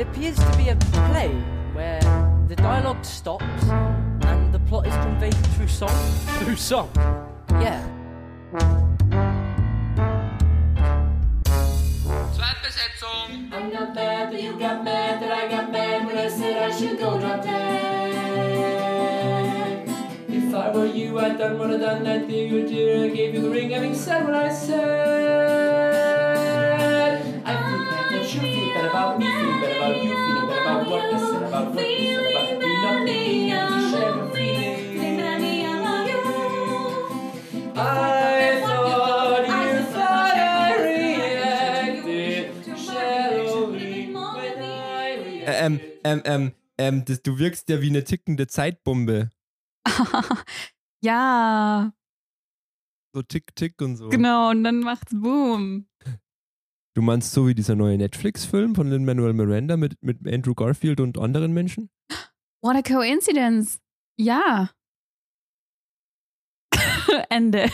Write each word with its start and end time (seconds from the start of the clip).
It 0.00 0.08
appears 0.08 0.36
to 0.36 0.56
be 0.56 0.70
a 0.70 0.76
play 0.96 1.28
where 1.74 2.00
the 2.48 2.56
dialogue 2.56 3.04
stops 3.04 3.44
and 3.68 4.50
the 4.50 4.58
plot 4.60 4.86
is 4.86 4.94
conveyed 4.94 5.36
through 5.54 5.68
song. 5.68 5.90
Through 6.40 6.56
song? 6.56 6.88
Yeah. 7.60 7.84
Zweitbesetzung. 12.32 13.52
I'm 13.52 13.70
not 13.70 13.94
mad 13.94 14.32
that 14.32 14.42
you 14.42 14.58
got 14.58 14.82
mad 14.84 15.20
that 15.20 15.32
I 15.32 15.46
got 15.48 15.70
mad 15.70 16.06
when 16.06 16.16
I 16.16 16.28
said 16.28 16.56
I 16.62 16.70
should 16.74 16.98
go 16.98 17.20
drop 17.20 17.42
dead. 17.42 18.70
If 20.30 20.54
I 20.54 20.70
were 20.70 20.86
you, 20.86 21.18
I'd 21.18 21.36
done 21.36 21.58
what 21.58 21.70
I'd 21.72 21.80
done. 21.80 22.06
I'd 22.06 22.26
give 22.26 22.50
you 22.50 22.64
a 22.64 22.66
tear. 22.66 23.04
I 23.04 23.08
gave 23.08 23.34
you 23.34 23.42
the 23.42 23.50
ring, 23.50 23.72
having 23.72 23.94
said 23.94 24.24
what 24.24 24.32
I 24.32 24.48
said. 24.50 25.90
I 27.44 27.52
feel 27.68 27.84
better, 27.90 28.16
you 28.16 28.40
feel 28.40 28.72
better 28.72 28.88
about 28.88 29.18
me, 29.18 29.26
feel 29.26 29.29
better 29.29 29.29
about 29.90 30.04
you, 30.04 30.14
feeling 30.14 30.46
better 30.48 30.62
about 30.62 30.86
what 30.88 31.04
I 31.04 31.18
said 31.18 31.42
about 31.42 31.66
what 31.66 31.76
we 31.76 31.82
said 32.14 32.26
about 32.30 32.48
me, 32.60 32.72
not 32.82 32.98
being 33.06 33.50
able 33.50 33.68
to 33.70 33.80
share 33.90 34.14
a 34.14 34.30
feeling. 34.30 34.80
I 37.76 38.60
thought 38.64 39.46
you 39.46 39.82
thought 39.92 40.36
I 40.36 40.76
reacted 40.82 42.78
shallowly 42.78 44.12
when 44.12 44.62
I 44.62 45.16
reacted. 45.24 45.48
Ä- 45.48 45.60
Ähm, 45.64 45.80
ähm, 46.04 46.22
ähm, 46.24 46.52
ähm, 46.78 47.04
das, 47.04 47.22
du 47.22 47.38
wirkst 47.38 47.68
ja 47.68 47.80
wie 47.80 47.88
eine 47.88 48.04
tickende 48.04 48.46
Zeitbombe. 48.46 49.30
ja, 51.02 51.92
So 53.14 53.22
tick, 53.22 53.54
tick 53.56 53.80
und 53.82 53.96
so. 53.96 54.08
genau. 54.08 54.50
Und 54.50 54.64
dann 54.64 54.80
macht's 54.80 55.12
Boom. 55.14 55.86
Du 56.94 57.02
meinst 57.02 57.32
so 57.32 57.46
wie 57.46 57.54
dieser 57.54 57.76
neue 57.76 57.96
Netflix-Film 57.98 58.74
von 58.74 58.88
Lin-Manuel 58.90 59.32
Miranda 59.32 59.76
mit, 59.76 60.02
mit 60.02 60.26
Andrew 60.26 60.54
Garfield 60.54 61.00
und 61.00 61.18
anderen 61.18 61.52
Menschen? 61.52 61.88
What 62.62 62.76
a 62.76 62.82
coincidence. 62.82 63.78
Ja. 64.18 64.70
Ende. 67.30 67.70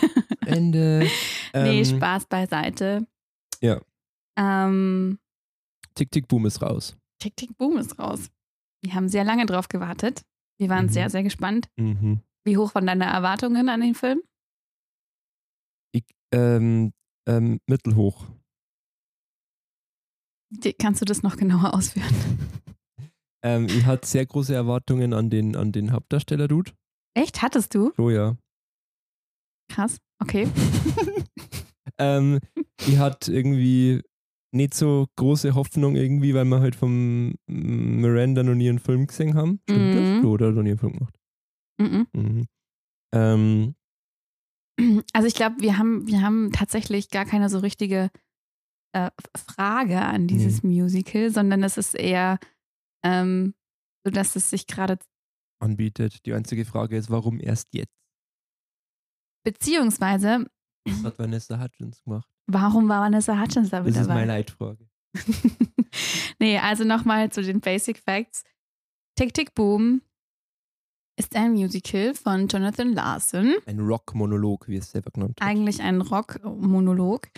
Ende. 0.46 1.00
nee, 1.54 1.80
Ähm, 1.80 1.84
Spaß 1.84 2.26
beiseite. 2.26 3.06
Ja. 3.60 3.80
Ähm, 4.38 5.18
Tick, 5.94 6.10
tick, 6.10 6.28
boom 6.28 6.44
ist 6.46 6.60
raus. 6.60 6.96
Tick, 7.18 7.34
Tick, 7.36 7.56
Boom 7.56 7.78
ist 7.78 7.98
raus. 7.98 8.28
Wir 8.84 8.92
haben 8.94 9.08
sehr 9.08 9.24
lange 9.24 9.46
drauf 9.46 9.68
gewartet. 9.68 10.22
Wir 10.60 10.68
waren 10.68 10.84
Mhm. 10.86 10.90
sehr, 10.90 11.08
sehr 11.08 11.22
gespannt. 11.22 11.68
Mhm. 11.76 12.20
Wie 12.44 12.58
hoch 12.58 12.74
waren 12.74 12.86
deine 12.86 13.06
Erwartungen 13.06 13.70
an 13.70 13.80
den 13.80 13.94
Film? 13.94 14.20
Ähm, 16.32 16.92
ähm, 17.26 17.60
mittelhoch. 17.66 18.26
Die- 20.62 20.72
Kannst 20.74 21.00
du 21.00 21.04
das 21.04 21.22
noch 21.22 21.36
genauer 21.36 21.74
ausführen? 21.74 22.14
ähm, 23.42 23.66
ich 23.66 23.84
hatte 23.86 24.06
sehr 24.06 24.26
große 24.26 24.54
Erwartungen 24.54 25.12
an 25.12 25.30
den, 25.30 25.56
an 25.56 25.72
den 25.72 25.92
Hauptdarsteller, 25.92 26.48
Dude. 26.48 26.72
Echt? 27.14 27.42
Hattest 27.42 27.74
du? 27.74 27.92
So, 27.96 28.10
ja. 28.10 28.36
Krass. 29.70 29.98
Okay. 30.22 30.48
ähm, 31.98 32.38
ich 32.86 32.98
hatte 32.98 33.32
irgendwie 33.32 34.02
nicht 34.54 34.74
so 34.74 35.06
große 35.16 35.54
Hoffnung 35.54 35.96
irgendwie, 35.96 36.34
weil 36.34 36.44
wir 36.46 36.60
halt 36.60 36.76
vom 36.76 37.34
Miranda 37.46 38.42
noch 38.42 38.54
nie 38.54 38.68
einen 38.68 38.78
Film 38.78 39.06
gesehen 39.06 39.34
haben. 39.34 39.60
Stimmt 39.68 39.94
Mhm. 39.94 40.16
das? 40.22 40.24
Oder 40.24 40.52
noch 40.52 40.62
nie 40.62 40.70
einen 40.70 40.78
Film 40.78 40.92
gemacht? 40.94 41.14
Mhm. 41.78 42.06
Mhm. 42.14 42.46
Ähm, 43.14 43.74
Also 45.12 45.26
ich 45.26 45.34
glaube, 45.34 45.56
wir 45.60 45.78
haben, 45.78 46.06
wir 46.06 46.22
haben 46.22 46.52
tatsächlich 46.52 47.08
gar 47.10 47.24
keine 47.24 47.48
so 47.48 47.58
richtige 47.58 48.10
äh, 48.96 49.10
Frage 49.36 50.00
an 50.00 50.26
dieses 50.26 50.62
Musical, 50.62 51.30
sondern 51.30 51.62
es 51.62 51.76
ist 51.76 51.94
eher 51.94 52.38
ähm, 53.04 53.54
so, 54.04 54.10
dass 54.10 54.36
es 54.36 54.50
sich 54.50 54.66
gerade 54.66 54.98
anbietet. 55.60 56.24
Die 56.26 56.32
einzige 56.32 56.64
Frage 56.64 56.96
ist, 56.96 57.10
warum 57.10 57.40
erst 57.40 57.74
jetzt? 57.74 57.92
beziehungsweise 59.44 60.46
Das 60.84 61.04
hat 61.04 61.18
Vanessa 61.18 61.60
Hudgens 61.60 62.02
gemacht. 62.02 62.28
warum 62.48 62.88
war 62.88 63.00
Vanessa 63.02 63.40
Hutchins 63.40 63.70
da 63.70 63.78
Das 63.78 63.86
mit 63.86 63.96
ist 63.96 64.08
meine? 64.08 64.26
Leitfrage. 64.26 64.88
nee, 66.40 66.58
also 66.58 66.84
nochmal 66.84 67.30
zu 67.30 67.42
den 67.42 67.60
Basic 67.60 67.98
Facts. 67.98 68.42
Tick 69.16 69.32
Tick 69.34 69.54
Boom 69.54 70.02
ist 71.18 71.34
ein 71.36 71.52
Musical 71.52 72.14
von 72.14 72.48
Jonathan 72.48 72.92
Larson. 72.92 73.54
Ein 73.66 73.80
Rock-Monolog, 73.80 74.68
wie 74.68 74.76
es 74.76 74.90
selber 74.90 75.10
genannt 75.10 75.38
hat. 75.40 75.46
Eigentlich 75.48 75.80
ein 75.80 76.00
Rock-Monolog. 76.00 77.28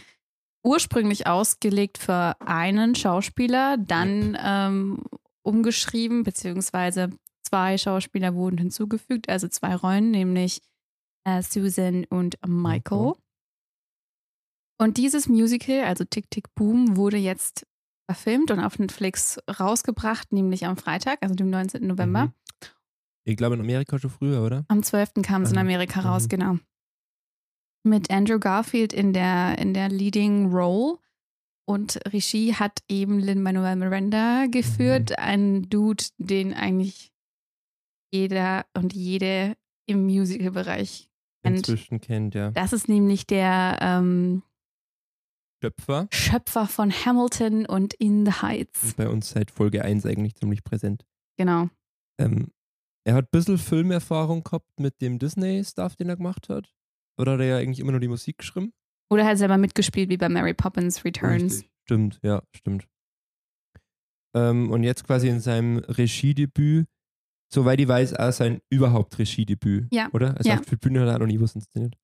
Ursprünglich 0.68 1.26
ausgelegt 1.26 1.96
für 1.96 2.36
einen 2.40 2.94
Schauspieler, 2.94 3.78
dann 3.78 4.36
ähm, 4.38 5.02
umgeschrieben, 5.42 6.24
beziehungsweise 6.24 7.08
zwei 7.42 7.78
Schauspieler 7.78 8.34
wurden 8.34 8.58
hinzugefügt, 8.58 9.30
also 9.30 9.48
zwei 9.48 9.74
Rollen, 9.74 10.10
nämlich 10.10 10.60
äh, 11.24 11.40
Susan 11.40 12.04
und 12.10 12.36
Michael. 12.46 13.14
Und 14.78 14.98
dieses 14.98 15.26
Musical, 15.26 15.84
also 15.84 16.04
Tick 16.04 16.30
Tick 16.30 16.54
Boom, 16.54 16.96
wurde 16.96 17.16
jetzt 17.16 17.66
verfilmt 18.06 18.50
und 18.50 18.60
auf 18.60 18.78
Netflix 18.78 19.38
rausgebracht, 19.58 20.32
nämlich 20.32 20.66
am 20.66 20.76
Freitag, 20.76 21.18
also 21.22 21.34
dem 21.34 21.48
19. 21.48 21.86
November. 21.86 22.26
Mhm. 22.26 22.32
Ich 23.24 23.36
glaube 23.38 23.54
in 23.54 23.60
Amerika 23.62 23.98
schon 23.98 24.10
früher, 24.10 24.42
oder? 24.42 24.64
Am 24.68 24.82
12. 24.82 25.22
kam 25.22 25.42
es 25.42 25.50
in 25.50 25.56
Aha. 25.56 25.62
Amerika 25.62 26.00
raus, 26.00 26.24
Mhm. 26.24 26.28
genau. 26.28 26.58
Mit 27.88 28.10
Andrew 28.10 28.38
Garfield 28.38 28.92
in 28.92 29.12
der, 29.12 29.58
in 29.58 29.74
der 29.74 29.88
Leading 29.88 30.52
Role. 30.52 30.98
Und 31.66 32.00
Regie 32.12 32.54
hat 32.54 32.80
eben 32.88 33.18
Lin-Manuel 33.18 33.76
Miranda 33.76 34.46
geführt. 34.50 35.10
Mhm. 35.10 35.16
Ein 35.18 35.62
Dude, 35.68 36.04
den 36.18 36.54
eigentlich 36.54 37.12
jeder 38.10 38.64
und 38.74 38.94
jede 38.94 39.54
im 39.86 40.04
Musical-Bereich 40.04 41.10
kennt. 41.42 41.58
Inzwischen 41.58 42.00
kennt, 42.00 42.34
ja. 42.34 42.50
Das 42.52 42.72
ist 42.72 42.88
nämlich 42.88 43.26
der 43.26 43.78
ähm, 43.80 44.42
Schöpfer. 45.62 46.08
Schöpfer 46.10 46.66
von 46.66 46.92
Hamilton 46.92 47.66
und 47.66 47.94
In 47.94 48.24
the 48.24 48.32
Heights. 48.32 48.84
Und 48.84 48.96
bei 48.96 49.08
uns 49.08 49.30
seit 49.30 49.50
Folge 49.50 49.84
1 49.84 50.06
eigentlich 50.06 50.36
ziemlich 50.36 50.62
präsent. 50.62 51.04
Genau. 51.36 51.68
Ähm, 52.18 52.52
er 53.04 53.14
hat 53.14 53.26
ein 53.26 53.30
bisschen 53.30 53.58
Filmerfahrung 53.58 54.44
gehabt 54.44 54.78
mit 54.78 55.00
dem 55.00 55.18
Disney-Stuff, 55.18 55.96
den 55.96 56.08
er 56.08 56.16
gemacht 56.16 56.48
hat. 56.48 56.72
Oder 57.18 57.32
hat 57.32 57.40
er 57.40 57.46
ja 57.46 57.56
eigentlich 57.58 57.80
immer 57.80 57.92
nur 57.92 58.00
die 58.00 58.08
Musik 58.08 58.38
geschrieben? 58.38 58.72
Oder 59.10 59.24
hat 59.26 59.38
selber 59.38 59.56
mitgespielt, 59.58 60.10
wie 60.10 60.16
bei 60.16 60.28
Mary 60.28 60.54
Poppins 60.54 61.04
Returns. 61.04 61.54
Richtig. 61.54 61.70
Stimmt, 61.84 62.20
ja, 62.22 62.42
stimmt. 62.54 62.86
Ähm, 64.36 64.70
und 64.70 64.82
jetzt 64.82 65.04
quasi 65.04 65.28
in 65.28 65.40
seinem 65.40 65.78
Regiedebüt, 65.78 66.86
soweit 67.52 67.80
ich 67.80 67.88
weiß, 67.88 68.14
auch 68.14 68.32
sein 68.32 68.60
überhaupt 68.70 69.18
Regiedebüt. 69.18 69.88
Ja. 69.90 70.10
Oder? 70.12 70.36
Also 70.36 70.50
Ja. 70.50 70.56
der 70.56 70.76
Bühne 70.76 71.00
hat 71.00 71.08
er 71.08 71.18
noch 71.18 71.26
nie 71.26 71.40
was 71.40 71.54
inszeniert. 71.54 71.94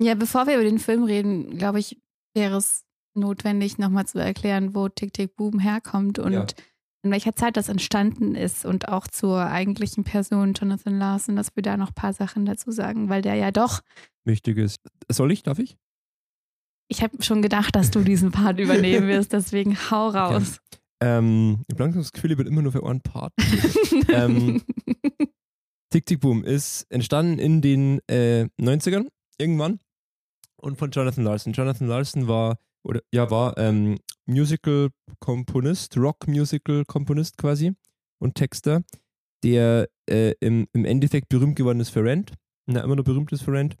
Ja, 0.00 0.14
bevor 0.14 0.46
wir 0.46 0.54
über 0.54 0.62
den 0.64 0.78
Film 0.78 1.02
reden, 1.02 1.58
glaube 1.58 1.80
ich, 1.80 2.00
wäre 2.32 2.56
es 2.56 2.84
notwendig, 3.16 3.78
nochmal 3.78 4.06
zu 4.06 4.20
erklären, 4.20 4.72
wo 4.74 4.88
Tick 4.88 5.12
Tick 5.12 5.34
Boom 5.34 5.58
herkommt 5.58 6.20
und 6.20 6.32
Ja. 6.32 6.46
In 7.02 7.10
welcher 7.10 7.34
Zeit 7.34 7.56
das 7.56 7.68
entstanden 7.68 8.34
ist 8.34 8.64
und 8.64 8.88
auch 8.88 9.06
zur 9.06 9.38
eigentlichen 9.40 10.04
Person 10.04 10.54
Jonathan 10.54 10.98
Larson, 10.98 11.36
dass 11.36 11.54
wir 11.54 11.62
da 11.62 11.76
noch 11.76 11.88
ein 11.88 11.94
paar 11.94 12.12
Sachen 12.12 12.44
dazu 12.44 12.70
sagen, 12.70 13.08
weil 13.08 13.22
der 13.22 13.34
ja 13.34 13.50
doch, 13.50 13.80
Wichtig 14.24 14.58
ist. 14.58 14.80
Soll 15.10 15.32
ich, 15.32 15.42
darf 15.42 15.58
ich? 15.58 15.78
ich 16.88 17.02
habe 17.02 17.22
schon 17.22 17.42
gedacht, 17.42 17.76
dass 17.76 17.90
du 17.90 18.00
diesen 18.00 18.32
Part 18.32 18.58
übernehmen 18.60 19.08
wirst, 19.08 19.32
deswegen 19.32 19.76
hau 19.90 20.08
raus. 20.08 20.58
Ähm, 21.00 21.60
ich 21.68 21.74
habe 21.74 21.84
langsam 21.84 22.02
das 22.02 22.12
Gefühl, 22.12 22.32
ich 22.32 22.36
bin 22.36 22.46
immer 22.46 22.62
nur 22.62 22.72
für 22.72 22.84
einen 22.84 23.00
Part. 23.00 23.32
Ähm, 24.10 24.62
Tick 25.90 26.06
Tick 26.06 26.20
Boom 26.20 26.42
ist 26.42 26.86
entstanden 26.88 27.38
in 27.38 27.60
den 27.60 28.00
äh, 28.08 28.46
90ern 28.58 29.06
irgendwann 29.36 29.80
und 30.56 30.78
von 30.78 30.90
Jonathan 30.90 31.24
Larson. 31.24 31.52
Jonathan 31.52 31.88
Larson 31.88 32.26
war 32.26 32.58
oder 32.84 33.00
ja 33.12 33.30
war 33.30 33.56
ähm, 33.58 33.98
Musical 34.26 34.88
Komponist, 35.20 35.96
Rock 35.96 36.28
Musical 36.28 36.84
Komponist 36.86 37.38
quasi 37.38 37.72
und 38.20 38.34
Texter, 38.34 38.82
der 39.42 39.88
äh, 40.08 40.34
im, 40.40 40.66
im 40.72 40.84
Endeffekt 40.84 41.28
berühmt 41.28 41.56
geworden 41.56 41.80
ist 41.80 41.90
für 41.90 42.04
Rent, 42.04 42.32
na, 42.66 42.82
immer 42.82 42.96
noch 42.96 43.04
berühmt 43.04 43.32
ist 43.32 43.42
für 43.42 43.52
Rent. 43.52 43.76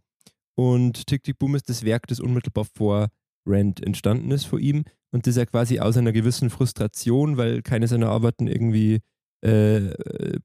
Und 0.56 1.06
Tick 1.06 1.22
Tick 1.22 1.38
Boom 1.38 1.54
ist 1.54 1.68
das 1.68 1.84
Werk, 1.84 2.06
das 2.08 2.18
unmittelbar 2.18 2.64
vor 2.64 3.08
Rent 3.46 3.84
entstanden 3.84 4.30
ist 4.30 4.44
vor 4.44 4.58
ihm. 4.58 4.84
Und 5.10 5.26
das 5.26 5.36
ja 5.36 5.46
quasi 5.46 5.78
aus 5.78 5.96
einer 5.96 6.12
gewissen 6.12 6.50
Frustration, 6.50 7.36
weil 7.36 7.62
keine 7.62 7.86
seiner 7.88 8.10
Arbeiten 8.10 8.46
irgendwie 8.46 9.00
äh, 9.40 9.94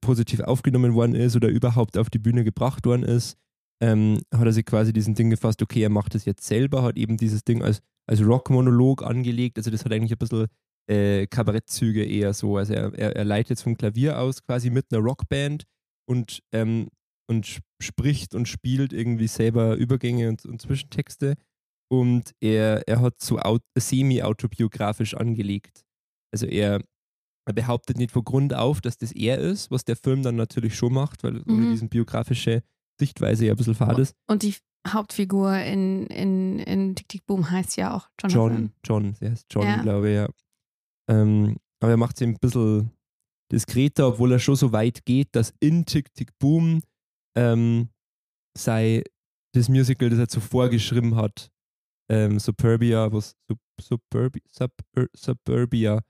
positiv 0.00 0.40
aufgenommen 0.40 0.94
worden 0.94 1.14
ist 1.14 1.36
oder 1.36 1.48
überhaupt 1.48 1.98
auf 1.98 2.10
die 2.10 2.18
Bühne 2.18 2.44
gebracht 2.44 2.86
worden 2.86 3.02
ist, 3.02 3.36
ähm, 3.82 4.20
hat 4.32 4.46
er 4.46 4.52
sich 4.52 4.64
quasi 4.64 4.92
diesen 4.92 5.14
Ding 5.14 5.30
gefasst, 5.30 5.60
okay, 5.62 5.82
er 5.82 5.90
macht 5.90 6.14
das 6.14 6.24
jetzt 6.24 6.46
selber, 6.46 6.82
hat 6.82 6.96
eben 6.96 7.16
dieses 7.16 7.44
Ding 7.44 7.62
als, 7.62 7.80
als 8.06 8.20
Rockmonolog 8.22 9.02
angelegt, 9.02 9.56
also 9.58 9.70
das 9.70 9.84
hat 9.84 9.92
eigentlich 9.92 10.12
ein 10.12 10.18
bisschen 10.18 10.46
äh, 10.90 11.26
Kabarettzüge 11.26 12.04
eher 12.04 12.34
so, 12.34 12.56
also 12.58 12.74
er, 12.74 12.92
er, 12.94 13.16
er 13.16 13.24
leitet 13.24 13.60
vom 13.60 13.76
Klavier 13.76 14.18
aus 14.20 14.42
quasi 14.42 14.70
mit 14.70 14.86
einer 14.92 15.02
Rockband 15.02 15.64
und, 16.08 16.40
ähm, 16.52 16.88
und 17.30 17.46
sp- 17.48 17.64
spricht 17.82 18.34
und 18.34 18.46
spielt 18.48 18.92
irgendwie 18.92 19.26
selber 19.28 19.76
Übergänge 19.76 20.28
und, 20.28 20.44
und 20.44 20.60
Zwischentexte 20.60 21.34
und 21.90 22.32
er, 22.42 22.86
er 22.86 23.00
hat 23.00 23.20
so 23.22 23.38
aut- 23.38 23.62
semi-autobiografisch 23.78 25.14
angelegt. 25.14 25.82
Also 26.32 26.46
er 26.46 26.80
er 27.46 27.52
behauptet 27.52 27.98
nicht 27.98 28.10
von 28.10 28.24
Grund 28.24 28.54
auf, 28.54 28.80
dass 28.80 28.96
das 28.96 29.12
er 29.12 29.36
ist, 29.38 29.70
was 29.70 29.84
der 29.84 29.96
Film 29.96 30.22
dann 30.22 30.34
natürlich 30.34 30.74
schon 30.76 30.94
macht, 30.94 31.22
weil 31.24 31.42
Mhm. 31.44 31.72
diese 31.72 31.86
biografische 31.88 32.62
Sichtweise 32.98 33.44
ja 33.44 33.52
ein 33.52 33.56
bisschen 33.58 33.74
fad 33.74 33.98
ist. 33.98 34.14
Und 34.30 34.42
die 34.42 34.54
Hauptfigur 34.86 35.56
in, 35.58 36.06
in, 36.08 36.58
in 36.60 36.94
Tick 36.94 37.08
Tick 37.08 37.26
Boom 37.26 37.50
heißt 37.50 37.76
ja 37.76 37.94
auch 37.96 38.08
Jonathan. 38.20 38.72
John, 38.84 39.04
John, 39.04 39.16
der 39.20 39.30
heißt 39.30 39.46
John, 39.50 39.66
Ja. 39.66 39.82
glaube 39.82 40.10
ich, 40.10 40.16
ja. 40.16 40.28
Ähm, 41.10 41.56
aber 41.80 41.92
er 41.92 41.96
macht 41.96 42.16
es 42.16 42.22
ein 42.22 42.36
bisschen 42.38 42.90
diskreter, 43.52 44.08
obwohl 44.08 44.32
er 44.32 44.38
schon 44.38 44.56
so 44.56 44.72
weit 44.72 45.04
geht, 45.04 45.28
dass 45.36 45.52
in 45.60 45.84
Tick 45.86 46.12
Tick 46.14 46.30
Boom 46.38 46.80
ähm, 47.36 47.88
sei 48.56 49.02
das 49.54 49.68
Musical, 49.68 50.10
das 50.10 50.18
er 50.18 50.28
zuvor 50.28 50.68
geschrieben 50.68 51.16
hat, 51.16 51.50
ähm, 52.10 52.38
Suburbia, 52.38 53.12
was 53.12 53.34
Sub, 53.48 53.58
Suburbi, 53.80 54.42
Sub, 54.50 54.72
Suburbia, 55.16 56.00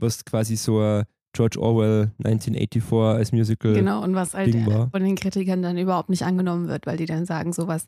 was 0.00 0.24
quasi 0.24 0.56
so 0.56 0.80
ein 0.80 1.04
George 1.32 1.60
Orwell 1.60 2.12
1984 2.24 2.92
als 3.18 3.32
Musical, 3.32 3.74
Genau, 3.74 4.02
und 4.02 4.14
was 4.14 4.34
halt 4.34 4.54
von 4.54 5.02
den 5.02 5.16
Kritikern 5.16 5.62
dann 5.62 5.76
überhaupt 5.78 6.08
nicht 6.10 6.22
angenommen 6.22 6.68
wird, 6.68 6.86
weil 6.86 6.96
die 6.96 7.06
dann 7.06 7.26
sagen, 7.26 7.52
sowas, 7.52 7.86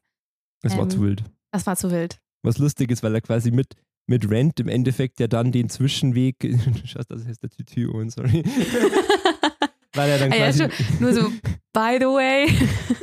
das 0.62 0.76
war 0.76 0.84
ähm, 0.84 0.90
zu 0.90 1.00
wild. 1.02 1.24
das 1.52 1.66
war 1.66 1.76
zu 1.76 1.90
wild. 1.90 2.18
Was 2.42 2.58
lustig 2.58 2.90
ist, 2.90 3.02
weil 3.02 3.14
er 3.14 3.20
quasi 3.20 3.50
mit, 3.50 3.74
mit 4.06 4.30
Rent 4.30 4.60
im 4.60 4.68
Endeffekt 4.68 5.20
ja 5.20 5.26
dann 5.26 5.52
den 5.52 5.68
Zwischenweg, 5.68 6.36
Scheiße, 6.84 7.08
das 7.08 7.26
heißt 7.26 7.42
der 7.42 7.50
Tütü 7.50 7.88
und 7.88 8.10
sorry. 8.10 8.44
weil 9.94 10.10
er 10.10 10.18
dann 10.18 10.32
Ah 10.32 10.36
ja, 10.36 10.44
quasi, 10.46 10.68
Nur 11.00 11.12
so, 11.12 11.28
by 11.72 11.96
the 11.98 12.06
way, 12.06 12.48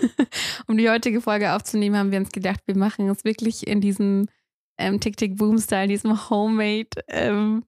um 0.68 0.78
die 0.78 0.90
heutige 0.90 1.22
Folge 1.22 1.54
aufzunehmen, 1.54 1.98
haben 1.98 2.12
wir 2.12 2.20
uns 2.20 2.32
gedacht, 2.32 2.62
wir 2.66 2.78
machen 2.78 3.10
es 3.10 3.24
wirklich 3.24 3.68
in 3.68 3.82
diesem 3.82 4.28
ähm, 4.78 5.00
Tick 5.00 5.18
Tick 5.18 5.36
Boom 5.38 5.58
Style, 5.60 5.88
diesem 5.88 6.30
Homemade 6.30 6.90
ähm, 7.08 7.64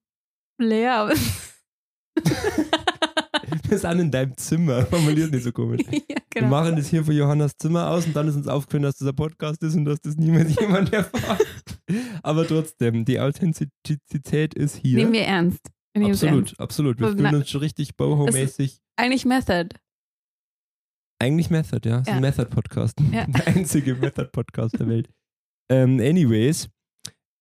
Flair. 0.60 1.12
wir 3.69 3.78
sind 3.78 4.00
in 4.00 4.12
deinem 4.12 4.36
Zimmer, 4.38 4.86
formuliert 4.90 5.31
nicht 5.31 5.44
so 5.44 5.52
komisch. 5.52 5.81
ja, 5.92 5.92
Wir 6.07 6.16
genau. 6.30 6.48
machen 6.50 6.75
das 6.75 6.88
hier 6.88 7.04
von 7.04 7.16
Johannas 7.16 7.57
Zimmer 7.57 7.90
aus 7.90 8.06
und 8.06 8.16
dann 8.16 8.28
ist 8.28 8.36
uns 8.36 8.48
aufgefallen, 8.48 8.84
dass 8.84 8.98
das 8.98 9.07
ein 9.07 9.16
Podcast 9.16 9.62
ist 9.63 9.75
und 9.75 9.86
dass 9.86 10.02
das 10.02 10.16
niemals 10.18 10.60
jemand 10.60 10.92
erfährt. 10.94 11.42
Aber 12.24 12.48
trotzdem, 12.48 13.06
die 13.06 13.19
Authentizität 13.19 14.54
ist 14.54 14.75
hier. 14.78 14.98
Nehmen 14.98 15.13
wir 15.13 15.24
ernst. 15.24 15.60
Wir 15.94 16.02
nehmen 16.02 16.12
absolut, 16.13 16.48
ernst. 16.50 16.60
absolut. 16.60 17.00
Wir 17.00 17.10
fühlen 17.10 17.36
uns 17.36 17.50
schon 17.50 17.62
richtig 17.62 17.96
Boho-mäßig. 17.96 18.80
Eigentlich 18.98 19.25
Method. 19.25 19.69
Eigentlich 21.19 21.50
Method, 21.50 21.88
ja. 21.88 21.98
Das 22.00 22.01
ist 22.01 22.08
Ja. 22.10 22.16
ein 22.16 22.22
Method-Podcast. 22.22 23.00
Ja. 23.12 23.25
Der 23.28 23.48
einzige 23.48 23.96
Method-Podcast 23.96 24.78
der 24.80 24.88
Welt. 24.90 25.10
Ähm, 25.72 26.00
anyways, 26.00 26.68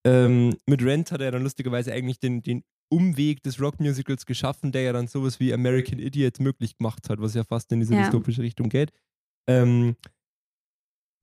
ähm, 0.07 0.55
mit 0.65 0.81
Rent 0.81 1.11
hat 1.11 1.21
er 1.21 1.31
dann 1.31 1.43
lustigerweise 1.43 1.91
eigentlich 1.91 2.19
den, 2.19 2.41
den 2.41 2.63
Umweg 2.89 3.41
des 3.43 3.59
Rockmusicals 3.59 4.25
geschaffen, 4.25 4.71
der 4.71 4.83
ja 4.83 4.93
dann 4.93 5.07
sowas 5.07 5.39
wie 5.39 5.53
American 5.53 5.99
Idiot 5.99 6.39
möglich 6.39 6.77
gemacht 6.77 7.09
hat, 7.09 7.19
was 7.19 7.33
ja 7.33 7.43
fast 7.43 7.71
in 7.71 7.79
diese 7.79 7.93
Ja. 7.95 8.01
dystopische 8.03 8.41
Richtung 8.41 8.69
geht. 8.69 8.91
Ähm, 9.47 9.95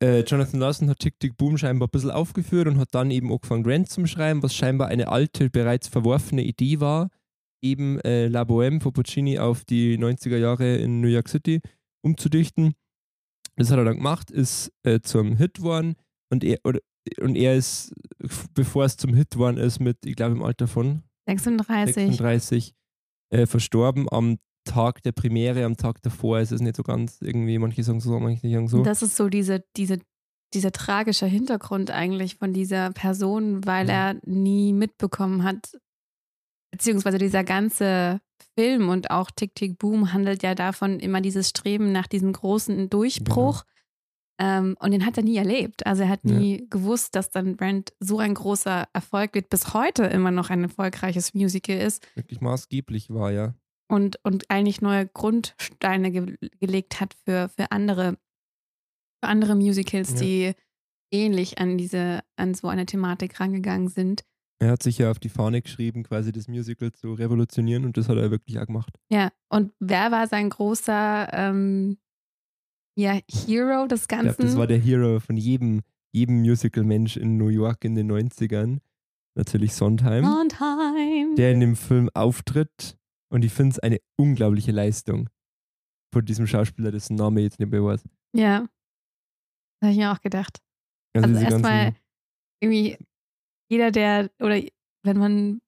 äh, 0.03 0.21
Jonathan 0.25 0.61
Larson 0.61 0.91
hat 0.91 0.99
Tick 0.99 1.19
Tick 1.21 1.37
Boom 1.37 1.57
scheinbar 1.59 1.89
ein 1.89 1.91
bisschen 1.91 2.11
aufgeführt 2.11 2.67
und 2.69 2.79
hat 2.79 2.89
dann 2.93 3.11
eben 3.11 3.31
angefangen, 3.33 3.65
Rent 3.65 3.89
zum 3.89 4.07
Schreiben, 4.07 4.43
was 4.43 4.55
scheinbar 4.55 4.89
eine 4.89 5.09
alte, 5.09 5.49
bereits 5.51 5.89
verworfene 5.89 6.43
Idee 6.43 6.81
war, 6.81 7.09
eben 7.63 8.01
äh, 8.01 8.27
La 8.27 8.43
Bohème 8.43 8.81
von 8.81 8.93
Puccini 8.93 9.39
auf 9.39 9.65
die 9.65 9.97
90er 9.99 10.39
Jahre 10.39 10.77
in 10.77 11.01
New 11.01 11.09
York 11.09 11.29
City 11.29 11.61
umzudichten. 12.05 12.75
Das 13.57 13.71
hat 13.71 13.79
er 13.79 13.85
dann 13.85 13.97
gemacht, 13.99 14.31
ist 14.31 14.73
äh, 14.83 15.01
zum 15.01 15.37
Hit 15.37 15.55
geworden 15.55 15.95
und 16.31 16.43
er, 16.43 16.59
oder, 16.65 16.81
und 17.21 17.37
er 17.37 17.55
ist, 17.55 17.93
bevor 18.55 18.85
es 18.87 18.97
zum 18.97 19.15
Hit 19.15 19.31
geworden 19.31 19.59
ist, 19.59 19.79
mit, 19.79 20.05
ich 20.05 20.17
glaube, 20.17 20.35
im 20.35 20.43
Alter 20.43 20.67
von 20.67 21.03
36. 21.27 21.95
36 21.95 22.75
äh, 23.31 23.47
verstorben 23.47 24.09
am 24.11 24.39
Tag 24.65 25.03
der 25.03 25.13
Premiere, 25.13 25.65
am 25.65 25.77
Tag 25.77 26.03
davor 26.03 26.39
ist 26.41 26.53
es 26.53 26.61
nicht 26.61 26.77
so 26.77 26.83
ganz 26.83 27.21
irgendwie, 27.21 27.59
manche 27.59 27.83
sagen 27.83 28.01
so, 28.01 28.19
manche 28.21 28.49
sagen 28.49 28.69
so. 28.69 28.83
Das 28.83 29.03
ist 29.03 29.17
so 29.17 29.29
diese, 29.29 29.65
diese, 29.77 29.99
dieser 30.55 30.71
tragische 30.73 31.27
Hintergrund 31.27 31.91
eigentlich 31.91 32.37
von 32.37 32.53
dieser 32.53 32.91
Person, 32.93 33.65
weil 33.67 33.89
Ja. 33.89 34.11
er 34.11 34.21
nie 34.25 34.73
mitbekommen 34.73 35.43
hat, 35.43 35.77
beziehungsweise 36.71 37.19
dieser 37.19 37.43
ganze 37.45 38.21
Film 38.57 38.89
und 38.89 39.11
auch 39.11 39.31
Tick 39.31 39.55
Tick 39.55 39.79
Boom 39.79 40.13
handelt 40.13 40.43
ja 40.43 40.55
davon, 40.55 41.01
immer 41.01 41.21
dieses 41.21 41.49
Streben 41.49 41.91
nach 41.93 42.07
diesem 42.07 42.33
großen 42.33 42.89
Durchbruch. 42.91 43.65
Ähm, 44.39 44.77
und 44.81 44.91
den 44.93 45.05
hat 45.07 45.17
er 45.19 45.23
nie 45.25 45.37
erlebt. 45.37 45.87
Also 45.87 46.03
er 46.05 46.09
hat 46.09 46.21
Ja. 46.25 46.33
nie 46.39 46.67
gewusst, 46.71 47.15
dass 47.15 47.31
dann 47.31 47.57
Brand 47.57 47.93
so 48.01 48.19
ein 48.19 48.35
großer 48.35 48.89
Erfolg 48.93 49.35
wird, 49.35 49.51
bis 49.51 49.75
heute 49.75 50.05
immer 50.05 50.31
noch 50.31 50.51
ein 50.51 50.63
erfolgreiches 50.65 51.35
Musical 51.35 51.77
ist 51.79 52.07
Wirklich 52.15 52.41
maßgeblich 52.41 53.11
war, 53.11 53.31
ja. 53.31 53.55
und, 53.89 54.19
und 54.25 54.51
eigentlich 54.51 54.81
neue 54.81 55.07
Grundsteine 55.07 56.11
ge 56.11 56.37
gelegt 56.61 57.01
hat 57.01 57.15
für, 57.25 57.51
für 57.51 57.71
andere, 57.73 58.17
für 59.23 59.29
andere 59.29 59.55
Musicals, 59.55 60.13
Ja. 60.15 60.21
die 60.21 60.53
ähnlich 61.13 61.59
an 61.59 61.77
diese, 61.77 62.21
an 62.37 62.55
so 62.55 62.69
eine 62.69 62.87
Thematik 62.87 63.39
rangegangen 63.39 63.89
sind. 63.89 64.25
Er 64.61 64.71
hat 64.71 64.83
sich 64.83 64.97
ja 64.99 65.11
auf 65.11 65.19
die 65.19 65.29
Fahne 65.29 65.61
geschrieben, 65.61 66.05
quasi 66.05 66.33
das 66.33 66.49
Musical 66.49 66.93
zu 66.93 67.13
revolutionieren 67.13 67.85
und 67.85 67.97
das 67.97 68.09
hat 68.09 68.17
er 68.17 68.31
wirklich 68.31 68.59
auch 68.59 68.67
gemacht. 68.67 68.97
Ja, 69.11 69.31
und 69.51 69.73
wer 69.79 70.11
war 70.11 70.27
sein 70.29 70.49
großer 70.49 71.29
ähm, 71.33 71.99
ja, 72.97 73.19
Hero 73.31 73.87
des 73.87 74.03
Ich 74.03 74.09
Ganzen? 74.09 74.27
glaube, 74.37 74.43
das 74.45 74.57
war 74.57 74.67
der 74.67 74.79
Hero 74.79 75.21
von 75.21 75.37
jedem, 75.37 75.81
jedem 76.13 76.41
Musical-Mensch 76.43 77.17
in 77.17 77.37
New 77.39 77.49
York 77.49 77.85
in 77.85 77.95
den 77.95 78.11
90ern. 78.11 78.79
Natürlich 79.35 79.73
Sondheim, 79.75 80.25
Sondheim. 80.27 81.35
der 81.37 81.53
in 81.53 81.61
dem 81.61 81.75
Film 81.77 82.11
auftritt 82.13 82.99
und 83.31 83.45
ich 83.47 83.53
finde 83.53 83.71
es 83.73 83.79
eine 83.79 83.99
unglaubliche 84.19 84.73
Leistung 84.73 85.31
von 86.13 86.23
diesem 86.25 86.47
Schauspieler, 86.47 86.91
dessen 86.91 87.17
Name 87.17 87.41
ich 87.41 87.45
jetzt 87.45 87.59
nicht 87.59 87.71
mehr 87.73 87.83
weiß. 87.83 88.05
Ja. 88.37 88.61
Das 89.81 89.89
habe 89.89 89.93
ich 89.93 89.99
mir 89.99 90.13
auch 90.13 90.21
gedacht. 90.21 90.59
Also, 91.17 91.29
Also 91.31 91.41
erstmal 91.41 91.95
irgendwie 92.61 92.99
jeder, 93.71 93.91
der, 93.91 94.31
oder 94.39 94.61
wenn 95.03 95.17
man, 95.17 95.63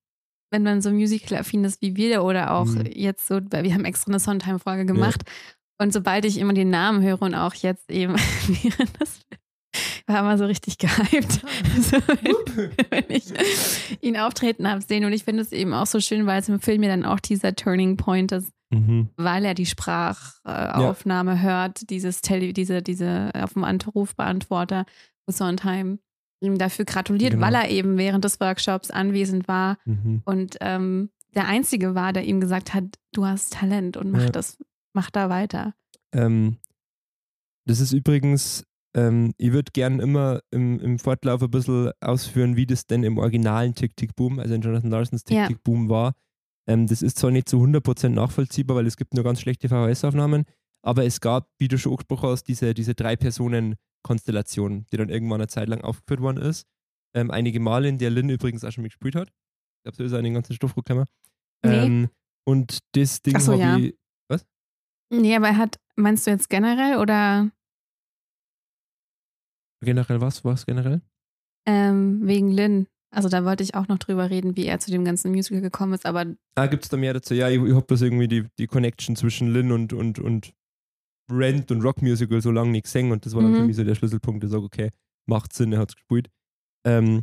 wenn 0.53 0.62
man 0.62 0.82
so 0.82 0.91
musical-affin 0.91 1.65
ist 1.65 1.81
wie 1.81 1.97
wir 1.97 2.23
oder 2.23 2.53
auch 2.53 2.67
Mhm. 2.67 2.85
jetzt 2.93 3.27
so, 3.27 3.41
weil 3.50 3.65
wir 3.65 3.73
haben 3.73 3.87
extra 3.87 4.11
eine 4.11 4.19
Sondheim-Folge 4.19 4.85
gemacht 4.85 5.23
und 5.79 5.93
sobald 5.93 6.25
ich 6.25 6.38
immer 6.38 6.53
den 6.55 6.71
Namen 6.71 7.03
höre 7.03 7.21
und 7.23 7.35
auch 7.35 7.55
jetzt 7.55 7.91
eben 7.91 8.15
während 8.47 9.00
das 9.00 9.21
war 10.06 10.21
immer 10.21 10.38
so 10.38 10.44
richtig 10.47 10.79
gehypt, 10.79 11.32
so, 11.81 11.97
wenn, 12.23 12.71
wenn 12.91 13.05
ich 13.09 13.25
ihn 14.00 14.17
auftreten 14.17 14.69
habe 14.71 14.81
sehen 14.82 15.05
und 15.05 15.12
ich 15.12 15.25
finde 15.25 15.43
es 15.43 15.50
eben 15.50 15.73
auch 15.75 15.87
so 15.87 15.98
schön, 16.01 16.27
weil 16.27 16.41
es 16.41 16.48
im 16.48 16.60
Film 16.60 16.82
ja 16.84 16.91
dann 16.91 17.05
auch 17.05 17.19
dieser 17.20 17.56
Turning 17.56 17.96
Point 17.96 18.31
ist, 18.32 18.53
mhm. 18.70 19.08
weil 19.17 19.44
er 19.44 19.55
die 19.55 19.67
Sprachaufnahme 20.44 21.41
hört, 21.43 21.91
dieses 21.91 22.20
Tele, 22.20 22.53
diese, 22.53 22.82
diese 22.82 23.31
auf 23.34 23.55
dem 23.55 23.65
Anrufbeantworter, 23.65 24.84
wo 25.27 25.32
Sondheim 25.32 25.98
ihm 26.41 26.58
dafür 26.58 26.84
gratuliert, 26.84 27.32
Genau. 27.32 27.46
weil 27.46 27.55
er 27.55 27.70
eben 27.70 27.96
während 27.96 28.25
des 28.25 28.39
Workshops 28.41 28.91
anwesend 28.91 29.48
war 29.48 29.79
Mhm. 29.87 30.22
und 30.25 30.56
ähm, 30.60 31.10
der 31.34 31.48
Einzige 31.48 31.94
war, 31.94 32.13
der 32.13 32.25
ihm 32.25 32.41
gesagt 32.41 32.75
hat, 32.75 32.84
du 33.13 33.27
hast 33.27 33.55
Talent 33.55 33.96
und 33.96 34.13
mach 34.13 34.22
Ja. 34.25 34.31
das, 34.31 34.58
mach 34.94 35.10
da 35.10 35.29
weiter. 35.29 35.74
Ähm, 36.13 36.58
das 37.67 37.81
ist 37.81 37.93
übrigens, 37.93 38.65
ähm, 38.96 39.34
ich 39.39 39.53
würde 39.53 39.72
gern 39.72 40.01
immer 40.01 40.41
im, 40.51 40.79
im 40.81 40.98
Fortlauf 40.98 41.43
ein 41.43 41.51
bisschen 41.51 41.93
ausführen, 42.01 42.56
wie 42.56 42.67
das 42.67 42.86
denn 42.86 43.03
im 43.03 43.19
originalen 43.19 43.74
Tick 43.74 43.96
Tick 43.96 44.15
Boom, 44.15 44.39
also 44.39 44.55
in 44.55 44.63
Jonathan 44.63 44.91
Larsons 44.91 45.24
Tick 45.24 45.36
Ja. 45.36 45.48
War. 45.89 46.15
Ähm, 46.67 46.86
das 46.86 47.03
ist 47.03 47.19
zwar 47.19 47.31
nicht 47.31 47.48
zu 47.48 47.58
100% 47.63 48.10
nachvollziehbar, 48.10 48.77
weil 48.77 48.86
es 48.86 48.96
gibt 48.96 49.15
nur 49.15 49.24
ganz 49.24 49.41
schlechte 49.41 49.69
VHS-Aufnahmen, 49.69 50.44
aber 50.82 51.05
es 51.05 51.20
gab, 51.20 51.51
wie 51.58 51.69
du 51.69 51.79
schon 51.79 51.93
angesprochen 51.93 52.31
hast, 52.31 52.44
diese, 52.44 52.72
diese 52.72 52.94
Drei-Personen-Konstellation, 52.94 54.86
die 54.91 54.96
dann 54.96 55.08
irgendwann 55.08 55.41
eine 55.41 55.48
Zeit 55.48 55.69
lang 55.69 55.82
aufgeführt 55.82 56.20
worden 56.20 56.39
ist. 56.39 56.67
Ähm, 57.15 57.31
einige 57.31 57.60
Male, 57.60 57.89
in 57.89 57.98
der 57.98 58.10
Lynn 58.10 58.29
übrigens 58.29 58.65
auch 58.65 58.70
schon 58.70 58.82
mitgespielt 58.82 59.15
hat. 59.15 59.29
Ich 59.29 59.82
glaube, 59.84 59.96
so 59.96 60.05
ist 60.05 60.13
er 60.13 60.19
in 60.19 60.24
den 60.24 60.34
ganzen 60.34 60.55
Stoff 60.55 60.74
gekommen. 60.74 61.05
Nee. 61.65 61.84
Ähm, 61.84 62.08
und 62.46 62.79
das 62.93 63.22
Ding 63.22 63.39
so, 63.39 63.53
habe 63.53 63.63
ja. 63.63 63.77
ich 63.79 63.94
Nee, 65.21 65.37
aber 65.37 65.49
er 65.49 65.56
hat, 65.59 65.77
meinst 65.97 66.27
du 66.27 66.31
jetzt 66.31 66.49
generell 66.51 66.99
oder 66.99 67.51
generell 69.83 70.21
was? 70.21 70.44
Was 70.44 70.67
generell? 70.67 71.01
ähm, 71.67 72.27
wegen 72.27 72.51
Lynn? 72.51 72.87
Also 73.11 73.29
da 73.29 73.44
wollte 73.44 73.63
ich 73.63 73.75
auch 73.75 73.87
noch 73.89 73.99
drüber 73.99 74.29
reden, 74.29 74.56
wie 74.56 74.67
er 74.67 74.81
zu 74.81 74.91
dem 74.91 75.05
ganzen 75.05 75.31
Musical 75.31 75.61
gekommen 75.63 75.93
ist, 75.94 76.05
aber 76.05 76.27
Ah, 76.56 76.67
gibt 76.67 76.83
es 76.85 76.89
da 76.91 76.97
mehr 76.97 77.15
dazu? 77.15 77.33
Ja, 77.35 77.49
ich, 77.49 77.63
ich 77.63 77.75
hab 77.75 77.87
das 77.89 78.03
irgendwie 78.03 78.29
die, 78.29 78.47
die 78.59 78.67
Connection 78.67 79.15
zwischen 79.17 79.53
Lynn 79.53 79.71
und, 79.73 79.93
und, 79.93 80.19
und 80.19 80.53
Rent 81.31 81.71
und 81.71 81.83
Rockmusical 81.83 82.43
so 82.43 82.51
lange 82.51 82.73
nicht 82.73 82.85
gesehen 82.85 83.13
und 83.13 83.25
das 83.25 83.35
war 83.35 83.43
dann 83.43 83.53
Mhm. 83.53 83.56
für 83.56 83.63
mich 83.63 83.77
so 83.77 83.85
der 83.85 83.94
Schlüsselpunkt, 83.94 84.43
der 84.43 84.51
sagt, 84.51 84.65
okay, 84.65 84.91
macht 85.27 85.53
Sinn, 85.53 85.73
er 85.73 85.79
hat 85.79 85.91
es 85.91 85.94
gespielt. 85.97 86.29
Ähm, 86.87 87.23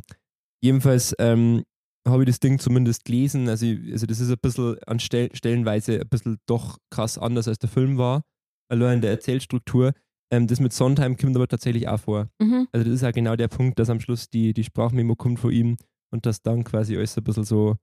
jedenfalls 0.62 1.14
ähm, 1.18 1.62
habe 2.06 2.22
ich 2.24 2.26
das 2.28 2.40
Ding 2.40 2.58
zumindest 2.58 3.04
gelesen, 3.04 3.48
also, 3.48 3.64
ich, 3.66 3.92
also 3.92 4.06
das 4.06 4.20
ist 4.20 4.30
ein 4.30 4.38
bisschen 4.42 4.76
an 4.86 4.98
Stel 4.98 5.30
Stellenweise 5.34 6.00
ein 6.00 6.08
bisschen 6.08 6.38
doch 6.46 6.78
krass 6.90 7.16
anders 7.18 7.46
als 7.48 7.58
der 7.58 7.68
Film 7.70 7.96
war, 7.98 8.22
allein 8.70 8.96
in 8.96 9.00
der 9.02 9.10
Erzählstruktur. 9.12 9.92
Ähm, 10.32 10.46
das 10.46 10.60
mit 10.60 10.72
Sondheim 10.72 11.16
kommt 11.16 11.36
aber 11.36 11.46
tatsächlich 11.46 11.88
auch 11.88 12.00
vor. 12.00 12.28
mhm. 12.40 12.66
Also 12.72 12.84
das 12.86 12.94
ist 12.94 13.02
ja 13.02 13.10
genau 13.10 13.36
der 13.36 13.48
Punkt, 13.48 13.78
dass 13.78 13.90
am 13.90 14.00
Schluss 14.00 14.28
die, 14.30 14.52
die 14.54 14.64
Sprachmemo 14.64 15.14
kommt 15.14 15.38
von 15.40 15.52
ihm 15.52 15.76
und 16.10 16.26
dass 16.26 16.42
dann 16.42 16.64
quasi 16.64 16.96
alles 16.96 17.16
ein 17.18 17.24
bisschen 17.24 17.44
so 17.44 17.76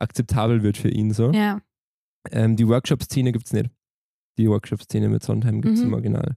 akzeptabel 0.00 0.62
wird 0.62 0.76
für 0.78 0.88
ihn. 0.88 1.12
So. 1.12 1.30
ja. 1.30 1.60
Ähm, 2.30 2.56
die 2.56 2.66
Workshop-Szene 2.68 3.32
gibt's 3.32 3.52
nicht. 3.52 3.70
Die 4.38 4.48
Workshop-Szene 4.48 5.08
mit 5.08 5.22
Sondheim 5.22 5.60
gibt's 5.60 5.80
Mhm. 5.80 5.86
im 5.88 5.92
Original. 5.94 6.34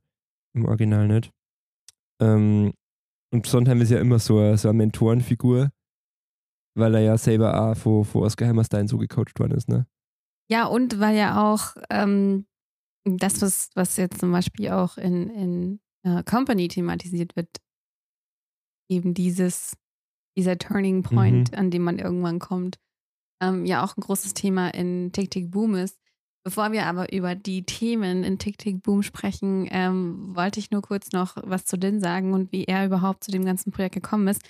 Im 0.56 0.66
Original 0.66 1.08
nicht. 1.08 1.32
Ähm, 2.22 2.74
und 3.34 3.46
Sondheim 3.48 3.82
ist 3.82 3.90
ja 3.90 4.00
immer 4.00 4.20
so 4.20 4.56
so 4.56 4.70
eine 4.70 4.78
Mentorenfigur, 4.78 5.72
weil 6.76 6.96
er 6.96 7.02
ja 7.02 7.18
selber 7.18 7.62
auch 7.62 7.76
von, 7.76 8.06
von 8.06 8.24
Oscar 8.24 8.48
Hammerstein 8.48 8.88
so 8.88 8.98
gecoacht 8.98 9.40
worden 9.40 9.54
ist, 9.54 9.70
ne? 9.70 9.86
Ja, 10.50 10.66
und 10.66 11.00
weil 11.00 11.16
ja 11.16 11.52
auch 11.52 11.76
ähm, 11.90 12.46
das, 13.06 13.42
was, 13.42 13.70
was 13.76 13.98
jetzt 13.98 14.20
zum 14.20 14.32
Beispiel 14.32 14.70
auch 14.70 14.98
in, 14.98 15.30
in 15.30 15.80
äh, 16.04 16.24
Company 16.24 16.68
thematisiert 16.68 17.36
wird, 17.36 17.50
eben 18.90 19.14
dieses, 19.14 19.76
dieser 20.38 20.58
Turning 20.58 21.04
Point, 21.04 21.54
an 21.54 21.72
dem 21.72 21.84
man 21.84 22.00
irgendwann 22.00 22.40
kommt, 22.40 22.78
ähm, 23.42 23.66
ja 23.66 23.84
auch 23.84 23.98
ein 23.98 24.02
großes 24.02 24.34
Thema 24.34 24.74
in 24.74 25.12
Tick 25.12 25.32
Tick 25.32 25.52
Boom 25.52 25.76
ist. 25.76 25.98
Bevor 26.46 26.74
wir 26.74 26.86
aber 26.88 27.14
über 27.14 27.36
die 27.36 27.66
Themen 27.66 28.26
in 28.26 28.38
Tick 28.38 28.58
Tick 28.58 28.84
Boom 28.84 29.02
sprechen, 29.02 29.68
ähm, 29.72 30.36
wollte 30.36 30.60
ich 30.60 30.72
nur 30.72 30.82
kurz 30.82 31.14
noch 31.14 31.38
was 31.42 31.64
zu 31.64 31.78
Lin 31.78 32.02
sagen 32.02 32.34
und 32.34 32.52
wie 32.52 32.66
er 32.66 32.86
überhaupt 32.86 33.24
zu 33.24 33.32
dem 33.32 33.46
ganzen 33.46 33.72
Projekt 33.72 33.96
gekommen 33.96 34.28
ist. 34.28 34.42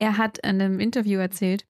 Er 0.00 0.18
hat 0.18 0.38
in 0.38 0.60
einem 0.60 0.80
Interview 0.80 1.18
erzählt, 1.18 1.66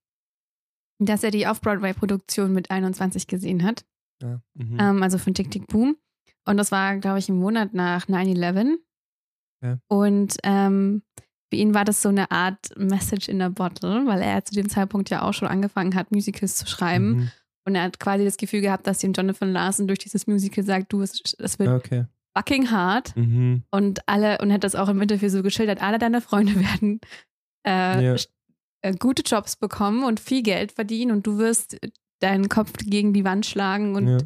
dass 0.98 1.22
er 1.24 1.30
die 1.30 1.46
Off-Broadway-Produktion 1.46 2.52
mit 2.52 2.70
21 2.70 3.26
gesehen 3.26 3.62
hat, 3.64 3.84
Ja. 4.22 4.40
Mhm. 4.54 4.78
ähm, 4.80 5.02
also 5.02 5.18
von 5.18 5.34
Tick 5.34 5.50
Tick 5.50 5.66
Boom. 5.66 5.96
Und 6.46 6.56
das 6.56 6.70
war, 6.72 6.96
glaube 6.98 7.18
ich, 7.18 7.28
im 7.28 7.36
Monat 7.38 7.74
nach 7.74 8.06
9-11. 8.08 8.76
Ja. 9.62 9.78
Und 9.88 10.36
ähm, 10.42 11.02
für 11.50 11.56
ihn 11.56 11.74
war 11.74 11.84
das 11.84 12.02
so 12.02 12.08
eine 12.10 12.30
Art 12.30 12.58
Message 12.76 13.28
in 13.28 13.40
a 13.42 13.48
Bottle, 13.48 14.06
weil 14.06 14.20
er 14.22 14.44
zu 14.44 14.54
dem 14.54 14.68
Zeitpunkt 14.68 15.10
ja 15.10 15.22
auch 15.22 15.32
schon 15.32 15.48
angefangen 15.48 15.94
hat, 15.94 16.10
Musicals 16.12 16.56
zu 16.56 16.66
schreiben. 16.66 17.08
Mhm. 17.16 17.30
Und 17.66 17.74
er 17.76 17.82
hat 17.84 17.98
quasi 17.98 18.24
das 18.24 18.36
Gefühl 18.36 18.60
gehabt, 18.60 18.86
dass 18.86 19.02
ihm 19.02 19.12
Jonathan 19.14 19.52
Larson 19.52 19.86
durch 19.86 19.98
dieses 20.00 20.26
Musical 20.26 20.64
sagt, 20.64 20.92
du, 20.92 21.00
es, 21.00 21.34
es 21.38 21.58
wird 21.58 21.70
Okay. 21.70 22.04
fucking 22.36 22.70
hart. 22.70 23.16
Mhm. 23.16 23.64
Und 23.70 24.06
alle, 24.06 24.38
und 24.38 24.52
hat 24.52 24.64
das 24.64 24.74
auch 24.74 24.88
im 24.90 25.00
Interview 25.00 25.28
so 25.30 25.42
geschildert, 25.42 25.82
alle 25.82 25.98
deine 25.98 26.20
Freunde 26.20 26.54
werden 26.60 27.00
äh, 27.66 28.04
Ja. 28.04 28.16
äh, 28.82 28.94
gute 28.94 29.22
Jobs 29.22 29.56
bekommen 29.56 30.04
und 30.04 30.20
viel 30.20 30.42
Geld 30.42 30.72
verdienen 30.72 31.10
und 31.12 31.26
du 31.26 31.38
wirst 31.38 31.78
deinen 32.20 32.48
Kopf 32.48 32.72
gegen 32.78 33.12
die 33.12 33.24
Wand 33.24 33.46
schlagen 33.46 33.94
und 33.96 34.08
Ja. 34.08 34.18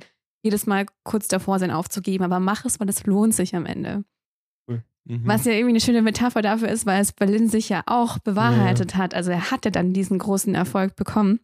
jedes 0.42 0.66
Mal 0.66 0.86
kurz 1.04 1.28
davor 1.28 1.58
sein 1.58 1.70
aufzugeben. 1.70 2.24
Aber 2.24 2.40
mach 2.40 2.64
es, 2.64 2.78
weil 2.80 2.88
es 2.88 3.04
lohnt 3.06 3.34
sich 3.34 3.54
am 3.56 3.66
Ende. 3.66 4.04
Mhm. 5.10 5.22
Was 5.24 5.46
ja 5.46 5.52
irgendwie 5.52 5.70
eine 5.70 5.80
schöne 5.80 6.02
Metapher 6.02 6.42
dafür 6.42 6.68
ist, 6.68 6.84
weil 6.84 7.00
es 7.00 7.14
Berlin 7.14 7.48
sich 7.48 7.70
ja 7.70 7.82
auch 7.86 8.18
bewahrheitet 8.18 8.94
hat. 8.94 9.14
Also 9.14 9.30
er 9.30 9.50
hatte 9.50 9.70
dann 9.70 9.94
diesen 9.94 10.18
großen 10.18 10.54
Erfolg 10.54 10.96
bekommen. 10.96 11.40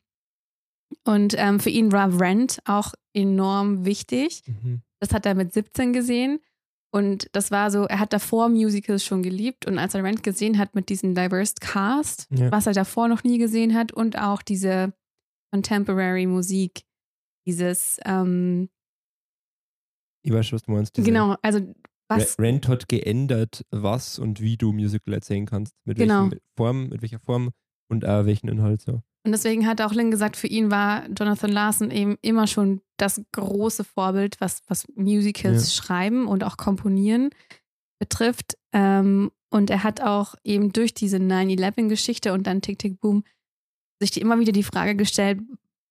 Und 1.04 1.34
ähm, 1.38 1.58
für 1.60 1.70
ihn 1.70 1.90
war 1.90 2.20
Rent 2.20 2.58
auch 2.66 2.92
enorm 3.14 3.86
wichtig. 3.86 4.42
Mhm. 4.46 4.82
Das 5.00 5.14
hat 5.14 5.24
er 5.24 5.34
mit 5.34 5.54
17 5.54 5.94
gesehen. 5.94 6.40
Und 6.94 7.28
das 7.32 7.50
war 7.50 7.72
so, 7.72 7.86
er 7.86 7.98
hat 7.98 8.12
davor 8.12 8.48
Musicals 8.48 9.04
schon 9.04 9.24
geliebt. 9.24 9.66
Und 9.66 9.78
als 9.80 9.94
er 9.96 10.04
Rent 10.04 10.22
gesehen 10.22 10.58
hat 10.58 10.76
mit 10.76 10.88
diesem 10.90 11.14
Diverse 11.16 11.54
Cast, 11.60 12.28
Ja. 12.30 12.52
was 12.52 12.68
er 12.68 12.72
davor 12.72 13.08
noch 13.08 13.24
nie 13.24 13.38
gesehen 13.38 13.74
hat, 13.74 13.90
und 13.92 14.16
auch 14.16 14.42
diese 14.42 14.92
Contemporary 15.52 16.26
Musik, 16.26 16.82
dieses, 17.48 17.98
ähm, 18.04 18.68
Ich 20.24 20.32
weiß 20.32 20.46
schon, 20.46 20.56
was 20.56 20.62
du 20.62 20.70
meinst. 20.72 20.96
Diese 20.96 21.04
genau, 21.06 21.36
also 21.42 21.60
was, 22.08 22.38
Re- 22.38 22.44
Rent 22.44 22.68
hat 22.68 22.88
geändert, 22.88 23.64
was 23.70 24.18
und 24.18 24.40
wie 24.40 24.56
du 24.56 24.72
Musical 24.72 25.14
erzählen 25.14 25.46
kannst. 25.46 25.74
Mit 25.84 25.98
Genau. 25.98 26.30
welcher 26.30 26.38
Form, 26.56 26.88
mit 26.90 27.02
welcher 27.02 27.18
Form 27.18 27.50
und 27.90 28.06
auch 28.06 28.24
welchen 28.24 28.48
Inhalt 28.48 28.80
so. 28.82 29.02
Und 29.24 29.32
deswegen 29.32 29.66
hat 29.66 29.80
auch 29.80 29.94
Lynn 29.94 30.10
gesagt, 30.10 30.36
für 30.36 30.46
ihn 30.48 30.70
war 30.70 31.06
Jonathan 31.08 31.50
Larson 31.50 31.90
eben 31.90 32.18
immer 32.20 32.46
schon 32.46 32.82
das 32.98 33.22
große 33.32 33.82
Vorbild, 33.84 34.40
was, 34.40 34.62
was 34.68 34.86
Musicals 34.94 35.74
schreiben 35.74 36.26
und 36.26 36.44
auch 36.44 36.56
komponieren 36.58 37.30
betrifft. 37.98 38.58
Ähm, 38.72 39.30
und 39.50 39.70
er 39.70 39.82
hat 39.82 40.00
auch 40.02 40.34
eben 40.44 40.72
durch 40.72 40.92
diese 40.92 41.16
9-11-Geschichte 41.16 42.32
und 42.34 42.46
dann 42.46 42.60
Tick 42.60 42.78
Tick 42.78 43.00
Boom 43.00 43.24
sich 44.00 44.20
immer 44.20 44.38
wieder 44.40 44.52
die 44.52 44.62
Frage 44.62 44.94
gestellt, 44.94 45.40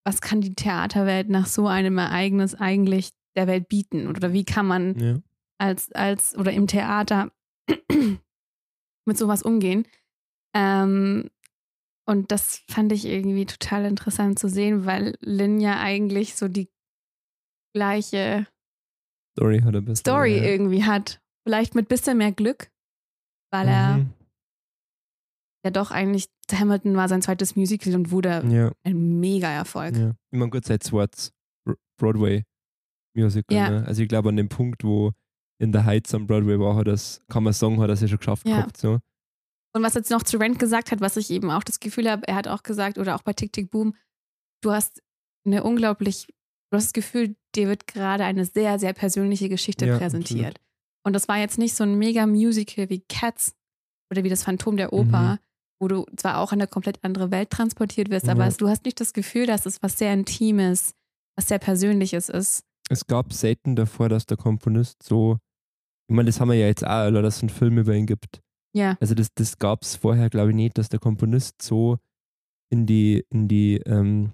was 0.04 0.20
kann 0.20 0.40
die 0.40 0.54
Theaterwelt 0.54 1.28
nach 1.28 1.46
so 1.46 1.66
einem 1.66 1.98
Ereignis 1.98 2.54
eigentlich 2.54 3.10
der 3.36 3.46
Welt 3.46 3.68
bieten? 3.68 4.06
Oder 4.06 4.32
wie 4.32 4.44
kann 4.44 4.66
man 4.66 4.98
Ja. 4.98 5.14
als, 5.58 5.90
als 5.92 6.36
oder 6.36 6.52
im 6.52 6.66
Theater 6.68 7.32
mit 9.06 9.18
sowas 9.18 9.42
umgehen. 9.42 9.86
Ähm, 10.54 11.30
und 12.06 12.30
das 12.32 12.62
fand 12.70 12.92
ich 12.92 13.04
irgendwie 13.06 13.46
total 13.46 13.84
interessant 13.86 14.38
zu 14.38 14.48
sehen, 14.48 14.84
weil 14.86 15.16
Lin 15.20 15.60
ja 15.60 15.80
eigentlich 15.80 16.34
so 16.36 16.48
die 16.48 16.68
gleiche 17.74 18.46
Story 19.36 19.60
hat 19.60 19.74
er. 19.74 19.96
Story 19.96 20.36
ja. 20.38 20.44
irgendwie 20.44 20.84
hat. 20.84 21.20
Vielleicht 21.46 21.74
mit 21.74 21.88
bisschen 21.88 22.16
mehr 22.18 22.32
Glück, 22.32 22.70
weil 23.52 23.68
er 23.68 23.98
Mhm. 23.98 24.12
ja 25.64 25.70
doch 25.70 25.90
eigentlich, 25.90 26.26
Hamilton 26.50 26.96
war 26.96 27.08
sein 27.08 27.20
zweites 27.22 27.56
Musical 27.56 27.94
und 27.94 28.10
wurde 28.10 28.44
Ja, 28.48 28.72
ein 28.84 29.20
Mega-Erfolg. 29.20 29.96
ja. 29.96 30.10
Ich 30.30 30.38
meine, 30.38 30.50
gut, 30.50 30.64
seit 30.64 30.82
Swartz 30.84 31.32
Broadway 31.98 32.44
Musical. 33.16 33.56
Ja. 33.56 33.70
Ne? 33.70 33.86
Also 33.86 34.02
ich 34.02 34.08
glaube, 34.08 34.28
an 34.30 34.36
dem 34.36 34.48
Punkt, 34.48 34.84
wo 34.84 35.12
in 35.60 35.70
der 35.72 35.84
Heights 35.84 36.14
am 36.14 36.26
Broadway 36.26 36.58
war, 36.58 36.76
hat 36.76 36.86
das, 36.88 37.22
kann 37.28 37.44
man 37.44 37.52
sagen, 37.52 37.80
hat 37.80 37.88
er 37.88 37.94
es 37.94 38.00
ja 38.00 38.08
schon 38.08 38.18
geschafft 38.18 38.46
Ja. 38.48 38.56
gehabt. 38.56 38.76
So. 38.76 38.98
Und 39.74 39.82
was 39.82 39.94
jetzt 39.94 40.10
noch 40.10 40.22
zu 40.22 40.36
Rent 40.38 40.58
gesagt 40.58 40.92
hat, 40.92 41.00
was 41.00 41.16
ich 41.16 41.30
eben 41.30 41.50
auch 41.50 41.64
das 41.64 41.80
Gefühl 41.80 42.08
habe, 42.10 42.26
er 42.28 42.36
hat 42.36 42.46
auch 42.48 42.62
gesagt, 42.62 42.96
oder 42.98 43.16
auch 43.16 43.22
bei 43.22 43.32
Tick 43.32 43.52
Tick 43.52 43.70
Boom, 43.70 43.94
du 44.62 44.70
hast 44.70 45.02
eine 45.44 45.64
unglaublich, 45.64 46.26
du 46.70 46.76
hast 46.76 46.86
das 46.86 46.92
Gefühl, 46.92 47.34
dir 47.54 47.68
wird 47.68 47.86
gerade 47.86 48.24
eine 48.24 48.44
sehr, 48.44 48.78
sehr 48.78 48.92
persönliche 48.92 49.48
Geschichte 49.48 49.86
Ja, 49.86 49.98
präsentiert. 49.98 50.60
Und 51.04 51.12
das 51.12 51.28
war 51.28 51.38
jetzt 51.38 51.58
nicht 51.58 51.74
so 51.74 51.84
ein 51.84 51.96
mega 51.98 52.24
Musical 52.26 52.88
wie 52.88 53.00
Cats 53.00 53.54
oder 54.10 54.22
wie 54.24 54.28
das 54.30 54.44
Phantom 54.44 54.76
der 54.76 54.92
Oper, 54.92 55.34
Mhm. 55.34 55.38
wo 55.80 55.88
du 55.88 56.06
zwar 56.16 56.38
auch 56.38 56.52
in 56.52 56.60
eine 56.60 56.68
komplett 56.68 57.02
andere 57.02 57.30
Welt 57.32 57.50
transportiert 57.50 58.10
wirst, 58.10 58.26
Ja. 58.26 58.32
aber 58.32 58.46
es, 58.46 58.56
du 58.56 58.68
hast 58.68 58.84
nicht 58.84 59.00
das 59.00 59.12
Gefühl, 59.12 59.46
dass 59.46 59.66
es 59.66 59.82
was 59.82 59.98
sehr 59.98 60.14
Intimes, 60.14 60.94
was 61.36 61.48
sehr 61.48 61.58
Persönliches 61.58 62.28
ist. 62.28 62.62
Es 62.90 63.06
gab 63.06 63.32
selten 63.32 63.74
davor, 63.76 64.08
dass 64.08 64.24
der 64.24 64.36
Komponist 64.36 65.02
so, 65.02 65.38
ich 66.08 66.14
meine, 66.14 66.26
das 66.26 66.38
haben 66.38 66.48
wir 66.48 66.54
ja 66.56 66.66
jetzt 66.68 66.84
auch, 66.84 66.90
Alter, 66.90 67.22
dass 67.22 67.36
es 67.36 67.42
einen 67.42 67.50
Film 67.50 67.76
über 67.78 67.92
ihn 67.94 68.06
gibt. 68.06 68.40
Ja, 68.74 68.96
Also 69.00 69.14
das, 69.14 69.28
das 69.34 69.58
gab 69.58 69.82
es 69.82 69.96
vorher, 69.96 70.28
glaube 70.30 70.50
ich, 70.50 70.56
nicht, 70.56 70.76
dass 70.78 70.88
der 70.88 70.98
Komponist 71.00 71.62
so 71.62 71.98
in 72.70 72.86
die, 72.86 73.24
in 73.30 73.46
die, 73.48 73.76
ähm, 73.86 74.32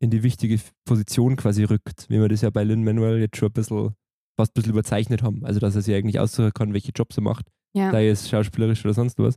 in 0.00 0.10
die 0.10 0.22
wichtige 0.22 0.60
Position 0.84 1.36
quasi 1.36 1.64
rückt, 1.64 2.08
wie 2.08 2.20
wir 2.20 2.28
das 2.28 2.42
ja 2.42 2.50
bei 2.50 2.64
Lin 2.64 2.84
Manuel 2.84 3.18
jetzt 3.18 3.36
schon 3.36 3.48
ein 3.48 3.52
bisschen, 3.54 3.94
fast 4.38 4.50
ein 4.52 4.54
bisschen 4.54 4.72
überzeichnet 4.72 5.22
haben. 5.22 5.44
Also 5.44 5.58
dass 5.58 5.74
er 5.74 5.82
sich 5.82 5.94
eigentlich 5.94 6.20
aussuchen 6.20 6.52
kann, 6.52 6.74
welche 6.74 6.92
Jobs 6.94 7.16
er 7.16 7.22
macht, 7.22 7.46
ja. 7.74 7.90
sei 7.90 8.08
es 8.08 8.28
schauspielerisch 8.28 8.84
oder 8.84 8.94
sonst 8.94 9.18
was. 9.18 9.36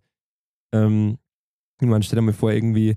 Ähm, 0.74 1.17
ich 1.81 1.88
meine, 1.88 2.03
stell 2.03 2.17
dir 2.17 2.22
mal 2.24 2.34
vor, 2.34 2.51
irgendwie 2.51 2.96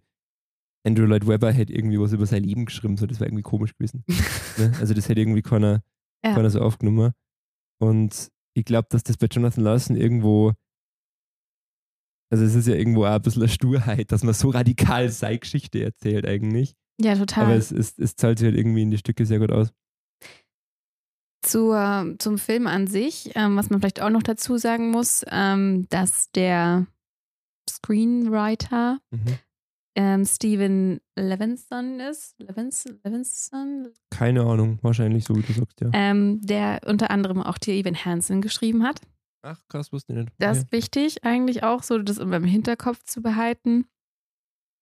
Andrew 0.86 1.06
Lloyd 1.06 1.26
Webber 1.26 1.50
hätte 1.52 1.72
irgendwie 1.72 1.98
was 1.98 2.12
über 2.12 2.26
sein 2.26 2.44
Leben 2.44 2.66
geschrieben, 2.66 2.96
so 2.98 3.06
das 3.06 3.18
wäre 3.20 3.30
irgendwie 3.30 3.42
komisch 3.42 3.74
gewesen. 3.74 4.04
ne? 4.58 4.72
Also 4.80 4.92
das 4.92 5.08
hätte 5.08 5.20
irgendwie 5.20 5.40
keiner, 5.42 5.82
Ja. 6.24 6.34
keiner 6.34 6.50
so 6.50 6.60
aufgenommen. 6.60 7.12
Und 7.80 8.28
ich 8.54 8.64
glaube, 8.64 8.88
dass 8.90 9.02
das 9.02 9.16
bei 9.16 9.26
Jonathan 9.26 9.64
Larson 9.64 9.96
irgendwo, 9.96 10.52
also 12.30 12.44
es 12.44 12.54
ist 12.54 12.66
ja 12.68 12.74
irgendwo 12.74 13.04
auch 13.04 13.14
ein 13.14 13.22
bisschen 13.22 13.42
eine 13.42 13.48
Sturheit, 13.50 14.10
dass 14.12 14.22
man 14.24 14.34
so 14.34 14.50
radikal 14.50 15.08
seine 15.08 15.38
Geschichte 15.38 15.82
erzählt 15.82 16.26
eigentlich. 16.26 16.74
ja, 17.00 17.14
total. 17.16 17.44
Aber 17.44 17.54
es, 17.54 17.70
es, 17.70 17.98
es 17.98 18.16
zahlt 18.16 18.38
sich 18.38 18.46
halt 18.46 18.56
irgendwie 18.56 18.82
in 18.82 18.90
die 18.90 18.98
Stücke 18.98 19.24
sehr 19.26 19.38
gut 19.38 19.50
aus. 19.52 19.72
Zur, 21.44 22.14
zum 22.18 22.38
Film 22.38 22.66
an 22.66 22.86
sich, 22.86 23.30
ähm, 23.34 23.56
was 23.56 23.68
man 23.68 23.80
vielleicht 23.80 24.00
auch 24.00 24.08
noch 24.08 24.22
dazu 24.22 24.56
sagen 24.56 24.90
muss, 24.90 25.24
ähm, 25.30 25.86
dass 25.90 26.30
der 26.32 26.86
Screenwriter 27.68 28.98
Mhm. 29.10 29.38
ähm, 29.96 30.24
Steven 30.24 31.00
Levinson 31.16 32.00
ist. 32.00 32.34
Levinson? 32.38 32.98
Levinson? 33.04 33.88
Keine 34.10 34.42
Ahnung, 34.44 34.78
wahrscheinlich 34.80 35.24
so, 35.24 35.36
wie 35.36 35.42
du 35.42 35.52
sagst, 35.52 35.80
ja. 35.82 35.90
Ähm, 35.92 36.40
der 36.42 36.80
unter 36.86 37.10
anderem 37.10 37.42
auch 37.42 37.58
die 37.58 37.72
Evan 37.78 37.94
Hansen 37.94 38.40
geschrieben 38.40 38.82
hat. 38.82 39.00
Ach, 39.44 39.60
krass, 39.68 39.92
wusste 39.92 40.12
ich 40.14 40.18
nicht. 40.20 40.32
Das 40.38 40.58
ist 40.58 40.72
wichtig, 40.72 41.22
eigentlich 41.24 41.62
auch 41.64 41.82
so, 41.82 41.98
das 41.98 42.18
immer 42.18 42.36
im 42.36 42.44
Hinterkopf 42.44 43.02
zu 43.04 43.20
behalten. 43.20 43.86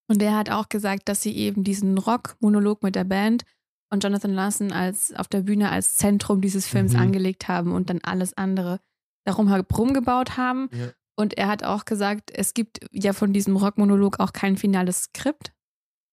Und 0.08 0.20
der 0.22 0.36
hat 0.36 0.50
auch 0.50 0.68
gesagt, 0.68 1.08
dass 1.08 1.22
sie 1.22 1.36
eben 1.36 1.64
diesen 1.64 1.98
Rock-Monolog 1.98 2.82
mit 2.82 2.94
der 2.94 3.04
Band 3.04 3.44
und 3.90 4.04
Jonathan 4.04 4.32
Larson 4.32 4.70
als 4.72 5.12
auf 5.14 5.26
der 5.28 5.40
Bühne 5.42 5.70
als 5.70 5.96
Zentrum 5.96 6.40
dieses 6.40 6.66
Films 6.66 6.92
Mhm. 6.92 7.00
angelegt 7.00 7.48
haben 7.48 7.72
und 7.72 7.90
dann 7.90 8.00
alles 8.02 8.36
andere 8.36 8.78
darum 9.26 9.48
herum 9.48 9.92
gebaut 9.94 10.36
haben. 10.36 10.68
Ja. 10.72 10.90
Und 11.16 11.36
er 11.38 11.48
hat 11.48 11.62
auch 11.64 11.84
gesagt, 11.84 12.30
es 12.32 12.54
gibt 12.54 12.80
ja 12.92 13.12
von 13.12 13.32
diesem 13.32 13.56
Rock-Monolog 13.56 14.20
auch 14.20 14.32
kein 14.32 14.56
finales 14.56 15.04
Skript. 15.04 15.52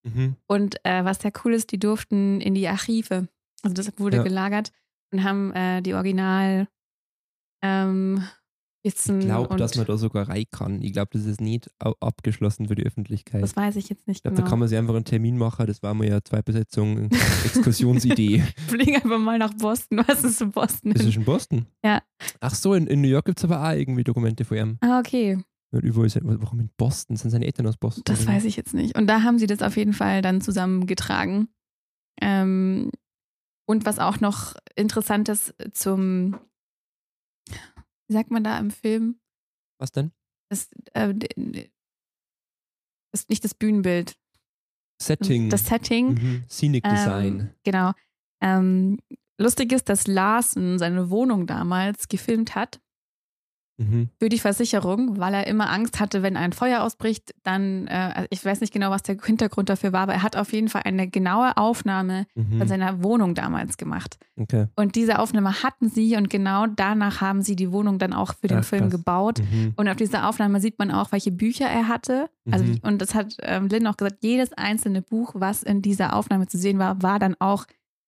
Mhm. 0.04 0.36
Und 0.48 0.84
äh, 0.86 1.06
was 1.06 1.20
sehr 1.20 1.32
cool 1.44 1.54
ist, 1.54 1.72
die 1.72 1.80
durften 1.80 2.42
in 2.42 2.56
die 2.56 2.68
Archive. 2.68 3.28
Also 3.64 3.74
das 3.74 3.92
wurde 4.00 4.18
Ja. 4.18 4.24
gelagert 4.24 4.72
und 5.12 5.24
haben 5.24 5.52
äh, 5.54 5.82
die 5.82 5.94
Original 5.94 6.68
ähm. 7.62 8.24
Ich 8.82 8.96
glaube, 8.96 9.58
dass 9.58 9.76
man 9.76 9.86
da 9.86 9.98
sogar 9.98 10.30
rein 10.30 10.46
kann. 10.52 10.82
Ich 10.82 10.94
glaube, 10.94 11.10
das 11.12 11.26
ist 11.26 11.42
nicht 11.42 11.70
abgeschlossen 11.80 12.68
für 12.68 12.76
die 12.76 12.86
Öffentlichkeit. 12.86 13.44
Das 13.44 13.56
weiß 13.56 13.76
ich 13.76 13.90
jetzt 13.90 14.08
nicht 14.08 14.20
ich 14.20 14.24
glaube, 14.24 14.36
genau. 14.36 14.46
da 14.46 14.50
kann 14.50 14.60
man 14.60 14.68
sich 14.68 14.78
einfach 14.78 14.96
einen 14.96 15.06
Termin 15.06 15.38
machen. 15.38 15.68
Das 15.68 15.84
war 15.84 15.94
mal 15.94 16.08
ja 16.08 16.22
zwei 16.24 16.42
Besetzungen, 16.42 17.10
Exkursionsidee. 17.46 18.44
Fliegen 18.68 18.96
einfach 18.96 19.20
mal 19.20 19.38
nach 19.38 19.54
Boston. 19.54 20.02
Was 20.08 20.24
ist 20.24 20.42
in 20.42 20.52
Boston? 20.52 20.92
ist 20.92 21.06
es 21.06 21.16
in 21.16 21.26
Boston? 21.26 21.66
Ja. 21.84 22.02
Ach 22.40 22.56
so, 22.56 22.74
in, 22.74 22.88
in 22.88 23.02
New 23.02 23.08
York 23.08 23.26
gibt 23.26 23.40
es 23.40 23.46
aber 23.46 23.62
auch 23.62 23.74
irgendwie 23.74 24.04
Dokumente 24.04 24.46
von 24.46 24.58
ihm. 24.58 24.78
ah, 24.82 25.00
okay. 25.00 25.38
Und 25.72 25.84
überall 25.84 26.08
ist 26.08 26.16
er, 26.16 26.22
warum 26.24 26.60
in 26.60 26.70
Boston? 26.78 27.16
Sind 27.16 27.30
seine 27.30 27.46
Eltern 27.46 27.68
aus 27.68 27.78
Boston? 27.78 28.04
Das 28.06 28.26
weiß 28.26 28.46
ich 28.46 28.56
jetzt 28.56 28.74
nicht. 28.74 28.98
Und 28.98 29.08
da 29.08 29.22
haben 29.22 29.38
sie 29.38 29.46
das 29.46 29.62
auf 29.62 29.78
jeden 29.78 29.94
Fall 29.94 30.22
dann 30.22 30.42
zusammengetragen. 30.42 31.48
Ähm, 32.22 32.92
und 33.68 33.86
was 33.86 34.00
auch 34.00 34.20
noch 34.20 34.56
interessant 34.76 35.30
ist 35.30 35.54
zum, 35.74 36.40
wie 38.10 38.14
sagt 38.14 38.32
man 38.32 38.44
da 38.44 38.58
im 38.58 38.72
Film? 38.72 39.20
Was 39.80 39.92
denn? 39.92 40.12
Das, 40.50 40.70
äh, 40.94 41.14
das 41.14 41.70
ist 43.14 43.30
nicht 43.30 43.44
das 43.44 43.54
Bühnenbild. 43.54 44.18
Setting. 45.02 45.50
Das 45.50 45.66
Setting. 45.66 46.14
Mhm. 46.16 46.44
Scenic 46.50 46.84
Design. 46.84 47.40
Ähm, 47.40 47.50
genau. 47.64 47.92
Ähm, 48.42 49.00
lustig 49.40 49.72
ist, 49.72 49.88
dass 49.90 50.08
Larsen 50.08 50.78
seine 50.80 51.10
Wohnung 51.10 51.48
damals 51.48 52.08
gefilmt 52.08 52.56
hat 52.56 52.82
Mhm. 53.80 54.10
für 54.20 54.30
die 54.30 54.40
Versicherung, 54.40 55.18
weil 55.20 55.34
er 55.34 55.48
immer 55.48 55.70
Angst 55.72 56.00
hatte, 56.00 56.22
wenn 56.22 56.36
ein 56.38 56.52
Feuer 56.54 56.84
ausbricht, 56.84 57.34
dann, 57.44 57.88
äh, 57.88 58.12
also 58.14 58.28
ich 58.30 58.44
weiß 58.44 58.60
nicht 58.62 58.74
genau, 58.74 58.92
was 58.92 59.04
der 59.04 59.18
Hintergrund 59.24 59.70
dafür 59.70 59.94
war, 59.94 60.02
aber 60.02 60.14
er 60.14 60.22
hat 60.24 60.36
auf 60.36 60.52
jeden 60.54 60.68
Fall 60.68 60.82
eine 60.84 61.08
genaue 61.08 61.56
Aufnahme 61.58 62.28
Mhm. 62.36 62.58
von 62.60 62.68
seiner 62.68 63.02
Wohnung 63.04 63.36
damals 63.36 63.78
gemacht. 63.78 64.18
Okay. 64.38 64.68
Und 64.76 64.96
diese 64.96 65.20
Aufnahme 65.20 65.64
hatten 65.64 65.90
sie 65.90 66.16
und 66.18 66.30
genau 66.30 66.68
danach 66.68 67.22
haben 67.22 67.42
sie 67.42 67.56
die 67.56 67.72
Wohnung 67.72 68.00
dann 68.00 68.14
auch 68.14 68.34
für 68.36 68.48
den 68.48 68.60
Ach, 68.60 68.64
Film 68.66 68.84
krass. 68.84 68.92
gebaut. 68.92 69.40
Mhm. 69.40 69.74
Und 69.78 69.88
auf 69.88 69.96
dieser 69.96 70.28
Aufnahme 70.30 70.60
sieht 70.62 70.78
man 70.78 70.92
auch, 70.92 71.12
welche 71.12 71.32
Bücher 71.32 71.66
er 71.68 71.88
hatte. 71.88 72.30
Also, 72.52 72.66
Mhm. 72.66 72.80
und 72.84 73.02
das 73.02 73.16
hat 73.16 73.38
ähm, 73.44 73.68
Lynn 73.70 73.88
auch 73.88 73.96
gesagt, 73.98 74.18
jedes 74.22 74.52
einzelne 74.54 75.02
Buch, 75.02 75.32
was 75.36 75.64
in 75.64 75.82
dieser 75.82 76.14
Aufnahme 76.16 76.48
zu 76.48 76.58
sehen 76.58 76.80
war, 76.80 77.02
war 77.02 77.20
dann 77.20 77.36
auch 77.40 77.66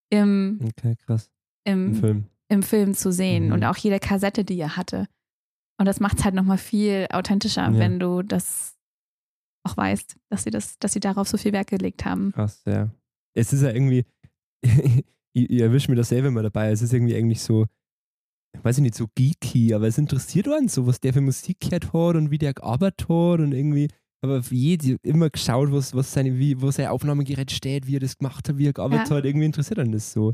im, 0.10 0.60
Okay, 0.64 0.96
krass. 1.06 1.30
im, 1.64 1.88
Im 1.88 1.96
Film. 1.96 2.26
im 2.50 2.64
Film 2.64 2.94
zu 2.94 3.12
sehen. 3.12 3.48
Mhm. 3.48 3.54
Und 3.54 3.64
auch 3.64 3.78
jede 3.78 4.00
Kassette, 4.00 4.44
die 4.44 4.60
er 4.60 4.76
hatte. 4.78 5.08
Und 5.82 5.86
das 5.88 6.00
macht 6.00 6.20
es 6.20 6.24
halt 6.26 6.36
nochmal 6.36 6.60
viel 6.60 7.08
authentischer, 7.12 7.64
Ja. 7.64 7.74
wenn 7.80 8.00
du 8.00 8.22
das 8.22 8.78
auch 9.68 9.76
weißt, 9.76 10.16
dass 10.30 10.44
sie 10.44 10.52
das, 10.52 10.78
dass 10.78 10.94
sie 10.94 11.00
darauf 11.00 11.28
so 11.28 11.38
viel 11.38 11.54
Wert 11.54 11.72
gelegt 11.72 12.06
haben. 12.06 12.32
Krass, 12.34 12.62
ja. 12.68 12.92
Es 13.34 13.52
ist 13.52 13.64
ja 13.64 13.72
irgendwie, 13.72 14.06
ich, 14.64 15.04
ich 15.50 15.60
erwische 15.60 15.90
mir 15.90 15.98
das 15.98 16.10
selber 16.10 16.30
mal 16.30 16.44
dabei, 16.44 16.70
es 16.70 16.84
ist 16.84 16.94
irgendwie 16.94 17.16
eigentlich 17.16 17.42
so, 17.42 17.66
weiß 18.62 18.78
ich 18.78 18.84
nicht, 18.84 18.94
so 18.94 19.08
geeky, 19.16 19.74
aber 19.74 19.88
es 19.88 19.98
interessiert 19.98 20.48
einen 20.50 20.68
so, 20.68 20.86
was 20.86 21.00
der 21.00 21.14
für 21.14 21.22
Musik 21.22 21.60
gehört 21.60 21.94
hat 21.94 22.16
und 22.16 22.30
wie 22.30 22.38
der 22.38 22.54
gearbeitet 22.54 23.02
hat 23.10 23.40
und 23.40 23.52
irgendwie, 23.54 23.88
aber 24.24 24.44
für 24.44 24.54
jede 24.54 24.98
immer 25.02 25.32
geschaut, 25.32 25.72
was, 25.72 25.96
was 25.96 26.14
seine, 26.14 26.38
wie, 26.38 26.62
wo 26.62 26.70
sein 26.70 26.88
Aufnahmegerät 26.90 27.50
steht, 27.52 27.88
wie 27.88 27.96
er 27.96 28.02
das 28.02 28.20
gemacht 28.20 28.48
hat, 28.48 28.60
wie 28.60 28.68
er 28.68 28.74
gearbeitet 28.74 29.10
Ja. 29.10 29.16
hat, 29.16 29.26
irgendwie 29.26 29.48
interessiert 29.48 29.80
einen 29.80 29.94
das 29.94 30.14
so. 30.14 30.34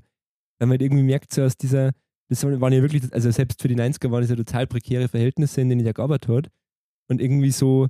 Weil 0.60 0.68
man 0.68 0.72
halt 0.72 0.82
irgendwie 0.82 1.04
merkt, 1.04 1.32
so 1.34 1.44
aus 1.44 1.56
dieser, 1.56 1.92
das 2.30 2.44
waren 2.44 2.74
ja 2.74 2.82
wirklich, 2.82 3.12
also 3.14 3.32
selbst 3.32 3.62
für 3.62 3.68
die 3.68 3.76
90er 3.76 4.12
waren 4.12 4.22
das 4.22 4.30
ja 4.30 4.36
total 4.36 4.68
prekäre 4.68 5.08
Verhältnisse, 5.08 5.62
in 5.62 5.70
denen 5.70 5.86
er 5.86 5.94
gearbeitet 5.94 6.30
hat 6.30 6.50
und 7.10 7.22
irgendwie 7.22 7.52
so, 7.52 7.88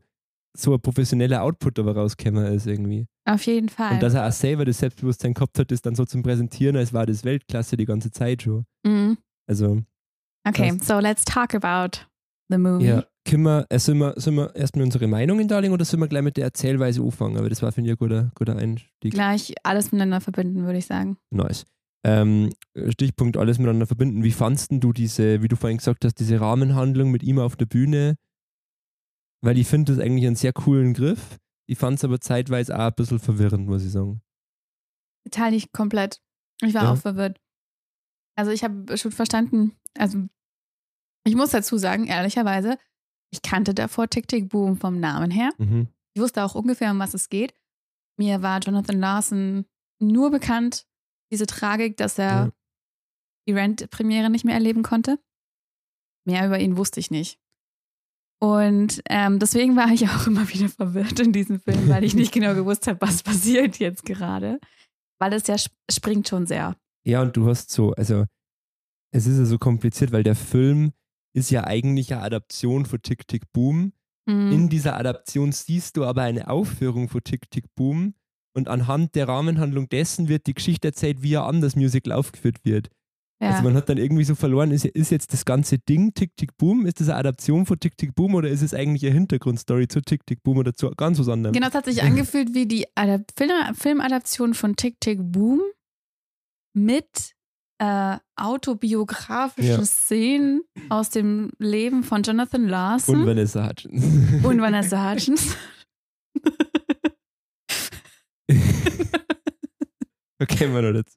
so 0.56 0.74
ein 0.74 0.82
professioneller 0.82 1.44
Output 1.44 1.80
aber 1.80 1.96
rausgekommen 1.96 2.46
ist 2.54 2.68
irgendwie. 2.68 3.08
Auf 3.26 3.46
jeden 3.46 3.70
Fall. 3.70 3.94
Und 3.94 4.04
dass 4.04 4.14
er 4.14 4.28
auch 4.28 4.32
selber 4.32 4.66
das 4.66 4.80
Selbstbewusstsein 4.80 5.34
gehabt 5.34 5.60
hat, 5.60 5.72
das 5.72 5.82
dann 5.82 5.96
so 5.96 6.06
zum 6.06 6.24
Präsentieren, 6.24 6.76
als 6.78 6.94
war 6.94 7.06
das 7.06 7.24
Weltklasse 7.24 7.78
die 7.78 7.86
ganze 7.86 8.12
Zeit 8.12 8.44
schon. 8.44 8.66
mhm. 8.86 9.18
Also, 9.48 9.82
Okay, 10.48 10.70
Krass. 10.78 10.88
so 10.88 11.00
let's 11.00 11.26
talk 11.26 11.54
about 11.54 12.00
the 12.50 12.58
movie. 12.58 12.86
ja, 12.86 13.04
können 13.26 13.44
wir, 13.44 13.66
äh, 13.70 13.80
sollen 13.80 13.98
wir, 13.98 14.14
sollen 14.18 14.38
wir 14.38 14.56
erstmal 14.56 14.86
unsere 14.86 15.06
Meinungen 15.08 15.48
darlegen 15.48 15.74
oder 15.74 15.84
sollen 15.84 16.02
wir 16.02 16.08
gleich 16.08 16.24
mit 16.24 16.38
der 16.38 16.46
Erzählweise 16.46 17.02
anfangen? 17.02 17.38
Aber 17.38 17.50
das 17.50 17.62
war, 17.62 17.72
finde 17.74 17.90
ich, 17.90 17.96
ein 17.96 18.00
guter, 18.00 18.32
guter 18.36 18.56
Einstieg. 18.56 19.14
Gleich 19.14 19.54
alles 19.64 19.92
miteinander 19.92 20.22
verbinden, 20.22 20.64
würde 20.66 20.78
ich 20.80 20.86
sagen. 20.86 21.18
Nice. 21.32 21.66
Ähm, 22.10 22.54
Stichpunkt 22.90 23.36
alles 23.36 23.58
miteinander 23.58 23.86
verbinden. 23.86 24.24
Wie 24.24 24.32
fandst 24.32 24.72
denn 24.72 24.80
du 24.80 24.94
diese, 24.94 25.42
wie 25.42 25.48
du 25.50 25.58
vorhin 25.58 25.78
gesagt 25.78 26.06
hast, 26.06 26.16
diese 26.20 26.40
Rahmenhandlung 26.40 27.12
mit 27.12 27.22
ihm 27.22 27.38
auf 27.40 27.56
der 27.58 27.66
Bühne? 27.66 28.16
Weil 29.44 29.58
ich 29.58 29.68
finde 29.68 29.94
das 29.94 30.02
eigentlich 30.04 30.26
einen 30.26 30.36
sehr 30.38 30.54
coolen 30.54 30.94
Griff. 30.94 31.38
Ich 31.68 31.78
fand 31.78 31.98
es 31.98 32.06
aber 32.06 32.22
zeitweise 32.22 32.76
auch 32.80 32.88
ein 32.88 32.94
bisschen 32.96 33.20
verwirrend, 33.20 33.68
muss 33.68 33.84
ich 33.84 33.92
sagen. 33.92 34.22
Teile 35.32 35.58
ich 35.58 35.74
komplett. 35.74 36.22
Ich 36.62 36.74
war 36.74 36.84
Ja. 36.84 36.94
auch 36.94 36.98
verwirrt. 36.98 37.40
Also 38.38 38.52
ich 38.52 38.64
habe 38.64 38.98
schon 38.98 39.12
verstanden, 39.12 39.74
also 39.98 40.24
ich 41.26 41.36
muss 41.36 41.50
dazu 41.52 41.78
sagen, 41.78 42.06
ehrlicherweise, 42.08 42.78
ich 43.32 43.42
kannte 43.42 43.74
davor 43.74 44.08
Tick 44.10 44.30
Tick 44.30 44.48
Boom 44.48 44.78
vom 44.78 45.00
Namen 45.02 45.30
her. 45.30 45.50
Mhm. 45.58 45.90
Ich 46.14 46.22
wusste 46.22 46.44
auch 46.46 46.56
ungefähr, 46.56 46.92
um 46.92 47.00
was 47.00 47.14
es 47.14 47.28
geht. 47.28 47.54
Mir 48.18 48.42
war 48.42 48.60
Jonathan 48.60 49.00
Larson 49.00 49.66
nur 50.00 50.32
bekannt, 50.32 50.87
diese 51.32 51.46
Tragik, 51.46 51.98
dass 51.98 52.18
er 52.18 52.26
Ja. 52.46 52.52
die 53.48 53.54
Rent-Premiere 53.54 54.30
nicht 54.30 54.46
mehr 54.46 54.54
erleben 54.56 54.84
konnte. 54.84 55.20
Mehr 56.26 56.46
über 56.46 56.60
ihn 56.60 56.78
wusste 56.78 57.00
ich 57.00 57.12
nicht. 57.12 57.40
Und 58.40 59.02
ähm, 59.10 59.40
deswegen 59.40 59.76
war 59.76 59.92
ich 59.92 60.04
auch 60.10 60.28
immer 60.28 60.48
wieder 60.50 60.70
verwirrt 60.70 61.20
in 61.20 61.34
diesem 61.34 61.60
Film, 61.60 61.90
weil 61.90 62.04
ich 62.04 62.14
nicht 62.14 62.32
genau 62.34 62.54
gewusst 62.54 62.88
habe, 62.88 63.02
was 63.02 63.24
passiert 63.24 63.80
jetzt 63.80 64.06
gerade. 64.06 64.60
Weil 65.20 65.34
es 65.34 65.48
ja 65.48 65.56
sp- 65.58 65.74
springt 65.92 66.28
schon 66.28 66.46
sehr. 66.46 66.76
Ja, 67.06 67.22
und 67.22 67.36
du 67.36 67.48
hast 67.50 67.72
so, 67.72 67.94
also 67.94 68.26
es 69.12 69.26
ist 69.26 69.40
ja 69.40 69.46
so 69.46 69.58
kompliziert, 69.58 70.12
weil 70.12 70.24
der 70.24 70.36
Film 70.36 70.92
ist 71.34 71.50
ja 71.50 71.64
eigentlich 71.64 72.14
eine 72.14 72.22
Adaption 72.24 72.86
von 72.86 73.02
Tick 73.02 73.28
Tick 73.28 73.52
Boom. 73.54 73.94
Mhm. 74.28 74.52
In 74.52 74.70
dieser 74.70 74.98
Adaption 74.98 75.52
siehst 75.52 75.98
du 75.98 76.04
aber 76.06 76.24
eine 76.24 76.50
Aufführung 76.50 77.10
von 77.10 77.24
Tick 77.24 77.50
Tick 77.50 77.74
Boom 77.76 78.14
und 78.58 78.68
anhand 78.68 79.16
der 79.16 79.28
Rahmenhandlung 79.28 79.88
dessen 79.88 80.28
wird 80.28 80.48
die 80.48 80.54
Geschichte 80.56 80.88
erzählt, 80.90 81.22
wie 81.22 81.34
er 81.36 81.46
an 81.46 81.62
das 81.62 81.76
Musical 81.76 82.12
aufgeführt 82.14 82.58
wird. 82.64 82.90
ja. 83.40 83.52
Also 83.52 83.64
man 83.64 83.76
hat 83.76 83.88
dann 83.88 83.98
irgendwie 83.98 84.24
so 84.24 84.34
verloren, 84.36 84.72
ist, 84.72 84.84
ist 84.86 85.12
jetzt 85.12 85.32
das 85.32 85.46
ganze 85.46 85.78
Ding 85.78 86.14
Tick 86.16 86.36
Tick 86.36 86.58
Boom, 86.58 86.86
ist 86.88 87.00
das 87.00 87.10
eine 87.10 87.20
Adaption 87.20 87.66
von 87.68 87.80
Tick 87.80 87.96
Tick 87.98 88.16
Boom 88.16 88.34
oder 88.36 88.50
ist 88.50 88.64
es 88.64 88.74
eigentlich 88.74 89.04
eine 89.06 89.14
Hintergrundstory 89.14 89.88
zu 89.88 90.02
Tick 90.02 90.26
Tick 90.26 90.42
Boom 90.44 90.58
oder 90.58 90.74
zu 90.74 90.90
ganz 90.92 91.20
was 91.20 91.30
anderem? 91.30 91.54
Genau, 91.54 91.68
es 91.68 91.74
hat 91.76 91.86
sich 91.86 92.02
angefühlt 92.10 92.54
wie 92.56 92.66
die 92.66 92.86
Adap 92.96 93.32
Film 93.38 93.76
Filmadaption 93.76 94.54
von 94.56 94.76
Tick 94.76 95.00
Tick 95.00 95.20
Boom 95.22 95.62
mit 96.74 97.34
äh, 97.80 98.18
autobiografischen 98.36 99.70
Ja. 99.70 99.86
Szenen 99.86 100.62
aus 100.90 101.12
dem 101.12 101.52
Leben 101.60 102.04
von 102.04 102.24
Jonathan 102.24 102.64
Und 102.64 102.70
Larson 102.70 103.26
Vanessa 103.26 103.68
Hudgens. 103.70 104.44
und 104.44 104.60
Vanessa 104.62 105.12
Hudgens. 105.12 105.56
okay, 110.42 110.68
mal 110.68 110.82
noch 110.82 111.02
dazu. 111.02 111.16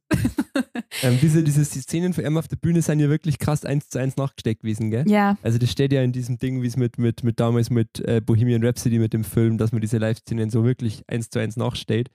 ähm, 1.02 1.18
diese, 1.20 1.42
diese 1.42 1.64
Szenen 1.64 2.12
von 2.12 2.24
ihm 2.24 2.37
auf 2.37 2.48
der 2.48 2.56
Bühne 2.56 2.83
sind 2.83 3.00
ja 3.00 3.09
wirklich 3.09 3.38
krass 3.38 3.64
eins 3.64 3.88
zu 3.88 3.98
eins 3.98 4.16
nachgesteckt 4.16 4.62
gewesen, 4.62 4.90
gell? 4.90 5.04
ja, 5.09 5.37
Also 5.42 5.59
das 5.59 5.70
steht 5.70 5.92
ja 5.92 6.02
in 6.02 6.12
diesem 6.12 6.38
Ding, 6.38 6.62
wie 6.62 6.66
es 6.66 6.76
mit, 6.76 6.98
mit, 6.98 7.22
mit 7.24 7.40
damals 7.40 7.70
mit 7.70 8.00
äh, 8.00 8.20
Bohemian 8.20 8.64
Rhapsody 8.64 8.98
mit 8.98 9.12
dem 9.12 9.24
Film, 9.24 9.59
dass 9.59 9.72
man 9.72 9.80
diese 9.80 9.98
Live-Szenen 9.98 10.50
so 10.50 10.64
wirklich 10.64 11.02
eins 11.09 11.30
zu 11.30 11.38
eins 11.38 11.56
nachstellt. 11.56 12.11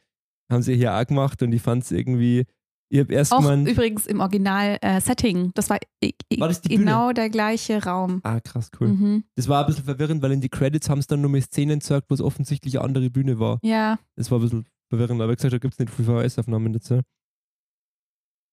Haben 0.52 0.62
sie 0.62 0.76
hier 0.76 0.96
auch 0.96 1.06
gemacht 1.06 1.42
und 1.42 1.52
ich 1.54 1.62
fand 1.62 1.84
es 1.84 1.92
irgendwie, 1.92 2.46
ich 2.90 3.00
habe 3.00 3.12
erst 3.14 3.32
auch 3.34 3.40
gemeint, 3.40 3.68
übrigens 3.68 4.06
im 4.06 4.20
Original-Setting. 4.20 5.52
das 5.56 5.70
war, 5.70 5.80
i- 6.04 6.14
War 6.38 6.48
das 6.48 6.62
genau 6.62 7.12
der 7.14 7.30
gleiche 7.30 7.84
Raum. 7.84 8.20
ah 8.24 8.40
krass, 8.40 8.70
cool. 8.80 8.90
Mhm. 8.90 9.24
Das 9.36 9.48
war 9.48 9.62
ein 9.62 9.68
bisschen 9.68 9.86
verwirrend, 9.86 10.22
weil 10.22 10.32
in 10.32 10.42
die 10.42 10.50
Credits 10.50 10.90
haben 10.90 11.02
sie 11.02 11.08
dann 11.08 11.22
nur 11.22 11.32
mal 11.32 11.42
Szenen 11.42 11.80
gezeigt, 11.80 12.06
wo 12.10 12.14
es 12.14 12.22
offensichtlich 12.22 12.78
eine 12.78 12.86
andere 12.86 13.10
Bühne 13.10 13.40
war. 13.40 13.60
Ja, 13.64 13.98
Das 14.16 14.30
war 14.30 14.38
ein 14.40 14.42
bisschen 14.44 14.66
verwirrend, 14.90 15.22
aber 15.22 15.32
wie 15.32 15.36
gesagt, 15.36 15.54
da 15.54 15.58
gibt 15.58 15.74
es 15.74 15.80
nicht 15.80 15.92
viel 15.94 16.06
VHS-Aufnahmen 16.06 16.74
dazu. 16.74 17.02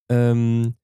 Ähm, 0.09 0.75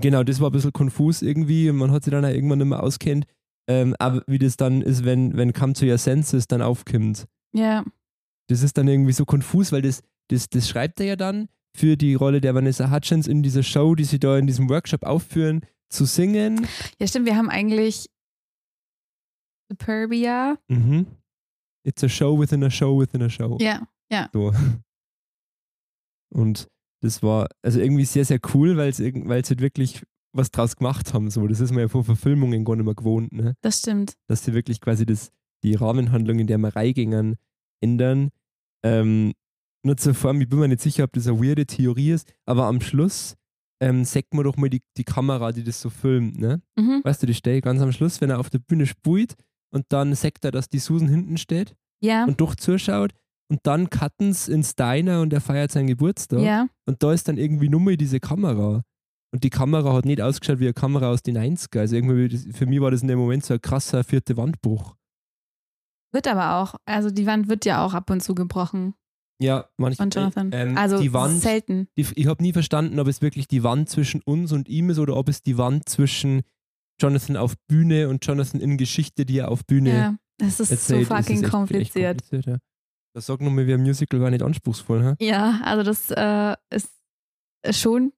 genau, 0.00 0.22
das 0.24 0.40
war 0.40 0.50
ein 0.50 0.52
bisschen 0.52 0.72
konfus 0.72 1.22
irgendwie 1.22 1.70
und 1.70 1.76
man 1.76 1.90
hat 1.90 2.04
sich 2.04 2.10
dann 2.10 2.24
auch 2.24 2.30
irgendwann 2.30 2.58
nicht 2.58 2.68
mehr 2.68 2.82
auskennt. 2.82 3.26
Ähm, 3.68 3.94
aber 3.98 4.22
wie 4.26 4.38
das 4.38 4.56
dann 4.56 4.82
ist, 4.82 5.04
wenn, 5.04 5.36
wenn 5.36 5.52
Come 5.52 5.72
to 5.74 5.86
Your 5.86 5.98
Senses 5.98 6.48
dann 6.48 6.62
aufkommt. 6.62 7.26
ja, 7.54 7.84
Das 8.48 8.62
ist 8.62 8.76
dann 8.76 8.88
irgendwie 8.88 9.12
so 9.12 9.24
konfus, 9.24 9.70
weil 9.70 9.82
das, 9.82 10.02
das, 10.28 10.48
das 10.48 10.68
schreibt 10.68 10.98
er 11.00 11.06
ja 11.06 11.16
dann 11.16 11.48
für 11.76 11.96
die 11.96 12.14
Rolle 12.14 12.40
der 12.40 12.54
Vanessa 12.54 12.90
Hutchins 12.90 13.26
in 13.28 13.42
dieser 13.42 13.62
Show, 13.62 13.94
die 13.94 14.04
sie 14.04 14.18
da 14.18 14.36
in 14.36 14.46
diesem 14.46 14.68
Workshop 14.68 15.04
aufführen, 15.04 15.60
zu 15.88 16.04
singen. 16.06 16.66
ja, 16.98 17.06
stimmt. 17.06 17.26
Wir 17.26 17.36
haben 17.36 17.48
eigentlich 17.48 18.08
Superbia. 19.70 20.58
Mhm. 20.68 21.06
It's 21.84 22.02
a 22.04 22.08
show 22.08 22.38
within 22.38 22.62
a 22.64 22.70
show 22.70 22.98
within 23.00 23.22
a 23.22 23.28
show. 23.28 23.56
Ja, 23.60 23.86
So. 24.32 24.52
Und 26.32 26.68
das 27.02 27.22
war 27.22 27.48
also 27.62 27.80
irgendwie 27.80 28.04
sehr, 28.04 28.24
sehr 28.24 28.40
cool, 28.54 28.76
weil 28.76 28.92
sie 28.94 29.12
halt 29.12 29.60
wirklich 29.60 30.02
was 30.32 30.50
draus 30.50 30.76
gemacht 30.76 31.12
haben. 31.12 31.30
So. 31.30 31.46
Das 31.46 31.60
ist 31.60 31.72
man 31.72 31.80
ja 31.80 31.88
vor 31.88 32.04
Verfilmungen 32.04 32.64
gar 32.64 32.76
nicht 32.76 32.84
mehr 32.84 32.94
gewohnt, 32.94 33.32
ne? 33.32 33.54
das 33.60 33.80
stimmt. 33.80 34.14
dass 34.28 34.44
sie 34.44 34.54
wirklich 34.54 34.80
quasi 34.80 35.04
das, 35.04 35.30
die 35.62 35.74
Rahmenhandlung, 35.74 36.38
in 36.38 36.46
der 36.46 36.58
wir 36.58 36.74
reingingen, 36.74 37.36
ändern. 37.82 38.30
Ähm, 38.84 39.32
nur 39.84 39.96
zur 39.96 40.14
Form, 40.14 40.40
ich 40.40 40.48
bin 40.48 40.60
mir 40.60 40.68
nicht 40.68 40.80
sicher, 40.80 41.04
ob 41.04 41.12
das 41.12 41.26
eine 41.26 41.40
weirde 41.40 41.66
Theorie 41.66 42.12
ist, 42.12 42.32
aber 42.46 42.66
am 42.66 42.80
Schluss 42.80 43.36
ähm, 43.80 44.04
sagt 44.04 44.32
man 44.32 44.44
doch 44.44 44.56
mal 44.56 44.70
die, 44.70 44.82
die 44.96 45.04
Kamera, 45.04 45.50
die 45.50 45.64
das 45.64 45.80
so 45.80 45.90
filmt, 45.90 46.38
ne? 46.38 46.62
Mhm. 46.76 47.00
Weißt 47.02 47.20
du, 47.22 47.26
die 47.26 47.34
steht 47.34 47.64
ganz 47.64 47.80
am 47.80 47.90
Schluss, 47.90 48.20
wenn 48.20 48.30
er 48.30 48.38
auf 48.38 48.48
der 48.48 48.60
Bühne 48.60 48.86
spielt 48.86 49.34
und 49.72 49.86
dann 49.88 50.14
sagt 50.14 50.44
er, 50.44 50.52
dass 50.52 50.68
die 50.68 50.78
Susan 50.78 51.08
hinten 51.08 51.36
steht 51.36 51.74
Ja, 52.00 52.24
und 52.24 52.40
doch 52.40 52.54
zuschaut 52.54 53.12
und 53.52 53.60
dann 53.64 53.90
cutten's 53.90 54.48
ins 54.48 54.74
Diner 54.74 55.20
und 55.20 55.32
er 55.32 55.42
feiert 55.42 55.70
seinen 55.72 55.86
Geburtstag 55.88 56.40
ja, 56.40 56.66
und 56.86 57.02
da 57.02 57.12
ist 57.12 57.28
dann 57.28 57.36
irgendwie 57.36 57.68
nur 57.68 57.80
mal 57.80 57.96
diese 57.98 58.18
Kamera. 58.18 58.82
Und 59.34 59.44
die 59.44 59.50
Kamera 59.50 59.92
hat 59.92 60.04
nicht 60.06 60.20
ausgeschaut 60.22 60.58
wie 60.58 60.64
eine 60.64 60.74
Kamera 60.74 61.08
aus 61.10 61.22
den 61.22 61.36
90er. 61.38 61.80
Also 61.80 61.96
irgendwie, 61.96 62.36
für 62.52 62.66
mich 62.66 62.80
war 62.80 62.90
das 62.90 63.02
in 63.02 63.08
dem 63.08 63.18
Moment 63.18 63.44
so 63.44 63.54
ein 63.54 63.60
krasser 63.62 64.04
vierte 64.04 64.36
Wandbruch. 64.36 64.94
wird 66.12 66.26
aber 66.28 66.56
auch. 66.56 66.74
Also 66.86 67.10
die 67.10 67.26
Wand 67.26 67.48
wird 67.48 67.64
ja 67.64 67.84
auch 67.84 67.94
ab 67.94 68.10
und 68.10 68.22
zu 68.22 68.34
gebrochen 68.34 68.94
Ja, 69.40 69.66
manchmal. 69.78 70.06
von 70.06 70.10
Jonathan. 70.10 70.50
Ähm, 70.52 70.76
also 70.76 70.98
die 71.00 71.12
Wand, 71.14 71.40
selten. 71.40 71.88
die, 71.96 72.06
ich 72.14 72.26
habe 72.26 72.42
nie 72.42 72.52
verstanden, 72.52 72.98
ob 73.00 73.06
es 73.08 73.22
wirklich 73.22 73.48
die 73.48 73.62
Wand 73.62 73.88
zwischen 73.88 74.20
uns 74.22 74.52
und 74.52 74.68
ihm 74.68 74.90
ist 74.90 74.98
oder 74.98 75.16
ob 75.16 75.28
es 75.30 75.42
die 75.42 75.56
Wand 75.56 75.88
zwischen 75.88 76.42
Jonathan 77.00 77.36
auf 77.38 77.54
Bühne 77.68 78.08
und 78.10 78.26
Jonathan 78.26 78.60
in 78.60 78.76
Geschichte, 78.76 79.24
die 79.24 79.38
er 79.38 79.50
auf 79.50 79.64
Bühne 79.66 79.90
Ja, 79.96 80.16
das 80.38 80.60
ist 80.60 80.68
so 80.88 80.94
erzählt. 80.96 81.08
fucking 81.08 81.42
ist 81.42 81.50
kompliziert. 81.50 82.20
kompliziert 82.22 82.46
ja. 82.46 82.58
Das 83.14 83.26
sagt 83.26 83.42
nochmal, 83.42 83.66
wie 83.66 83.74
ein 83.74 83.82
Musical 83.82 84.20
war 84.20 84.30
nicht 84.30 84.42
anspruchsvoll. 84.42 85.04
Hä? 85.04 85.24
Ja, 85.24 85.60
also 85.64 85.82
das 85.82 86.10
äh, 86.10 86.56
ist 86.70 86.90
schon 87.70 88.12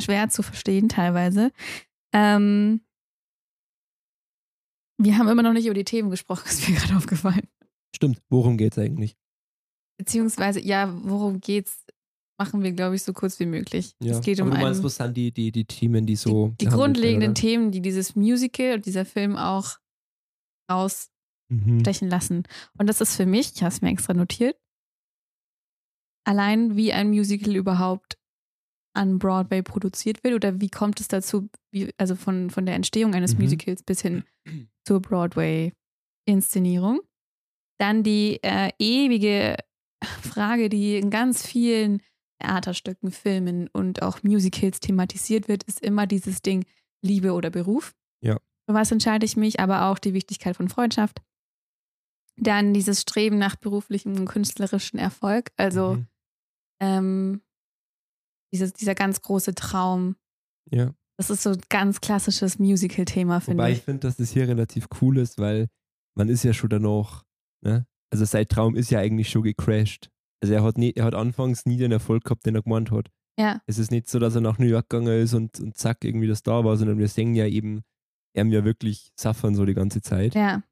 schwer 0.00 0.28
zu 0.28 0.42
verstehen 0.42 0.88
teilweise. 0.88 1.52
Ähm, 2.14 2.80
wir 4.98 5.18
haben 5.18 5.28
immer 5.28 5.42
noch 5.42 5.52
nicht 5.52 5.66
über 5.66 5.74
die 5.74 5.84
Themen 5.84 6.10
gesprochen, 6.10 6.44
ist 6.46 6.68
mir 6.68 6.76
gerade 6.76 6.96
aufgefallen. 6.96 7.46
Stimmt, 7.94 8.22
worum 8.28 8.56
geht's 8.56 8.78
eigentlich? 8.78 9.16
Beziehungsweise, 9.98 10.60
ja, 10.60 10.92
worum 11.04 11.40
geht's, 11.40 11.84
machen 12.38 12.62
wir, 12.62 12.72
glaube 12.72 12.96
ich, 12.96 13.02
so 13.02 13.12
kurz 13.12 13.40
wie 13.40 13.46
möglich. 13.46 13.94
es 14.00 14.20
geht 14.20 14.40
um 14.40 14.48
Aber 14.48 14.56
du 14.56 14.56
einen, 14.56 14.68
meinst, 14.68 14.84
was 14.84 14.96
sind 14.96 15.16
die, 15.16 15.32
die, 15.32 15.52
die 15.52 15.64
Themen, 15.64 16.04
die 16.06 16.16
so. 16.16 16.48
die, 16.60 16.66
die 16.66 16.70
grundlegenden 16.70 17.28
werden, 17.28 17.34
Themen, 17.34 17.70
die 17.70 17.80
dieses 17.80 18.14
Musical 18.14 18.74
und 18.74 18.86
dieser 18.86 19.06
Film 19.06 19.36
auch 19.36 19.78
rausstechen 20.70 21.15
Mhm. 21.48 21.82
lassen. 22.08 22.44
Und 22.78 22.88
das 22.88 23.00
ist 23.00 23.16
für 23.16 23.26
mich, 23.26 23.52
ich 23.54 23.62
habe 23.62 23.72
es 23.72 23.80
mir 23.80 23.90
extra 23.90 24.14
notiert, 24.14 24.56
allein 26.24 26.76
wie 26.76 26.92
ein 26.92 27.08
Musical 27.10 27.54
überhaupt 27.54 28.18
an 28.94 29.18
Broadway 29.18 29.62
produziert 29.62 30.24
wird 30.24 30.34
oder 30.34 30.60
wie 30.60 30.70
kommt 30.70 31.00
es 31.00 31.08
dazu, 31.08 31.48
wie, 31.70 31.92
also 31.98 32.16
von, 32.16 32.50
von 32.50 32.66
der 32.66 32.74
Entstehung 32.74 33.14
eines 33.14 33.34
Mhm. 33.34 33.42
Musicals 33.42 33.82
bis 33.82 34.00
hin 34.00 34.24
zur 34.84 35.00
Broadway-Inszenierung. 35.02 37.00
Dann 37.78 38.02
die 38.02 38.40
äh, 38.42 38.70
ewige 38.78 39.56
Frage, 40.02 40.68
die 40.68 40.96
in 40.96 41.10
ganz 41.10 41.46
vielen 41.46 42.00
Theaterstücken, 42.40 43.10
Filmen 43.10 43.68
und 43.68 44.02
auch 44.02 44.22
Musicals 44.22 44.80
thematisiert 44.80 45.48
wird, 45.48 45.62
ist 45.64 45.80
immer 45.80 46.06
dieses 46.06 46.42
Ding 46.42 46.64
Liebe 47.02 47.32
oder 47.32 47.50
Beruf. 47.50 47.94
Ja. 48.22 48.38
Für 48.68 48.74
was 48.74 48.90
entscheide 48.90 49.24
ich 49.26 49.36
mich, 49.36 49.60
aber 49.60 49.86
auch 49.86 49.98
die 49.98 50.14
Wichtigkeit 50.14 50.56
von 50.56 50.68
Freundschaft. 50.68 51.20
Dann 52.38 52.74
dieses 52.74 53.00
Streben 53.00 53.38
nach 53.38 53.56
beruflichem 53.56 54.14
und 54.16 54.26
künstlerischen 54.26 54.98
Erfolg, 54.98 55.50
also 55.56 55.94
Mhm. 55.94 56.06
ähm, 56.80 57.40
dieses, 58.52 58.72
dieser 58.74 58.94
ganz 58.94 59.22
große 59.22 59.54
Traum. 59.54 60.16
Ja. 60.70 60.94
Das 61.18 61.30
ist 61.30 61.42
so 61.42 61.50
ein 61.50 61.60
ganz 61.70 62.00
klassisches 62.00 62.58
Musical-Thema, 62.58 63.40
finde 63.40 63.62
Wobei 63.62 63.72
ich 63.72 63.78
ich. 63.78 63.84
finde, 63.84 64.00
dass 64.00 64.16
das 64.16 64.30
hier 64.30 64.46
relativ 64.48 64.88
cool 65.00 65.16
ist, 65.18 65.38
weil 65.38 65.68
man 66.14 66.28
ist 66.28 66.42
ja 66.44 66.52
schon 66.52 66.68
danach, 66.70 67.24
ne? 67.62 67.86
Also 68.12 68.24
sein 68.24 68.46
Traum 68.46 68.76
ist 68.76 68.90
ja 68.90 69.00
eigentlich 69.00 69.30
schon 69.30 69.42
gecrashed. 69.42 70.10
Also 70.42 70.54
er 70.54 70.62
hat, 70.62 70.78
nie, 70.78 70.92
er 70.94 71.04
hat 71.04 71.14
anfangs 71.14 71.64
nie 71.66 71.76
den 71.78 71.90
Erfolg 71.92 72.24
gehabt, 72.24 72.44
den 72.46 72.54
er 72.54 72.62
gemeint 72.62 72.90
hat. 72.90 73.10
Ja, 73.38 73.60
Es 73.66 73.78
ist 73.78 73.90
nicht 73.90 74.08
so, 74.08 74.18
dass 74.18 74.34
er 74.34 74.40
nach 74.42 74.58
New 74.58 74.66
York 74.66 74.88
gegangen 74.88 75.20
ist 75.22 75.34
und, 75.34 75.58
und 75.60 75.76
zack, 75.76 76.04
irgendwie 76.04 76.28
das 76.28 76.42
da 76.42 76.64
war, 76.64 76.76
sondern 76.76 76.98
wir 76.98 77.08
sehen 77.08 77.34
ja 77.34 77.46
eben, 77.46 77.82
er 78.34 78.46
ja 78.46 78.64
wirklich 78.64 79.10
suffern 79.18 79.54
so 79.54 79.64
die 79.66 79.74
ganze 79.74 80.00
Zeit. 80.02 80.34
ja, 80.34 80.62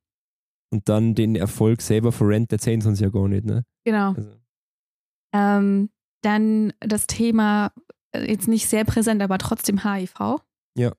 Und 0.75 0.89
dann 0.89 1.15
den 1.15 1.37
Erfolg 1.37 1.81
selber 1.83 2.11
verrennt, 2.11 2.51
der 2.51 2.59
zählt 2.59 2.85
uns 2.85 2.99
ja 2.99 3.09
gar 3.09 3.29
nicht, 3.29 3.45
ne? 3.45 3.65
genau. 3.85 4.13
Also, 4.15 4.37
Ähm, 5.33 5.91
dann 6.23 6.73
das 6.81 7.07
Thema, 7.07 7.73
äh, 8.13 8.29
jetzt 8.29 8.49
nicht 8.49 8.69
sehr 8.69 8.85
präsent, 8.85 9.23
aber 9.23 9.39
trotzdem 9.39 9.85
HIV. 9.85 10.41
Ja. 10.77 10.93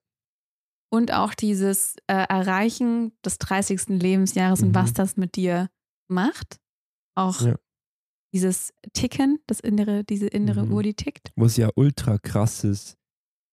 Und 0.90 1.12
auch 1.12 1.34
dieses 1.34 1.98
äh, 2.08 2.14
Erreichen 2.30 3.12
des 3.26 3.38
30. 3.38 3.88
Lebensjahres 4.02 4.62
Mhm. 4.62 4.68
und 4.68 4.76
was 4.76 4.94
das 4.94 5.18
mit 5.18 5.36
dir 5.36 5.70
macht. 6.10 6.62
Auch 7.18 7.42
Ja. 7.42 7.56
dieses 8.34 8.72
Ticken, 8.94 9.40
das 9.48 9.60
innere, 9.60 10.06
diese 10.06 10.28
innere 10.28 10.66
Mhm. 10.66 10.72
Uhr, 10.74 10.84
die 10.84 10.94
tickt. 10.94 11.34
was 11.36 11.58
ja 11.58 11.70
ultra 11.76 12.18
krass 12.18 12.64
ist, 12.64 12.98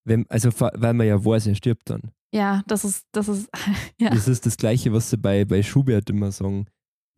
wenn, 0.04 0.28
also 0.30 0.50
weil 0.60 0.94
man 0.94 1.06
ja 1.08 1.24
weiß, 1.24 1.48
er 1.48 1.56
stirbt 1.56 1.90
dann. 1.90 2.12
Ja, 2.34 2.62
das 2.66 2.84
ist, 2.84 3.06
das 3.12 3.28
ist, 3.28 3.48
ja. 4.00 4.10
Das 4.10 4.28
ist 4.28 4.46
das 4.46 4.56
Gleiche, 4.56 4.92
was 4.92 5.10
sie 5.10 5.16
bei, 5.18 5.44
bei 5.44 5.62
Schubert 5.62 6.08
immer 6.10 6.32
sagen. 6.32 6.66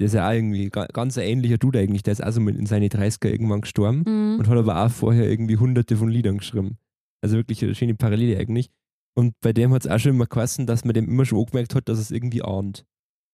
Der 0.01 0.07
ist 0.07 0.15
ja 0.15 0.29
auch 0.29 0.33
irgendwie 0.33 0.71
ga- 0.71 0.87
ganz 0.87 1.17
ein 1.19 1.25
ähnlicher 1.25 1.57
Dude 1.57 1.79
eigentlich. 1.79 2.03
Der 2.03 2.13
ist 2.13 2.21
also 2.23 2.41
mit 2.41 2.57
in 2.57 2.67
seine 2.67 2.89
30er 2.89 3.29
irgendwann 3.29 3.61
gestorben 3.61 4.03
Mhm. 4.07 4.39
und 4.41 4.49
hat 4.49 4.59
aber 4.59 4.85
auch 4.85 4.91
vorher 4.91 5.31
irgendwie 5.31 5.57
hunderte 5.57 5.97
von 5.97 6.09
Liedern 6.09 6.39
geschrieben. 6.39 6.79
Also 7.23 7.37
wirklich 7.37 7.63
eine 7.63 7.75
schöne 7.77 7.95
Parallele 7.95 8.37
eigentlich. 8.39 8.71
Und 9.17 9.35
bei 9.41 9.53
dem 9.53 9.73
hat 9.73 9.85
es 9.85 9.91
auch 9.91 9.99
schon 10.01 10.11
immer 10.15 10.27
geheißen, 10.27 10.67
dass 10.67 10.85
man 10.85 10.95
dem 10.95 11.07
immer 11.09 11.25
schon 11.25 11.39
angemerkt 11.39 11.77
hat, 11.77 11.89
dass 11.89 12.01
es 12.01 12.11
irgendwie 12.11 12.43
ahnt. 12.43 12.85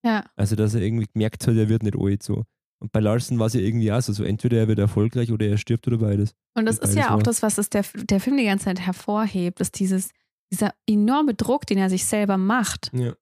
ja, 0.05 0.25
Also 0.37 0.55
dass 0.55 0.75
er 0.75 0.83
irgendwie 0.83 1.07
gemerkt 1.11 1.47
hat, 1.47 1.57
er 1.57 1.71
wird 1.71 1.83
nicht 1.83 1.97
alt 1.99 2.23
so. 2.23 2.45
Und 2.83 2.93
bei 2.93 3.01
Larson 3.01 3.39
war 3.39 3.47
es 3.47 3.55
ja 3.55 3.61
irgendwie 3.61 3.91
auch 3.93 4.01
so, 4.03 4.13
so 4.13 4.23
entweder 4.25 4.59
er 4.59 4.69
wird 4.69 4.79
erfolgreich 4.79 5.33
oder 5.33 5.47
er 5.47 5.57
stirbt 5.57 5.87
oder 5.89 5.97
beides. 5.99 6.35
Und 6.55 6.67
das 6.67 6.79
Und 6.79 6.89
ist 6.91 6.95
ja 6.97 7.07
auch 7.09 7.17
war- 7.17 7.23
das, 7.23 7.43
was 7.43 7.57
es 7.57 7.71
der, 7.71 7.85
der 7.95 8.21
Film 8.21 8.37
die 8.37 8.45
ganze 8.45 8.67
Zeit 8.67 8.81
hervorhebt, 8.81 9.61
ist 9.61 9.79
dieses, 9.81 10.11
dieser 10.53 10.75
enorme 10.89 11.35
Druck, 11.35 11.67
den 11.67 11.79
er 11.79 11.91
sich 11.91 12.05
selber 12.05 12.37
macht. 12.37 12.91
Ja. 12.93 13.15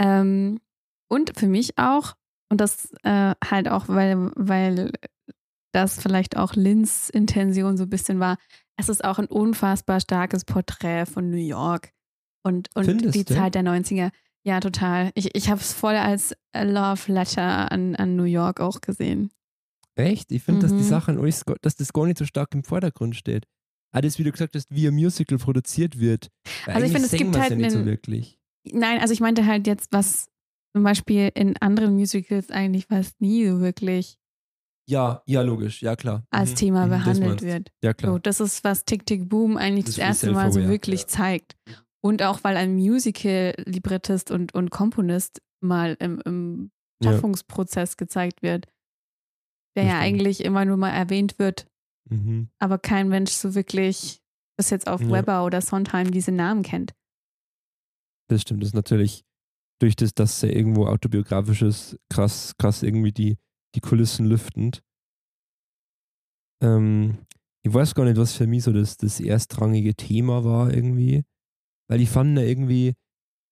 Ähm, 0.00 0.60
und 1.08 1.38
für 1.38 1.46
mich 1.46 1.78
auch, 1.78 2.14
und 2.50 2.60
das 2.60 2.90
äh, 3.02 3.34
halt 3.44 3.68
auch, 3.68 3.88
weil, 3.88 4.30
weil 4.36 4.92
das 5.72 6.00
vielleicht 6.00 6.36
auch 6.36 6.54
Lins 6.54 7.10
Intention 7.10 7.76
so 7.76 7.84
ein 7.84 7.90
bisschen 7.90 8.20
war, 8.20 8.38
es 8.76 8.88
ist 8.88 9.04
auch 9.04 9.18
ein 9.18 9.26
unfassbar 9.26 10.00
starkes 10.00 10.44
Porträt 10.44 11.06
von 11.06 11.30
New 11.30 11.36
York 11.36 11.90
und, 12.44 12.68
und 12.74 12.84
Findest 12.86 13.14
die 13.14 13.24
du? 13.24 13.34
Zeit 13.34 13.54
der 13.54 13.62
90er. 13.62 14.10
Ja, 14.46 14.60
total. 14.60 15.10
Ich, 15.14 15.34
ich 15.34 15.48
habe 15.48 15.60
es 15.60 15.72
voll 15.72 15.94
als 15.94 16.36
Love 16.54 17.10
Letter 17.12 17.70
an, 17.72 17.96
an 17.96 18.16
New 18.16 18.24
York 18.24 18.60
auch 18.60 18.80
gesehen. 18.80 19.30
Echt? 19.94 20.32
Ich 20.32 20.42
finde, 20.42 20.62
dass 20.62 20.72
die 20.72 20.78
Mhm. 20.82 20.88
Sachen, 20.88 21.18
alles 21.18 21.44
gar- 21.44 21.56
dass 21.62 21.76
das 21.76 21.92
gar 21.92 22.04
nicht 22.06 22.18
so 22.18 22.24
stark 22.24 22.52
im 22.52 22.64
Vordergrund 22.64 23.14
steht. 23.16 23.46
Das, 24.02 24.18
wie 24.18 24.24
du 24.24 24.32
gesagt 24.32 24.54
hast, 24.56 24.74
wie 24.74 24.86
ein 24.88 24.94
Musical 24.94 25.38
produziert 25.38 25.98
wird. 26.00 26.30
Weil 26.66 26.74
Also 26.76 26.86
ich 26.86 26.92
finde, 26.92 27.06
es 27.06 27.12
gibt 27.12 27.36
halt 27.36 27.50
ja 27.50 27.56
nicht 27.56 27.70
so 27.70 27.84
wirklich. 27.84 28.38
Nein, 28.66 28.98
also 29.00 29.12
ich 29.12 29.20
meinte 29.20 29.46
halt 29.46 29.66
jetzt, 29.66 29.92
was 29.92 30.26
zum 30.74 30.82
Beispiel 30.82 31.30
in 31.34 31.56
anderen 31.58 31.94
Musicals 31.94 32.50
eigentlich 32.50 32.86
fast 32.86 33.20
nie 33.20 33.46
so 33.46 33.60
wirklich 33.60 34.18
Ja, 34.88 35.22
ja, 35.26 35.42
logisch, 35.42 35.82
ja 35.82 35.96
klar. 35.96 36.26
als 36.30 36.50
Mhm. 36.52 36.56
Thema 36.56 36.86
Mhm, 36.86 36.90
behandelt 36.90 37.42
wird. 37.42 37.70
Ja, 37.82 37.94
klar. 37.94 38.12
So, 38.12 38.18
das 38.18 38.40
ist, 38.40 38.64
was 38.64 38.84
Tick 38.84 39.06
Tick 39.06 39.28
Boom 39.28 39.56
eigentlich 39.56 39.84
Das 39.86 39.94
das, 39.96 40.04
erste 40.04 40.32
Mal 40.32 40.50
so 40.52 40.60
wirklich 40.66 41.02
ja. 41.02 41.06
zeigt. 41.08 41.56
Und 42.02 42.22
auch 42.22 42.42
weil 42.44 42.56
ein 42.58 42.74
Musical-Librettist 42.74 44.30
und, 44.30 44.54
und 44.54 44.70
Komponist 44.70 45.40
mal 45.62 45.96
im, 46.00 46.20
im 46.24 46.70
Ja. 47.02 47.12
Schaffungsprozess 47.12 47.96
gezeigt 47.96 48.42
wird, 48.42 48.66
der 49.76 49.84
Das 49.84 49.92
ja 49.92 50.00
stimmt. 50.00 50.02
eigentlich 50.04 50.44
immer 50.44 50.64
nur 50.64 50.76
mal 50.76 50.90
erwähnt 50.90 51.38
wird, 51.38 51.66
Mhm. 52.10 52.48
aber 52.58 52.78
kein 52.78 53.08
Mensch 53.08 53.32
so 53.32 53.54
wirklich 53.54 54.20
bis 54.58 54.70
jetzt 54.70 54.86
auf 54.88 55.00
Ja. 55.00 55.10
Weber 55.10 55.44
oder 55.44 55.60
Sondheim 55.60 56.10
diese 56.10 56.32
Namen 56.32 56.62
kennt. 56.62 56.94
Das 58.28 58.42
stimmt, 58.42 58.62
das 58.62 58.68
ist 58.70 58.74
natürlich 58.74 59.24
durch 59.80 59.96
das, 59.96 60.14
dass 60.14 60.42
er 60.42 60.54
irgendwo 60.54 60.86
autobiografisch 60.86 61.62
ist, 61.62 61.98
krass, 62.10 62.54
krass 62.58 62.82
irgendwie 62.82 63.12
die, 63.12 63.36
die 63.74 63.80
Kulissen 63.80 64.26
lüftend. 64.26 64.82
Ähm, 66.62 67.18
ich 67.62 67.72
weiß 67.72 67.94
gar 67.94 68.04
nicht, 68.04 68.16
was 68.16 68.34
für 68.34 68.46
mich 68.46 68.62
so 68.64 68.72
das, 68.72 68.96
das 68.96 69.20
erstrangige 69.20 69.94
Thema 69.94 70.44
war 70.44 70.72
irgendwie, 70.72 71.24
weil 71.88 72.00
ich 72.00 72.10
fand 72.10 72.36
da 72.38 72.42
irgendwie, 72.42 72.94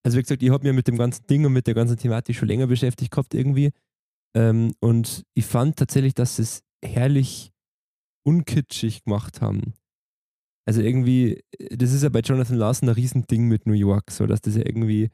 also 0.04 0.18
wie 0.18 0.22
gesagt, 0.22 0.42
ich 0.42 0.50
habe 0.50 0.66
mich 0.66 0.74
mit 0.74 0.88
dem 0.88 0.96
ganzen 0.98 1.26
Ding 1.26 1.44
und 1.44 1.52
mit 1.52 1.66
der 1.66 1.74
ganzen 1.74 1.96
Thematik 1.96 2.36
schon 2.36 2.48
länger 2.48 2.66
beschäftigt 2.66 3.10
gehabt 3.10 3.34
irgendwie 3.34 3.72
ähm, 4.36 4.74
und 4.80 5.24
ich 5.34 5.44
fand 5.46 5.76
tatsächlich, 5.76 6.14
dass 6.14 6.38
es 6.38 6.62
herrlich 6.84 7.51
unkitschig 8.24 9.04
gemacht 9.04 9.40
haben. 9.40 9.74
Also 10.66 10.80
irgendwie, 10.80 11.42
das 11.70 11.92
ist 11.92 12.02
ja 12.02 12.08
bei 12.08 12.20
Jonathan 12.20 12.56
Larson 12.56 12.88
ein 12.88 12.94
Riesending 12.94 13.48
mit 13.48 13.66
New 13.66 13.72
York, 13.72 14.10
so 14.10 14.26
dass 14.26 14.40
das 14.40 14.56
ja 14.56 14.64
irgendwie, 14.64 15.10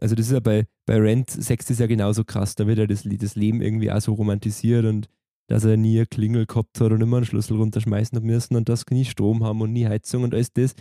also 0.00 0.14
das 0.14 0.26
ist 0.26 0.32
ja 0.32 0.40
bei, 0.40 0.66
bei 0.86 0.98
Rent 0.98 1.30
6 1.30 1.70
ist 1.70 1.80
ja 1.80 1.86
genauso 1.86 2.24
krass, 2.24 2.54
da 2.54 2.66
wird 2.66 2.78
ja 2.78 2.86
das, 2.86 3.04
das 3.04 3.34
Leben 3.34 3.62
irgendwie 3.62 3.90
auch 3.90 4.00
so 4.00 4.12
romantisiert 4.12 4.84
und 4.84 5.08
dass 5.48 5.64
er 5.64 5.76
nie 5.76 5.96
eine 5.98 6.06
Klingel 6.06 6.46
gehabt 6.46 6.80
hat 6.80 6.92
und 6.92 7.00
immer 7.00 7.16
einen 7.16 7.26
Schlüssel 7.26 7.56
runterschmeißen 7.56 8.14
hat 8.16 8.24
müssen 8.24 8.56
und 8.56 8.68
dass 8.68 8.86
nie 8.90 9.04
Strom 9.04 9.42
haben 9.42 9.62
und 9.62 9.72
nie 9.72 9.86
Heizung 9.86 10.22
und 10.22 10.34
alles 10.34 10.52
das. 10.52 10.74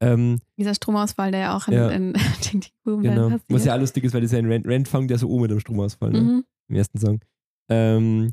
Ähm, 0.00 0.40
Dieser 0.58 0.74
Stromausfall, 0.74 1.30
der 1.30 1.40
ja 1.40 1.56
auch 1.56 1.66
in, 1.68 1.74
Ja. 1.74 1.88
in 1.90 2.14
Tick 2.40 2.70
Boom 2.84 3.02
genau. 3.02 3.30
passiert. 3.30 3.42
Was 3.48 3.64
ja 3.64 3.74
auch 3.74 3.80
lustig 3.80 4.04
ist, 4.04 4.14
weil 4.14 4.20
das 4.20 4.32
ja 4.32 4.38
in 4.38 4.46
Rent, 4.46 4.66
Rent 4.66 4.86
fängt 4.86 5.10
ja 5.10 5.18
so 5.18 5.28
um 5.28 5.42
mit 5.42 5.50
dem 5.50 5.60
Stromausfall, 5.60 6.12
ne? 6.12 6.20
mhm. 6.20 6.44
im 6.68 6.76
ersten 6.76 6.98
Song. 6.98 7.20
Ähm, 7.68 8.32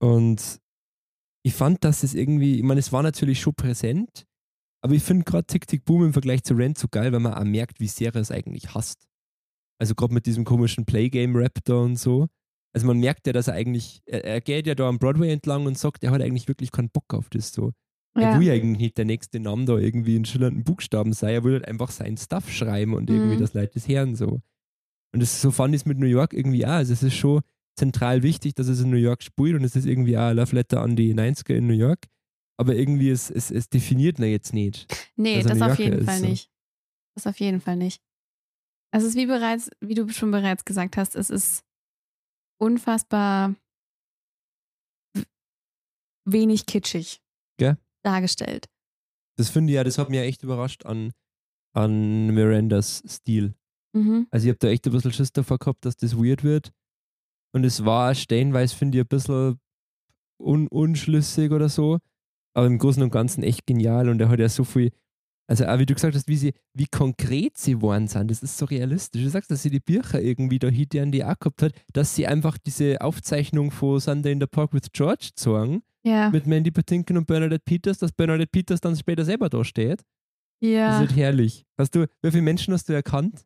und 0.00 0.60
ich 1.48 1.54
fand, 1.54 1.84
dass 1.84 2.02
es 2.02 2.14
irgendwie, 2.14 2.56
ich 2.56 2.62
meine, 2.62 2.80
es 2.80 2.92
war 2.92 3.02
natürlich 3.02 3.40
schon 3.40 3.54
präsent, 3.54 4.24
Aber 4.84 4.94
ich 4.94 5.02
finde 5.02 5.24
gerade 5.24 5.44
Tick 5.46 5.66
Tick 5.66 5.84
Boom 5.84 6.04
im 6.04 6.12
Vergleich 6.12 6.44
zu 6.44 6.54
Rent 6.54 6.78
so 6.78 6.86
geil, 6.88 7.12
weil 7.12 7.20
man 7.20 7.34
auch 7.34 7.44
merkt, 7.44 7.80
wie 7.80 7.88
sehr 7.88 8.14
er 8.14 8.20
es 8.20 8.30
eigentlich 8.30 8.74
hasst. 8.74 9.06
Also 9.80 9.94
gerade 9.94 10.14
mit 10.14 10.26
diesem 10.26 10.44
komischen 10.44 10.84
Playgame-Rap 10.86 11.58
da 11.64 11.74
und 11.76 11.96
so. 11.96 12.28
Also 12.74 12.86
man 12.86 12.98
merkt 12.98 13.26
ja, 13.26 13.32
dass 13.32 13.48
er 13.48 13.54
eigentlich, 13.54 14.02
er, 14.06 14.24
er 14.24 14.40
geht 14.40 14.66
ja 14.68 14.74
da 14.76 14.88
am 14.88 14.98
Broadway 14.98 15.32
entlang 15.32 15.66
und 15.66 15.76
sagt, 15.78 16.04
er 16.04 16.10
hat 16.12 16.22
eigentlich 16.22 16.48
wirklich 16.48 16.70
keinen 16.70 16.90
Bock 16.90 17.12
auf 17.14 17.28
das 17.30 17.52
so. 17.52 17.72
Er 18.16 18.24
Ja. 18.24 18.38
will 18.38 18.46
ja 18.46 18.54
eigentlich 18.54 18.78
nicht 18.78 18.98
der 18.98 19.04
nächste 19.04 19.40
Name 19.40 19.64
da 19.64 19.78
irgendwie 19.78 20.16
in 20.16 20.24
schillernden 20.24 20.64
Buchstaben 20.64 21.12
sein, 21.12 21.34
er 21.34 21.44
will 21.44 21.54
halt 21.54 21.66
einfach 21.68 21.90
seinen 21.90 22.16
Stuff 22.16 22.50
schreiben 22.50 22.94
und 22.94 23.10
irgendwie 23.10 23.36
Mhm. 23.36 23.40
das 23.40 23.54
Leute 23.54 23.72
das 23.74 23.88
hören 23.88 24.14
so. 24.16 24.40
Und 25.12 25.20
das, 25.22 25.40
so 25.40 25.50
fand 25.50 25.74
ich 25.74 25.82
es 25.82 25.86
mit 25.86 25.98
New 25.98 26.06
York 26.06 26.34
irgendwie 26.34 26.66
auch. 26.66 26.70
Also 26.82 26.92
es 26.92 27.02
ist 27.02 27.14
schon 27.16 27.40
zentral 27.78 28.22
wichtig, 28.22 28.54
dass 28.54 28.68
es 28.68 28.80
in 28.80 28.90
New 28.90 28.96
York 28.96 29.22
spielt 29.22 29.56
und 29.56 29.64
es 29.64 29.76
ist 29.76 29.86
irgendwie 29.86 30.18
auch 30.18 30.32
Love 30.32 30.54
Letter 30.54 30.82
an 30.82 30.96
die 30.96 31.14
90er 31.14 31.54
in 31.54 31.66
New 31.66 31.74
York. 31.74 32.06
Aber 32.60 32.74
irgendwie, 32.74 33.10
es, 33.10 33.30
es, 33.30 33.50
es 33.50 33.68
definiert 33.68 34.18
ihn 34.18 34.24
jetzt 34.24 34.52
nicht. 34.52 34.86
Nee, 35.16 35.42
das 35.42 35.62
auf 35.62 35.78
jeden 35.78 36.00
ist, 36.00 36.06
Fall 36.06 36.18
so. 36.18 36.26
nicht. 36.26 36.50
Das 37.14 37.26
auf 37.26 37.38
jeden 37.40 37.60
Fall 37.60 37.76
nicht. 37.76 38.02
Es 38.92 39.04
ist 39.04 39.16
wie 39.16 39.26
bereits, 39.26 39.70
wie 39.80 39.94
du 39.94 40.08
schon 40.08 40.30
bereits 40.30 40.64
gesagt 40.64 40.96
hast, 40.96 41.14
es 41.14 41.30
ist 41.30 41.62
unfassbar 42.60 43.54
wenig 46.24 46.66
kitschig 46.66 47.20
Gell? 47.58 47.78
dargestellt. 48.02 48.66
Das 49.36 49.50
finde 49.50 49.72
ich 49.72 49.76
ja, 49.76 49.84
das 49.84 49.98
hat 49.98 50.10
mich 50.10 50.18
ja 50.18 50.24
echt 50.24 50.42
überrascht 50.42 50.84
an, 50.84 51.12
an 51.74 52.34
Mirandas 52.34 53.02
Stil. 53.06 53.54
Mhm. 53.94 54.26
Also 54.30 54.46
ich 54.46 54.50
habe 54.50 54.58
da 54.58 54.68
echt 54.68 54.86
ein 54.86 54.92
bisschen 54.92 55.12
Schiss 55.12 55.32
davor 55.32 55.58
gehabt, 55.58 55.84
dass 55.84 55.96
das 55.96 56.16
weird 56.16 56.42
wird. 56.42 56.72
Und 57.52 57.64
es 57.64 57.84
war 57.84 58.14
stellenweise, 58.14 58.74
finde 58.76 58.98
ich, 58.98 59.04
ein 59.04 59.08
bisschen 59.08 59.58
un 60.38 60.68
unschlüssig 60.68 61.50
oder 61.50 61.68
so. 61.68 61.98
Aber 62.54 62.66
im 62.66 62.78
Großen 62.78 63.02
und 63.02 63.10
Ganzen 63.10 63.42
echt 63.42 63.66
genial. 63.66 64.08
Und 64.08 64.20
er 64.20 64.28
hat 64.28 64.38
ja 64.40 64.48
so 64.48 64.64
viel, 64.64 64.90
also 65.46 65.64
auch 65.66 65.78
wie 65.78 65.86
du 65.86 65.94
gesagt 65.94 66.14
hast, 66.14 66.28
wie, 66.28 66.36
sie, 66.36 66.52
wie 66.74 66.86
konkret 66.86 67.56
sie 67.56 67.72
geworden 67.72 68.06
sind. 68.08 68.30
Das 68.30 68.42
ist 68.42 68.58
so 68.58 68.64
realistisch. 68.66 69.22
Du 69.22 69.30
sagst, 69.30 69.50
dass 69.50 69.62
sie 69.62 69.70
die 69.70 69.80
Bücher 69.80 70.20
irgendwie 70.20 70.58
da 70.58 70.68
hinter 70.68 71.06
die 71.06 71.24
auch 71.24 71.38
gehabt 71.38 71.62
hat, 71.62 71.72
dass 71.92 72.14
sie 72.14 72.26
einfach 72.26 72.58
diese 72.58 73.00
Aufzeichnung 73.00 73.70
von 73.70 74.00
Sunday 74.00 74.32
in 74.32 74.40
the 74.40 74.46
Park 74.46 74.72
with 74.74 74.90
George 74.92 75.30
zogen, 75.34 75.82
Ja. 76.04 76.30
mit 76.30 76.46
Mandy 76.46 76.70
Patinkin 76.70 77.16
und 77.16 77.26
Bernadette 77.26 77.62
Peters, 77.64 77.98
dass 77.98 78.12
Bernadette 78.12 78.50
Peters 78.50 78.80
dann 78.80 78.96
später 78.96 79.24
selber 79.24 79.48
da 79.48 79.64
steht. 79.64 80.00
Das 80.60 80.70
Ja. 80.70 80.90
ist 80.90 80.98
halt 80.98 81.16
herrlich. 81.16 81.64
Hast 81.78 81.94
du, 81.94 82.06
wie 82.22 82.30
viele 82.30 82.42
Menschen 82.42 82.74
hast 82.74 82.88
du 82.88 82.92
erkannt? 82.92 83.44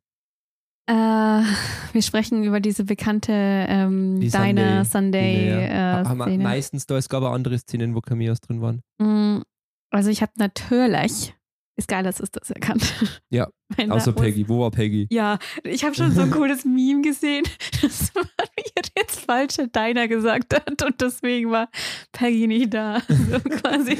Äh, 0.86 0.92
wir 1.92 2.02
sprechen 2.02 2.42
über 2.44 2.60
diese 2.60 2.84
bekannte 2.84 3.32
ähm, 3.32 4.20
Die 4.20 4.30
Diner 4.30 4.84
Sunday- 4.84 4.84
Sunday 4.84 5.48
Ja, 5.68 6.00
äh, 6.00 6.04
Szene. 6.04 6.42
Meistens 6.42 6.86
da, 6.86 6.96
es 6.96 7.08
gab 7.08 7.22
auch 7.22 7.32
andere 7.32 7.58
Szenen, 7.58 7.94
wo 7.94 8.00
Cameos 8.00 8.40
drin 8.40 8.60
waren. 8.60 8.82
Mm, 8.98 9.42
Also 9.90 10.10
ich 10.10 10.22
habe 10.22 10.32
natürlich, 10.36 11.34
ist 11.76 11.88
geil, 11.88 12.02
dass 12.02 12.18
es 12.20 12.30
das 12.30 12.50
erkannt. 12.50 12.82
Ja, 13.30 13.48
Außer 13.88 14.12
Peggy. 14.12 14.46
Wo 14.48 14.60
war 14.60 14.70
Peggy? 14.70 15.06
Ja, 15.10 15.38
ich 15.64 15.84
habe 15.84 15.94
schon 15.94 16.12
so 16.12 16.20
ein 16.20 16.30
cooles 16.32 16.64
Meme 16.66 17.00
gesehen, 17.00 17.44
dass 17.80 18.12
man 18.14 18.24
mir 18.56 18.82
jetzt 18.98 19.20
falsche 19.20 19.68
Diner 19.68 20.06
gesagt 20.08 20.52
hat 20.52 20.82
und 20.82 21.00
deswegen 21.00 21.50
war 21.50 21.68
Peggy 22.12 22.46
nicht 22.46 22.74
da. 22.74 23.00
So 23.08 23.40
quasi. 23.40 23.94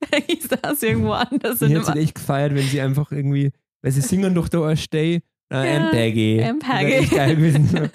Peggy 0.00 0.40
saß 0.40 0.82
irgendwo 0.84 1.12
anders. 1.12 1.60
Ich 1.60 1.70
in 1.70 1.76
hätte 1.76 1.92
sie 1.92 1.98
echt 1.98 2.14
gefeiert, 2.14 2.54
wenn 2.54 2.66
sie 2.66 2.80
einfach 2.80 3.12
irgendwie, 3.12 3.52
weil 3.86 3.92
sie 3.92 4.00
singen 4.00 4.34
doch 4.34 4.48
da 4.48 4.66
ein 4.66 4.76
Stay. 4.76 5.22
Uh, 5.52 5.58
Ja, 5.58 5.90
Peggy. 5.90 6.38
wär 6.38 6.54
Peggy. 6.58 6.92
echt 6.94 7.12
geil 7.14 7.36
gewesen. 7.36 7.88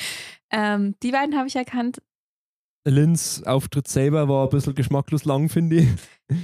ähm, 0.50 0.96
die 1.04 1.12
beiden 1.12 1.36
habe 1.36 1.46
ich 1.46 1.54
erkannt. 1.54 2.02
Lynns 2.84 3.44
Auftritt 3.44 3.86
selber 3.86 4.28
war 4.28 4.42
ein 4.44 4.50
bisschen 4.50 4.74
geschmacklos 4.74 5.24
lang, 5.24 5.48
finde 5.48 5.76
ich. 5.76 5.88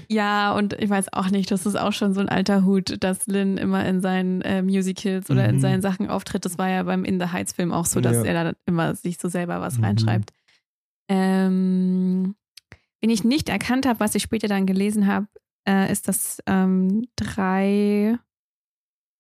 Ja, 0.09 0.55
und 0.55 0.75
ich 0.75 0.89
weiß 0.89 1.13
auch 1.13 1.31
nicht, 1.31 1.51
das 1.51 1.67
ist 1.67 1.75
auch 1.75 1.93
schon 1.93 2.15
so 2.15 2.21
ein 2.21 2.29
alter 2.29 2.65
Hut, 2.65 3.03
dass 3.03 3.27
Lynn 3.27 3.59
immer 3.59 3.85
in 3.85 4.01
seinen 4.01 4.41
äh, 4.43 4.63
Musicals 4.63 5.29
oder 5.29 5.49
in 5.49 5.57
Mhm. 5.57 5.61
seinen 5.61 5.83
Sachen 5.83 6.09
auftritt. 6.09 6.45
Das 6.45 6.57
war 6.57 6.69
ja 6.71 6.85
beim 6.85 7.05
In 7.05 7.19
the 7.19 7.27
Heights 7.27 7.53
Film 7.53 7.73
auch 7.73 7.87
so, 7.87 8.01
dass 8.01 8.19
Ja. 8.19 8.23
er 8.33 8.45
da 8.45 8.53
immer 8.67 8.95
sich 8.95 9.19
so 9.19 9.29
selber 9.29 9.61
was 9.61 9.79
Mhm. 9.79 9.85
reinschreibt. 9.85 10.31
Ähm, 11.09 12.37
wen 13.01 13.11
ich 13.11 13.25
nicht 13.25 13.49
erkannt 13.49 13.85
habe, 13.85 13.99
was 13.99 14.15
ich 14.15 14.23
später 14.23 14.47
dann 14.47 14.67
gelesen 14.67 15.09
habe, 15.09 15.27
äh, 15.69 15.91
ist, 15.91 16.07
dass 16.07 16.39
ähm, 16.47 17.09
drei 17.17 18.19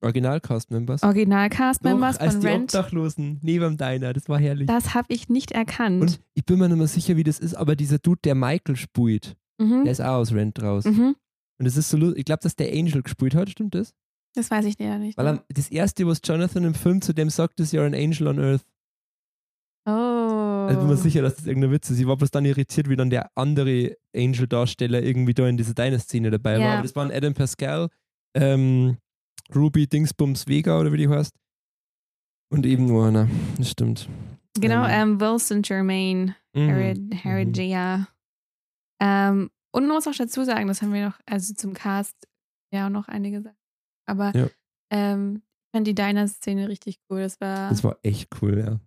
Original-Cast-Members. 0.03 1.03
Original-Cast-Members 1.03 2.19
als 2.19 2.35
von 2.35 2.41
die 2.41 2.47
Rent, 2.47 2.75
Obdachlosen 2.75 3.38
neben 3.43 3.77
Diner, 3.77 4.12
das 4.12 4.29
war 4.29 4.38
herrlich. 4.38 4.67
das 4.67 4.95
habe 4.95 5.07
ich 5.12 5.29
nicht 5.29 5.53
erkannt. 5.53 6.03
Und 6.03 6.21
ich 6.35 6.45
bin 6.45 6.59
mir 6.59 6.69
nicht 6.69 6.79
mehr 6.79 6.87
sicher, 6.87 7.17
wie 7.17 7.25
das 7.25 7.38
ist, 7.38 7.55
aber 7.55 7.77
dieser 7.77 7.99
Dude, 7.99 8.21
der 8.25 8.35
Michael 8.35 8.77
spielt, 8.77 9.37
mhm. 9.59 9.85
der 9.85 9.93
ist 9.93 10.01
auch 10.01 10.17
aus 10.17 10.33
Rent 10.33 10.62
raus. 10.62 10.85
Mhm. 10.85 11.17
Und 11.59 11.67
das 11.67 11.77
ist 11.77 11.91
so 11.91 11.97
lustig. 11.97 12.21
Ich 12.21 12.25
glaube, 12.25 12.43
dass 12.43 12.57
der 12.57 12.73
Angel 12.73 13.03
gespielt 13.03 13.35
hat, 13.35 13.51
stimmt 13.51 13.75
das? 13.75 13.95
Das 14.35 14.51
weiß 14.51 14.65
ich 14.65 14.79
ja 14.79 14.99
nicht. 14.99 15.17
Weil 15.19 15.29
am, 15.29 15.41
das 15.49 15.69
erste, 15.69 16.07
was 16.07 16.21
Jonathan 16.25 16.65
im 16.65 16.75
Film 16.75 17.03
zu 17.03 17.12
dem 17.12 17.31
sagt, 17.31 17.61
ist 17.61 17.73
You're 17.73 17.87
an 17.87 17.95
Angel 17.95 18.29
on 18.29 18.38
Earth. 18.41 18.65
oh. 19.87 20.43
Also 20.69 20.81
bin 20.81 20.88
mir 20.88 20.97
sicher, 20.97 21.23
dass 21.23 21.37
das 21.37 21.47
irgendein 21.47 21.73
Witz 21.73 21.91
ist. 21.91 21.99
Ich 21.99 22.07
war 22.07 22.17
bloß 22.17 22.31
dann 22.31 22.45
irritiert, 22.45 22.88
wie 22.88 22.97
dann 22.97 23.11
der 23.11 23.31
andere 23.37 23.97
Angel-Darsteller 24.15 25.03
irgendwie 25.03 25.35
da 25.35 25.47
in 25.49 25.57
dieser 25.57 25.75
Diner-Szene 25.75 26.31
dabei 26.31 26.55
war. 26.55 26.61
Ja. 26.61 26.73
Aber 26.75 26.83
das 26.83 26.97
waren 26.97 27.11
Adam 27.11 27.35
Pascal, 27.35 27.88
ähm, 28.35 28.97
Ruby 29.55 29.87
Dingsbums 29.87 30.47
Vega 30.47 30.79
oder 30.79 30.93
wie 30.93 30.97
die 30.99 31.09
heißt. 31.09 31.35
Und 32.53 32.67
eben 32.67 32.87
nur 32.87 33.07
einer. 33.07 33.29
Das 33.59 33.71
stimmt. 33.71 34.09
Genau, 34.59 34.85
ähm, 34.87 35.12
ähm, 35.12 35.21
Wilson 35.21 35.62
Germain. 35.62 36.35
Mhm. 36.55 36.69
Harry, 36.71 37.11
Harry 37.25 37.45
Mhm. 37.47 38.07
Ähm, 39.01 39.51
und 39.75 39.87
man 39.87 39.97
muss 39.97 40.07
auch 40.07 40.15
dazu 40.15 40.45
sagen, 40.45 40.69
das 40.69 40.83
haben 40.83 40.93
wir 40.93 41.07
noch, 41.09 41.19
also 41.27 41.55
zum 41.55 41.73
Cast 41.73 42.15
ja 42.73 42.87
auch 42.87 42.91
noch 42.91 43.09
einige 43.09 43.41
Sachen. 43.41 43.57
Aber 44.07 44.33
Ja. 44.37 44.49
ähm, 44.93 45.43
ich 45.43 45.77
fand 45.77 45.87
die 45.87 45.95
Diner-Szene 45.95 46.69
richtig 46.69 46.99
cool. 47.11 47.21
Das 47.23 47.41
war 47.41 47.71
Das 47.71 47.83
war 47.83 47.97
echt 48.03 48.29
cool, 48.43 48.59
ja. 48.59 48.81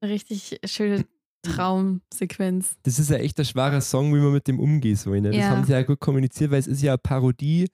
eine 0.00 0.12
richtig 0.12 0.60
schöne 0.64 1.04
Traumsequenz. 1.42 2.76
Das 2.84 3.00
ist 3.00 3.10
ja 3.10 3.16
echt 3.16 3.38
ein 3.40 3.44
schwerer 3.44 3.80
Song, 3.80 4.14
wie 4.14 4.20
man 4.20 4.32
mit 4.32 4.46
dem 4.46 4.60
umgehen 4.60 4.94
soll. 4.96 5.20
Ne? 5.20 5.30
Das 5.30 5.36
Ja. 5.38 5.50
haben 5.50 5.64
sie 5.64 5.72
ja 5.72 5.82
gut 5.82 5.98
kommuniziert, 5.98 6.52
weil 6.52 6.60
es 6.60 6.68
ist 6.68 6.80
ja 6.82 6.92
eine 6.92 6.98
Parodie 6.98 7.68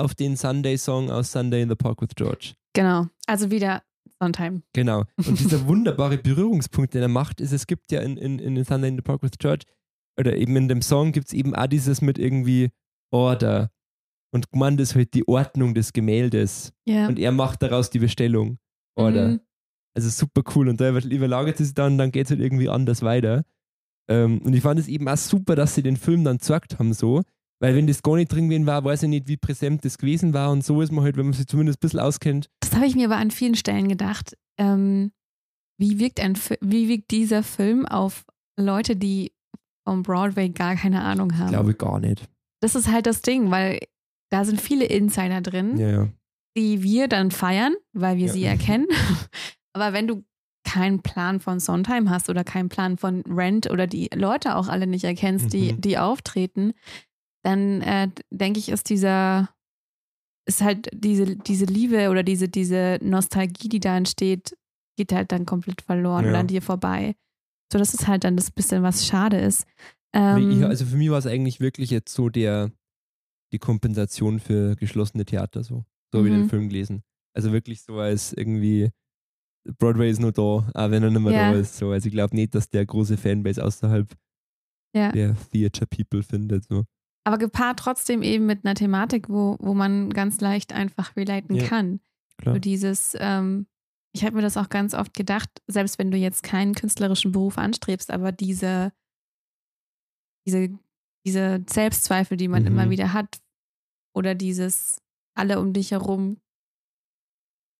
auf 0.00 0.14
den 0.14 0.36
Sunday-Song 0.36 1.10
aus 1.10 1.32
Sunday 1.32 1.62
in 1.62 1.68
the 1.68 1.74
Park 1.74 2.00
with 2.02 2.10
George. 2.16 2.54
Genau. 2.72 3.06
Also 3.26 3.50
wieder 3.50 3.82
Sondheim. 4.20 4.62
Genau. 4.72 5.04
Und 5.16 5.38
dieser 5.38 5.66
wunderbare 5.68 6.18
Berührungspunkt, 6.18 6.94
den 6.94 7.02
er 7.02 7.08
macht, 7.08 7.40
ist, 7.40 7.52
es 7.52 7.66
gibt 7.66 7.90
ja 7.92 8.00
in, 8.00 8.16
in, 8.16 8.38
in 8.38 8.62
Sunday 8.64 8.88
in 8.88 8.96
the 8.96 9.02
Park 9.02 9.22
with 9.22 9.32
George, 9.38 9.64
oder 10.18 10.36
eben 10.36 10.56
in 10.56 10.68
dem 10.68 10.82
Song 10.82 11.12
gibt 11.12 11.28
es 11.28 11.32
eben 11.32 11.54
auch 11.54 11.66
dieses 11.66 12.02
mit 12.02 12.18
irgendwie 12.18 12.70
Order. 13.12 13.70
Und 14.32 14.50
gemeint 14.52 14.80
ist 14.80 14.94
halt 14.94 15.14
die 15.14 15.26
Ordnung 15.26 15.74
des 15.74 15.92
Gemäldes. 15.92 16.72
Ja. 16.84 17.08
Und 17.08 17.18
er 17.18 17.32
macht 17.32 17.62
daraus 17.62 17.90
die 17.90 17.98
Bestellung. 17.98 18.58
Order. 18.96 19.28
Mhm. 19.28 19.40
Also 19.96 20.08
super 20.10 20.42
cool. 20.54 20.68
Und 20.68 20.80
da 20.80 20.90
über- 20.90 21.04
überlagert 21.04 21.58
es 21.58 21.68
sich 21.68 21.74
dann, 21.74 21.98
dann 21.98 22.12
geht 22.12 22.26
es 22.26 22.30
halt 22.30 22.40
irgendwie 22.40 22.68
anders 22.68 23.02
weiter. 23.02 23.44
Ähm, 24.08 24.40
und 24.42 24.52
ich 24.54 24.60
fand 24.62 24.78
es 24.78 24.86
eben 24.88 25.08
auch 25.08 25.16
super, 25.16 25.56
dass 25.56 25.74
sie 25.74 25.82
den 25.82 25.96
Film 25.96 26.22
dann 26.24 26.36
gezeigt 26.36 26.78
haben, 26.78 26.92
so. 26.92 27.22
Weil 27.60 27.74
wenn 27.76 27.86
das 27.86 28.02
gar 28.02 28.16
nicht 28.16 28.32
drin 28.32 28.48
gewesen 28.48 28.66
war, 28.66 28.82
weiß 28.84 29.02
ich 29.02 29.08
nicht, 29.10 29.28
wie 29.28 29.36
präsent 29.36 29.84
das 29.84 29.98
gewesen 29.98 30.32
war. 30.32 30.50
Und 30.50 30.64
so 30.64 30.80
ist 30.80 30.90
man 30.92 31.04
halt, 31.04 31.16
wenn 31.16 31.26
man 31.26 31.34
sich 31.34 31.46
zumindest 31.46 31.78
ein 31.78 31.80
bisschen 31.80 32.00
auskennt. 32.00 32.48
Das 32.60 32.74
habe 32.74 32.86
ich 32.86 32.96
mir 32.96 33.06
aber 33.06 33.16
an 33.18 33.30
vielen 33.30 33.54
Stellen 33.54 33.88
gedacht. 33.88 34.36
Ähm, 34.58 35.12
wie, 35.78 35.98
wirkt 35.98 36.20
ein, 36.20 36.38
wie 36.62 36.88
wirkt 36.88 37.10
dieser 37.10 37.42
Film 37.42 37.84
auf 37.86 38.24
Leute, 38.58 38.96
die 38.96 39.32
vom 39.86 40.02
Broadway 40.02 40.48
gar 40.48 40.76
keine 40.76 41.02
Ahnung 41.02 41.36
haben? 41.38 41.50
Glaube 41.50 41.72
ich 41.72 41.78
gar 41.78 42.00
nicht. 42.00 42.28
Das 42.62 42.74
ist 42.74 42.90
halt 42.90 43.06
das 43.06 43.22
Ding, 43.22 43.50
weil 43.50 43.80
da 44.30 44.44
sind 44.44 44.60
viele 44.60 44.84
Insider 44.86 45.40
drin, 45.40 45.76
Ja, 45.78 45.88
ja. 45.90 46.08
die 46.56 46.82
wir 46.82 47.08
dann 47.08 47.30
feiern, 47.30 47.74
weil 47.92 48.16
wir 48.16 48.26
Ja. 48.26 48.32
sie 48.32 48.44
erkennen. 48.44 48.86
Aber 49.74 49.92
wenn 49.92 50.06
du 50.06 50.24
keinen 50.64 51.00
Plan 51.02 51.40
von 51.40 51.58
Sondheim 51.60 52.10
hast 52.10 52.28
oder 52.30 52.44
keinen 52.44 52.68
Plan 52.68 52.96
von 52.96 53.22
Rent 53.22 53.70
oder 53.70 53.86
die 53.86 54.08
Leute 54.14 54.56
auch 54.56 54.68
alle 54.68 54.86
nicht 54.86 55.04
erkennst, 55.04 55.52
die, 55.52 55.72
Mhm. 55.72 55.80
die 55.80 55.98
auftreten, 55.98 56.72
dann 57.42 57.80
äh, 57.82 58.08
denke 58.30 58.58
ich, 58.58 58.68
ist 58.68 58.88
dieser, 58.90 59.48
ist 60.46 60.62
halt 60.62 60.88
diese, 60.92 61.36
diese 61.36 61.64
Liebe 61.64 62.10
oder 62.10 62.22
diese, 62.22 62.48
diese 62.48 62.98
Nostalgie, 63.02 63.68
die 63.68 63.80
da 63.80 63.96
entsteht, 63.96 64.56
geht 64.96 65.12
halt 65.12 65.32
dann 65.32 65.46
komplett 65.46 65.80
verloren 65.82 66.24
Ja. 66.24 66.30
oder 66.30 66.38
an 66.40 66.46
dir 66.48 66.62
vorbei. 66.62 67.14
So, 67.72 67.78
das 67.78 67.94
ist 67.94 68.06
halt 68.08 68.24
dann 68.24 68.36
das 68.36 68.50
bisschen, 68.50 68.82
was 68.82 69.06
schade 69.06 69.38
ist. 69.38 69.64
Ähm, 70.12 70.64
also 70.64 70.84
für 70.84 70.96
mich 70.96 71.08
war 71.10 71.18
es 71.18 71.26
eigentlich 71.26 71.60
wirklich 71.60 71.90
jetzt 71.90 72.12
so 72.12 72.28
der, 72.28 72.70
die 73.52 73.58
Kompensation 73.58 74.40
für 74.40 74.74
geschlossene 74.76 75.24
Theater, 75.24 75.62
so. 75.62 75.84
So 76.12 76.18
habe 76.18 76.28
ich 76.28 76.34
den 76.34 76.42
Mhm. 76.44 76.48
Film 76.50 76.68
gelesen. 76.68 77.02
Also 77.36 77.52
wirklich 77.52 77.82
so 77.82 77.98
als 77.98 78.32
irgendwie 78.32 78.90
Broadway 79.78 80.10
ist 80.10 80.20
nur 80.20 80.32
da, 80.32 80.40
auch 80.42 80.90
wenn 80.90 81.02
er 81.04 81.10
nicht 81.10 81.20
mehr 81.20 81.32
Ja. 81.32 81.52
da 81.52 81.58
ist. 81.58 81.76
So. 81.76 81.90
Also 81.90 82.06
ich 82.08 82.12
glaube 82.12 82.34
nicht, 82.34 82.54
dass 82.56 82.68
der 82.68 82.84
große 82.84 83.16
Fanbase 83.16 83.64
außerhalb 83.64 84.12
Ja. 84.96 85.12
der 85.12 85.36
Theater 85.52 85.86
People 85.86 86.22
findet. 86.24 86.64
So. 86.64 86.84
Aber 87.24 87.38
gepaart 87.38 87.78
trotzdem 87.78 88.22
eben 88.22 88.46
mit 88.46 88.64
einer 88.64 88.74
Thematik, 88.74 89.28
wo, 89.28 89.56
wo 89.60 89.74
man 89.74 90.10
ganz 90.10 90.40
leicht 90.40 90.72
einfach 90.72 91.16
relaten 91.16 91.54
Ja, 91.54 91.66
kann. 91.66 92.00
Klar. 92.38 92.54
So 92.54 92.58
dieses, 92.60 93.16
ähm, 93.20 93.66
ich 94.14 94.24
habe 94.24 94.36
mir 94.36 94.42
das 94.42 94.56
auch 94.56 94.68
ganz 94.70 94.94
oft 94.94 95.14
gedacht, 95.14 95.50
selbst 95.66 95.98
wenn 95.98 96.10
du 96.10 96.16
jetzt 96.16 96.42
keinen 96.42 96.74
künstlerischen 96.74 97.32
Beruf 97.32 97.58
anstrebst, 97.58 98.10
aber 98.10 98.32
diese, 98.32 98.92
diese, 100.46 100.70
diese 101.26 101.62
Selbstzweifel, 101.68 102.36
die 102.36 102.48
man 102.48 102.62
Mhm. 102.62 102.68
immer 102.68 102.90
wieder 102.90 103.12
hat, 103.12 103.40
oder 104.16 104.34
dieses 104.34 104.98
alle 105.36 105.60
um 105.60 105.72
dich 105.72 105.92
herum 105.92 106.40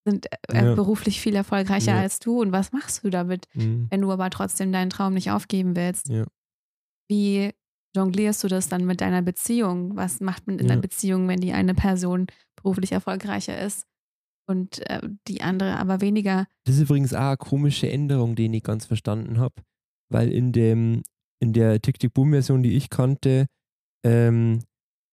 sind 0.06 0.26
äh, 0.48 0.64
Ja. 0.66 0.74
beruflich 0.74 1.20
viel 1.20 1.34
erfolgreicher 1.34 1.94
Ja. 1.94 2.00
als 2.00 2.20
du 2.20 2.40
und 2.40 2.52
was 2.52 2.72
machst 2.72 3.02
du 3.04 3.10
damit, 3.10 3.46
Mhm. 3.54 3.88
wenn 3.90 4.00
du 4.02 4.12
aber 4.12 4.30
trotzdem 4.30 4.70
deinen 4.72 4.90
Traum 4.90 5.14
nicht 5.14 5.30
aufgeben 5.30 5.74
willst? 5.76 6.08
Ja. 6.08 6.26
Wie 7.10 7.52
jonglierst 7.96 8.42
du 8.44 8.48
das 8.48 8.68
dann 8.68 8.84
mit 8.86 9.00
deiner 9.00 9.22
Beziehung? 9.22 9.96
Was 9.96 10.20
macht 10.20 10.46
man 10.46 10.58
in 10.58 10.66
Ja. 10.66 10.72
einer 10.72 10.80
Beziehung, 10.82 11.28
wenn 11.28 11.40
die 11.40 11.52
eine 11.52 11.74
Person 11.74 12.26
beruflich 12.56 12.92
erfolgreicher 12.92 13.60
ist 13.60 13.86
und 14.48 14.78
äh, 14.88 15.00
die 15.28 15.42
andere 15.42 15.76
aber 15.78 16.00
weniger? 16.00 16.46
Das 16.64 16.76
ist 16.76 16.82
übrigens 16.82 17.14
auch 17.14 17.20
eine 17.20 17.36
komische 17.36 17.90
Änderung, 17.90 18.36
die 18.36 18.44
ich 18.44 18.50
nicht 18.50 18.66
ganz 18.66 18.86
verstanden 18.86 19.38
habe, 19.38 19.54
weil 20.10 20.32
in 20.32 20.52
dem 20.52 21.02
in 21.42 21.52
der 21.54 21.80
Tick-Tick-Boom-Version, 21.80 22.62
die 22.62 22.76
ich 22.76 22.90
kannte, 22.90 23.46
ähm, 24.04 24.62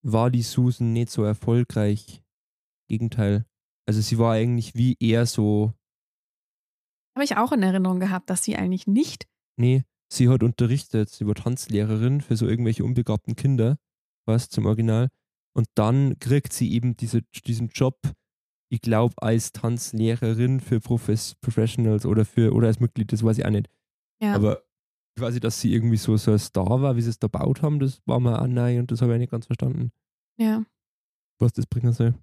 war 0.06 0.30
die 0.30 0.42
Susan 0.42 0.92
nicht 0.94 1.10
so 1.10 1.24
erfolgreich. 1.24 2.22
Gegenteil. 2.90 3.46
Also 3.88 4.02
sie 4.02 4.18
war 4.18 4.34
eigentlich 4.34 4.76
wie 4.76 4.98
eher 5.00 5.26
so, 5.26 5.72
Habe 7.16 7.24
ich 7.24 7.38
auch 7.38 7.52
in 7.54 7.64
Erinnerung 7.64 8.00
gehabt, 8.02 8.30
dass 8.30 8.44
sie 8.44 8.56
eigentlich 8.58 8.88
nicht. 8.88 9.26
nee, 9.58 9.84
sie 10.10 10.30
hat 10.30 10.44
unterrichtet, 10.44 11.10
sie 11.10 11.28
war 11.28 11.36
Tanzlehrerin 11.36 12.22
für 12.22 12.36
so 12.36 12.48
irgendwelche 12.48 12.84
unbegabten 12.84 13.36
Kinder, 13.36 13.78
was 14.26 14.50
zum 14.50 14.66
Original. 14.66 15.10
Und 15.54 15.68
dann 15.76 16.20
kriegt 16.20 16.54
sie 16.54 16.72
eben 16.72 16.96
diese, 16.96 17.24
diesen 17.46 17.70
Job, 17.70 18.00
ich 18.70 18.82
glaube, 18.82 19.16
als 19.18 19.54
Tanzlehrerin 19.54 20.60
für 20.60 20.80
Profes 20.80 21.36
Professionals 21.42 22.06
oder 22.06 22.26
für 22.26 22.54
oder 22.54 22.68
als 22.68 22.80
Mitglied, 22.80 23.12
das 23.12 23.24
weiß 23.24 23.40
ich 23.40 23.46
auch 23.46 23.50
nicht. 23.50 23.70
Ja. 24.22 24.34
Aber 24.34 24.64
quasi, 25.18 25.40
dass 25.40 25.60
sie 25.60 25.74
irgendwie 25.74 25.98
so, 25.98 26.16
so 26.18 26.32
ein 26.32 26.40
Star 26.40 26.82
war, 26.82 26.96
wie 26.96 27.02
sie 27.02 27.10
es 27.10 27.20
da 27.20 27.28
gebaut 27.28 27.62
haben, 27.62 27.80
das 27.80 28.02
war 28.06 28.20
mir 28.20 28.42
auch 28.42 28.48
neu 28.48 28.80
und 28.80 28.92
das 28.92 29.02
habe 29.02 29.14
ich 29.14 29.20
nicht 29.20 29.32
ganz 29.32 29.48
verstanden, 29.48 29.92
ja. 30.38 30.64
was 31.40 31.54
das 31.54 31.66
bringen 31.66 31.92
soll. 31.92 32.14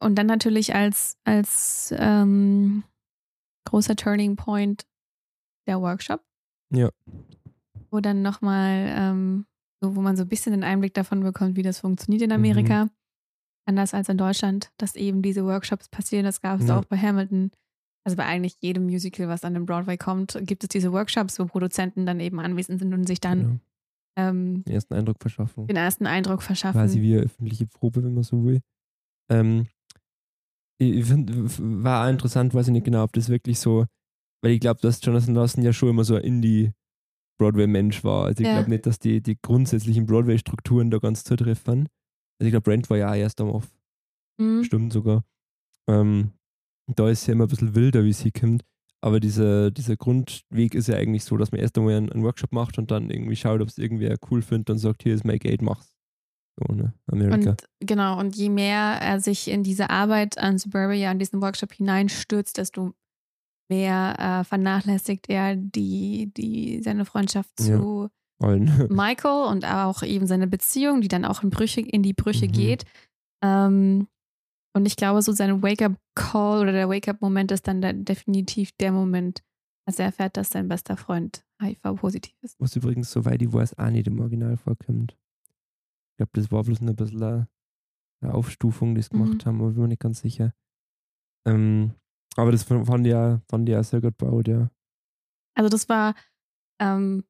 Und 0.00 0.16
dann 0.16 0.26
natürlich 0.26 0.74
als, 0.74 1.16
als 1.24 1.94
ähm, 1.96 2.82
großer 3.64 3.96
Turning 3.96 4.36
Point 4.36 4.86
der 5.66 5.80
Workshop. 5.80 6.22
Ja. 6.74 6.90
Wo 7.90 8.00
dann 8.00 8.22
nochmal, 8.22 8.86
ähm, 8.96 9.46
so, 9.82 9.94
wo 9.96 10.00
man 10.00 10.16
so 10.16 10.22
ein 10.22 10.28
bisschen 10.28 10.52
den 10.52 10.64
Einblick 10.64 10.94
davon 10.94 11.20
bekommt, 11.20 11.56
wie 11.56 11.62
das 11.62 11.80
funktioniert 11.80 12.22
in 12.22 12.32
Amerika. 12.32 12.88
Anders 13.66 13.94
als 13.94 14.08
in 14.08 14.18
Deutschland, 14.18 14.70
dass 14.76 14.94
eben 14.96 15.22
diese 15.22 15.44
Workshops 15.44 15.88
passieren. 15.88 16.24
Das 16.24 16.40
gab 16.40 16.60
es 16.60 16.68
Ja. 16.68 16.78
auch 16.78 16.84
bei 16.84 16.98
Hamilton. 16.98 17.50
Also 18.06 18.16
bei 18.16 18.24
eigentlich 18.26 18.56
jedem 18.60 18.84
Musical, 18.84 19.28
was 19.28 19.44
an 19.44 19.54
den 19.54 19.64
Broadway 19.64 19.96
kommt, 19.96 20.38
gibt 20.42 20.62
es 20.62 20.68
diese 20.68 20.92
Workshops, 20.92 21.38
wo 21.38 21.46
Produzenten 21.46 22.04
dann 22.04 22.20
eben 22.20 22.38
anwesend 22.40 22.80
sind 22.80 22.92
und 22.92 23.06
sich 23.06 23.20
dann 23.20 23.38
Genau. 23.40 23.58
ähm, 24.18 24.64
Den 24.64 24.74
ersten 24.74 24.92
Eindruck 24.94 25.16
verschaffen. 25.20 25.66
den 25.66 25.76
ersten 25.76 26.06
Eindruck 26.06 26.42
verschaffen. 26.42 26.78
Quasi 26.78 27.00
wie 27.00 27.14
eine 27.14 27.22
öffentliche 27.24 27.66
Probe, 27.66 28.04
wenn 28.04 28.12
man 28.14 28.22
so 28.22 28.44
will. 28.44 28.60
Ähm, 29.30 29.66
ich 30.78 31.06
finde, 31.06 31.32
war 31.82 32.10
interessant, 32.10 32.52
weiß 32.52 32.66
ich 32.66 32.72
nicht 32.72 32.84
genau, 32.84 33.04
ob 33.04 33.12
das 33.14 33.28
wirklich 33.30 33.58
so, 33.58 33.86
weil 34.44 34.52
ich 34.52 34.60
glaube, 34.60 34.78
dass 34.82 35.00
Jonathan 35.02 35.34
Larson 35.34 35.64
ja 35.64 35.72
schon 35.72 35.88
immer 35.88 36.04
so 36.04 36.16
ein 36.16 36.22
Indie-Broadway-Mensch 36.22 38.04
war. 38.04 38.26
Also 38.26 38.42
ich 38.42 38.46
Ja. 38.46 38.54
glaube 38.54 38.70
nicht, 38.70 38.84
dass 38.86 38.98
die, 38.98 39.22
die 39.22 39.38
grundsätzlichen 39.40 40.06
Broadway-Strukturen 40.06 40.90
da 40.90 40.98
ganz 40.98 41.24
zutreffen. 41.24 41.88
Also 42.38 42.46
ich 42.48 42.50
glaube, 42.50 42.62
Brent 42.64 42.90
war 42.90 42.98
ja 42.98 43.10
auch 43.10 43.14
erst 43.16 43.40
am 43.40 43.48
Off. 43.48 43.72
Mhm. 44.38 44.64
Stimmt 44.64 44.92
sogar. 44.92 45.24
Ähm, 45.88 46.32
da 46.94 47.08
ist 47.08 47.26
ja 47.26 47.32
immer 47.32 47.44
ein 47.46 47.48
bisschen 47.48 47.74
wilder, 47.74 48.04
wie 48.04 48.12
sie 48.12 48.32
kommt. 48.32 48.62
Aber 49.00 49.20
dieser, 49.20 49.70
dieser 49.70 49.96
Grundweg 49.96 50.74
ist 50.74 50.88
ja 50.88 50.96
eigentlich 50.96 51.24
so, 51.24 51.36
dass 51.36 51.52
man 51.52 51.60
erst 51.60 51.76
einmal 51.78 51.94
einen, 51.94 52.10
einen 52.10 52.22
Workshop 52.24 52.52
macht 52.52 52.78
und 52.78 52.90
dann 52.90 53.10
irgendwie 53.10 53.36
schaut, 53.36 53.60
ob 53.60 53.68
es 53.68 53.78
irgendwer 53.78 54.16
cool 54.30 54.42
findet 54.42 54.70
und 54.70 54.78
sagt, 54.78 55.02
hier 55.02 55.14
ist 55.14 55.24
mein 55.24 55.38
Gate, 55.38 55.62
mach's. 55.62 55.94
So, 56.56 56.72
ne? 56.74 56.94
Amerika. 57.06 57.50
Und 57.50 57.64
genau, 57.80 58.18
und 58.20 58.36
je 58.36 58.48
mehr 58.48 58.98
er 59.00 59.20
sich 59.20 59.48
in 59.48 59.62
diese 59.62 59.90
Arbeit 59.90 60.38
an 60.38 60.56
Suburbia, 60.58 61.10
an 61.10 61.18
diesen 61.18 61.42
Workshop 61.42 61.72
hineinstürzt, 61.72 62.58
desto 62.58 62.94
mehr 63.68 64.16
äh, 64.18 64.44
vernachlässigt 64.44 65.28
er 65.28 65.56
die, 65.56 66.32
die, 66.36 66.82
seine 66.82 67.04
Freundschaft 67.04 67.50
Ja. 67.60 67.78
zu 67.78 68.08
Allen. 68.40 68.64
Michael 68.90 69.46
und 69.50 69.64
auch 69.64 70.02
eben 70.02 70.26
seine 70.26 70.46
Beziehung, 70.46 71.00
die 71.00 71.08
dann 71.08 71.24
auch 71.24 71.42
in, 71.42 71.50
Brüche, 71.50 71.80
in 71.80 72.02
die 72.02 72.12
Brüche 72.14 72.46
Mhm. 72.46 72.52
geht. 72.52 72.84
Ähm, 73.42 74.08
und 74.76 74.86
ich 74.86 74.96
glaube, 74.96 75.22
so 75.22 75.32
sein 75.32 75.62
Wake-up-Call 75.62 76.60
oder 76.62 76.72
der 76.72 76.88
Wake-up-Moment 76.88 77.52
ist 77.52 77.68
dann 77.68 77.80
der, 77.80 77.92
definitiv 77.92 78.72
der 78.80 78.90
Moment, 78.92 79.42
als 79.86 79.98
er 80.00 80.06
erfährt, 80.06 80.36
dass 80.36 80.50
sein 80.50 80.66
bester 80.68 80.96
Freund 80.96 81.44
HIV-positiv 81.62 82.34
ist. 82.42 82.58
Was 82.58 82.74
übrigens, 82.74 83.10
soweit 83.12 83.40
ich 83.40 83.52
weiß, 83.52 83.78
auch 83.78 83.90
nicht 83.90 84.08
im 84.08 84.18
Original 84.20 84.56
vorkommt. 84.56 85.16
Ich 86.12 86.16
glaube, 86.16 86.30
das 86.34 86.50
war 86.50 86.64
bloß 86.64 86.80
ein 86.80 86.96
bisschen 86.96 87.22
eine, 87.22 87.48
eine 88.20 88.34
Aufstufung, 88.34 88.94
die 88.96 89.02
sie 89.02 89.10
Mhm. 89.14 89.22
gemacht 89.24 89.46
haben, 89.46 89.60
aber 89.60 89.68
ich 89.68 89.74
bin 89.74 89.82
mir 89.82 89.88
nicht 89.88 90.00
ganz 90.00 90.20
sicher. 90.20 90.52
Ähm, 91.46 91.92
aber 92.36 92.52
das 92.52 92.62
fand 92.64 92.86
fand 92.86 93.06
ich 93.06 93.12
ja, 93.12 93.40
fand 93.48 93.68
ich 93.68 93.72
ja 93.72 93.82
sehr 93.82 94.00
gut 94.00 94.18
gebaut, 94.18 94.48
ja. 94.48 94.70
Also 95.56 95.68
das 95.68 95.88
war, 95.88 96.14
ähm, 96.80 97.24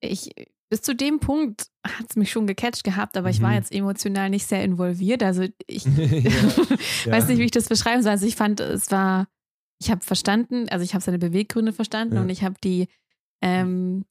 ich, 0.00 0.30
bis 0.70 0.82
zu 0.82 0.94
dem 0.94 1.18
Punkt 1.20 1.66
hat 1.86 2.06
es 2.10 2.16
mich 2.16 2.30
schon 2.30 2.46
gecatcht 2.46 2.84
gehabt, 2.84 3.16
aber 3.16 3.30
ich 3.30 3.40
war 3.42 3.50
Mhm. 3.50 3.56
jetzt 3.56 3.72
emotional 3.72 4.30
nicht 4.30 4.46
sehr 4.46 4.62
involviert. 4.64 5.22
Also 5.22 5.44
ich 5.66 5.84
weiß 7.06 7.28
nicht, 7.28 7.38
wie 7.38 7.44
ich 7.44 7.50
das 7.50 7.68
beschreiben 7.68 8.02
soll. 8.02 8.12
Also 8.12 8.26
ich 8.26 8.36
fand, 8.36 8.60
es 8.60 8.90
war, 8.90 9.28
ich 9.80 9.90
habe 9.90 10.02
verstanden, 10.02 10.68
also 10.68 10.84
ich 10.84 10.94
habe 10.94 11.02
seine 11.04 11.18
Beweggründe 11.18 11.72
verstanden 11.72 12.14
Ja. 12.16 12.20
und 12.22 12.28
ich 12.30 12.42
habe 12.44 12.54
die, 12.62 12.88
ähm, 13.42 14.04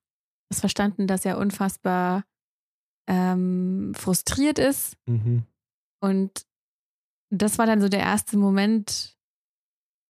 das 0.49 0.59
verstanden, 0.59 1.07
dass 1.07 1.25
er 1.25 1.37
unfassbar 1.37 2.25
ähm, 3.07 3.93
frustriert 3.95 4.59
ist 4.59 4.95
Mhm. 5.05 5.43
und 6.01 6.45
das 7.29 7.57
war 7.57 7.65
dann 7.65 7.81
so 7.81 7.89
der 7.89 7.99
erste 8.01 8.37
Moment, 8.37 9.12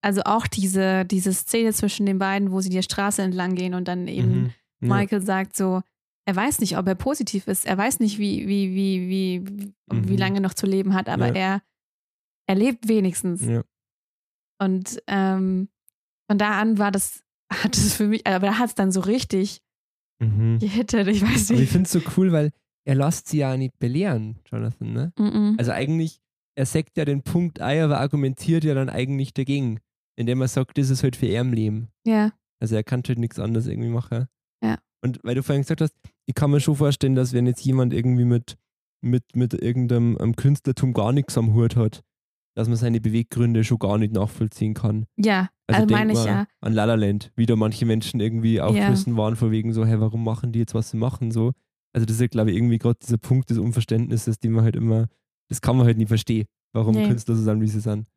also 0.04 0.22
auch 0.26 0.48
diese, 0.48 1.06
diese 1.06 1.34
Szene 1.34 1.74
zwischen 1.74 2.06
den 2.06 2.20
beiden, 2.20 2.52
wo 2.52 2.62
sie 2.62 2.70
die 2.70 2.84
Straße 2.84 3.22
entlang 3.22 3.56
gehen 3.56 3.74
und 3.74 3.88
dann 3.88 4.08
eben 4.08 4.34
Mhm. 4.44 4.54
Ja. 4.82 4.96
Michael 4.98 5.22
sagt 5.22 5.56
so, 5.56 5.82
er 6.26 6.36
weiß 6.36 6.60
nicht, 6.60 6.78
ob 6.78 6.88
er 6.88 6.96
positiv 6.96 7.48
ist, 7.48 7.66
er 7.66 7.78
weiß 7.78 8.00
nicht, 8.00 8.20
wie, 8.20 8.48
wie, 8.48 8.76
wie, 8.76 9.10
wie, 9.10 9.74
wie 9.92 10.12
Mhm. 10.13 10.18
lange 10.18 10.42
noch 10.42 10.54
zu 10.54 10.66
leben 10.66 10.94
hat, 10.94 11.08
aber 11.10 11.28
Ja. 11.30 11.34
er, 11.34 11.62
er 12.48 12.56
lebt 12.56 12.88
wenigstens. 12.88 13.46
Ja. 13.46 13.63
Und 14.62 15.02
ähm, 15.08 15.70
von 16.30 16.38
da 16.38 16.60
an 16.60 16.78
war 16.78 16.92
das, 16.92 17.24
hat 17.52 17.76
es 17.78 17.94
für 17.94 18.08
mich, 18.08 18.26
aber 18.28 18.48
da 18.48 18.60
hat 18.60 18.70
es 18.70 18.76
dann 18.76 18.92
so 18.92 19.00
richtig 19.02 19.62
Mhm. 20.22 20.60
gehittet, 20.60 21.08
ich 21.08 21.22
weiß 21.22 21.50
Aber 21.52 21.56
ich 21.56 21.62
nicht. 21.62 21.72
finde 21.72 21.86
es 21.88 21.92
so 21.92 22.02
cool, 22.18 22.32
weil 22.32 22.52
er 22.86 22.96
lässt 22.96 23.28
sie 23.30 23.38
ja 23.39 23.58
nicht 23.58 23.78
belehren, 23.80 24.39
Jonathan, 24.52 24.94
ne? 24.94 25.13
Mhm. 25.18 25.56
Also 25.58 25.72
eigentlich, 25.72 26.20
er 26.56 26.66
sagt 26.66 26.98
ja 26.98 27.06
den 27.06 27.24
Punkt 27.24 27.60
ein, 27.62 27.82
aber 27.84 28.00
argumentiert 28.00 28.63
ja 28.63 28.74
dann 28.74 28.89
eigentlich 28.89 29.34
dagegen, 29.34 29.80
indem 30.15 30.41
er 30.41 30.47
sagt, 30.47 30.78
das 30.78 30.89
ist 30.89 31.04
halt 31.04 31.15
für 31.15 31.28
er 31.28 31.41
im 31.41 31.54
Leben. 31.54 31.89
Ja, 32.06 32.32
Also 32.60 32.76
er 32.76 32.84
kann 32.84 33.04
halt 33.08 33.19
nichts 33.19 33.39
anderes 33.39 33.67
irgendwie 33.67 33.89
machen. 33.89 34.28
Ja. 34.63 34.78
Und 35.04 35.19
weil 35.23 35.36
du 35.36 35.43
vorhin 35.43 35.62
gesagt 35.63 35.82
hast, 35.82 35.93
ich 36.26 36.36
kann 36.36 36.52
mir 36.52 36.60
schon 36.60 36.76
vorstellen, 36.76 37.15
dass 37.15 37.34
wenn 37.34 37.47
jetzt 37.47 37.65
jemand 37.65 37.93
irgendwie 37.93 38.26
mit, 38.26 38.58
mit, 39.02 39.36
mit 39.36 39.54
irgendeinem 39.54 40.36
Künstlertum 40.36 40.93
gar 40.93 41.12
nichts 41.12 41.38
am 41.38 41.54
Hut 41.54 41.76
hat, 41.76 42.02
dass 42.56 42.67
man 42.67 42.78
seine 42.78 43.02
Beweggründe 43.02 43.63
schon 43.63 43.80
gar 43.80 43.97
nicht 43.97 44.13
nachvollziehen 44.13 44.73
kann. 44.76 45.06
ja, 45.17 45.49
Also, 45.67 45.82
also, 45.84 45.95
meine 45.95 46.13
ich 46.13 46.23
ja. 46.23 46.45
an 46.62 46.73
La 46.73 46.86
La 46.86 46.95
Land, 46.95 47.32
wie 47.36 47.45
da 47.47 47.56
manche 47.56 47.86
Menschen 47.86 48.19
irgendwie 48.19 48.62
aufgeschlossen 48.62 49.17
waren, 49.17 49.36
von 49.36 49.52
wegen 49.52 49.73
so, 49.73 49.86
hey, 49.86 49.99
warum 49.99 50.23
machen 50.23 50.52
die 50.52 50.60
jetzt, 50.60 50.73
was 50.76 50.91
sie 50.91 50.97
machen, 50.97 51.32
so. 51.32 51.52
Also 51.93 52.06
das 52.06 52.19
ist, 52.19 52.32
glaube 52.32 52.52
ich, 52.52 52.58
irgendwie 52.58 52.78
gerade 52.78 52.97
dieser 53.02 53.17
Punkt 53.17 53.49
des 53.49 53.58
Unverständnisses, 53.58 54.39
den 54.39 54.52
man 54.54 54.63
halt 54.63 54.76
immer, 54.76 55.08
das 55.49 55.62
kann 55.62 55.76
man 55.78 55.86
halt 55.86 55.97
nie 55.97 56.06
verstehen, 56.06 56.45
warum 56.73 56.95
Nee. 56.95 57.08
Künstler 57.08 57.36
so 57.36 57.43
sind, 57.43 57.60
wie 57.62 57.67
sie 57.67 57.80
sind. 57.82 58.08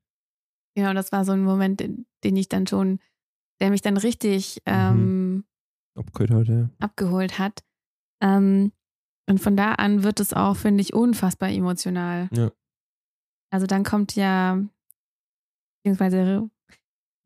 Genau, 0.76 0.92
das 0.94 1.10
war 1.10 1.24
so 1.24 1.32
ein 1.32 1.42
Moment, 1.42 1.80
den, 1.80 2.06
den 2.22 2.36
ich 2.36 2.48
dann 2.48 2.66
schon, 2.66 3.00
der 3.60 3.70
mich 3.70 3.80
dann 3.82 3.96
richtig 3.96 4.58
Mhm. 4.66 4.72
ähm, 4.72 5.44
Abgeholt 5.96 6.30
hat, 6.30 6.48
ja. 6.48 6.70
abgeholt 6.78 7.38
hat. 7.38 7.64
Ähm, 8.22 8.72
und 9.28 9.38
von 9.40 9.56
da 9.56 9.72
an 9.72 10.02
wird 10.02 10.20
es 10.20 10.32
auch, 10.34 10.54
finde 10.56 10.82
ich, 10.82 10.92
unfassbar 10.94 11.48
emotional. 11.50 12.28
Ja. 12.32 12.52
Also 13.50 13.66
dann 13.66 13.82
kommt 13.82 14.14
ja, 14.14 14.62
beziehungsweise 15.82 16.50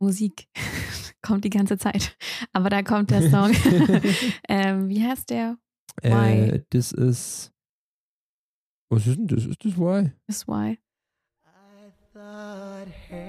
Musik 0.01 0.47
kommt 1.23 1.45
die 1.45 1.51
ganze 1.51 1.77
Zeit. 1.79 2.17
Aber 2.53 2.71
da 2.71 2.83
kommt 2.85 3.11
der 3.11 3.23
Song. 3.31 3.51
ähm, 4.49 4.89
wie 4.89 5.05
heißt 5.05 5.31
der? 5.31 5.59
Äh, 6.03 6.11
Why? 6.13 6.65
das 6.71 6.93
ist. 6.93 7.53
Was 8.89 9.07
ist 9.07 9.17
denn 9.19 9.27
das? 9.27 9.47
Ist 9.47 9.65
das 9.65 9.77
Why? 9.77 10.13
Is 10.29 10.47
Why. 10.47 10.79
I 11.45 11.91
thought, 12.13 12.89
hey, 13.09 13.20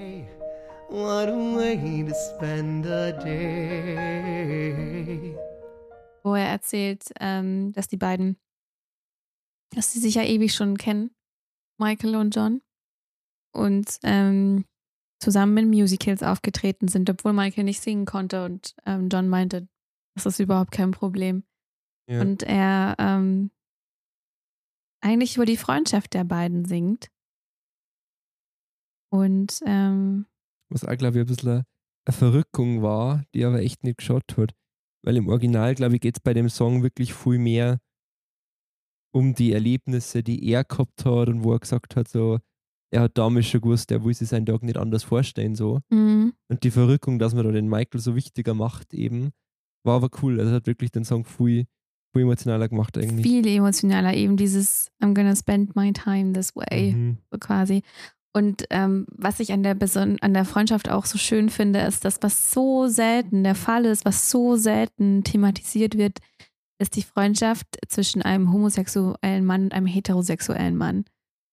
what 0.92 1.28
a 1.28 1.56
way 1.56 2.04
to 2.04 2.14
spend 2.14 2.86
a 2.86 3.12
day. 3.12 4.54
Wo 6.22 6.34
er 6.34 6.48
erzählt, 6.48 7.04
ähm, 7.18 7.72
dass 7.72 7.88
die 7.88 7.96
beiden, 7.96 8.36
dass 9.74 9.92
sie 9.92 9.98
sich 9.98 10.14
ja 10.16 10.22
ewig 10.22 10.54
schon 10.54 10.76
kennen, 10.76 11.10
Michael 11.78 12.16
und 12.16 12.34
John. 12.34 12.60
Und 13.54 13.98
ähm, 14.02 14.64
zusammen 15.20 15.56
in 15.58 15.70
Musicals 15.70 16.22
aufgetreten 16.22 16.88
sind, 16.88 17.10
obwohl 17.10 17.32
Michael 17.32 17.64
nicht 17.64 17.80
singen 17.80 18.06
konnte 18.06 18.44
und 18.44 18.74
ähm, 18.86 19.08
John 19.10 19.28
meinte, 19.28 19.68
das 20.14 20.26
ist 20.26 20.40
überhaupt 20.40 20.72
kein 20.72 20.90
Problem. 20.90 21.44
Ja. 22.08 22.20
Und 22.20 22.42
er, 22.42 22.96
ähm, 22.98 23.50
eigentlich 25.02 25.36
über 25.36 25.46
die 25.46 25.56
Freundschaft 25.56 26.14
der 26.14 26.24
beiden 26.24 26.64
singt. 26.64 27.10
Und 29.10 29.60
ähm, 29.66 30.26
Was 30.72 30.84
auch, 30.84 30.96
glaube 30.96 31.18
ich, 31.18 31.24
ein 31.24 31.26
bisschen 31.26 31.62
eine 32.04 32.14
Verrückung 32.16 32.82
war, 32.82 33.22
die 33.34 33.44
aber 33.44 33.60
echt 33.60 33.84
nicht 33.84 33.98
geschaut 33.98 34.36
hat. 34.36 34.52
Weil 35.04 35.16
im 35.16 35.28
Original, 35.28 35.74
glaube 35.74 35.96
ich, 35.96 36.00
geht 36.00 36.16
es 36.16 36.20
bei 36.22 36.32
dem 36.34 36.48
Song 36.48 36.82
wirklich 36.82 37.12
viel 37.14 37.38
mehr 37.38 37.78
um 39.14 39.34
die 39.34 39.52
Erlebnisse, 39.52 40.22
die 40.22 40.48
er 40.48 40.64
gehabt 40.64 41.04
hat 41.04 41.28
und 41.28 41.44
wo 41.44 41.52
er 41.52 41.58
gesagt 41.60 41.96
hat, 41.96 42.08
so, 42.08 42.38
er 42.90 43.02
hat 43.02 43.18
damals 43.18 43.46
schon 43.46 43.60
gewusst, 43.60 43.90
er 43.90 44.04
will 44.04 44.14
sich 44.14 44.28
seinen 44.28 44.46
Tag 44.46 44.62
nicht 44.62 44.76
anders 44.78 45.02
vorstellen, 45.02 45.54
so. 45.54 45.80
mh, 45.90 46.32
Und 46.48 46.64
die 46.64 46.70
Verrückung, 46.70 47.18
dass 47.18 47.34
man 47.34 47.44
da 47.44 47.52
den 47.52 47.68
Michael 47.68 48.00
so 48.00 48.14
wichtiger 48.14 48.54
macht, 48.54 48.94
eben, 48.94 49.30
war 49.84 49.96
aber 49.96 50.10
cool. 50.22 50.40
Also 50.40 50.52
hat 50.52 50.66
wirklich 50.66 50.90
den 50.92 51.04
Song 51.04 51.24
viel, 51.24 51.66
viel 52.14 52.22
emotionaler 52.22 52.68
gemacht, 52.68 52.96
eigentlich. 52.96 53.26
viel 53.26 53.46
emotionaler, 53.46 54.14
eben 54.14 54.36
dieses 54.36 54.90
I'm 55.02 55.14
gonna 55.14 55.36
spend 55.36 55.74
my 55.76 55.92
time 55.92 56.32
this 56.32 56.54
way, 56.56 56.92
Mhm. 56.92 57.18
so 57.30 57.38
quasi. 57.38 57.82
Und 58.34 58.64
ähm, 58.70 59.06
was 59.10 59.40
ich 59.40 59.52
an 59.52 59.62
der, 59.62 59.74
Beson 59.74 60.16
an 60.22 60.32
der 60.32 60.44
Freundschaft 60.46 60.88
auch 60.88 61.04
so 61.04 61.18
schön 61.18 61.50
finde, 61.50 61.80
ist, 61.80 62.04
dass 62.04 62.22
was 62.22 62.50
so 62.50 62.88
selten 62.88 63.44
der 63.44 63.54
Fall 63.54 63.84
ist, 63.84 64.04
was 64.06 64.30
so 64.30 64.56
selten 64.56 65.22
thematisiert 65.22 65.98
wird, 65.98 66.18
ist 66.78 66.96
die 66.96 67.02
Freundschaft 67.02 67.66
zwischen 67.88 68.22
einem 68.22 68.52
homosexuellen 68.52 69.44
Mann 69.44 69.64
und 69.64 69.74
einem 69.74 69.86
heterosexuellen 69.86 70.76
Mann. 70.76 71.04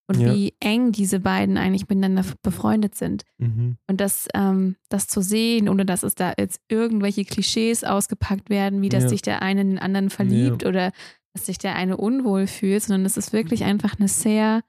Und 0.08 0.22
Ja. 0.22 0.34
wie 0.34 0.54
eng 0.60 0.92
diese 0.92 1.20
beiden 1.20 1.58
eigentlich 1.58 1.88
miteinander 1.88 2.24
befreundet 2.42 2.96
sind. 2.96 3.26
Mhm. 3.38 3.78
Und 3.88 4.02
das, 4.02 4.28
ähm, 4.34 4.76
das 4.90 5.08
zu 5.08 5.22
sehen, 5.22 5.70
ohne 5.70 5.86
dass 5.86 6.02
es 6.02 6.16
da 6.16 6.34
jetzt 6.40 6.62
irgendwelche 6.68 7.26
Klischees 7.26 7.84
ausgepackt 7.84 8.50
werden, 8.50 8.82
wie 8.82 8.90
dass 8.90 9.04
Ja. 9.04 9.10
sich 9.10 9.22
der 9.22 9.44
eine 9.44 9.62
in 9.62 9.70
den 9.72 9.80
anderen 9.80 10.10
verliebt 10.10 10.66
oder 10.66 10.92
dass 11.36 11.46
sich 11.46 11.60
der 11.60 11.76
eine 11.76 11.98
unwohl 11.98 12.48
fühlt, 12.48 12.82
sondern 12.82 13.06
es 13.06 13.18
ist 13.18 13.34
wirklich 13.34 13.66
einfach 13.66 14.00
eine 14.00 14.08
sehr 14.08 14.62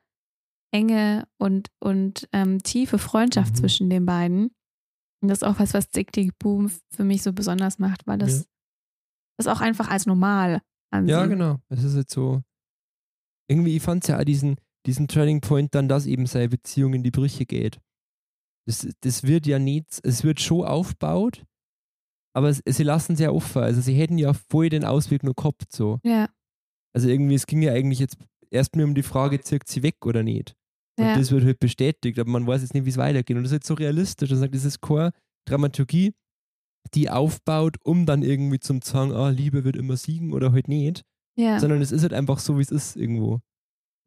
enge 0.73 1.27
und, 1.39 1.69
und 1.81 2.29
ähm, 2.33 2.63
tiefe 2.63 2.99
Freundschaft 2.99 3.53
Mhm. 3.55 3.57
zwischen 3.57 3.91
den 3.91 4.07
beiden. 4.07 4.51
Und 5.23 5.29
das 5.29 5.39
ist 5.39 5.45
auch 5.45 5.59
was, 5.59 5.75
was 5.75 5.91
Dick 5.91 6.13
Dick 6.13 6.39
Boom 6.39 6.71
für 6.95 7.05
mich 7.05 7.23
so 7.23 7.33
besonders 7.33 7.79
macht, 7.79 8.07
weil 8.07 8.19
das, 8.19 8.39
Ja. 8.41 8.45
das 9.39 9.47
auch 9.49 9.61
einfach 9.61 9.89
als 9.91 10.07
normal 10.07 10.63
ansieht. 10.93 11.11
Ja, 11.11 11.27
genau. 11.27 11.59
Es 11.69 11.83
ist 11.85 11.97
jetzt 11.97 12.13
so. 12.13 12.43
Irgendwie, 13.49 13.77
ich 13.77 13.83
fand 13.83 14.05
es 14.05 14.09
ja 14.09 14.19
auch 14.19 14.25
diesen, 14.25 14.57
diesen 14.87 15.09
Turning 15.09 15.41
Point 15.41 15.75
dann, 15.75 15.89
dass 15.89 16.07
eben 16.07 16.27
seine 16.27 16.49
Beziehung 16.49 16.95
in 16.95 17.03
die 17.03 17.11
Brüche 17.11 17.45
geht. 17.47 17.81
Das, 18.67 18.87
das 19.01 19.25
wird 19.25 19.47
ja 19.47 19.59
nicht, 19.59 20.01
es 20.05 20.23
wird 20.23 20.41
schon 20.41 20.65
aufgebaut, 20.65 21.45
aber 22.35 22.49
es, 22.51 22.63
sie 22.65 22.85
lassen 22.85 23.15
es 23.15 23.19
ja 23.21 23.31
offen. 23.31 23.63
Also 23.63 23.81
sie 23.81 23.95
hätten 23.95 24.19
ja 24.19 24.33
voll 24.33 24.69
den 24.69 24.85
Ausweg 24.85 25.25
nur 25.25 25.35
gehabt, 25.35 25.73
so. 25.73 25.99
Ja, 26.05 26.29
Also 26.95 27.09
irgendwie, 27.09 27.35
es 27.35 27.47
ging 27.47 27.61
ja 27.63 27.73
eigentlich 27.73 27.99
jetzt 27.99 28.17
erst 28.51 28.77
nur 28.77 28.87
um 28.87 28.95
die 28.95 29.03
Frage, 29.03 29.41
zirkt 29.41 29.69
sie 29.69 29.83
weg 29.83 30.07
oder 30.07 30.23
nicht. 30.23 30.55
Und 31.01 31.07
ja. 31.07 31.17
das 31.17 31.31
wird 31.31 31.45
halt 31.45 31.59
bestätigt, 31.61 32.19
aber 32.19 32.31
man 32.31 32.47
weiß 32.47 32.63
jetzt 32.63 32.75
nicht, 32.75 32.85
wie 32.85 32.91
es 32.91 32.97
weitergeht. 32.97 33.37
Und 33.37 33.43
das 33.45 33.53
ist 33.53 33.57
jetzt 33.57 33.67
so 33.69 33.75
realistisch. 33.75 34.31
Und 34.31 34.39
sagt, 34.39 34.55
das 34.55 34.65
ist 34.65 34.81
keine 34.81 35.13
Dramaturgie, 35.47 36.13
die 36.95 37.09
aufbaut, 37.11 37.77
um 37.85 38.07
dann 38.07 38.23
irgendwie 38.23 38.59
zum 38.61 38.83
zu 38.83 38.93
sagen, 38.93 39.13
ah, 39.13 39.31
Liebe 39.31 39.65
wird 39.65 39.77
immer 39.77 39.97
siegen 39.97 40.33
oder 40.33 40.53
halt 40.53 40.69
nicht. 40.69 41.03
ja. 41.37 41.59
Sondern 41.59 41.81
es 41.81 41.93
ist 41.93 42.03
halt 42.03 42.13
einfach 42.13 42.39
so, 42.39 42.59
wie 42.59 42.63
es 42.63 42.71
ist 42.71 42.97
irgendwo. 42.97 43.41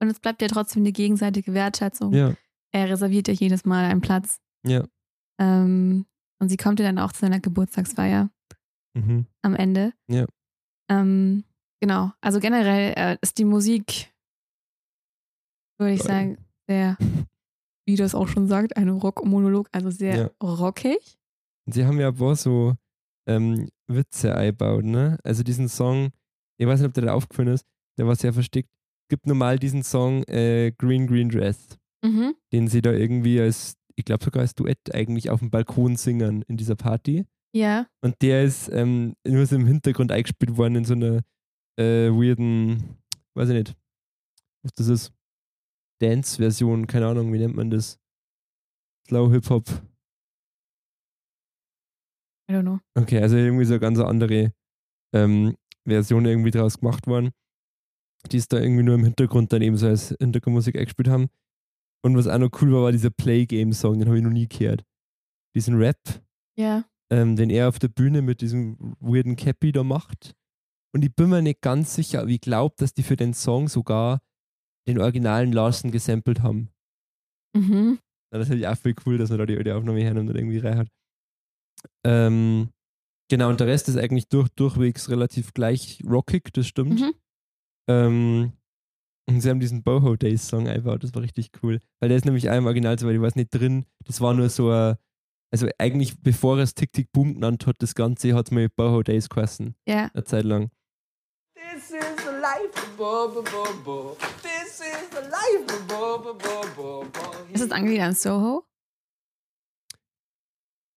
Und 0.02 0.10
es 0.10 0.20
bleibt 0.20 0.41
ja 0.41 0.48
trotzdem 0.50 0.84
die 0.84 0.94
gegenseitige 0.94 1.54
Wertschätzung. 1.54 2.14
Ja, 2.14 2.36
Er 2.74 2.89
reserviert 2.89 3.28
ja 3.28 3.34
jedes 3.34 3.66
Mal 3.66 3.86
einen 3.86 4.02
Platz. 4.02 4.39
ja. 4.66 4.86
Ähm, 5.39 6.06
und 6.39 6.50
sie 6.50 6.58
kommt 6.58 6.80
ja 6.80 6.86
dann 6.86 7.00
auch 7.00 7.12
zu 7.14 7.22
seiner 7.22 7.39
Geburtstagsfeier 7.39 8.30
Mhm. 8.96 9.26
am 9.41 9.56
Ende. 9.56 9.94
Ja. 10.08 10.26
Ähm, 10.89 11.44
genau. 11.82 12.12
Also 12.22 12.39
generell 12.39 12.94
äh, 12.96 13.18
ist 13.22 13.39
die 13.39 13.46
Musik, 13.46 14.14
würde 15.80 15.94
ich 15.94 16.00
Geil. 16.02 16.08
sagen, 16.08 16.38
sehr, 16.74 16.97
wie 17.88 17.95
das 17.95 18.15
auch 18.15 18.28
schon 18.28 18.47
sagt, 18.47 18.78
ein 18.78 18.89
Rockmonolog, 18.89 19.67
also 19.71 19.89
sehr 19.91 20.15
Ja. 20.17 20.30
rockig. 20.41 21.17
Und 21.65 21.74
Sie 21.74 21.86
haben 21.86 21.99
ja 21.99 22.11
paar 22.11 22.36
so 22.36 22.76
ähm, 23.28 23.69
Witze 23.88 24.36
eingebaut, 24.36 24.84
ne? 24.84 25.17
Also 25.24 25.43
diesen 25.43 25.69
Song, 25.69 26.09
ich 26.59 26.67
weiß 26.67 26.80
nicht, 26.80 26.88
ob 26.88 26.93
der 26.93 27.05
da 27.05 27.13
aufgefallen 27.13 27.49
ist, 27.53 27.65
der 27.97 28.07
war 28.07 28.15
sehr 28.15 28.34
versteckt. 28.34 28.69
Es 29.05 29.09
gibt 29.09 29.28
normal 29.28 29.59
diesen 29.59 29.84
Song 29.84 30.24
äh, 30.24 30.71
Green 30.78 31.07
Green 31.07 31.30
Dress, 31.30 31.78
Mhm. 32.03 32.36
den 32.51 32.67
sie 32.67 32.82
da 32.82 32.91
irgendwie 32.91 33.39
als, 33.39 33.76
ich 33.95 34.03
glaube 34.05 34.24
sogar 34.26 34.41
als 34.41 34.55
Duett 34.55 34.93
eigentlich 34.93 35.30
auf 35.30 35.39
dem 35.39 35.49
Balkon 35.51 35.95
singen 35.95 36.41
in 36.49 36.57
dieser 36.57 36.76
Party. 36.76 37.26
Ja. 37.55 37.88
Und 38.01 38.15
der 38.21 38.43
ist 38.43 38.67
ähm, 38.74 39.13
nur 39.26 39.45
so 39.45 39.55
im 39.55 39.67
Hintergrund 39.67 40.11
eingespielt 40.11 40.57
worden 40.57 40.76
in 40.76 40.86
so 40.86 40.95
einer 40.95 41.21
äh, 41.80 42.09
weirden, 42.09 42.97
weiß 43.36 43.49
ich 43.49 43.55
nicht, 43.55 43.76
was 44.63 44.74
das 44.74 44.88
ist, 44.88 45.13
Dance-Version, 46.04 46.88
keine 46.88 47.08
Ahnung, 47.08 47.32
wie 47.34 47.39
nennt 47.39 47.56
man 47.56 47.70
das? 47.70 47.97
Slow 49.08 49.32
Hip-Hop. 49.32 49.70
I 52.49 52.54
don't 52.54 52.64
know. 52.64 52.80
Okay, 52.95 53.20
also 53.22 53.38
irgendwie 53.38 53.66
so 53.66 53.74
eine 53.74 53.80
ganz 53.80 53.99
andere 53.99 54.54
ähm, 55.14 55.56
Version 55.88 56.26
irgendwie 56.26 56.51
draus 56.51 56.80
gemacht 56.80 57.08
worden, 57.08 57.32
die 58.32 58.38
es 58.38 58.47
da 58.47 58.60
irgendwie 58.60 58.84
nur 58.84 58.95
im 58.95 59.04
Hintergrund 59.04 59.54
dann 59.54 59.62
eben 59.62 59.78
so 59.78 59.88
als 59.88 60.10
Hintergrundmusik 60.20 60.76
eingespielt 60.78 61.08
haben. 61.08 61.28
Und 62.06 62.18
was 62.18 62.28
auch 62.28 62.38
noch 62.38 62.49
cool 62.62 62.74
war, 62.74 62.84
war 62.84 62.91
dieser 62.91 63.12
Play-Game-Song, 63.12 63.97
den 63.99 64.08
habe 64.08 64.18
ich 64.18 64.24
noch 64.24 64.30
nie 64.32 64.47
gehört. 64.47 64.84
Diesen 65.56 65.76
Rap, 65.78 65.97
Ja. 66.58 66.84
ähm, 67.12 67.36
den 67.38 67.49
er 67.49 67.70
auf 67.70 67.80
der 67.80 67.88
Bühne 67.88 68.22
mit 68.22 68.41
diesem 68.41 68.95
weirden 68.99 69.36
Cappy 69.38 69.72
da 69.72 69.84
macht. 69.84 70.36
Und 70.93 71.06
ich 71.06 71.16
bin 71.16 71.30
mir 71.30 71.41
nicht 71.41 71.62
ganz 71.62 71.95
sicher, 71.95 72.22
aber 72.22 72.30
ich 72.30 72.41
glaube, 72.41 72.76
dass 72.78 72.93
die 72.93 73.04
für 73.04 73.16
den 73.16 73.34
Song 73.34 73.68
sogar 73.70 74.20
den 74.88 75.00
originalen 75.00 75.52
Larsen 75.54 75.92
gesampelt 75.92 76.42
haben. 76.42 76.70
Mhm. 77.56 78.00
Ja, 78.32 78.40
Das 78.40 78.44
ist 78.44 78.50
natürlich 78.50 78.68
auch 78.68 78.78
voll 78.78 78.96
cool, 79.06 79.18
dass 79.18 79.30
man 79.30 79.40
da 79.40 79.46
die 79.46 79.58
alte 79.58 79.76
Aufnahme 79.76 80.02
hernimmt 80.02 80.30
und 80.30 80.36
irgendwie 80.36 80.60
rein 80.60 80.78
hat. 80.78 80.88
Ähm, 82.06 82.70
genau, 83.30 83.50
und 83.50 83.60
der 83.60 83.68
Rest 83.68 83.90
ist 83.90 83.98
eigentlich 83.98 84.28
durch, 84.30 84.50
durchwegs 84.50 85.10
relativ 85.10 85.54
gleich 85.54 86.00
rockig, 86.08 86.52
das 86.54 86.68
stimmt. 86.68 87.00
Mhm. 87.02 87.14
Ähm, 87.90 88.54
und 89.30 89.40
sie 89.42 89.50
haben 89.50 89.60
diesen 89.60 89.84
Boho 89.84 90.16
Days 90.16 90.48
Song 90.48 90.68
eingebaut, 90.68 91.04
das 91.04 91.14
war 91.16 91.22
richtig 91.22 91.52
cool. 91.62 91.80
Weil 92.00 92.10
der 92.10 92.18
ist 92.18 92.26
nämlich 92.26 92.50
auch 92.50 92.56
im 92.58 92.66
Original, 92.66 92.98
soweit 93.00 93.16
ich 93.16 93.22
weiß, 93.22 93.36
nicht 93.36 93.54
drin. 93.54 93.86
Das 94.06 94.20
war 94.22 94.34
nur 94.34 94.50
so 94.50 94.70
ein, 94.72 94.96
also 95.52 95.68
eigentlich 95.78 96.20
bevor 96.20 96.58
es 96.60 96.74
Tick 96.74 96.92
Tick 96.92 97.12
Boom 97.12 97.36
genannt 97.36 97.66
hat, 97.68 97.78
das 97.80 97.96
Ganze 97.96 98.34
hat 98.34 98.48
es 98.48 98.52
mal 98.52 98.68
Boho 98.70 99.02
Days 99.04 99.30
geheißen, 99.30 99.76
Ja. 99.88 100.10
eine 100.14 100.24
Zeit 100.24 100.44
lang. 100.46 100.72
This 101.56 101.92
is 101.92 102.06
the 102.18 102.32
life 102.42 102.74
of 102.76 102.98
Bo, 102.98 103.30
Bo, 103.30 103.42
Bo, 103.44 103.74
Bo. 103.84 104.18
This 104.42 104.52
Ist 107.53 107.61
es 107.61 107.71
angelehnt 107.71 108.01
an 108.03 108.13
Soho? 108.13 108.65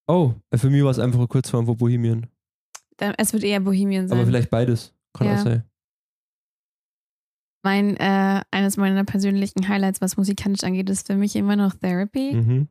Oh, 0.09 0.33
für 0.55 0.71
mich 0.71 0.83
war 0.83 0.91
es 0.91 0.99
einfach 0.99 1.19
eine 1.19 1.29
Kurzform 1.29 1.67
von 1.67 1.77
Bohemian. 1.77 2.27
Es 3.19 3.33
wird 3.33 3.45
eher 3.45 3.61
Bohemian 3.61 4.09
sein. 4.09 4.17
Aber 4.19 4.27
vielleicht 4.27 4.51
beides. 4.51 4.95
Kann 5.13 5.27
Ja. 5.27 5.35
auch 5.35 5.39
sein. 5.45 5.65
Mein, 7.63 7.97
äh, 7.97 8.43
eines 8.51 8.77
meiner 8.77 9.05
persönlichen 9.05 9.69
Highlights, 9.69 10.01
was 10.01 10.17
musikalisch 10.17 10.63
angeht, 10.63 10.89
ist 10.89 11.07
für 11.09 11.17
mich 11.17 11.35
immer 11.37 11.57
noch 11.57 11.75
Therapy. 11.75 12.33
Mhm. 12.35 12.69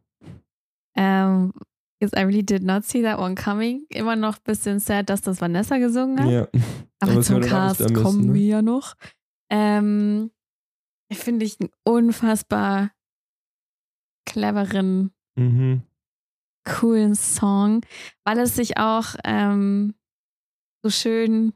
Ähm, 0.95 1.53
because 1.99 2.15
I 2.17 2.23
really 2.23 2.43
did 2.43 2.63
not 2.63 2.85
see 2.85 3.01
that 3.03 3.19
one 3.19 3.35
coming. 3.35 3.85
Immer 3.89 4.15
noch 4.15 4.37
ein 4.37 4.43
bisschen 4.45 4.79
sad, 4.79 5.09
dass 5.09 5.21
das 5.21 5.41
Vanessa 5.41 5.77
gesungen 5.77 6.19
hat. 6.23 6.31
Ja. 6.31 6.47
Aber, 6.99 7.11
Aber 7.11 7.21
zum 7.21 7.41
Cast 7.41 7.93
kommen 7.93 8.27
ne? 8.27 8.33
wir 8.33 8.45
ja 8.45 8.61
noch. 8.61 8.95
Ähm, 9.51 10.31
Finde 11.11 11.45
ich 11.45 11.59
einen 11.59 11.69
unfassbar 11.83 12.91
cleveren, 14.25 15.11
Mhm. 15.37 15.83
coolen 16.63 17.15
Song, 17.15 17.81
weil 18.23 18.39
es 18.39 18.55
sich 18.55 18.77
auch 18.77 19.15
ähm, 19.23 19.93
so 20.83 20.89
schön, 20.89 21.53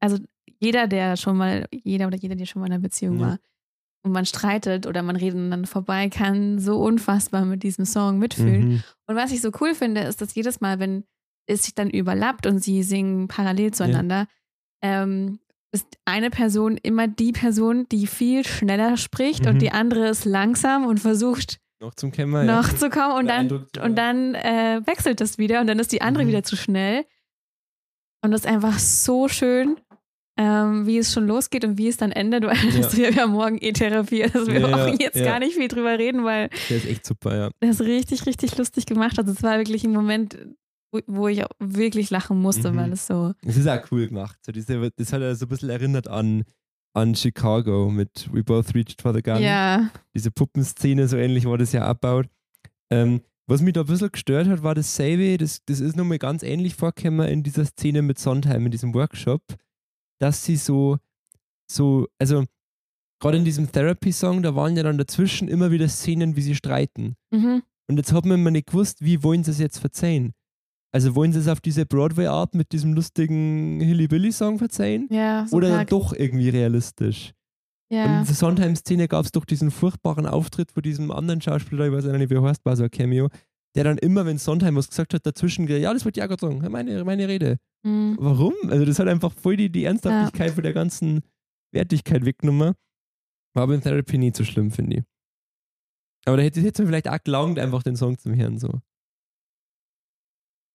also 0.00 0.18
jeder, 0.60 0.86
der 0.86 1.16
schon 1.16 1.36
mal, 1.36 1.66
jeder 1.72 2.06
oder 2.06 2.16
jeder, 2.16 2.36
der 2.36 2.46
schon 2.46 2.60
mal 2.60 2.66
in 2.66 2.72
einer 2.74 2.82
Beziehung 2.82 3.18
Ja. 3.18 3.26
war 3.26 3.38
und 4.04 4.12
man 4.12 4.24
streitet 4.26 4.86
oder 4.86 5.02
man 5.02 5.16
redet 5.16 5.50
dann 5.52 5.66
vorbei, 5.66 6.08
kann 6.08 6.58
so 6.60 6.78
unfassbar 6.80 7.44
mit 7.44 7.62
diesem 7.64 7.84
Song 7.86 8.18
mitfühlen. 8.18 8.68
Mhm. 8.74 8.82
Und 9.06 9.16
was 9.16 9.32
ich 9.32 9.40
so 9.40 9.50
cool 9.60 9.74
finde, 9.74 10.02
ist, 10.02 10.20
dass 10.20 10.34
jedes 10.34 10.60
Mal, 10.60 10.78
wenn 10.78 11.04
es 11.46 11.64
sich 11.64 11.74
dann 11.74 11.90
überlappt 11.90 12.46
und 12.46 12.58
sie 12.60 12.82
singen 12.82 13.28
parallel 13.28 13.72
zueinander, 13.74 14.28
ähm, 14.82 15.40
ist 15.76 15.86
eine 16.04 16.30
Person 16.30 16.76
immer 16.82 17.06
die 17.08 17.32
Person, 17.32 17.86
die 17.90 18.06
viel 18.06 18.44
schneller 18.46 18.96
spricht 18.96 19.42
Mhm. 19.44 19.48
und 19.50 19.58
die 19.62 19.70
andere 19.72 20.08
ist 20.08 20.24
langsam 20.24 20.86
und 20.86 20.98
versucht 21.00 21.58
Noch 21.80 21.94
zum 21.94 22.10
Kämmer, 22.12 22.44
ja. 22.44 22.56
noch 22.56 22.72
zu 22.74 22.90
kommen 22.90 23.14
und 23.18 23.26
Der 23.26 23.44
dann, 23.44 23.66
und 23.84 23.96
dann 23.96 24.34
äh, 24.34 24.80
wechselt 24.86 25.20
das 25.20 25.38
wieder 25.38 25.60
und 25.60 25.66
dann 25.66 25.78
ist 25.78 25.92
die 25.92 26.02
andere 26.02 26.24
Mhm. 26.24 26.28
wieder 26.28 26.42
zu 26.42 26.56
schnell. 26.56 27.04
Und 28.22 28.30
das 28.32 28.40
ist 28.40 28.46
einfach 28.46 28.78
so 28.78 29.28
schön, 29.28 29.76
ähm, 30.38 30.86
wie 30.86 30.98
es 30.98 31.12
schon 31.12 31.26
losgeht 31.26 31.64
und 31.64 31.78
wie 31.78 31.88
es 31.88 31.96
dann 31.96 32.12
endet, 32.12 32.44
weil 32.44 32.56
das 32.80 32.96
wir 32.96 33.10
ja 33.12 33.26
morgen 33.26 33.58
eh 33.60 33.72
Therapie, 33.72 34.22
dass 34.22 34.46
wir 34.48 34.60
Ja, 34.60 34.66
auch 34.74 34.86
ja, 34.88 34.94
jetzt 34.98 35.16
ja. 35.16 35.24
gar 35.24 35.38
nicht 35.38 35.54
viel 35.54 35.68
drüber 35.68 35.98
reden, 35.98 36.24
weil 36.24 36.50
Der 36.68 36.76
ist 36.78 36.86
echt 36.86 37.06
super, 37.06 37.36
ja. 37.36 37.50
das 37.60 37.80
richtig, 37.80 38.26
richtig 38.26 38.56
lustig 38.58 38.86
gemacht 38.86 39.16
hat. 39.18 39.28
Es 39.28 39.42
war 39.42 39.58
wirklich 39.58 39.84
ein 39.84 39.92
Moment, 39.92 40.36
wo, 41.06 41.28
ich 41.28 41.44
auch 41.44 41.50
wirklich 41.58 42.10
lachen 42.10 42.40
musste, 42.40 42.72
Mhm. 42.72 42.76
weil 42.76 42.92
es 42.92 43.06
so. 43.06 43.34
Es 43.44 43.56
ist 43.56 43.68
auch 43.68 43.80
cool 43.90 44.06
gemacht. 44.08 44.38
So 44.44 44.52
diese, 44.52 44.90
das 44.96 45.12
hat 45.12 45.20
ja 45.20 45.34
so 45.34 45.46
ein 45.46 45.48
bisschen 45.48 45.70
erinnert 45.70 46.08
an 46.08 46.44
an 46.94 47.14
Chicago 47.14 47.90
mit 47.90 48.32
We 48.32 48.42
Both 48.42 48.74
Reached 48.74 49.02
for 49.02 49.12
the 49.12 49.20
Gun. 49.20 49.42
Ja. 49.42 49.90
Diese 50.14 50.30
Puppenszene, 50.30 51.06
so 51.08 51.18
ähnlich 51.18 51.44
war 51.44 51.58
das 51.58 51.72
ja 51.72 51.84
abbaut. 51.86 52.26
Ähm, 52.90 53.20
was 53.46 53.60
mich 53.60 53.74
da 53.74 53.82
ein 53.82 53.86
bisschen 53.86 54.10
gestört 54.10 54.48
hat, 54.48 54.62
war 54.62 54.74
dasselbe, 54.74 55.36
das, 55.36 55.62
das 55.66 55.80
ist 55.80 55.94
nochmal 55.94 56.16
ganz 56.18 56.42
ähnlich 56.42 56.74
vorgekommen 56.74 57.28
in 57.28 57.42
dieser 57.42 57.66
Szene 57.66 58.00
mit 58.00 58.18
Sondheim, 58.18 58.64
in 58.64 58.70
diesem 58.72 58.94
Workshop, 58.94 59.42
dass 60.18 60.42
sie 60.46 60.56
so, 60.56 60.96
so, 61.70 62.08
also 62.18 62.44
gerade 63.20 63.36
in 63.36 63.44
diesem 63.44 63.70
Therapy-Song, 63.70 64.42
da 64.42 64.54
waren 64.56 64.74
ja 64.74 64.82
dann 64.82 64.96
dazwischen 64.96 65.48
immer 65.48 65.70
wieder 65.70 65.88
Szenen, 65.88 66.34
wie 66.34 66.42
sie 66.42 66.54
streiten. 66.54 67.16
Mhm. 67.30 67.62
Und 67.88 67.98
jetzt 67.98 68.12
hat 68.14 68.24
man 68.24 68.40
immer 68.40 68.50
nicht 68.50 68.68
gewusst, 68.68 69.02
wie 69.04 69.22
wollen 69.22 69.44
sie 69.44 69.50
es 69.50 69.58
jetzt 69.58 69.80
verzeihen. 69.80 70.32
Also 70.92 71.14
wollen 71.14 71.32
sie 71.32 71.40
es 71.40 71.48
auf 71.48 71.60
diese 71.60 71.84
Broadway-Art 71.84 72.54
mit 72.54 72.72
diesem 72.72 72.94
lustigen 72.94 73.80
Hilly-Billy-Song 73.80 74.58
verzeihen? 74.58 75.08
Ja, 75.10 75.46
so 75.46 75.56
Oder 75.56 75.68
dann 75.70 75.86
doch 75.86 76.12
irgendwie 76.12 76.48
realistisch? 76.48 77.32
Und 77.90 77.96
in 77.98 78.02
Ja. 78.04 78.20
dieser 78.22 78.34
Sondheim-Szene 78.34 79.06
gab 79.08 79.24
es 79.24 79.32
doch 79.32 79.44
diesen 79.44 79.70
furchtbaren 79.70 80.26
Auftritt 80.26 80.72
von 80.72 80.82
diesem 80.82 81.10
anderen 81.10 81.40
Schauspieler, 81.40 81.86
ich 81.86 81.92
weiß 81.92 82.04
nicht, 82.04 82.30
wie 82.30 82.34
er 82.34 82.42
heißt, 82.42 82.64
war 82.64 82.76
so 82.76 82.84
ein 82.84 82.90
Cameo, 82.90 83.28
der 83.76 83.84
dann 83.84 83.98
immer, 83.98 84.24
wenn 84.26 84.38
Sondheim 84.38 84.74
was 84.76 84.88
gesagt 84.88 85.12
hat, 85.12 85.26
dazwischen 85.26 85.68
ja, 85.68 85.92
das 85.92 86.04
wollte 86.04 86.18
ich 86.18 86.24
auch 86.24 86.28
gerade 86.28 86.40
sagen, 86.46 86.72
meine, 86.72 87.04
meine 87.04 87.28
Rede. 87.28 87.58
Mhm. 87.84 88.16
Warum? 88.18 88.54
Also 88.68 88.84
das 88.84 88.98
hat 88.98 89.06
einfach 89.06 89.32
voll 89.32 89.56
die, 89.56 89.70
die 89.70 89.84
Ernsthaftigkeit 89.84 90.52
von 90.52 90.62
der 90.62 90.72
ganzen 90.72 91.20
Wertigkeit 91.72 92.24
weggenommen. 92.24 92.74
War 93.54 93.62
aber 93.64 93.74
in 93.74 93.82
Therapy 93.82 94.18
nie 94.18 94.32
so 94.34 94.44
schlimm, 94.44 94.70
finde 94.70 94.98
ich. 94.98 95.04
Aber 96.24 96.38
da 96.38 96.42
hätte 96.42 96.60
es 96.60 96.78
mir 96.78 96.86
vielleicht 96.86 97.08
auch 97.08 97.22
gelangt, 97.22 97.58
einfach 97.58 97.82
den 97.82 97.96
Song 97.96 98.18
zum 98.18 98.34
Hören, 98.34 98.58
so. 98.58 98.80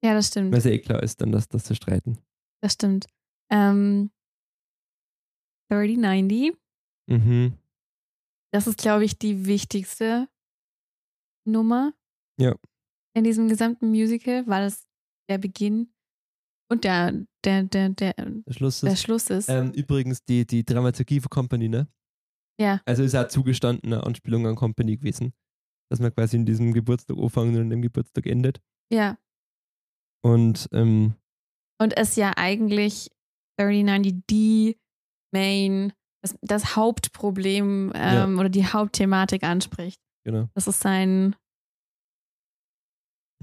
Ja, 0.03 0.13
das 0.13 0.27
stimmt. 0.27 0.51
Weil 0.51 0.59
es 0.59 0.65
ja 0.65 0.71
eh 0.71 0.79
klar 0.79 1.01
ist, 1.03 1.21
dann, 1.21 1.31
dass 1.31 1.47
das 1.47 1.63
zu 1.63 1.75
streiten. 1.75 2.17
Das 2.61 2.73
stimmt. 2.73 3.05
Ähm, 3.51 4.11
3090, 5.69 6.53
Mhm. 7.09 7.57
das 8.53 8.67
ist, 8.67 8.77
glaube 8.77 9.05
ich, 9.05 9.17
die 9.17 9.45
wichtigste 9.45 10.27
Nummer 11.47 11.93
Ja. 12.39 12.55
in 13.15 13.23
diesem 13.23 13.47
gesamten 13.47 13.89
Musical, 13.89 14.45
weil 14.47 14.65
es 14.67 14.85
der 15.29 15.37
Beginn 15.37 15.93
und 16.69 16.83
der, 16.83 17.25
der, 17.43 17.63
der, 17.63 17.89
der, 17.89 18.13
Der 18.13 18.53
Schluss 18.53 18.81
der 18.81 18.93
ist. 18.93 19.01
Schluss 19.01 19.29
ist. 19.29 19.49
Ähm, 19.49 19.71
übrigens 19.73 20.23
die, 20.23 20.45
die 20.45 20.63
Dramaturgie 20.63 21.19
von 21.19 21.29
Company, 21.29 21.67
ne? 21.69 21.87
Ja. 22.59 22.81
Also 22.85 23.03
ist 23.03 23.15
auch 23.15 23.27
zugestandene 23.27 24.03
Anspielung 24.03 24.45
an 24.47 24.55
Company 24.55 24.97
gewesen. 24.97 25.33
Dass 25.89 25.99
man 25.99 26.13
quasi 26.13 26.37
in 26.37 26.45
diesem 26.45 26.71
Geburtstag 26.73 27.17
anfangen 27.17 27.55
und 27.55 27.61
in 27.63 27.69
dem 27.69 27.81
Geburtstag 27.81 28.25
endet. 28.27 28.61
ja. 28.91 29.17
Und 30.23 30.69
ähm, 30.71 31.15
Und 31.79 31.97
es 31.97 32.15
ja 32.15 32.33
eigentlich 32.35 33.09
3090 33.59 34.23
die 34.29 34.77
Main, 35.33 35.93
das, 36.23 36.37
das 36.41 36.75
Hauptproblem 36.75 37.91
ähm, 37.95 38.39
oder 38.39 38.49
die 38.49 38.65
Hauptthematik 38.65 39.43
anspricht. 39.43 39.99
genau. 40.23 40.49
Das 40.53 40.67
ist 40.67 40.81
sein 40.81 41.35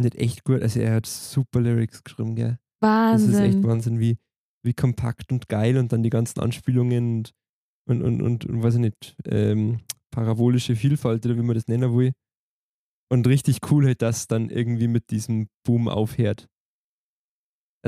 Nicht 0.01 0.14
echt 0.14 0.45
gut. 0.45 0.62
Also 0.62 0.81
er 0.81 0.95
hat 0.95 1.07
super 1.07 1.61
Lyrics 1.61 2.05
geschrieben, 2.05 2.37
gell? 2.37 2.59
Das 2.81 3.22
ist 3.22 3.35
echt 3.35 3.55
Wahnsinn. 3.55 3.64
Wahnsinn, 3.64 4.01
wie, 4.01 4.18
wie 4.64 4.74
kompakt 4.74 5.33
und 5.33 5.49
geil 5.49 5.76
und 5.76 5.93
dann 5.93 6.03
die 6.05 6.11
ganzen 6.11 6.41
Anspielungen 6.41 7.24
und, 7.89 8.03
und, 8.03 8.03
und, 8.03 8.22
und, 8.22 8.47
und 8.47 8.62
weiß 8.62 8.74
ich 8.74 8.81
nicht, 8.81 9.16
ähm, 9.24 9.81
parabolische 10.11 10.76
Vielfalt 10.76 11.24
oder 11.26 11.37
wie 11.37 11.43
man 11.43 11.55
das 11.55 11.66
nennen 11.66 11.97
will. 11.97 12.12
Und 13.11 13.26
richtig 13.26 13.59
cool 13.70 13.87
halt, 13.87 14.03
dass 14.03 14.26
dann 14.29 14.51
irgendwie 14.51 14.87
mit 14.89 15.11
diesem 15.11 15.49
Boom 15.64 15.89
aufhört. 15.89 16.47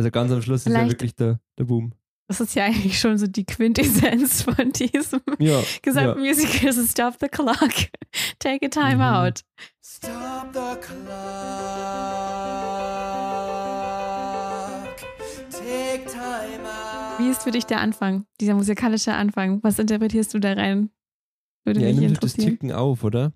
Also 0.01 0.11
ganz 0.11 0.33
am 0.33 0.41
Schluss 0.41 0.63
ist 0.63 0.73
ja 0.73 0.79
Vielleicht- 0.79 0.93
wirklich 0.93 1.15
der, 1.15 1.41
der 1.59 1.65
Boom. 1.65 1.93
Das 2.27 2.41
ist 2.41 2.55
ja 2.55 2.65
eigentlich 2.65 2.99
schon 2.99 3.19
so 3.19 3.27
die 3.27 3.45
Quintessenz 3.45 4.41
von 4.43 4.73
diesem 4.73 5.21
Ja. 5.39 5.61
gesamten 5.83 6.21
Musical. 6.21 6.71
Es 6.71 6.79
ist 6.79 6.93
Stop 6.93 7.17
the 7.21 7.29
Clock. 7.29 7.59
Take 8.39 8.65
a 8.65 8.69
time 8.71 8.95
Mhm. 8.97 9.03
out. 9.03 9.45
Stop 9.85 10.49
the 10.55 10.81
clock. 10.81 11.11
Take 15.51 16.07
time 16.07 16.65
out. 16.65 17.19
Wie 17.19 17.29
ist 17.29 17.43
für 17.43 17.51
dich 17.51 17.67
der 17.67 17.81
Anfang, 17.83 18.25
dieser 18.41 18.55
musikalische 18.55 19.13
Anfang? 19.13 19.63
Was 19.63 19.79
interpretierst 19.79 20.33
du 20.33 20.39
da 20.39 20.55
rein? 20.55 20.89
Würde 21.67 21.81
ja, 21.81 21.89
er 21.89 21.93
mich 21.93 22.01
nimmt 22.01 22.15
halt 22.15 22.25
das. 22.25 22.33
Ticken 22.33 22.73
auf, 22.73 23.05
oder? 23.05 23.35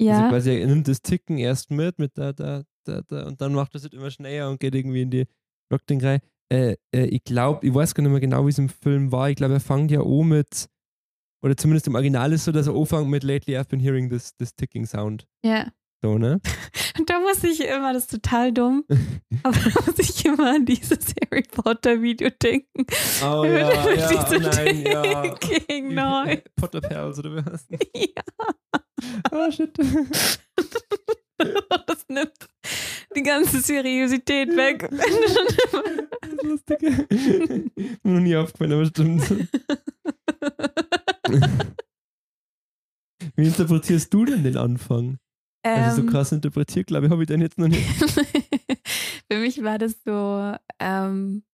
Also 0.00 0.12
Ja, 0.12 0.28
quasi 0.28 0.50
er 0.60 0.66
nimmt 0.68 0.86
das 0.86 1.02
Ticken 1.02 1.38
erst 1.38 1.72
mit, 1.72 1.98
mit 1.98 2.12
da, 2.16 2.32
da, 2.32 2.62
da, 2.84 3.00
da 3.02 3.26
und 3.26 3.40
dann 3.40 3.54
macht 3.54 3.74
es 3.74 3.82
halt 3.82 3.94
immer 3.94 4.10
schneller 4.10 4.50
und 4.50 4.60
geht 4.60 4.74
irgendwie 4.74 5.02
in 5.02 5.10
die 5.10 5.26
Rockding 5.72 6.00
rein. 6.04 6.20
Äh, 6.52 6.76
äh, 6.94 7.06
ich 7.06 7.24
glaube, 7.24 7.66
ich 7.66 7.74
weiß 7.74 7.94
gar 7.94 8.02
nicht 8.02 8.10
mehr 8.12 8.20
genau, 8.20 8.44
wie 8.46 8.50
es 8.50 8.58
im 8.58 8.68
Film 8.68 9.10
war. 9.12 9.30
Ich 9.30 9.36
glaube, 9.36 9.54
er 9.54 9.60
fängt 9.60 9.90
ja 9.90 10.00
an 10.02 10.28
mit, 10.28 10.68
oder 11.44 11.56
zumindest 11.56 11.86
im 11.86 11.94
Original 11.94 12.32
ist 12.32 12.44
so, 12.44 12.52
dass 12.52 12.66
er 12.66 12.74
anfängt 12.76 13.08
mit 13.08 13.22
Lately 13.24 13.56
I've 13.56 13.68
been 13.68 13.80
hearing 13.80 14.10
this, 14.10 14.36
this 14.36 14.54
ticking 14.54 14.86
sound. 14.86 15.26
ja. 15.44 15.70
So, 16.04 16.18
ne? 16.18 16.40
Und 16.98 17.08
da 17.10 17.20
muss 17.20 17.44
ich 17.44 17.60
immer, 17.60 17.92
das 17.92 18.02
ist 18.06 18.10
total 18.10 18.50
dumm, 18.52 18.82
aber 19.44 19.54
da 19.56 19.80
muss 19.86 20.00
ich 20.00 20.24
immer 20.24 20.56
an 20.56 20.66
dieses 20.66 21.14
Harry 21.30 21.44
Potter 21.44 22.02
Video 22.02 22.28
denken. 22.42 22.84
Oh 23.24 23.42
Mit 23.42 23.52
ja, 23.52 23.94
ja, 23.94 24.08
diesem 24.08 24.44
oh 24.44 24.48
nein, 24.48 24.84
ja. 24.84 25.34
Ticking 25.36 25.94
Noise. 25.94 26.42
Potter 26.56 26.80
Pals 26.80 27.20
oder 27.20 27.40
das? 27.42 27.68
Ja, 27.94 28.22
Oh 29.30 29.48
shit. 29.52 29.72
das 31.86 32.06
nimmt 32.08 32.48
die 33.16 33.22
ganze 33.22 33.60
Seriosität 33.60 34.48
weg. 34.56 34.88
Das 36.22 36.32
ist 36.32 36.42
lustig. 36.44 36.80
Noch 38.04 38.20
nie 38.20 38.36
aufgefallen, 38.36 38.72
aber 38.72 38.86
stimmt. 38.86 39.22
Wie 43.36 43.46
interpretierst 43.46 44.12
du 44.12 44.24
denn 44.24 44.42
den 44.44 44.56
Anfang? 44.56 45.18
Also 45.64 45.96
so 45.96 46.02
Ähm, 46.02 46.08
krass 46.12 46.32
interpretiert, 46.32 46.86
glaube 46.88 47.06
ich, 47.06 47.12
habe 47.12 47.22
ich 47.22 47.28
den 47.28 47.40
jetzt 47.40 47.58
noch 47.58 47.68
nicht. 47.68 47.86
Für 49.30 49.38
mich 49.38 49.62
war 49.62 49.78
das 49.78 49.94
so 50.04 50.54
ähm, 50.80 51.44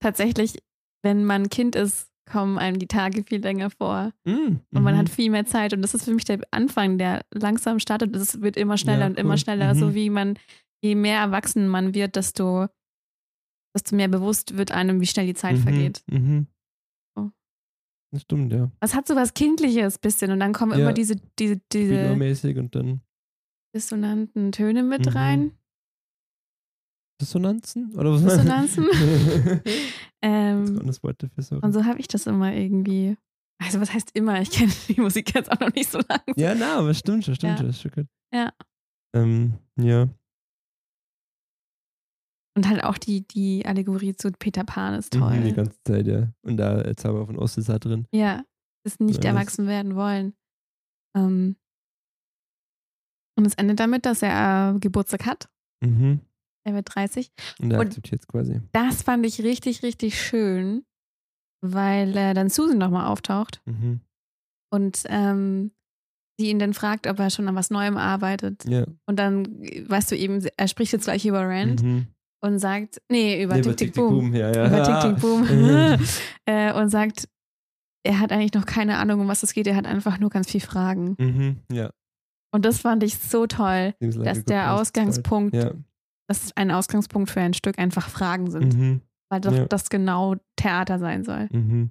tatsächlich, 0.00 0.58
wenn 1.02 1.24
man 1.24 1.48
Kind 1.48 1.74
ist, 1.74 2.07
kommen 2.28 2.58
einem 2.58 2.78
die 2.78 2.86
Tage 2.86 3.24
viel 3.24 3.40
länger 3.40 3.70
vor 3.70 4.12
Mm, 4.24 4.30
und 4.72 4.82
man 4.82 4.94
mhm. 4.94 4.98
hat 4.98 5.08
viel 5.08 5.30
mehr 5.30 5.46
Zeit 5.46 5.72
und 5.72 5.82
das 5.82 5.94
ist 5.94 6.04
für 6.04 6.14
mich 6.14 6.24
der 6.24 6.40
Anfang, 6.50 6.98
der 6.98 7.24
langsam 7.32 7.80
startet. 7.80 8.14
Es 8.14 8.40
wird 8.40 8.56
immer 8.56 8.76
schneller 8.78 9.00
Ja, 9.00 9.06
und 9.06 9.18
immer 9.18 9.30
cool. 9.34 9.38
schneller, 9.38 9.74
Mhm. 9.74 9.78
so 9.78 9.94
wie 9.94 10.10
man, 10.10 10.38
je 10.82 10.94
mehr 10.94 11.18
erwachsen 11.20 11.66
man 11.68 11.94
wird, 11.94 12.14
desto, 12.16 12.66
desto 13.74 13.96
mehr 13.96 14.08
bewusst 14.08 14.56
wird 14.56 14.70
einem, 14.72 15.00
wie 15.00 15.06
schnell 15.06 15.26
die 15.26 15.34
Zeit 15.34 15.56
mhm, 15.56 15.62
vergeht. 15.62 16.02
Mhm. 16.10 16.46
Oh. 17.16 17.30
Das 18.12 18.22
stimmt, 18.22 18.52
ja. 18.52 18.70
Es 18.80 18.94
hat 18.94 19.08
so 19.08 19.16
was 19.16 19.34
Kindliches 19.34 19.98
bisschen 19.98 20.30
und 20.30 20.40
dann 20.40 20.52
kommen 20.52 20.72
Ja. 20.72 20.78
immer 20.78 20.92
diese, 20.92 21.16
diese, 21.38 21.60
diese 21.72 21.94
Spielermäßig 21.94 22.56
und 22.58 22.74
dann 22.74 23.00
dissonanten 23.74 24.52
Töne 24.52 24.82
mit 24.82 25.06
Mhm. 25.06 25.12
rein. 25.12 25.52
Dissonanzen? 27.20 27.94
Oder 27.96 28.12
was 28.12 28.22
Dissonanzen? 28.22 28.86
Ähm, 30.20 30.84
das 30.84 31.00
Wort 31.04 31.22
dafür 31.22 31.62
und 31.62 31.72
so 31.72 31.84
habe 31.84 32.00
ich 32.00 32.08
das 32.08 32.26
immer 32.26 32.52
irgendwie. 32.52 33.16
Also 33.62 33.80
was 33.80 33.92
heißt 33.94 34.10
immer? 34.16 34.40
Ich 34.40 34.50
kenne 34.50 34.72
die 34.88 35.00
Musik 35.00 35.32
jetzt 35.34 35.48
auch 35.50 35.60
noch 35.60 35.72
nicht 35.72 35.88
so 35.90 35.98
lange. 36.08 36.22
Ja, 36.36 36.56
na, 36.56 36.78
aber 36.78 36.92
stimmt 36.92 37.24
schon, 37.24 37.36
stimmt 37.36 37.52
Ja. 37.52 37.56
schon. 37.58 37.66
Das 37.68 37.76
ist 37.76 37.82
schon 37.82 37.92
gut. 37.92 38.06
Ja. 38.34 38.52
Ähm, 39.14 39.54
ja. 39.80 40.08
Und 42.56 42.68
halt 42.68 42.82
auch 42.82 42.98
die, 42.98 43.26
die 43.28 43.64
Allegorie 43.64 44.16
zu 44.16 44.32
Peter 44.32 44.64
Pan 44.64 44.94
ist 44.94 45.12
toll. 45.12 45.38
Mhm, 45.38 45.44
die 45.44 45.52
ganze 45.52 45.78
Zeit, 45.84 46.06
ja. 46.08 46.32
Und 46.42 46.56
da 46.56 46.80
äh, 46.82 46.96
Zauber 46.96 47.24
von 47.26 47.38
Ost 47.38 47.56
ist 47.58 47.68
da 47.68 47.78
drin. 47.78 48.06
Ja, 48.12 48.42
das 48.84 48.98
nicht 48.98 49.22
Ja, 49.22 49.30
das- 49.32 49.38
erwachsen 49.38 49.66
werden 49.68 49.94
wollen. 49.94 50.34
Ähm, 51.16 51.54
und 53.38 53.46
es 53.46 53.54
endet 53.54 53.78
damit, 53.78 54.04
dass 54.04 54.22
er 54.22 54.74
äh, 54.74 54.78
Geburtstag 54.80 55.26
hat. 55.26 55.48
Mhm. 55.80 56.20
Er 56.64 56.74
wird 56.74 56.94
30. 56.94 57.30
Und 57.60 57.70
er 57.70 57.80
akzeptiert 57.80 58.20
es 58.22 58.26
quasi. 58.28 58.60
Das 58.72 59.02
fand 59.02 59.24
ich 59.26 59.42
richtig, 59.42 59.82
richtig 59.82 60.20
schön, 60.20 60.84
weil 61.64 62.16
äh, 62.16 62.34
dann 62.34 62.50
Susan 62.50 62.78
nochmal 62.78 63.06
auftaucht 63.06 63.60
Mhm. 63.66 64.00
und 64.72 65.02
ähm, 65.06 65.70
sie 66.38 66.50
ihn 66.50 66.58
dann 66.58 66.74
fragt, 66.74 67.06
ob 67.06 67.18
er 67.18 67.30
schon 67.30 67.48
an 67.48 67.56
was 67.56 67.70
Neuem 67.70 67.96
arbeitet. 67.96 68.64
Ja. 68.66 68.84
Und 69.06 69.18
dann, 69.18 69.44
weißt 69.88 70.10
du 70.12 70.16
eben, 70.16 70.44
er 70.56 70.68
spricht 70.68 70.92
jetzt 70.92 71.04
gleich 71.04 71.24
über 71.26 71.40
Rand 71.48 71.82
Mhm. 71.82 72.06
und 72.44 72.58
sagt, 72.60 73.00
nee, 73.10 73.42
über 73.42 73.54
Nee, 73.56 73.62
Tick 73.62 73.76
Tick 73.76 73.94
Boom. 73.94 74.34
Ja, 74.34 74.52
ja. 74.52 74.66
Über 74.68 74.82
Tick 74.84 75.00
Tick 75.14 75.20
Boom. 75.20 75.40
Mhm. 75.42 75.98
äh, 76.46 76.72
und 76.74 76.90
sagt, 76.90 77.28
er 78.06 78.20
hat 78.20 78.30
eigentlich 78.30 78.54
noch 78.54 78.66
keine 78.66 78.98
Ahnung, 78.98 79.20
um 79.20 79.28
was 79.28 79.42
es 79.42 79.52
geht. 79.52 79.66
Er 79.66 79.74
hat 79.76 79.86
einfach 79.86 80.18
nur 80.20 80.30
ganz 80.30 80.50
viel 80.50 80.60
Fragen. 80.60 81.16
mhm. 81.18 81.56
Ja. 81.72 81.90
Und 82.54 82.64
das 82.64 82.78
fand 82.78 83.02
ich 83.02 83.18
so 83.18 83.46
toll, 83.46 83.94
dass 84.00 84.44
der 84.44 84.72
Ausgangspunkt, 84.74 85.54
start. 85.54 85.76
Dass 86.28 86.56
ein 86.56 86.70
Ausgangspunkt 86.70 87.30
für 87.30 87.40
ein 87.40 87.54
Stück 87.54 87.78
einfach 87.78 88.08
Fragen 88.08 88.50
sind. 88.50 88.76
Mhm. 88.76 89.02
Weil 89.30 89.40
doch 89.40 89.52
Ja. 89.52 89.66
das 89.66 89.88
genau 89.90 90.36
Theater 90.56 90.98
sein 90.98 91.24
soll. 91.24 91.48
Mhm. 91.52 91.90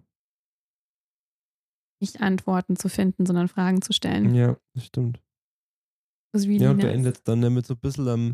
Nicht 2.01 2.21
Antworten 2.21 2.75
zu 2.75 2.89
finden, 2.89 3.25
sondern 3.25 3.47
Fragen 3.47 3.81
zu 3.81 3.91
stellen. 3.93 4.35
Ja, 4.35 4.57
das 4.75 4.85
stimmt. 4.85 5.19
Das 6.33 6.45
Ja, 6.45 6.71
und 6.71 6.81
da 6.83 6.87
nice. 6.87 6.95
endet 6.95 7.15
es 7.17 7.23
dann 7.23 7.39
ne, 7.39 7.49
mit 7.49 7.65
so 7.65 7.73
ein 7.73 7.79
bisschen 7.79 8.07
am 8.07 8.33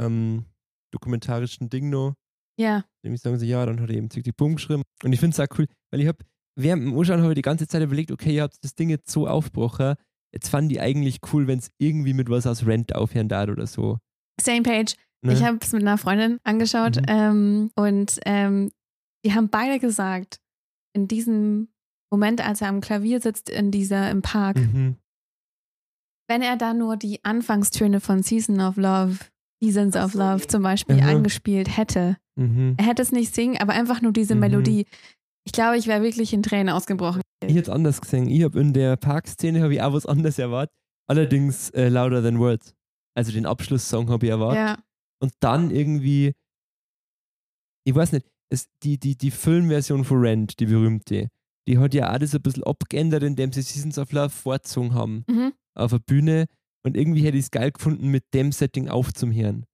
ähm, 0.00 0.44
dokumentarischen 0.92 1.68
Ding 1.68 1.90
noch. 1.90 2.14
Ja, 2.58 2.84
Nämlich 3.02 3.20
sagen 3.22 3.38
sie, 3.38 3.48
ja, 3.48 3.64
dann 3.66 3.80
hat 3.80 3.88
er 3.90 3.96
eben 3.96 4.08
Tick 4.08 4.22
Tick 4.24 4.36
Boom 4.36 4.54
geschrieben. 4.56 4.82
Und 5.02 5.12
ich 5.12 5.18
finde 5.18 5.34
es 5.34 5.40
auch 5.40 5.58
cool, 5.58 5.66
weil 5.90 6.00
ich 6.00 6.06
habe 6.06 6.18
während 6.56 6.82
dem 6.84 6.96
Anschauen 6.96 7.22
habe 7.22 7.34
die 7.34 7.42
ganze 7.42 7.66
Zeit 7.66 7.82
überlegt, 7.82 8.12
okay, 8.12 8.34
ihr 8.36 8.42
habt 8.42 8.62
das 8.62 8.74
Ding 8.74 8.90
jetzt 8.90 9.10
so 9.10 9.26
aufgebrochen. 9.26 9.94
Jetzt 10.32 10.48
fand 10.48 10.70
ich 10.70 10.80
eigentlich 10.80 11.18
cool, 11.32 11.46
wenn 11.46 11.58
es 11.58 11.70
irgendwie 11.78 12.12
mit 12.14 12.28
was 12.30 12.46
aus 12.46 12.66
Rent 12.66 12.94
aufhören 12.94 13.28
darf 13.28 13.48
oder 13.48 13.66
so. 13.66 13.98
Same 14.40 14.62
Page. 14.62 14.94
Ne? 15.24 15.32
Ich 15.32 15.44
habe 15.44 15.58
es 15.60 15.72
mit 15.72 15.82
einer 15.82 15.98
Freundin 15.98 16.38
angeschaut 16.44 16.96
Mhm. 16.96 17.04
ähm, 17.08 17.70
und 17.76 18.18
ähm, 18.26 18.70
die 19.24 19.34
haben 19.34 19.48
beide 19.50 19.78
gesagt, 19.78 20.38
in 20.94 21.06
diesem 21.08 21.68
Moment, 22.12 22.46
als 22.46 22.60
er 22.60 22.68
am 22.68 22.80
Klavier 22.80 23.20
sitzt, 23.20 23.48
in 23.48 23.70
dieser, 23.70 24.10
im 24.10 24.20
Park, 24.22 24.56
mhm. 24.56 24.96
wenn 26.28 26.42
er 26.42 26.56
da 26.56 26.74
nur 26.74 26.96
die 26.96 27.24
Anfangstöne 27.24 28.00
von 28.00 28.22
Season 28.22 28.60
of 28.60 28.76
Love, 28.76 29.18
Seasons 29.62 29.96
of 29.96 30.14
Love 30.14 30.46
zum 30.46 30.62
Beispiel 30.62 30.96
Mhm. 30.96 31.02
angespielt 31.08 31.76
hätte, 31.76 32.16
Mhm. 32.36 32.74
er 32.78 32.86
hätte 32.86 33.02
es 33.02 33.12
nicht 33.12 33.34
singen, 33.34 33.58
aber 33.60 33.72
einfach 33.74 34.02
nur 34.02 34.12
diese 34.12 34.34
Mhm. 34.34 34.40
Melodie. 34.40 34.86
Ich 35.44 35.52
glaube, 35.52 35.76
ich 35.76 35.86
wäre 35.86 36.02
wirklich 36.02 36.32
in 36.32 36.42
Tränen 36.42 36.68
ausgebrochen. 36.72 37.20
Ich 37.44 37.50
hätte 37.54 37.70
es 37.70 37.74
anders 37.74 38.00
gesehen. 38.00 38.28
Ich 38.28 38.42
habe 38.44 38.60
in 38.60 38.72
der 38.72 38.96
Parkszene 38.96 39.62
habe 39.62 39.74
ich 39.74 39.82
auch 39.82 39.92
was 39.92 40.06
anderes 40.06 40.38
erwartet. 40.38 40.72
Allerdings 41.08 41.70
äh, 41.70 41.88
Louder 41.88 42.22
Than 42.22 42.38
Words. 42.38 42.74
Also 43.16 43.32
den 43.32 43.44
Abschlusssong 43.46 44.08
habe 44.10 44.26
ich 44.26 44.30
erwartet. 44.30 44.58
Ja, 44.58 44.78
Und 45.22 45.32
dann 45.40 45.70
irgendwie, 45.70 46.32
ich 47.86 47.94
weiß 47.94 48.12
nicht, 48.12 48.26
es, 48.50 48.68
die, 48.82 48.98
die, 48.98 49.16
die 49.16 49.30
Filmversion 49.30 50.04
von 50.04 50.18
Rent, 50.18 50.58
die 50.60 50.66
berühmte, 50.66 51.28
die 51.68 51.78
hat 51.78 51.94
ja 51.94 52.12
auch 52.12 52.18
das 52.18 52.34
ein 52.34 52.42
bisschen 52.42 52.64
abgeändert, 52.64 53.22
indem 53.22 53.52
sie 53.52 53.62
Seasons 53.62 53.98
of 53.98 54.12
Love 54.12 54.30
vorgezogen 54.30 54.94
haben 54.94 55.24
mhm. 55.28 55.52
auf 55.74 55.92
der 55.92 56.00
Bühne. 56.00 56.46
Und 56.84 56.96
irgendwie 56.96 57.22
hätte 57.22 57.38
ich 57.38 57.44
es 57.44 57.50
geil 57.52 57.70
gefunden, 57.70 58.08
mit 58.08 58.24
dem 58.34 58.50
Setting 58.50 58.88
aufzuhören. 58.88 59.64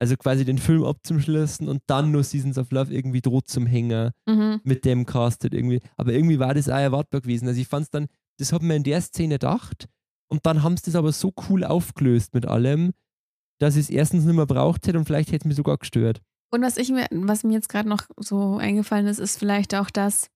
Also 0.00 0.16
quasi 0.16 0.44
den 0.44 0.58
Film 0.58 0.84
abzuschließen 0.84 1.68
und 1.68 1.82
dann 1.86 2.10
nur 2.10 2.24
Seasons 2.24 2.58
of 2.58 2.70
Love 2.72 2.92
irgendwie 2.92 3.20
droht 3.20 3.48
zum 3.48 3.66
Hänger 3.66 4.12
Mhm. 4.26 4.60
mit 4.64 4.84
dem 4.84 5.04
castet 5.06 5.52
irgendwie. 5.54 5.80
Aber 5.96 6.12
irgendwie 6.12 6.38
war 6.38 6.54
das 6.54 6.68
auch 6.68 6.78
erwartbar 6.78 7.20
gewesen. 7.20 7.46
Also 7.46 7.60
ich 7.60 7.68
fand 7.68 7.84
es 7.84 7.90
dann, 7.90 8.06
das 8.38 8.52
hat 8.52 8.62
mir 8.62 8.74
in 8.76 8.82
der 8.82 9.00
Szene 9.02 9.34
gedacht 9.34 9.86
und 10.30 10.46
dann 10.46 10.62
haben 10.62 10.76
sie 10.76 10.86
das 10.86 10.96
aber 10.96 11.12
so 11.12 11.32
cool 11.48 11.62
aufgelöst 11.64 12.34
mit 12.34 12.46
allem, 12.46 12.92
dass 13.60 13.76
ich 13.76 13.82
es 13.82 13.90
erstens 13.90 14.24
nicht 14.24 14.34
mehr 14.36 14.46
braucht 14.46 14.86
hätte 14.86 14.98
und 14.98 15.04
vielleicht 15.04 15.28
hätte 15.30 15.38
es 15.42 15.44
mich 15.44 15.56
sogar 15.56 15.76
gestört. 15.78 16.20
Und 16.52 16.62
was 16.62 16.76
ich 16.76 16.90
mir, 16.90 17.06
was 17.10 17.42
mir 17.44 17.54
jetzt 17.54 17.68
gerade 17.68 17.88
noch 17.88 18.02
so 18.18 18.56
eingefallen 18.58 19.06
ist, 19.06 19.18
ist 19.18 19.38
vielleicht 19.38 19.74
auch, 19.74 19.90
dass 19.90 20.28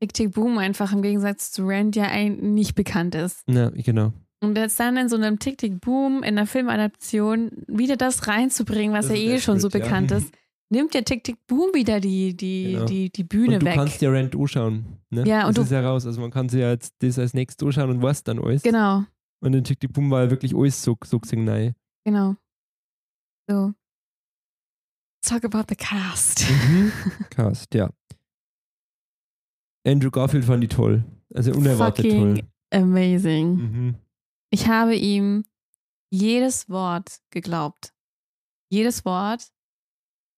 Tick 0.00 0.14
Tick 0.14 0.32
Boom 0.32 0.56
einfach 0.58 0.92
im 0.92 1.02
Gegensatz 1.02 1.52
zu 1.52 1.66
Rand 1.66 1.96
ja 1.96 2.04
ein, 2.04 2.54
nicht 2.54 2.74
bekannt 2.74 3.14
ist. 3.14 3.42
Ja, 3.48 3.68
genau. 3.70 4.12
Und 4.42 4.56
jetzt 4.56 4.80
dann 4.80 4.96
in 4.96 5.10
so 5.10 5.16
einem 5.16 5.38
Tick 5.38 5.58
Tick 5.58 5.80
Boom 5.82 6.18
in 6.22 6.38
einer 6.38 6.46
Filmadaption 6.46 7.50
wieder 7.66 7.96
das 7.96 8.26
reinzubringen, 8.26 8.94
was 8.94 9.08
Das 9.08 9.18
ja 9.18 9.22
eh 9.22 9.28
der 9.32 9.38
schon 9.40 9.60
so 9.60 9.68
Schritt, 9.68 9.80
ja. 9.82 9.86
bekannt 9.86 10.10
ist, 10.12 10.32
nimmt 10.70 10.94
ja 10.94 11.02
Tick 11.02 11.24
Tick 11.24 11.46
Boom 11.46 11.74
wieder 11.74 12.00
die, 12.00 12.34
die, 12.34 12.72
Genau. 12.72 12.84
die, 12.86 13.10
die 13.10 13.24
Bühne 13.24 13.54
und 13.54 13.60
du 13.62 13.66
weg. 13.66 13.74
kannst 13.74 14.00
ja 14.00 14.10
Rent 14.10 14.34
anschauen. 14.34 14.86
Ne? 15.10 15.26
Ja, 15.26 15.42
und 15.46 15.48
das 15.48 15.54
du- 15.56 15.62
ist 15.62 15.70
ja 15.72 15.86
raus. 15.86 16.06
Also 16.06 16.20
man 16.22 16.30
kann 16.30 16.48
sich 16.48 16.60
ja 16.60 16.70
jetzt 16.70 16.94
das 17.00 17.18
als 17.18 17.34
nächstes 17.34 17.66
anschauen 17.66 17.90
und 17.90 18.00
weiß 18.02 18.24
dann 18.24 18.38
alles. 18.38 18.62
Genau, 18.62 19.04
Und 19.42 19.52
in 19.54 19.64
Tick 19.64 19.78
Tick 19.80 19.92
Boom 19.92 20.10
war 20.10 20.24
ja 20.24 20.30
wirklich 20.30 20.54
alles 20.56 20.82
so, 20.82 20.96
so 21.04 21.18
gesehen 21.18 21.44
nein. 21.44 21.74
genau. 22.06 22.36
So. 23.50 23.74
Talk 25.22 25.42
about 25.44 25.64
the 25.68 25.74
cast. 25.76 26.48
Mhm. 26.48 26.92
Cast, 27.30 27.74
ja. 27.74 27.90
Andrew 29.84 30.10
Garfield 30.10 30.44
fand 30.44 30.62
ich 30.62 30.70
toll. 30.70 31.04
Also 31.34 31.52
unerwartet 31.52 32.06
Fucking 32.06 32.34
toll. 32.36 32.48
amazing. 32.70 33.54
Mhm. 33.56 33.94
Ich 34.52 34.68
habe 34.68 34.94
ihm 34.94 35.44
jedes 36.12 36.68
Wort 36.68 37.20
geglaubt. 37.30 37.92
Jedes 38.72 39.04
Wort 39.04 39.52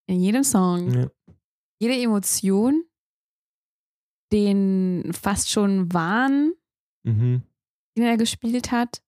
in 0.08 0.20
jedem 0.20 0.42
Song, 0.42 0.90
Ja. 0.92 1.10
jede 1.80 2.00
Emotion, 2.02 2.84
den 4.32 5.12
fast 5.12 5.50
schon 5.50 5.92
Wahn, 5.92 6.54
Mhm. 7.04 7.42
den 7.96 8.04
er 8.04 8.16
gespielt 8.16 8.70
hat. 8.72 9.02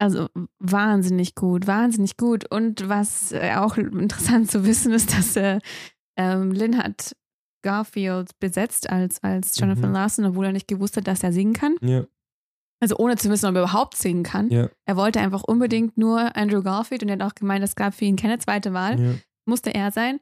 Also 0.00 0.28
wahnsinnig 0.58 1.34
gut, 1.34 1.66
wahnsinnig 1.66 2.16
gut. 2.16 2.50
Und 2.50 2.88
was 2.88 3.32
äh, 3.32 3.54
auch 3.56 3.76
interessant 3.76 4.50
zu 4.50 4.64
wissen 4.64 4.92
ist, 4.92 5.16
dass 5.16 5.36
äh, 5.36 5.58
ähm, 6.16 6.52
Lynn 6.52 6.78
hat 6.78 7.14
Garfield 7.62 8.38
besetzt 8.40 8.88
als, 8.88 9.22
als 9.22 9.58
Jonathan 9.58 9.90
Mhm. 9.90 9.94
Larson, 9.94 10.24
obwohl 10.24 10.46
er 10.46 10.52
nicht 10.52 10.68
gewusst 10.68 10.96
hat, 10.96 11.06
dass 11.06 11.22
er 11.22 11.32
singen 11.32 11.52
kann. 11.52 11.76
Ja, 11.82 12.04
Also 12.80 12.96
ohne 12.96 13.16
zu 13.16 13.28
wissen, 13.30 13.46
ob 13.46 13.54
er 13.56 13.62
überhaupt 13.64 13.96
singen 13.98 14.22
kann. 14.22 14.48
ja, 14.50 14.70
Er 14.86 14.96
wollte 14.96 15.20
einfach 15.20 15.42
unbedingt 15.42 15.98
nur 15.98 16.34
Andrew 16.34 16.62
Garfield 16.62 17.02
und 17.02 17.10
er 17.10 17.18
hat 17.18 17.22
auch 17.32 17.34
gemeint, 17.34 17.62
es 17.62 17.76
gab 17.76 17.92
für 17.94 18.06
ihn 18.06 18.16
keine 18.16 18.38
zweite 18.38 18.72
Wahl. 18.72 18.98
ja. 18.98 19.12
Musste 19.44 19.74
er 19.74 19.90
sein. 19.90 20.20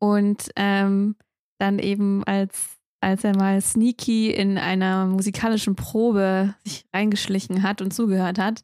Und 0.00 0.50
ähm, 0.56 1.16
dann 1.58 1.78
eben 1.78 2.22
als, 2.24 2.76
als 3.00 3.24
er 3.24 3.34
mal 3.36 3.60
sneaky 3.62 4.30
in 4.30 4.58
einer 4.58 5.06
musikalischen 5.06 5.74
Probe 5.76 6.54
sich 6.64 6.84
reingeschlichen 6.92 7.62
hat 7.62 7.80
und 7.80 7.92
zugehört 7.94 8.38
hat, 8.38 8.62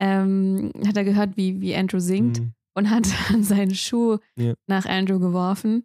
ähm, 0.00 0.70
hat 0.86 0.96
er 0.96 1.04
gehört, 1.04 1.36
wie, 1.36 1.60
wie 1.60 1.74
Andrew 1.74 1.98
singt 1.98 2.40
Mhm. 2.40 2.52
und 2.74 2.90
hat 2.90 3.06
dann 3.30 3.42
seinen 3.42 3.74
Schuh 3.74 4.18
Ja. 4.36 4.54
nach 4.66 4.86
Andrew 4.86 5.18
geworfen. 5.18 5.84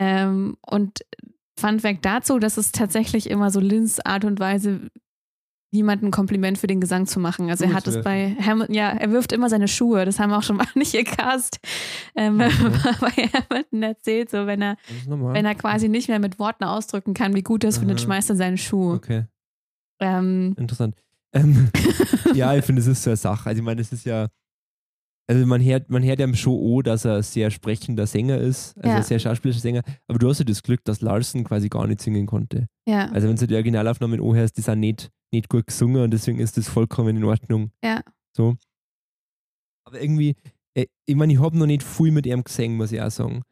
Ähm, 0.00 0.56
und 0.66 1.00
Fun 1.58 1.80
Fact 1.80 2.04
dazu, 2.04 2.38
das 2.38 2.56
ist 2.56 2.74
tatsächlich 2.76 3.28
immer 3.28 3.50
so 3.50 3.58
Lins 3.58 3.98
Art 3.98 4.24
und 4.24 4.38
Weise, 4.38 4.90
jemandem 5.70 6.08
ein 6.08 6.12
Kompliment 6.12 6.56
für 6.56 6.66
den 6.68 6.80
Gesang 6.80 7.06
zu 7.06 7.18
machen. 7.20 7.50
Also 7.50 7.64
er 7.64 7.74
hat 7.74 7.86
es 7.88 8.02
bei 8.02 8.34
Hamilton, 8.40 8.74
ja, 8.74 8.88
er 8.90 9.10
wirft 9.10 9.32
immer 9.32 9.50
seine 9.50 9.68
Schuhe. 9.68 10.04
Das 10.06 10.18
haben 10.20 10.32
auch 10.32 10.42
schon 10.44 10.56
manche 10.74 11.02
Cast 11.04 11.58
ähm, 12.14 12.38
bei 13.00 13.10
Hamilton 13.10 13.82
erzählt, 13.82 14.30
so 14.30 14.46
wenn 14.46 14.62
er, 14.62 14.76
wenn 15.08 15.44
er 15.44 15.54
quasi 15.56 15.88
nicht 15.88 16.08
mehr 16.08 16.20
mit 16.20 16.38
Worten 16.38 16.62
ausdrücken 16.64 17.12
kann, 17.12 17.34
wie 17.34 17.42
gut 17.42 17.64
er 17.64 17.70
es 17.70 17.78
findet, 17.78 18.00
schmeißt 18.00 18.30
er 18.30 18.36
seinen 18.36 18.56
Schuh. 18.56 18.94
Okay, 18.94 19.24
Ähm, 20.00 20.54
interessant. 20.56 20.94
Ähm, 21.34 21.70
ja, 22.34 22.54
ich 22.56 22.64
finde, 22.64 22.80
es 22.80 22.86
ist 22.88 23.02
so 23.02 23.10
eine 23.10 23.16
Sache. 23.16 23.48
Also 23.50 23.58
ich 23.60 23.64
meine, 23.64 23.80
es 23.80 23.92
ist 23.92 24.04
ja, 24.06 24.28
also 25.30 25.44
man 25.46 25.62
hört, 25.62 25.90
man 25.90 26.02
hört 26.02 26.18
ja 26.20 26.34
schon 26.34 26.54
auch, 26.54 26.82
dass 26.82 27.04
er 27.04 27.16
ein 27.16 27.22
sehr 27.22 27.50
sprechender 27.50 28.06
Sänger 28.06 28.38
ist, 28.38 28.76
also 28.78 28.88
Ja. 28.88 28.96
ein 28.96 29.02
sehr 29.02 29.18
schauspielerischer 29.18 29.60
Sänger, 29.60 29.82
aber 30.06 30.18
du 30.18 30.28
hast 30.30 30.38
ja 30.38 30.44
das 30.44 30.62
Glück, 30.62 30.82
dass 30.84 31.02
Larson 31.02 31.44
quasi 31.44 31.68
gar 31.68 31.86
nicht 31.86 32.00
singen 32.00 32.26
konnte. 32.26 32.66
ja, 32.88 33.10
Also 33.10 33.28
wenn 33.28 33.36
du 33.36 33.46
die 33.46 33.54
Originalaufnahmen 33.54 34.20
anhörst, 34.22 34.56
die 34.56 34.62
sind 34.62 34.80
nicht, 34.80 35.10
nicht 35.32 35.48
gut 35.50 35.66
gesungen 35.66 36.02
und 36.02 36.10
deswegen 36.12 36.38
ist 36.38 36.56
das 36.56 36.68
vollkommen 36.68 37.14
in 37.16 37.24
Ordnung. 37.24 37.70
Ja. 37.84 38.00
So. 38.34 38.56
Aber 39.86 40.00
irgendwie, 40.00 40.34
äh, 40.74 40.86
ich 41.06 41.14
meine, 41.16 41.32
ich 41.34 41.40
habe 41.40 41.58
noch 41.58 41.66
nicht 41.66 41.82
viel 41.82 42.10
mit 42.10 42.24
ihm 42.26 42.42
gesungen, 42.44 42.76
muss 42.78 42.92
ich 42.92 43.00
auch 43.02 43.10
sagen. 43.10 43.42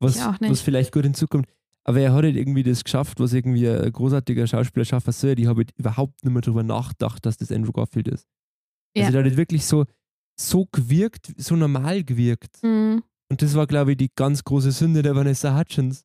Was, 0.00 0.16
Ich 0.16 0.22
auch 0.22 0.38
nicht. 0.40 0.50
was 0.50 0.60
vielleicht 0.60 0.92
gut 0.92 1.04
hinzukommt. 1.04 1.48
Aber 1.86 2.00
er 2.00 2.12
hat 2.14 2.24
halt 2.24 2.36
irgendwie 2.36 2.62
das 2.62 2.82
geschafft, 2.82 3.20
was 3.20 3.32
irgendwie 3.34 3.68
ein 3.68 3.92
großartiger 3.92 4.46
Schauspieler 4.46 4.84
schaffen 4.86 5.12
soll. 5.12 5.38
Ich 5.38 5.46
habe 5.46 5.60
halt 5.60 5.72
überhaupt 5.76 6.24
nicht 6.24 6.32
mehr 6.32 6.40
darüber 6.42 6.62
nachgedacht, 6.62 7.24
dass 7.26 7.36
das 7.36 7.52
Andrew 7.52 7.72
Garfield 7.72 8.08
ist. 8.08 8.26
Ja. 8.96 9.04
Also 9.04 9.12
der 9.12 9.20
hat 9.22 9.28
halt 9.28 9.36
wirklich 9.36 9.66
so, 9.66 9.84
so 10.40 10.66
gewirkt, 10.72 11.32
so 11.36 11.56
normal 11.56 12.02
gewirkt. 12.02 12.62
mm, 12.62 12.98
Und 13.30 13.42
das 13.42 13.54
war, 13.54 13.66
glaube 13.66 13.92
ich, 13.92 13.96
die 13.98 14.10
ganz 14.14 14.44
große 14.44 14.72
Sünde 14.72 15.02
der 15.02 15.14
Vanessa 15.14 15.58
Hutchins. 15.58 16.04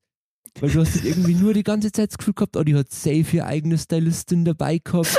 Weil 0.59 0.71
du 0.71 0.81
hast 0.81 0.95
halt 0.95 1.05
irgendwie 1.05 1.35
nur 1.35 1.53
die 1.53 1.63
ganze 1.63 1.91
Zeit 1.91 2.09
das 2.09 2.17
Gefühl 2.17 2.33
gehabt, 2.33 2.57
oh, 2.57 2.63
die 2.63 2.75
hat 2.75 2.91
safe 2.91 3.37
ihre 3.37 3.45
eigene 3.45 3.77
Stylistin 3.77 4.43
dabei 4.43 4.79
gehabt. 4.79 5.17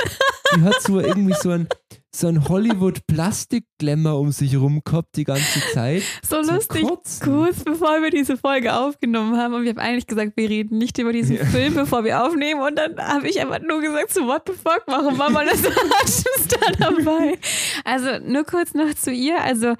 Die 0.55 0.61
hat 0.61 0.81
so 0.81 0.99
irgendwie 0.99 1.33
so 1.33 1.49
ein, 1.51 1.67
so 2.13 2.27
ein 2.27 2.47
Hollywood-Plastik-Glamour 2.49 4.19
um 4.19 4.31
sich 4.31 4.57
rum 4.57 4.81
gehabt 4.83 5.15
die 5.15 5.23
ganze 5.23 5.61
Zeit. 5.73 6.03
so 6.27 6.41
lustig. 6.41 6.83
Kotzen. 6.83 7.25
Kurz 7.25 7.63
bevor 7.63 8.01
wir 8.01 8.09
diese 8.09 8.35
Folge 8.37 8.75
aufgenommen 8.75 9.37
haben 9.37 9.53
und 9.53 9.63
wir 9.63 9.69
haben 9.69 9.79
eigentlich 9.79 10.07
gesagt, 10.07 10.33
wir 10.35 10.49
reden 10.49 10.77
nicht 10.77 10.97
über 10.97 11.13
diesen 11.13 11.37
Ja. 11.37 11.45
Film, 11.45 11.73
bevor 11.73 12.03
wir 12.03 12.23
aufnehmen 12.25 12.61
und 12.61 12.75
dann 12.75 12.97
habe 12.97 13.29
ich 13.29 13.39
einfach 13.39 13.61
nur 13.61 13.81
gesagt, 13.81 14.13
so 14.13 14.27
what 14.27 14.43
the 14.45 14.53
fuck, 14.53 14.83
warum 14.87 15.17
war 15.17 15.29
man 15.29 15.47
das 15.47 15.61
da 16.49 16.71
dabei? 16.79 17.39
Also 17.85 18.19
nur 18.25 18.43
kurz 18.43 18.73
noch 18.73 18.93
zu 18.93 19.11
ihr, 19.11 19.41
also 19.41 19.75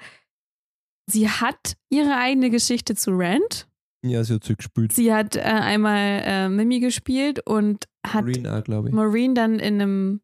sie 1.06 1.28
hat 1.28 1.74
ihre 1.90 2.16
eigene 2.16 2.48
Geschichte 2.48 2.94
zu 2.94 3.10
Rent. 3.10 3.68
Ja, 4.04 4.24
sie 4.24 4.34
hat 4.34 4.44
so 4.44 4.54
gespielt. 4.56 4.92
Sie 4.92 5.12
hat 5.12 5.36
äh, 5.36 5.40
einmal 5.40 6.22
äh, 6.24 6.48
Mimi 6.48 6.80
gespielt 6.80 7.40
und 7.46 7.86
hat 8.04 8.24
Green 8.24 8.46
auch, 8.46 8.86
ich. 8.86 8.92
Maureen 8.92 9.34
dann 9.34 9.58
in 9.60 9.80
einem 9.80 10.20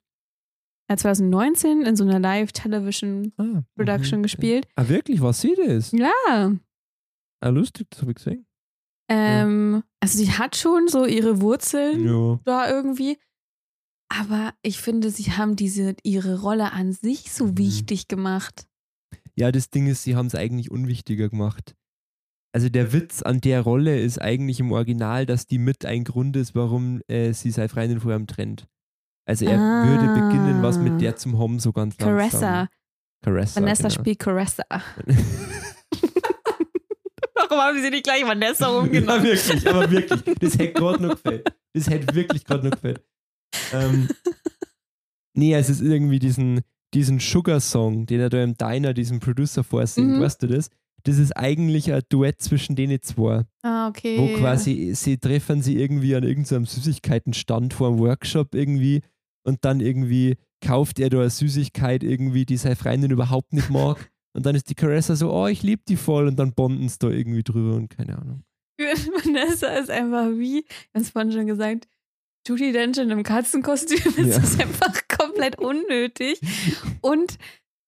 2019 0.96 1.82
in 1.82 1.96
so 1.96 2.04
einer 2.04 2.18
Live-Television 2.18 3.32
Ah, 3.36 3.62
Production 3.76 4.20
mhm. 4.20 4.22
gespielt. 4.22 4.66
Ah, 4.76 4.88
wirklich? 4.88 5.20
Was 5.20 5.40
sie 5.40 5.54
das? 5.56 5.92
Ja, 5.92 6.52
Ah, 7.40 7.48
lustig, 7.50 7.86
das 7.90 8.00
habe 8.02 8.10
ich 8.12 8.16
gesehen. 8.16 8.46
ähm, 9.10 9.82
also 10.00 10.18
sie 10.18 10.32
hat 10.32 10.56
schon 10.56 10.88
so 10.88 11.04
ihre 11.06 11.40
Wurzeln 11.40 12.04
Ja. 12.06 12.40
da 12.44 12.68
irgendwie. 12.70 13.18
Aber 14.10 14.54
ich 14.62 14.80
finde, 14.80 15.10
sie 15.10 15.32
haben 15.32 15.54
diese 15.54 15.94
ihre 16.02 16.40
Rolle 16.40 16.72
an 16.72 16.92
sich 16.92 17.30
so 17.32 17.46
Mhm. 17.46 17.58
wichtig 17.58 18.08
gemacht. 18.08 18.66
Ja, 19.36 19.52
das 19.52 19.70
Ding 19.70 19.86
ist, 19.86 20.02
sie 20.02 20.16
haben 20.16 20.26
es 20.26 20.34
eigentlich 20.34 20.70
unwichtiger 20.70 21.28
gemacht. 21.28 21.74
Also 22.52 22.70
der 22.70 22.92
Witz 22.92 23.22
an 23.22 23.40
der 23.42 23.60
Rolle 23.60 24.00
ist 24.00 24.20
eigentlich 24.20 24.58
im 24.58 24.72
Original, 24.72 25.26
dass 25.26 25.46
die 25.46 25.58
mit 25.58 25.84
ein 25.84 26.02
Grund 26.04 26.34
ist, 26.36 26.54
warum 26.54 27.02
äh, 27.06 27.32
sie 27.34 27.50
sei 27.50 27.68
Freundin 27.68 28.00
vor 28.00 28.14
ihm 28.14 28.26
trennt. 28.26 28.66
Also 29.28 29.44
er 29.44 29.58
Ah. 29.58 29.86
würde 29.86 30.08
beginnen, 30.22 30.62
was 30.62 30.78
mit 30.78 31.00
der 31.00 31.16
zum 31.16 31.36
Hom 31.38 31.58
so 31.60 31.72
ganz 31.72 31.98
langsam. 31.98 32.16
Caressa. 32.18 32.68
Caressa. 33.22 33.60
Vanessa 33.60 33.88
genau. 33.88 33.94
spielt 34.00 34.18
Caressa. 34.20 34.64
Warum 37.34 37.58
haben 37.58 37.80
sie 37.82 37.90
nicht 37.90 38.04
gleich 38.04 38.24
Vanessa 38.26 38.68
ja, 38.70 38.92
wirklich, 38.92 39.68
aber 39.68 39.90
wirklich. 39.90 40.22
Das 40.40 40.54
hätte 40.58 40.72
gerade 40.72 41.02
noch 41.02 41.14
gefällt. 41.22 41.48
Das 41.74 41.88
hätte 41.88 42.14
wirklich 42.14 42.44
gerade 42.44 42.64
noch 42.64 42.72
gefällt. 42.72 43.02
Ähm, 43.72 44.08
nee, 45.34 45.54
es 45.54 45.68
ist 45.70 45.80
irgendwie 45.80 46.18
diesen, 46.18 46.60
diesen 46.94 47.20
Sugar-Song, 47.20 48.06
den 48.06 48.20
er 48.20 48.28
da 48.30 48.42
im 48.42 48.54
Diner, 48.56 48.92
diesem 48.94 49.20
Producer 49.20 49.62
vorsingt, 49.64 50.16
Mhm. 50.16 50.20
weißt 50.20 50.42
du 50.42 50.46
das? 50.48 50.70
Das 51.04 51.16
ist 51.18 51.32
eigentlich 51.36 51.92
ein 51.92 52.02
Duett 52.08 52.40
zwischen 52.42 52.74
denen 52.76 53.00
zwei, 53.02 53.44
Ah, 53.62 53.88
okay. 53.88 54.18
wo 54.18 54.36
quasi 54.38 54.92
sie 54.94 55.16
treffen 55.18 55.62
sie 55.62 55.78
irgendwie 55.80 56.14
an 56.16 56.24
irgendeinem 56.24 56.66
Süßigkeitenstand 56.66 57.72
vor 57.72 57.88
einem 57.88 57.98
Workshop 58.00 58.54
irgendwie 58.54 59.02
und 59.48 59.64
dann 59.64 59.80
irgendwie 59.80 60.36
kauft 60.64 61.00
er 61.00 61.08
da 61.08 61.20
eine 61.20 61.30
Süßigkeit 61.30 62.02
irgendwie, 62.04 62.44
die 62.44 62.58
seine 62.58 62.76
Freundin 62.76 63.10
überhaupt 63.10 63.52
nicht 63.52 63.70
mag. 63.70 64.10
Und 64.34 64.44
dann 64.44 64.54
ist 64.54 64.68
die 64.68 64.74
Caressa 64.74 65.16
so, 65.16 65.32
oh, 65.32 65.46
ich 65.46 65.62
liebe 65.62 65.82
die 65.88 65.96
voll. 65.96 66.28
Und 66.28 66.38
dann 66.38 66.52
bonden 66.52 66.88
sie 66.88 66.98
da 67.00 67.08
irgendwie 67.08 67.42
drüber 67.42 67.74
und 67.74 67.88
keine 67.88 68.18
Ahnung. 68.18 68.44
Vanessa 68.78 69.68
ist 69.68 69.90
einfach 69.90 70.28
wie, 70.28 70.64
hab's 70.94 71.10
vorhin 71.10 71.32
schon 71.32 71.46
gesagt, 71.46 71.88
Judy 72.46 72.70
Dench 72.70 72.98
in 72.98 73.10
einem 73.10 73.24
Katzenkostüm. 73.24 73.98
Ja. 74.28 74.36
ist 74.36 74.60
einfach 74.60 74.94
komplett 75.08 75.58
unnötig. 75.58 76.40
Und 77.00 77.38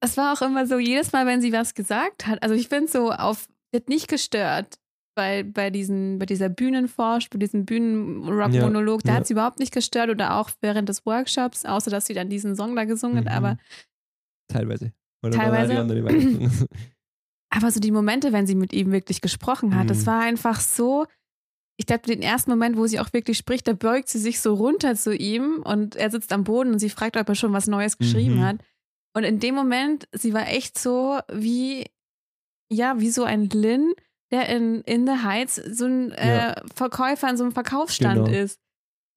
es 0.01 0.17
war 0.17 0.33
auch 0.33 0.43
immer 0.43 0.67
so, 0.67 0.79
jedes 0.79 1.13
Mal, 1.13 1.27
wenn 1.27 1.41
sie 1.41 1.53
was 1.53 1.75
gesagt 1.75 2.27
hat, 2.27 2.43
also 2.43 2.55
ich 2.57 2.69
finde 2.69 2.91
so 2.91 3.13
auf, 3.13 3.47
hat 3.73 3.89
nicht 3.89 4.09
gestört 4.09 4.80
bei, 5.21 5.43
bei, 5.43 5.69
diesen, 5.69 6.19
bei 6.19 6.25
dieser 6.25 6.49
Bühnenforsch, 6.49 7.29
bei 7.29 7.39
diesem 7.39 7.67
Bühnenrock-Monolog, 7.67 9.03
da 9.05 9.13
Ja, 9.13 9.15
hat 9.17 9.23
ja. 9.23 9.27
sie 9.27 9.33
überhaupt 9.35 9.59
nicht 9.59 9.73
gestört 9.75 10.09
oder 10.09 10.37
auch 10.39 10.51
während 10.63 10.89
des 10.89 11.05
Workshops, 11.05 11.67
außer 11.67 11.91
dass 11.91 12.07
sie 12.07 12.15
dann 12.15 12.31
diesen 12.31 12.57
Song 12.57 12.75
da 12.75 12.85
gesungen 12.85 13.19
hat, 13.19 13.25
Mhm. 13.27 13.31
aber 13.33 13.57
Teilweise. 14.49 14.93
Oder 15.23 15.37
Teilweise. 15.37 15.75
Aber 17.53 17.71
so 17.71 17.81
die 17.81 17.91
Momente, 17.91 18.33
wenn 18.33 18.47
sie 18.47 18.55
mit 18.55 18.73
ihm 18.73 18.93
wirklich 18.93 19.21
gesprochen 19.21 19.75
hat, 19.77 19.91
das 19.91 20.03
Mhm. 20.03 20.07
war 20.07 20.21
einfach 20.23 20.61
so. 20.61 21.07
Ich 21.77 21.85
glaube, 21.87 22.03
den 22.07 22.23
ersten 22.23 22.51
Moment, 22.51 22.77
wo 22.77 22.87
sie 22.87 23.01
auch 23.01 23.13
wirklich 23.13 23.37
spricht, 23.39 23.67
da 23.69 23.73
beugt 23.75 24.09
sie 24.09 24.19
sich 24.19 24.41
so 24.41 24.55
runter 24.55 24.95
zu 24.95 25.15
ihm 25.15 25.63
und 25.65 25.97
er 25.97 26.11
sitzt 26.11 26.33
am 26.33 26.45
Boden 26.45 26.73
und 26.73 26.79
sie 26.79 26.91
fragt, 26.91 27.17
ob 27.17 27.29
er 27.29 27.35
schon 27.35 27.53
was 27.53 27.67
Neues 27.67 27.99
geschrieben 27.99 28.37
Mhm. 28.37 28.45
hat. 28.45 28.57
Und 29.17 29.25
in 29.25 29.39
dem 29.41 29.55
Moment, 29.55 30.09
sie 30.13 30.33
war 30.33 30.47
echt 30.49 30.79
so 30.79 31.19
wie, 31.33 31.85
ja, 32.73 32.99
wie 33.01 33.11
so 33.11 33.25
ein 33.25 33.49
Lynn, 33.51 33.93
der 34.33 34.49
in, 34.49 34.81
in 34.83 35.07
the 35.07 35.23
Heights 35.25 35.57
so 35.57 35.87
ein 35.87 36.13
äh, 36.13 36.55
Verkäufer 36.75 37.29
an 37.29 37.37
so 37.37 37.45
einem 37.45 37.53
Verkaufsstand 37.53 38.27
Genau. 38.27 38.31
ist. 38.39 38.59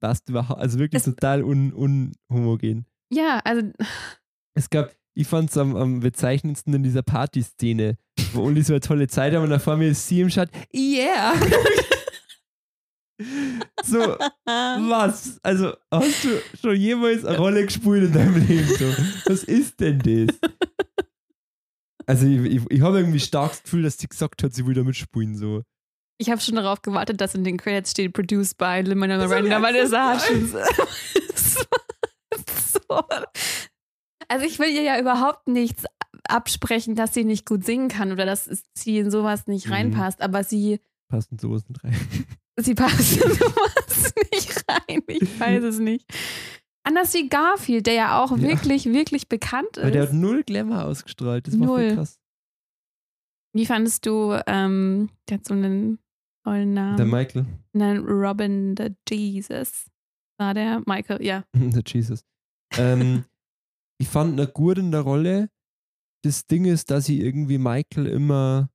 Passt 0.02 0.28
überhaupt, 0.30 0.60
also 0.60 0.80
wirklich 0.80 1.00
Es- 1.02 1.06
total 1.06 1.44
un, 1.44 1.72
unhomogen. 1.74 2.86
Ja, 3.12 3.40
also 3.44 3.62
Es 4.56 4.70
gab, 4.70 4.92
ich 5.16 5.28
fand 5.28 5.50
es 5.50 5.58
am, 5.58 5.76
am 5.76 6.00
bezeichnendsten 6.00 6.74
in 6.74 6.84
dieser 6.84 7.02
Partyszene, 7.04 7.98
wo 8.34 8.42
Uli 8.44 8.62
so 8.64 8.74
eine 8.74 8.82
tolle 8.82 9.08
Zeit 9.08 9.34
haben 9.34 9.44
und 9.44 9.50
da 9.50 9.60
vor 9.60 9.78
mir 9.78 9.90
ist 9.90 10.08
sie 10.08 10.22
im 10.22 10.30
Schatten, 10.30 10.56
yeah! 10.74 11.34
so, 13.84 14.00
was? 14.46 15.40
Also, 15.44 15.74
hast 15.92 16.24
du 16.24 16.30
schon 16.60 16.76
jemals 16.76 17.24
eine 17.26 17.38
Rolle 17.38 17.66
gespielt 17.66 18.06
in 18.06 18.14
deinem 18.14 18.46
Leben? 18.48 18.68
So, 18.68 18.86
was 19.32 19.44
ist 19.44 19.80
denn 19.80 20.00
das? 20.00 20.36
Also, 22.06 22.26
ich, 22.28 22.40
ich, 22.58 22.62
ich 22.70 22.82
habe 22.82 22.98
irgendwie 23.00 23.20
stark 23.20 23.52
das 23.52 23.64
Gefühl, 23.64 23.84
dass 23.84 23.98
sie 23.98 24.08
gesagt 24.08 24.44
hat, 24.44 24.54
sie 24.54 24.66
will 24.66 24.74
da 24.74 24.84
mitspielen. 24.84 25.36
So. 25.38 25.64
ich 26.18 26.30
habe 26.30 26.42
schon 26.42 26.56
darauf 26.56 26.82
gewartet, 26.82 27.20
dass 27.22 27.36
in 27.36 27.44
den 27.44 27.58
Credits 27.58 27.92
steht, 27.92 28.14
produced 28.14 28.58
by 28.58 28.82
Lin-Manuel 28.84 29.28
Miranda, 29.28 29.56
als 29.58 29.64
Vanessa 29.64 30.14
erstes 30.14 30.54
Hutchins. 30.54 31.58
so. 32.74 33.00
Also 34.30 34.46
ich 34.46 34.58
will 34.60 34.70
ihr 34.70 34.82
ja 34.84 35.00
überhaupt 35.00 35.48
nichts 35.48 35.84
absprechen, 36.28 36.96
dass 36.96 37.14
sie 37.14 37.24
nicht 37.26 37.46
gut 37.46 37.66
singen 37.66 37.90
kann 37.90 38.12
oder 38.12 38.26
dass 38.26 38.50
sie 38.78 38.98
in 39.00 39.12
sowas 39.12 39.48
nicht 39.48 39.68
Mhm. 39.68 39.74
reinpasst, 39.74 40.22
aber 40.22 40.44
sie, 40.44 40.80
Passt 41.10 41.32
in 41.32 41.38
sowas 41.40 41.68
nicht 41.68 41.84
rein. 41.84 41.96
sie 42.58 42.74
passt 42.76 43.22
in 43.22 43.32
sowas 43.34 44.14
nicht 44.32 44.64
rein. 44.68 45.02
Ich 45.08 45.40
weiß 45.40 45.64
es 45.64 45.80
nicht. 45.80 46.06
Anders 46.86 47.14
wie 47.14 47.30
Garfield, 47.30 47.88
der 47.88 47.94
ja 47.94 48.22
auch 48.24 48.32
Ja. 48.32 48.42
wirklich, 48.42 48.86
wirklich 48.86 49.30
bekannt 49.30 49.78
Weil 49.78 49.92
der 49.92 50.04
ist. 50.04 50.10
hat 50.10 50.16
null 50.16 50.44
Glamour 50.44 50.84
ausgestrahlt. 50.86 51.48
Das 51.48 51.58
war 51.60 51.68
voll 51.68 51.86
Null. 51.88 51.96
krass. 51.96 52.20
Wie 53.56 53.66
fandest 53.66 54.06
du, 54.06 54.34
ähm, 54.48 55.10
der 55.30 55.38
hat 55.38 55.46
so 55.46 55.54
einen 55.54 56.00
tollen 56.44 56.74
Namen. 56.74 56.98
Der 56.98 57.06
Michael, 57.06 57.46
Nein, 57.74 58.00
Robin 58.00 58.76
the 58.78 58.90
Jesus. 59.10 59.86
War 60.40 60.54
der 60.54 60.82
Michael, 60.86 61.24
ja. 61.24 61.44
der 61.54 61.84
Jesus. 61.86 62.26
Ähm, 62.78 63.24
ich 64.00 64.08
fand 64.10 64.34
eine 64.40 64.48
gut 64.48 64.78
in 64.78 64.92
der 64.92 65.02
Rolle. 65.02 65.50
Das 66.26 66.48
Ding 66.48 66.66
ist, 66.66 66.90
dass 66.90 67.08
ich 67.10 67.20
irgendwie 67.20 67.58
Michael 67.60 68.08
immer. 68.08 68.70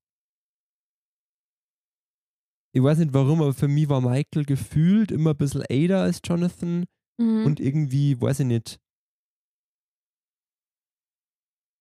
Ich 2.74 2.82
weiß 2.82 2.98
nicht 2.98 3.12
warum, 3.14 3.40
aber 3.42 3.54
für 3.54 3.68
mich 3.68 3.88
war 3.88 4.00
Michael 4.00 4.44
gefühlt 4.44 5.10
immer 5.10 5.30
ein 5.30 5.36
bisschen 5.36 5.64
Ada 5.68 6.02
als 6.02 6.20
Jonathan 6.24 6.84
Mhm. 7.18 7.46
und 7.46 7.60
irgendwie, 7.60 8.20
weiß 8.20 8.40
ich 8.40 8.46
nicht. 8.46 8.80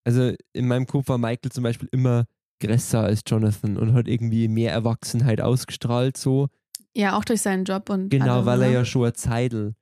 Also 0.06 0.34
in 0.54 0.68
meinem 0.68 0.86
Kopf 0.88 1.10
war 1.10 1.18
Michael 1.18 1.52
zum 1.52 1.64
Beispiel 1.64 1.90
immer 1.92 2.26
größer 2.62 3.02
als 3.04 3.22
Jonathan 3.28 3.78
und 3.78 3.94
hat 3.94 4.08
irgendwie 4.08 4.48
mehr 4.48 4.72
Erwachsenheit 4.72 5.42
ausgestrahlt, 5.42 6.18
so. 6.18 6.48
ja, 6.96 7.18
auch 7.18 7.26
durch 7.26 7.42
seinen 7.42 7.66
Job 7.66 7.90
und 7.90 8.10
Genau, 8.10 8.46
weil 8.46 8.62
er 8.64 8.68
ne? 8.70 8.74
ja 8.74 8.86
schon 8.86 9.04
eine 9.04 9.14
Zeitl 9.14 9.76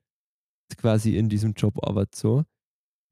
quasi 0.78 1.16
in 1.16 1.30
diesem 1.30 1.54
Job 1.54 1.78
arbeitet, 1.88 2.16
so. 2.16 2.44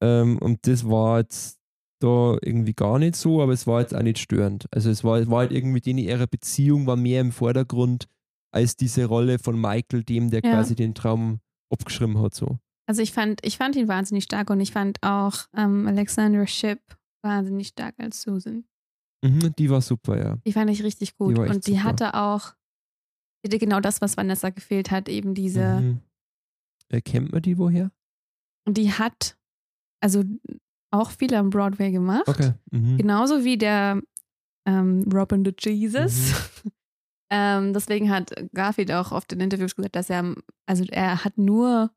Ähm, 0.01 0.37
und 0.39 0.67
das 0.67 0.89
war 0.89 1.19
jetzt 1.19 1.59
da 2.01 2.35
irgendwie 2.41 2.73
gar 2.73 2.99
nicht 2.99 3.15
so, 3.15 3.41
aber 3.41 3.53
es 3.53 3.67
war 3.67 3.79
jetzt 3.79 3.95
auch 3.95 4.01
nicht 4.01 4.17
störend. 4.19 4.65
Also 4.71 4.89
es 4.89 5.03
war, 5.05 5.25
war 5.29 5.39
halt 5.39 5.51
irgendwie, 5.53 5.79
denen 5.79 5.99
ihre 5.99 6.27
Beziehung 6.27 6.87
war 6.87 6.97
mehr 6.97 7.21
im 7.21 7.31
Vordergrund 7.31 8.07
als 8.51 8.75
diese 8.75 9.05
Rolle 9.05 9.39
von 9.39 9.59
Michael, 9.61 10.03
dem, 10.03 10.29
der 10.29 10.41
Ja. 10.43 10.51
quasi 10.51 10.75
den 10.75 10.93
Traum 10.95 11.39
abgeschrieben 11.73 12.19
hat, 12.21 12.33
so. 12.33 12.59
Also 12.87 13.01
ich 13.01 13.13
fand, 13.13 13.45
ich 13.45 13.57
fand 13.57 13.75
ihn 13.75 13.87
wahnsinnig 13.87 14.25
stark 14.25 14.49
und 14.49 14.59
ich 14.59 14.71
fand 14.71 15.01
auch 15.01 15.47
ähm, 15.55 15.87
Alexandra 15.87 16.45
Shipp 16.47 16.79
wahnsinnig 17.23 17.67
stark 17.69 17.95
als 17.97 18.21
Susan. 18.21 18.65
Mhm, 19.23 19.53
die 19.57 19.69
war 19.69 19.81
super, 19.81 20.17
ja. 20.17 20.37
Die 20.45 20.53
fand 20.53 20.69
ich 20.69 20.83
richtig 20.83 21.15
gut. 21.17 21.37
echt 21.39 21.55
und 21.55 21.67
die 21.67 21.71
super. 21.73 21.83
hatte 21.83 22.13
auch 22.13 22.53
die 23.43 23.49
hatte 23.49 23.59
genau 23.59 23.81
das, 23.81 24.01
was 24.01 24.15
Vanessa 24.15 24.49
gefehlt 24.49 24.89
hat, 24.89 25.09
eben 25.09 25.33
diese. 25.33 25.81
Mhm. 25.81 25.99
Äh, 26.89 27.01
kennt 27.01 27.31
man 27.31 27.41
die 27.41 27.57
woher? 27.57 27.91
Und 28.65 28.77
die 28.77 28.91
hat 28.91 29.37
also 30.01 30.23
auch 30.91 31.11
viel 31.11 31.33
am 31.33 31.49
Broadway 31.49 31.91
gemacht. 31.91 32.27
Okay. 32.27 32.53
Mhm. 32.71 32.97
Genauso 32.97 33.43
wie 33.43 33.57
der 33.57 34.01
ähm, 34.65 35.09
Robin 35.13 35.43
the 35.43 35.53
Jesus. 35.57 36.31
Mhm. 36.63 36.71
ähm, 37.35 37.73
deswegen 37.73 38.11
hat 38.11 38.31
Garfield 38.53 38.91
auch 38.91 39.11
oft 39.11 39.33
in 39.33 39.39
Interviews 39.39 39.75
gesagt, 39.75 39.95
dass 39.95 40.09
er, 40.11 40.35
also 40.67 40.83
er 40.91 41.25
hat 41.25 41.37
nur 41.39 41.91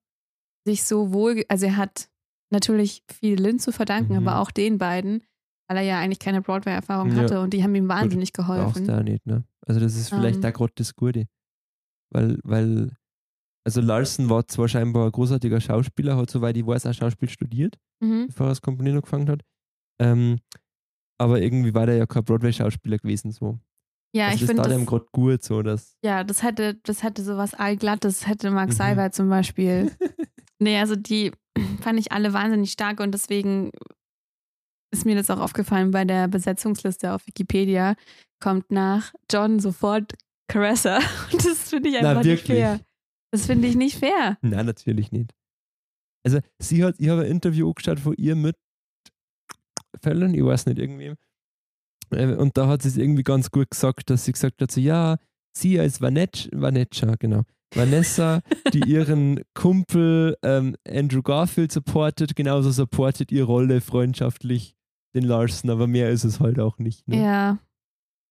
sich 0.66 0.84
so 0.84 1.12
wohl, 1.12 1.45
also 1.49 1.66
er 1.66 1.76
hat 1.76 2.09
natürlich 2.51 3.03
viel 3.12 3.39
Lynn 3.39 3.59
zu 3.59 3.70
verdanken, 3.70 4.14
Mhm. 4.14 4.26
aber 4.26 4.41
auch 4.41 4.51
den 4.51 4.78
beiden, 4.78 5.22
weil 5.68 5.76
er 5.78 5.82
ja 5.82 5.99
eigentlich 6.01 6.20
keine 6.20 6.41
Broadway-Erfahrung 6.41 7.11
Ja. 7.11 7.16
hatte 7.18 7.41
und 7.41 7.53
die 7.53 7.62
haben 7.62 7.74
ihm 7.74 7.89
wahnsinnig 7.89 8.32
Brauchst 8.32 8.49
geholfen. 8.49 8.91
auch 8.91 9.03
nicht, 9.03 9.26
ne? 9.26 9.45
Also 9.66 9.78
das 9.80 9.95
ist 9.97 10.09
vielleicht 10.09 10.37
Ähm. 10.37 10.43
da 10.43 10.51
gerade 10.53 10.72
das 10.76 10.95
Gute. 10.95 11.26
Weil, 12.12 12.39
weil, 12.45 12.97
also 13.66 13.80
Larson 13.80 14.30
war 14.30 14.47
zwar 14.47 14.68
scheinbar 14.68 15.07
ein 15.07 15.12
großartiger 15.12 15.61
Schauspieler, 15.61 16.16
hat 16.16 16.30
soweit 16.30 16.57
ich 16.57 16.66
weiß 16.66 16.87
auch 16.87 16.95
Schauspiel 16.95 17.28
studiert, 17.28 17.76
Mhm. 18.01 18.28
bevor 18.28 18.47
er 18.47 18.51
das 18.51 18.62
Komponieren 18.62 18.99
angefangen 18.99 19.28
hat. 19.28 19.43
Ähm, 20.01 20.39
aber 21.18 21.41
irgendwie 21.43 21.74
war 21.74 21.87
der 21.87 21.97
ja 21.97 22.07
kein 22.07 22.24
Broadway-Schauspieler 22.24 22.99
gewesen, 22.99 23.32
so. 23.32 23.59
Ja, 24.17 24.27
also 24.29 24.35
ich 24.37 24.41
das 24.41 24.47
finde 24.49 24.62
das, 24.62 24.73
ihm 24.73 24.87
gerade 24.87 25.07
gut, 25.12 25.43
so, 25.43 25.62
dass. 25.62 25.97
ja, 26.03 26.25
das 26.25 26.43
hätte, 26.43 26.75
das 26.85 27.03
hätte 27.03 27.23
sowas 27.23 27.53
allglattes, 27.55 28.27
hätte 28.27 28.51
Mark 28.51 28.71
Mhm. 28.71 28.75
Seibert 28.75 29.14
zum 29.14 29.29
Beispiel. 29.29 29.91
nee, 30.59 30.79
also 30.79 30.97
die 30.97 31.33
fand 31.83 31.99
ich 31.99 32.12
alle 32.12 32.33
wahnsinnig 32.33 32.73
stark 32.73 33.01
und 33.01 33.12
deswegen 33.12 33.71
ist 34.93 35.05
mir 35.05 35.17
das 35.17 35.29
auch 35.31 35.41
aufgefallen 35.41 35.91
bei 35.91 36.05
der 36.05 36.29
Besetzungsliste 36.29 37.12
auf 37.12 37.27
Wikipedia, 37.27 37.95
kommt 38.43 38.71
nach 38.71 39.12
John 39.31 39.61
sofort 39.61 40.14
Caressa. 40.49 40.99
Und 41.33 41.45
das 41.45 41.71
finde 41.71 41.89
ich 41.89 41.97
Na, 42.01 42.11
einfach 42.11 42.23
nicht 42.23 42.31
wirklich? 42.49 42.59
fair. 42.59 42.81
Das 43.33 43.47
finde 43.47 43.67
ich 43.67 43.75
nicht 43.75 43.99
fair. 43.99 44.39
Nein, 44.43 44.64
natürlich 44.64 45.11
nicht. 45.11 45.33
Also, 46.25 46.39
sie 46.61 46.85
hat, 46.85 46.95
ich 46.99 47.09
habe 47.09 47.23
ein 47.23 47.31
Interview 47.31 47.69
angeschaut 47.69 47.99
von 47.99 48.14
ihr 48.17 48.37
mit 48.37 48.55
Fallon, 50.03 50.35
ich 50.35 50.45
weiß 50.45 50.67
nicht, 50.67 50.79
irgendwie. 50.79 51.14
Äh, 52.11 52.34
Und 52.34 52.57
da 52.57 52.68
hat 52.68 52.82
sie 52.82 52.88
es 52.88 52.96
irgendwie 52.96 53.22
ganz 53.22 53.50
gut 53.50 53.70
gesagt, 53.70 54.11
dass 54.11 54.24
sie 54.24 54.32
gesagt 54.32 54.61
hat, 54.62 54.70
so, 54.70 54.80
ja, 54.80 55.16
sie 55.57 55.80
als 55.80 56.00
Vanetsch, 56.00 56.48
Vanessa, 56.52 57.14
genau, 57.18 57.42
Vanessa, 57.74 58.40
die 58.72 58.80
ihren 58.86 59.42
Kumpel 59.54 60.36
ähm, 60.42 60.76
Andrew 60.88 61.22
Garfield 61.22 61.72
supportet, 61.72 62.36
genauso 62.36 62.70
supportet 62.70 63.32
ihre 63.32 63.46
Rolle 63.46 63.80
freundschaftlich 63.80 64.76
den 65.14 65.24
Larson, 65.24 65.70
aber 65.70 65.86
mehr 65.86 66.11
ist 66.11 66.24
es 66.24 66.40
halt 66.40 66.61
auch 66.61 66.78
nicht. 66.78 67.09
Ne? 67.09 67.22
Ja. 67.22 67.59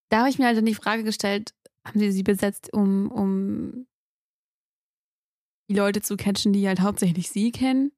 Da 0.09 0.19
habe 0.19 0.29
ich 0.29 0.37
mir 0.37 0.45
halt 0.45 0.57
dann 0.57 0.65
die 0.65 0.75
Frage 0.75 1.03
gestellt, 1.03 1.53
haben 1.85 1.99
sie 1.99 2.11
sie 2.11 2.23
besetzt, 2.23 2.71
um, 2.71 3.11
um 3.11 3.87
die 5.69 5.75
Leute 5.75 6.01
zu 6.01 6.15
catchen, 6.15 6.53
die 6.53 6.67
halt 6.67 6.79
hauptsächlich 6.81 7.29
sie 7.29 7.51
kennen? 7.51 7.91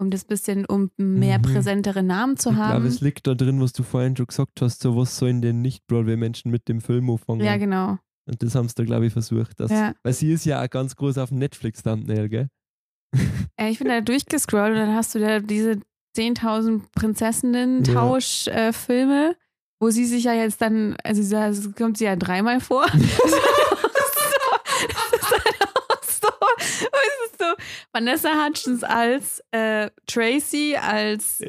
Um 0.00 0.10
das 0.10 0.24
bisschen, 0.24 0.64
um 0.64 0.92
mehr 0.96 1.38
Mhm. 1.38 1.42
präsentere 1.42 2.04
Namen 2.04 2.36
zu 2.36 2.50
ich 2.50 2.56
haben? 2.56 2.70
glaube, 2.70 2.86
es 2.86 3.00
liegt 3.00 3.26
da 3.26 3.34
drin, 3.34 3.60
was 3.60 3.72
du 3.72 3.82
vorhin 3.82 4.16
schon 4.16 4.28
gesagt 4.28 4.60
hast, 4.60 4.80
so 4.80 4.96
was 4.96 5.18
sollen 5.18 5.42
denn 5.42 5.60
Nicht-Broadway-Menschen 5.60 6.52
mit 6.52 6.68
dem 6.68 6.80
Film 6.80 7.10
anfangen? 7.10 7.40
ja, 7.40 7.56
genau. 7.56 7.98
Und 8.26 8.40
das 8.42 8.54
haben 8.54 8.68
sie 8.68 8.74
da, 8.76 8.84
glaube 8.84 9.06
ich, 9.06 9.12
versucht. 9.12 9.58
Dass, 9.58 9.72
Ja. 9.72 9.94
Weil 10.04 10.12
sie 10.12 10.32
ist 10.32 10.44
ja 10.44 10.62
auch 10.62 10.70
ganz 10.70 10.94
groß 10.94 11.18
auf 11.18 11.30
dem 11.30 11.38
Netflix-Thumbnail, 11.38 12.28
gell? 12.28 12.48
Äh, 13.56 13.70
Ich 13.70 13.78
bin 13.78 13.88
da 13.88 14.00
durchgescrollt 14.02 14.72
und 14.72 14.78
dann 14.78 14.94
hast 14.94 15.14
du 15.14 15.18
da 15.18 15.40
diese 15.40 15.80
10.000 16.16 16.82
Prinzessinnen-Tausch-Filme, 16.94 19.34
wo 19.80 19.90
sie 19.90 20.04
sich 20.04 20.24
ja 20.24 20.34
jetzt 20.34 20.60
dann, 20.60 20.96
also 21.02 21.22
da 21.30 21.50
kommt 21.76 21.96
sie 21.98 22.04
ja 22.04 22.14
dreimal 22.16 22.60
vor. 22.60 22.84
das 22.92 23.02
ist 23.02 23.32
dann 25.32 25.40
auch 25.90 26.02
so, 26.04 26.27
es 26.58 26.82
ist 26.82 27.38
so 27.38 27.44
Vanessa 27.92 28.30
Hutchins 28.44 28.82
als 28.84 29.42
äh, 29.52 29.90
Tracy, 30.06 30.76
als. 30.76 31.42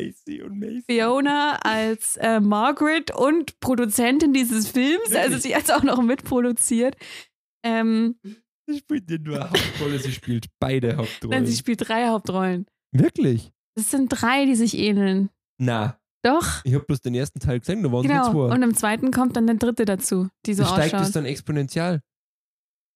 Fiona, 0.86 1.58
als 1.64 2.18
äh, 2.18 2.40
Margaret 2.40 3.16
und 3.16 3.60
Produzentin 3.60 4.34
dieses 4.34 4.68
Films. 4.70 5.14
Also 5.16 5.38
sie 5.38 5.56
hat 5.56 5.64
es 5.64 5.70
auch 5.70 5.84
noch 5.84 6.02
mitproduziert. 6.02 6.96
Ähm, 7.64 8.16
Sie 8.68 8.78
spielt 8.78 9.10
nicht 9.10 9.24
nur 9.24 9.50
Hauptrolle, 9.50 9.98
sie 9.98 10.12
spielt 10.12 10.46
beide 10.60 10.96
Hauptrollen. 10.98 11.32
nein, 11.32 11.48
sie 11.48 11.58
spielt 11.58 11.90
drei 11.90 12.08
Hauptrollen. 12.08 12.68
Wirklich? 12.92 13.52
Es 13.76 13.90
sind 13.90 14.10
drei, 14.10 14.46
die 14.46 14.54
sich 14.54 14.78
ähneln. 14.78 15.30
Na, 15.60 15.98
Doch. 16.24 16.64
ich 16.64 16.76
habe 16.76 16.84
bloß 16.86 17.02
den 17.02 17.16
ersten 17.16 17.40
Teil 17.40 17.60
gesehen, 17.60 17.82
da 17.82 17.92
waren 17.92 18.06
es 18.06 18.12
Genau. 18.12 18.32
nur 18.32 18.48
zwei. 18.50 18.56
Und 18.56 18.62
im 18.62 18.76
zweiten 18.76 19.10
kommt 19.10 19.36
dann 19.36 19.48
der 19.48 19.56
dritte 19.56 19.86
dazu, 19.86 20.30
die 20.46 20.54
so 20.54 20.62
Wie 20.64 20.68
steigt 20.68 20.94
es 20.94 21.00
ausschaut. 21.00 21.16
dann 21.16 21.26
exponentiell? 21.26 22.02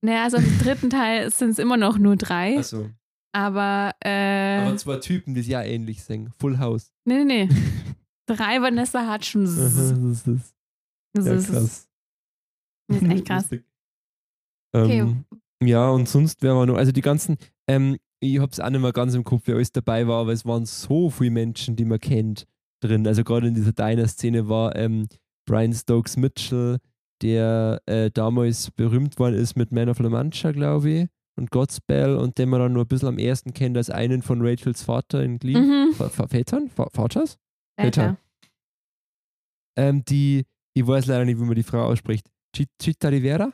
Naja, 0.03 0.23
also 0.23 0.37
im 0.37 0.57
dritten 0.59 0.89
Teil 0.89 1.31
sind 1.31 1.51
es 1.51 1.59
immer 1.59 1.77
noch 1.77 1.97
nur 1.97 2.15
drei. 2.17 2.57
Also, 2.57 2.89
Aber, 3.31 3.93
äh, 4.03 4.57
aber 4.59 4.77
zwei 4.77 4.97
Typen, 4.97 5.33
die 5.33 5.41
ja 5.41 5.63
ähnlich 5.63 6.03
singen. 6.03 6.31
Full 6.39 6.59
House. 6.59 6.91
nee, 7.05 7.23
nee, 7.23 7.45
nee. 7.45 7.49
Drei 8.25 8.61
Vanessa 8.61 9.11
Hutchins. 9.13 9.57
Das 9.57 9.75
ist 9.75 10.27
Das 11.13 11.25
ja 11.25 11.33
ist, 11.33 11.47
krass. 11.49 11.89
das 12.87 13.01
ist 13.01 13.09
echt 13.11 13.25
krass. 13.27 13.43
Lustig. 13.43 13.65
Okay. 14.75 14.99
Ähm, 15.01 15.25
ja, 15.63 15.87
und 15.89 16.09
sonst 16.09 16.41
wäre 16.41 16.55
man 16.55 16.67
noch, 16.67 16.77
also 16.77 16.91
die 16.91 17.01
ganzen, 17.01 17.37
ähm, 17.67 17.97
ich 18.19 18.39
habe 18.39 18.51
es 18.51 18.59
auch 18.59 18.71
nicht 18.71 18.81
mehr 18.81 18.91
ganz 18.91 19.13
im 19.13 19.23
Kopf, 19.23 19.43
wer 19.45 19.53
alles 19.55 19.71
dabei 19.71 20.07
war, 20.07 20.21
aber 20.21 20.33
es 20.33 20.45
waren 20.47 20.65
so 20.65 21.11
viele 21.11 21.29
Menschen, 21.29 21.75
die 21.75 21.85
man 21.85 21.99
kennt 21.99 22.47
drin. 22.81 23.05
Also 23.05 23.23
gerade 23.23 23.47
in 23.49 23.53
dieser 23.53 23.71
Diner-Szene 23.71 24.49
war 24.49 24.75
ähm, 24.75 25.07
Brian 25.45 25.71
Stokes 25.73 26.17
Mitchell, 26.17 26.79
der 27.23 27.81
äh, 27.85 28.11
damals 28.11 28.69
berühmt 28.71 29.17
worden 29.17 29.35
ist 29.35 29.55
mit 29.55 29.71
Man 29.71 29.89
of 29.89 29.99
La 29.99 30.09
Mancha, 30.09 30.51
glaube 30.51 30.89
ich, 30.89 31.07
und 31.39 31.49
Godspell 31.49 32.15
und 32.15 32.37
den 32.37 32.49
man 32.49 32.59
dann 32.59 32.73
nur 32.73 32.83
ein 32.83 32.87
bisschen 32.87 33.07
am 33.07 33.17
ersten 33.17 33.53
kennt 33.53 33.77
als 33.77 33.89
einen 33.89 34.21
von 34.21 34.45
Rachels 34.45 34.83
Vater 34.83 35.23
in 35.23 35.39
Glee. 35.39 35.55
Mhm. 35.59 35.93
Vätern? 35.95 36.69
Va- 36.75 36.89
Vaters? 36.93 37.37
Alter. 37.77 38.17
Ähm, 39.77 40.03
die, 40.05 40.45
ich 40.75 40.85
weiß 40.85 41.07
leider 41.07 41.25
nicht, 41.25 41.39
wie 41.39 41.45
man 41.45 41.55
die 41.55 41.63
Frau 41.63 41.83
ausspricht. 41.85 42.29
Chi- 42.55 42.67
Chita 42.79 43.07
Rivera? 43.07 43.51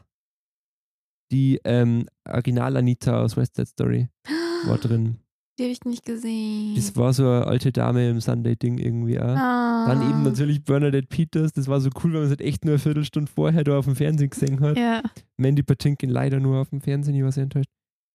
Die 1.31 1.61
ähm, 1.63 2.05
Original-Anita 2.27 3.21
aus 3.21 3.37
West 3.37 3.55
Side 3.55 3.67
Story 3.67 4.09
war 4.65 4.77
drin. 4.79 5.19
Die 5.59 5.63
habe 5.63 5.73
ich 5.73 5.83
nicht 5.83 6.05
gesehen. 6.05 6.73
Das 6.75 6.95
war 6.95 7.11
so 7.11 7.23
eine 7.23 7.45
alte 7.45 7.73
Dame 7.73 8.09
im 8.09 8.21
Sunday-Ding 8.21 8.77
irgendwie 8.77 9.19
auch. 9.19 9.35
ah. 9.35 9.85
Dann 9.89 10.09
eben 10.09 10.23
natürlich 10.23 10.63
Bernadette 10.63 11.07
Peters. 11.07 11.51
Das 11.51 11.67
war 11.67 11.81
so 11.81 11.89
cool, 12.01 12.13
weil 12.13 12.21
man 12.21 12.23
es 12.23 12.29
halt 12.29 12.39
echt 12.39 12.63
nur 12.63 12.75
eine 12.75 12.79
Viertelstunde 12.79 13.29
vorher 13.29 13.65
da 13.65 13.77
auf 13.77 13.83
dem 13.83 13.97
Fernsehen 13.97 14.29
gesehen 14.29 14.61
hat. 14.61 14.77
Ja. 14.77 15.03
Mandy 15.35 15.61
Patinkin 15.61 16.09
leider 16.09 16.39
nur 16.39 16.61
auf 16.61 16.69
dem 16.69 16.79
Fernsehen, 16.79 17.13
ich 17.13 17.23
war 17.23 17.33
sehr 17.33 17.43
enttäuscht. 17.43 17.69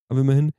Aber 0.09 0.20
immerhin. 0.20 0.53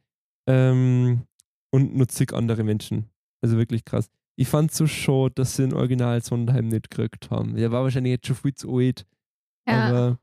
Ähm, 0.47 1.23
und 1.71 1.95
nur 1.95 2.07
zig 2.07 2.33
andere 2.33 2.63
Menschen. 2.63 3.05
Also 3.41 3.57
wirklich 3.57 3.83
krass. 3.83 4.07
Ich 4.37 4.47
fand 4.47 4.71
so 4.71 4.85
schade, 4.85 5.33
dass 5.33 5.55
sie 5.55 5.63
den 5.63 5.73
Original 5.73 6.21
Sondheim 6.21 6.67
nicht 6.67 6.91
gekriegt 6.91 7.31
haben. 7.31 7.55
Der 7.55 7.71
war 7.71 7.81
wahrscheinlich 7.81 8.11
jetzt 8.11 8.27
schon 8.27 8.35
viel 8.35 8.53
zu 8.53 8.77
alt. 8.77 9.07
ja. 9.67 9.87
Aber 9.87 10.19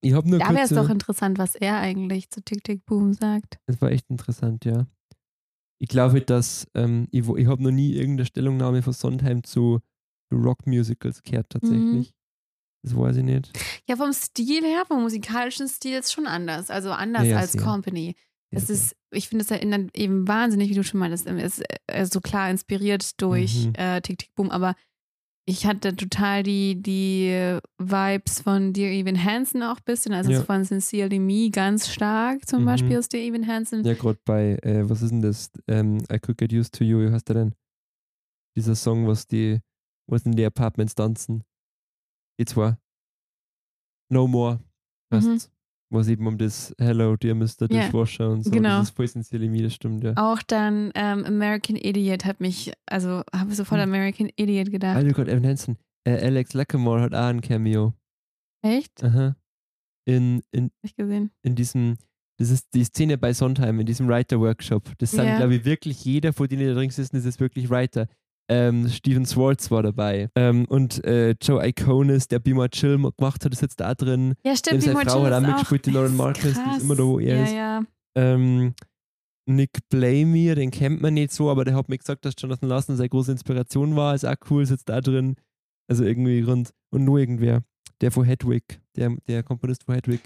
ich 0.00 0.12
habe 0.12 0.30
nur 0.30 0.38
Da 0.38 0.50
wäre 0.50 0.60
es 0.60 0.70
doch 0.70 0.90
interessant, 0.90 1.38
was 1.38 1.56
er 1.56 1.78
eigentlich 1.78 2.30
zu 2.30 2.40
Tick 2.40 2.62
Tick 2.62 2.86
Boom 2.86 3.14
sagt. 3.14 3.58
Das 3.66 3.80
war 3.80 3.90
echt 3.90 4.08
interessant, 4.08 4.64
ja. 4.64 4.86
Ich 5.78 5.88
glaube, 5.88 6.20
dass 6.22 6.66
ähm, 6.74 7.06
ich, 7.10 7.28
ich 7.28 7.46
habe 7.46 7.62
noch 7.62 7.70
nie 7.70 7.92
irgendeine 7.94 8.26
Stellungnahme 8.26 8.82
von 8.82 8.92
Sondheim 8.92 9.44
zu, 9.44 9.80
zu 10.30 10.36
Rock-Musicals 10.36 11.22
gehört, 11.22 11.46
Mhm. 11.54 11.60
tatsächlich. 11.60 12.14
Das 12.82 12.96
weiß 12.96 13.16
ich 13.16 13.24
nicht. 13.24 13.50
Ja, 13.88 13.96
vom 13.96 14.12
Stil 14.12 14.62
her, 14.62 14.84
vom 14.86 15.02
musikalischen 15.02 15.68
Stil 15.68 15.98
ist 15.98 16.12
schon 16.12 16.26
anders. 16.26 16.70
Also 16.70 16.92
anders 16.92 17.24
Ja, 17.24 17.30
ja, 17.32 17.36
als 17.38 17.52
sehr. 17.52 17.62
Company. 17.62 18.14
Ja, 18.52 18.58
Es 18.58 18.68
sehr. 18.68 18.76
ist, 18.76 18.96
ich 19.10 19.28
finde, 19.28 19.44
es 19.44 19.50
erinnert 19.50 19.96
eben 19.96 20.28
wahnsinnig, 20.28 20.70
wie 20.70 20.74
du 20.74 20.84
schon 20.84 21.00
meintest, 21.00 21.26
es 21.26 21.58
ist 21.58 21.64
äh, 21.88 22.06
so 22.06 22.20
klar 22.20 22.48
inspiriert 22.48 23.20
durch 23.20 23.66
Mhm. 23.66 23.72
äh, 23.74 24.00
Tick 24.02 24.18
Tick 24.18 24.34
Boom, 24.36 24.50
aber 24.50 24.76
ich 25.48 25.64
hatte 25.64 25.94
total 25.94 26.42
die, 26.42 26.82
die 26.82 27.58
Vibes 27.78 28.40
von 28.40 28.72
Dear 28.72 28.90
Evan 28.90 29.22
Hansen 29.22 29.62
auch 29.62 29.76
ein 29.78 29.84
bisschen, 29.84 30.12
also 30.12 30.30
Ja. 30.32 30.42
von 30.42 30.64
Sincerely 30.64 31.18
Me 31.20 31.50
ganz 31.50 31.88
stark 31.88 32.46
zum 32.48 32.62
Mhm. 32.62 32.66
Beispiel 32.66 32.98
aus 32.98 33.08
Dear 33.08 33.22
Evan 33.22 33.46
Hansen. 33.46 33.84
Ja, 33.84 33.94
gerade 33.94 34.18
bei, 34.24 34.58
äh, 34.62 34.88
was 34.90 35.02
ist 35.02 35.10
denn 35.10 35.22
das? 35.22 35.50
Ähm, 35.68 35.98
I 36.12 36.18
Could 36.18 36.38
Get 36.38 36.52
Used 36.52 36.74
to 36.74 36.84
You, 36.84 36.98
wie 37.06 37.12
heißt 37.12 37.28
der 37.28 37.34
denn? 37.36 37.54
Dieser 38.56 38.74
Song, 38.74 39.06
was 39.06 39.26
die, 39.26 39.60
was 40.08 40.22
in 40.22 40.32
die 40.32 40.44
Apartments 40.44 40.94
tanzen. 40.94 41.44
Die 42.40 42.44
zwei. 42.44 42.76
No 44.10 44.26
More. 44.26 44.60
Heißt, 45.12 45.28
Mhm. 45.28 45.40
Was 45.90 46.08
eben 46.08 46.26
um 46.26 46.36
das 46.36 46.74
Hello, 46.78 47.14
Dear 47.16 47.34
Mr. 47.36 47.70
Ja, 47.70 47.84
Dishwasher 47.84 48.28
und 48.30 48.42
so. 48.42 48.50
genau. 48.50 48.80
Das 48.80 48.92
sincerely 48.96 49.48
me, 49.48 49.62
das 49.62 49.74
stimmt, 49.74 50.02
ja. 50.02 50.14
Auch 50.16 50.42
dann 50.42 50.90
ähm, 50.96 51.24
American 51.24 51.76
Idiot 51.76 52.24
hat 52.24 52.40
mich, 52.40 52.72
also 52.86 53.22
habe 53.32 53.54
sofort 53.54 53.80
Hm. 53.80 53.88
American 53.90 54.30
Idiot 54.36 54.70
gedacht. 54.72 54.96
Alter 54.96 55.12
Gott, 55.12 55.28
Evan 55.28 55.46
Hansen. 55.46 55.76
Äh, 56.04 56.24
Alex 56.24 56.54
Lacamoire 56.54 57.02
hat 57.02 57.14
auch 57.14 57.26
ein 57.28 57.40
Cameo. 57.40 57.94
Echt? 58.62 59.02
Aha. 59.04 59.36
In, 60.08 60.42
in, 60.50 60.70
ich 60.82 60.96
gesehen. 60.96 61.30
in 61.42 61.54
diesem, 61.54 61.96
das 62.38 62.50
ist 62.50 62.66
die 62.74 62.84
Szene 62.84 63.16
bei 63.18 63.32
Sondheim, 63.32 63.78
in 63.80 63.86
diesem 63.86 64.08
Writer-Workshop. 64.08 64.92
Das 64.98 65.12
sind, 65.12 65.24
Ja. 65.24 65.36
glaube 65.38 65.54
ich, 65.56 65.64
wirklich 65.64 66.04
jeder, 66.04 66.32
von 66.32 66.48
denen 66.48 66.66
da 66.66 66.74
drin 66.74 66.90
sitzen, 66.90 67.16
ist 67.16 67.24
jetzt 67.24 67.40
wirklich 67.40 67.70
Writer. 67.70 68.08
Ähm, 68.48 68.88
Steven 68.88 69.26
Swartz 69.26 69.70
war 69.70 69.82
dabei. 69.82 70.30
Ähm, 70.36 70.66
und 70.66 71.04
äh, 71.04 71.34
Joe 71.42 71.66
Iconis, 71.66 72.28
der 72.28 72.38
Be 72.38 72.54
My 72.54 72.68
Chill 72.68 72.96
gemacht 72.96 73.44
hat, 73.44 73.52
ist 73.52 73.62
jetzt 73.62 73.80
da 73.80 73.94
drin. 73.94 74.34
Ja, 74.44 74.54
stimmt. 74.54 74.82
seine 74.82 74.94
Be 74.94 75.00
Frau 75.00 75.24
hat 75.24 75.24
Chill 75.24 75.34
auch 75.34 75.40
ist 75.40 75.46
mitgespielt, 75.46 75.86
die 75.86 75.90
Lauren 75.90 76.16
Marcus, 76.16 76.42
die 76.42 76.48
ist 76.50 76.62
krass. 76.62 76.82
immer 76.82 76.96
da, 76.96 77.02
wo 77.04 77.18
er 77.18 77.36
ja, 77.36 77.44
ist. 77.44 77.52
Ja, 77.52 77.82
Ähm, 78.14 78.74
Nick 79.48 79.88
Blamey, 79.88 80.54
den 80.54 80.70
kennt 80.70 81.00
man 81.02 81.14
nicht 81.14 81.32
so, 81.32 81.50
aber 81.50 81.64
der 81.64 81.74
hat 81.74 81.88
mir 81.88 81.98
gesagt, 81.98 82.24
dass 82.24 82.34
Jonathan 82.38 82.68
Larson 82.68 82.96
seine 82.96 83.08
große 83.08 83.32
Inspiration 83.32 83.96
war. 83.96 84.14
Ist 84.14 84.24
auch 84.24 84.34
cool, 84.50 84.66
sitzt 84.66 84.88
da 84.88 85.00
drin. 85.00 85.36
Also 85.88 86.04
irgendwie 86.04 86.40
rund. 86.40 86.72
Und 86.90 87.04
nur 87.04 87.18
irgendwer. 87.18 87.62
Der 88.00 88.10
von 88.10 88.24
Hedwig, 88.24 88.80
der, 88.96 89.16
der 89.26 89.42
Komponist 89.42 89.84
von 89.84 89.94
Hedwig. 89.94 90.20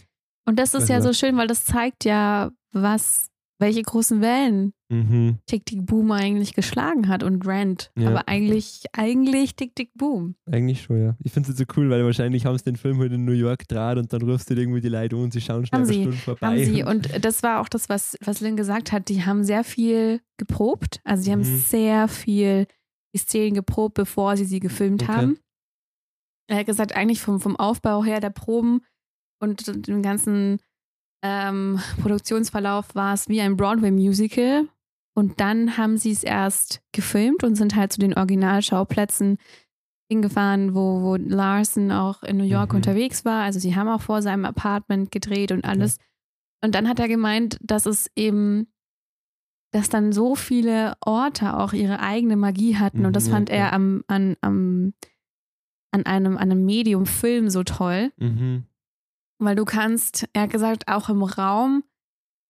Und 0.47 0.59
das 0.59 0.75
ist 0.75 0.89
ja 0.89 1.01
so 1.01 1.13
schön, 1.13 1.37
weil 1.37 1.47
das 1.47 1.65
zeigt 1.65 2.05
ja, 2.05 2.51
was, 2.73 3.30
welche 3.61 3.83
großen 3.83 4.21
Wellen 4.21 4.73
Mhm. 4.93 5.39
Tick 5.47 5.65
Tick 5.67 5.87
Boom 5.87 6.11
eigentlich 6.11 6.53
geschlagen 6.53 7.07
hat 7.07 7.23
und 7.23 7.47
Rand. 7.47 7.93
Ja. 7.97 8.09
Aber 8.11 8.27
eigentlich, 8.27 8.83
eigentlich 8.93 9.55
Tick 9.55 9.77
Tick 9.77 9.91
Boom. 9.95 10.35
Eigentlich 10.51 10.83
schon, 10.83 11.01
ja. 11.01 11.17
Ich 11.23 11.31
finde 11.31 11.49
es 11.49 11.57
jetzt 11.57 11.69
so 11.71 11.75
cool, 11.81 11.89
weil 11.91 12.05
wahrscheinlich 12.05 12.45
haben 12.45 12.59
sie 12.59 12.65
den 12.65 12.75
Film 12.75 12.99
heute 12.99 13.15
in 13.15 13.25
New 13.25 13.31
York 13.31 13.69
draht 13.69 13.99
und 13.99 14.13
dann 14.13 14.23
rufst 14.23 14.51
du 14.51 14.55
irgendwie 14.55 14.81
die 14.81 14.89
Leute 14.89 15.15
an 15.15 15.23
und 15.23 15.33
sie 15.33 15.41
schauen 15.41 15.65
schnell 15.65 15.83
Haben 15.83 15.87
eine 15.87 15.95
sie, 15.95 16.01
Stunde 16.03 16.17
vorbei. 16.17 16.47
Haben 16.49 16.65
sie. 16.65 16.83
Und 16.83 17.25
das 17.25 17.45
war 17.45 17.61
auch 17.61 17.69
das, 17.69 17.89
was, 17.89 18.17
was 18.25 18.41
Lynn 18.41 18.57
gesagt 18.57 18.91
hat. 18.91 19.09
Die 19.09 19.25
haben 19.25 19.45
sehr 19.45 19.63
viel 19.63 20.21
geprobt. 20.39 21.01
Also 21.05 21.23
die 21.23 21.31
haben 21.31 21.41
Mhm. 21.43 21.59
sehr 21.59 22.09
viel 22.09 22.67
die 23.15 23.19
Szenen 23.19 23.55
geprobt, 23.55 23.95
bevor 23.95 24.37
sie 24.37 24.45
sie 24.45 24.59
gefilmt 24.59 25.05
Okay. 25.05 25.13
haben. 25.13 25.39
Er 26.49 26.59
hat 26.59 26.67
gesagt, 26.67 26.97
eigentlich 26.97 27.21
vom, 27.21 27.41
vom 27.41 27.55
Aufbau 27.55 28.03
her 28.03 28.19
der 28.19 28.31
Proben 28.31 28.81
und 29.41 29.87
dem 29.87 30.03
ganzen 30.03 30.59
ähm, 31.23 31.81
Produktionsverlauf 32.01 32.95
war 32.95 33.15
es 33.15 33.29
wie 33.29 33.41
ein 33.41 33.57
Broadway-Musical. 33.57 34.69
Und 35.15 35.41
dann 35.41 35.77
haben 35.77 35.97
sie 35.99 36.13
es 36.13 36.23
erst 36.25 36.81
gefilmt 36.93 37.43
und 37.45 37.57
sind 37.57 37.75
halt 37.77 37.93
zu 37.93 38.01
den 38.01 38.15
Originalschauplätzen 38.17 39.39
hingefahren, 40.11 40.75
wo, 40.75 41.03
wo 41.03 41.17
Larson 41.17 41.93
auch 41.93 42.23
in 42.23 42.37
New 42.37 42.45
York 42.45 42.71
Mhm. 42.73 42.77
unterwegs 42.77 43.25
war. 43.25 43.43
Also 43.43 43.59
sie 43.61 43.77
haben 43.77 43.89
auch 43.89 44.01
vor 44.01 44.23
seinem 44.23 44.45
Apartment 44.45 45.11
gedreht 45.11 45.53
und 45.53 45.65
alles. 45.65 45.99
Und 46.63 46.75
dann 46.75 46.89
hat 46.89 46.99
er 47.01 47.09
gemeint, 47.09 47.59
dass 47.61 47.87
es 47.87 48.11
eben, 48.17 48.67
dass 49.73 49.89
dann 49.89 50.13
so 50.13 50.35
viele 50.35 50.95
Orte 51.01 51.57
auch 51.57 51.73
ihre 51.73 52.01
eigene 52.01 52.37
Magie 52.37 52.77
hatten. 52.77 53.05
Und 53.07 53.15
das 53.15 53.27
Mhm, 53.27 53.31
ja, 53.31 53.37
fand 53.37 53.51
er 53.51 53.67
klar. 53.69 53.73
am, 53.75 54.05
an, 54.09 54.37
am, 54.41 54.95
an 55.93 56.07
einem, 56.07 56.37
an 56.37 56.51
einem 56.51 56.65
Medium-Film 56.65 57.51
so 57.51 57.63
toll. 57.63 58.13
Mhm. 58.17 58.65
Weil 59.43 59.57
du 59.57 59.65
kannst, 59.65 60.29
er 60.35 60.43
hat 60.43 60.51
gesagt, 60.51 60.87
auch 60.89 61.09
im 61.09 61.23
Raum 61.23 61.83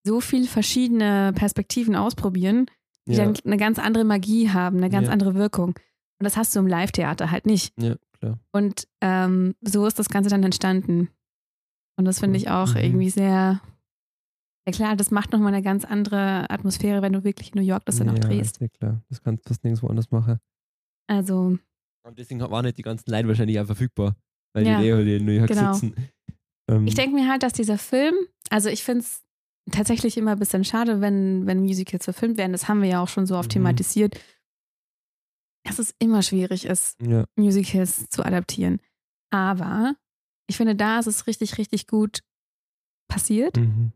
so 0.04 0.20
viel 0.20 0.46
verschiedene 0.46 1.32
Perspektiven 1.34 1.94
ausprobieren, 1.94 2.66
die 3.06 3.12
Ja, 3.14 3.24
dann 3.24 3.36
eine 3.44 3.56
ganz 3.56 3.78
andere 3.78 4.04
Magie 4.04 4.50
haben, 4.50 4.78
eine 4.78 4.90
ganz 4.90 5.06
Ja. 5.06 5.12
andere 5.12 5.34
Wirkung. 5.34 5.68
Und 5.70 6.24
das 6.24 6.36
hast 6.36 6.54
du 6.54 6.58
im 6.58 6.66
Live-Theater 6.66 7.30
halt 7.30 7.46
nicht. 7.46 7.72
ja, 7.80 7.96
klar. 8.18 8.38
Und 8.52 8.88
ähm, 9.00 9.54
so 9.62 9.86
ist 9.86 9.98
das 9.98 10.08
Ganze 10.08 10.30
dann 10.30 10.42
entstanden. 10.42 11.08
Und 11.96 12.04
das 12.06 12.18
finde 12.20 12.36
ich 12.38 12.50
auch 12.50 12.74
Mhm. 12.74 12.80
irgendwie 12.80 13.10
sehr, 13.10 13.60
ja 14.66 14.72
klar, 14.72 14.96
das 14.96 15.10
macht 15.10 15.32
nochmal 15.32 15.52
eine 15.54 15.62
ganz 15.62 15.84
andere 15.84 16.48
Atmosphäre, 16.50 17.02
wenn 17.02 17.12
du 17.12 17.24
wirklich 17.24 17.54
in 17.54 17.60
New 17.60 17.66
York 17.66 17.84
das 17.84 17.98
dann 17.98 18.08
auch 18.10 18.14
ja, 18.14 18.20
drehst. 18.20 18.56
ist 18.56 18.60
ja 18.60 18.68
klar. 18.68 19.02
Das 19.08 19.22
kannst 19.22 19.44
du 19.44 19.48
fast 19.48 19.64
nirgendwo 19.64 19.86
anders 19.88 20.10
machen. 20.10 20.38
Also, 21.08 21.58
Und 22.06 22.18
deswegen 22.18 22.40
waren 22.40 22.64
nicht 22.64 22.78
die 22.78 22.82
ganzen 22.82 23.10
Leute 23.10 23.28
wahrscheinlich 23.28 23.60
auch 23.60 23.66
verfügbar, 23.66 24.16
weil 24.54 24.66
Ja, 24.66 24.80
die 24.80 24.86
eh 24.88 24.92
halt 24.94 25.06
in 25.08 25.24
New 25.26 25.32
York 25.32 25.48
genau. 25.48 25.72
sitzen. 25.74 25.94
Ähm, 26.70 26.86
Ich 26.86 26.94
denke 26.94 27.14
mir 27.16 27.28
halt, 27.28 27.42
dass 27.42 27.52
dieser 27.52 27.78
Film, 27.78 28.14
also 28.50 28.68
ich 28.68 28.82
finde 28.84 29.00
es 29.00 29.22
tatsächlich 29.70 30.16
immer 30.16 30.32
ein 30.32 30.38
bisschen 30.38 30.64
schade, 30.64 31.00
wenn, 31.00 31.46
wenn 31.46 31.60
Musicals 31.60 32.04
verfilmt 32.04 32.36
werden. 32.38 32.52
Das 32.52 32.68
haben 32.68 32.82
wir 32.82 32.88
ja 32.88 33.02
auch 33.02 33.08
schon 33.08 33.26
so 33.26 33.36
oft 33.36 33.48
Mhm. 33.50 33.54
thematisiert, 33.54 34.18
dass 35.64 35.78
es 35.78 35.94
immer 35.98 36.22
schwierig 36.22 36.64
ist, 36.64 36.96
ja. 37.02 37.24
Musicals 37.36 38.08
zu 38.08 38.24
adaptieren. 38.24 38.80
Aber 39.30 39.94
ich 40.48 40.56
finde, 40.56 40.74
da 40.74 40.98
ist 40.98 41.06
es 41.06 41.26
richtig, 41.26 41.58
richtig 41.58 41.86
gut 41.86 42.20
passiert, 43.08 43.56
Mhm. 43.58 43.92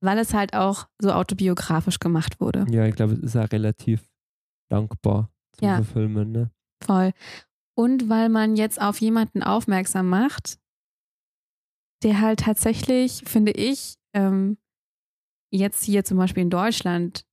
weil 0.00 0.18
es 0.18 0.32
halt 0.34 0.54
auch 0.54 0.88
so 1.00 1.12
autobiografisch 1.12 1.98
gemacht 1.98 2.40
wurde. 2.40 2.66
ja, 2.70 2.86
ich 2.86 2.94
glaube, 2.94 3.12
es 3.14 3.20
ist 3.20 3.36
auch 3.36 3.50
relativ 3.52 4.02
dankbar 4.70 5.30
zum 5.52 5.68
Ja. 5.68 5.74
Verfilmen. 5.76 6.32
Ne? 6.32 6.50
Voll. 6.82 7.12
Und 7.76 8.08
weil 8.08 8.28
man 8.28 8.56
jetzt 8.56 8.80
auf 8.80 9.00
jemanden 9.00 9.42
aufmerksam 9.42 10.08
macht, 10.08 10.58
der 12.04 12.20
halt 12.20 12.40
tatsächlich, 12.40 13.22
finde 13.24 13.52
ich, 13.52 13.96
ähm, 14.14 14.58
jetzt 15.50 15.84
hier 15.84 16.04
zum 16.04 16.18
Beispiel 16.18 16.42
in 16.42 16.50
Deutschland 16.50 17.24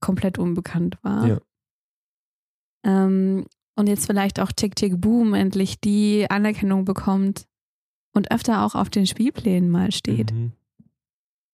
komplett 0.00 0.38
unbekannt 0.38 0.98
war. 1.02 1.26
Ja. 1.26 1.40
Ähm, 2.84 3.46
und 3.78 3.88
jetzt 3.88 4.06
vielleicht 4.06 4.40
auch 4.40 4.52
Tick 4.52 4.74
Tick 4.76 5.00
Boom 5.00 5.34
endlich 5.34 5.80
die 5.80 6.26
Anerkennung 6.30 6.84
bekommt 6.84 7.46
und 8.14 8.30
öfter 8.30 8.64
auch 8.64 8.74
auf 8.74 8.88
den 8.88 9.06
Spielplänen 9.06 9.70
mal 9.70 9.92
steht. 9.92 10.32
Mhm. 10.32 10.52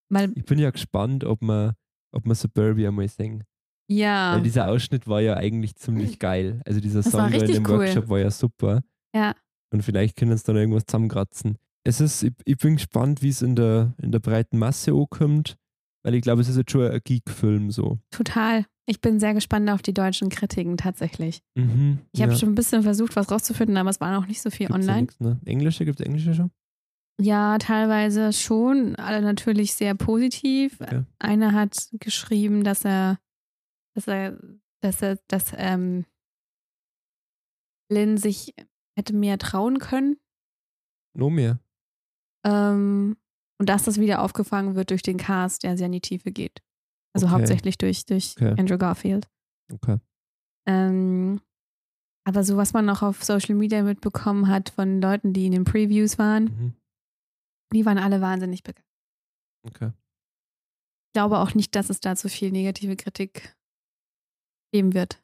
Weil, 0.09 0.33
Ich 0.37 0.45
bin 0.45 0.59
ja 0.59 0.71
gespannt, 0.71 1.25
ob 1.25 1.43
man, 1.43 1.73
ob 2.13 2.27
man 2.27 2.35
Suburbia 2.37 2.91
mal 2.93 3.09
singen. 3.09 3.45
ja, 3.89 4.35
Weil 4.35 4.43
dieser 4.43 4.69
Ausschnitt 4.69 5.09
war 5.09 5.21
ja 5.21 5.37
eigentlich 5.37 5.75
ziemlich 5.77 6.19
geil. 6.19 6.61
Also 6.67 6.81
dieser 6.81 7.03
Das 7.03 7.11
Song 7.13 7.23
war 7.23 7.31
da 7.31 7.39
in 7.39 7.53
dem 7.53 7.67
cool. 7.67 7.79
Workshop 7.79 8.09
war 8.09 8.19
ja 8.19 8.31
super. 8.31 8.83
Ja. 9.15 9.35
Und 9.73 9.83
vielleicht 9.83 10.17
können 10.17 10.33
uns 10.33 10.43
dann 10.43 10.57
irgendwas 10.57 10.85
zusammenkratzen. 10.87 11.57
Es 11.85 12.01
ist, 12.01 12.23
ich, 12.23 12.33
ich 12.45 12.57
bin 12.59 12.77
gespannt, 12.77 13.23
wie 13.23 13.29
es 13.29 13.43
in 13.43 13.57
der, 13.57 13.95
in 14.01 14.13
der 14.13 14.21
breiten 14.21 14.59
Masse 14.59 14.93
ankommt, 14.93 15.57
weil 16.05 16.15
ich 16.15 16.23
glaube, 16.23 16.41
es 16.43 16.49
ist 16.49 16.57
jetzt 16.57 16.71
schon 16.71 16.91
ein 16.91 17.01
Geek-Film 17.03 17.71
so. 17.71 17.99
total. 18.11 18.67
Ich 18.85 19.01
bin 19.01 19.21
sehr 19.21 19.33
gespannt 19.33 19.71
auf 19.71 19.81
die 19.81 19.95
deutschen 19.95 20.29
Kritiken 20.29 20.77
tatsächlich. 20.77 21.41
Mhm, 21.55 22.01
Ich 22.13 22.21
habe 22.21 22.33
ja. 22.33 22.39
schon 22.39 22.49
ein 22.51 22.55
bisschen 22.57 22.83
versucht, 22.83 23.15
was 23.15 23.31
rauszufinden, 23.31 23.77
aber 23.77 23.91
es 23.91 24.01
war 24.01 24.13
noch 24.13 24.27
nicht 24.27 24.43
so 24.43 24.51
viel 24.51 24.67
Gibt's 24.67 24.87
ja 24.87 24.93
online. 24.93 25.03
nix, 25.03 25.21
ne? 25.21 25.41
Englische, 25.45 25.85
gibt 25.85 26.01
es 26.01 26.07
Englische 26.07 26.35
schon? 26.35 26.51
Ja, 27.21 27.59
teilweise 27.59 28.33
schon. 28.33 28.97
Alle 28.97 29.23
natürlich 29.23 29.75
sehr 29.75 29.95
positiv. 29.95 30.81
Okay. 30.81 31.05
Einer 31.21 31.53
hat 31.53 31.77
geschrieben, 32.01 32.65
dass 32.65 32.85
er, 32.85 33.21
dass 33.95 34.09
er, 34.09 34.37
dass 34.81 35.01
er, 35.01 35.19
dass 35.29 35.53
ähm, 35.57 36.05
Lynn 37.89 38.17
sich 38.17 38.55
hätte 38.97 39.15
mehr 39.15 39.39
trauen 39.39 39.79
können. 39.79 40.17
No 41.15 41.31
mehr. 41.31 41.61
Ähm, 42.45 43.17
und 43.61 43.69
dass 43.69 43.85
das 43.85 43.99
wieder 44.01 44.23
aufgefangen 44.23 44.75
wird 44.75 44.91
durch 44.91 45.03
den 45.03 45.17
Cast, 45.19 45.63
der 45.63 45.77
sehr 45.77 45.87
in 45.87 45.93
die 45.93 46.01
Tiefe 46.01 46.33
geht. 46.33 46.63
Also 47.15 47.27
Okay. 47.27 47.37
hauptsächlich 47.37 47.79
durch, 47.79 48.07
durch 48.07 48.35
Okay. 48.37 48.55
Andrew 48.59 48.79
Garfield. 48.79 49.29
Okay. 49.73 49.99
Ähm, 50.67 51.41
aber 52.27 52.45
so, 52.45 52.57
was 52.57 52.73
man 52.73 52.85
noch 52.85 53.03
auf 53.03 53.23
Social 53.25 53.55
Media 53.55 53.83
mitbekommen 53.83 54.49
hat 54.49 54.71
von 54.71 55.01
Leuten, 55.01 55.33
die 55.33 55.47
in 55.47 55.53
den 55.53 55.65
Previews 55.65 56.19
waren, 56.19 56.45
Mhm. 56.45 56.75
die 57.73 57.85
waren 57.87 57.99
alle 57.99 58.21
wahnsinnig 58.21 58.63
begeistert. 58.63 58.87
Okay. 59.65 59.93
Ich 61.09 61.13
glaube 61.15 61.39
auch 61.39 61.55
nicht, 61.55 61.75
dass 61.77 61.91
es 61.91 62.01
da 62.01 62.17
zu 62.17 62.29
viel 62.29 62.51
negative 62.53 62.97
Kritik 62.97 63.57
geben 64.73 64.95
wird. 64.95 65.23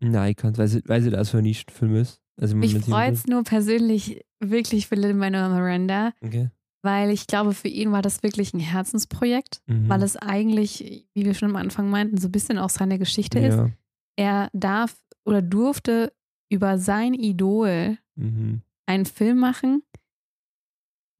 Nein, 0.00 0.30
ich 0.30 0.36
kann 0.36 0.54
es, 0.54 0.88
weil 0.88 1.14
es 1.14 1.30
so 1.30 1.38
ein 1.38 1.42
Nischenfilm 1.44 1.96
ist. 1.96 2.22
Also, 2.42 2.56
Mich 2.56 2.76
freut 2.78 3.14
es 3.14 3.26
nur 3.26 3.44
persönlich 3.44 4.24
wirklich 4.40 4.88
für 4.88 4.96
Lin-Manuel 4.96 5.48
Miranda, 5.50 6.12
Okay. 6.20 6.50
weil 6.82 7.10
ich 7.10 7.26
glaube, 7.28 7.54
für 7.54 7.68
ihn 7.68 7.92
war 7.92 8.02
das 8.02 8.22
wirklich 8.24 8.52
ein 8.52 8.60
Herzensprojekt, 8.60 9.62
Mhm. 9.66 9.88
weil 9.88 10.02
es 10.02 10.16
eigentlich, 10.16 11.06
wie 11.14 11.24
wir 11.24 11.34
schon 11.34 11.50
am 11.50 11.56
Anfang 11.56 11.88
meinten, 11.88 12.18
so 12.18 12.28
ein 12.28 12.32
bisschen 12.32 12.58
auch 12.58 12.70
seine 12.70 12.98
Geschichte 12.98 13.38
ist. 13.38 13.54
ja. 13.56 13.70
Er 14.16 14.50
darf 14.52 14.94
oder 15.24 15.40
durfte 15.40 16.12
über 16.50 16.78
sein 16.78 17.14
Idol 17.14 17.96
Mhm. 18.16 18.60
einen 18.86 19.06
Film 19.06 19.38
machen, 19.38 19.82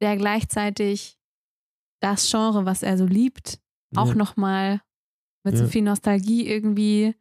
der 0.00 0.16
gleichzeitig 0.16 1.18
das 2.02 2.28
Genre, 2.30 2.64
was 2.66 2.82
er 2.82 2.98
so 2.98 3.06
liebt, 3.06 3.60
auch 3.94 4.08
ja. 4.08 4.14
nochmal 4.14 4.80
mit 5.44 5.56
so 5.56 5.64
Ja. 5.64 5.70
viel 5.70 5.82
Nostalgie 5.82 6.46
irgendwie 6.48 7.14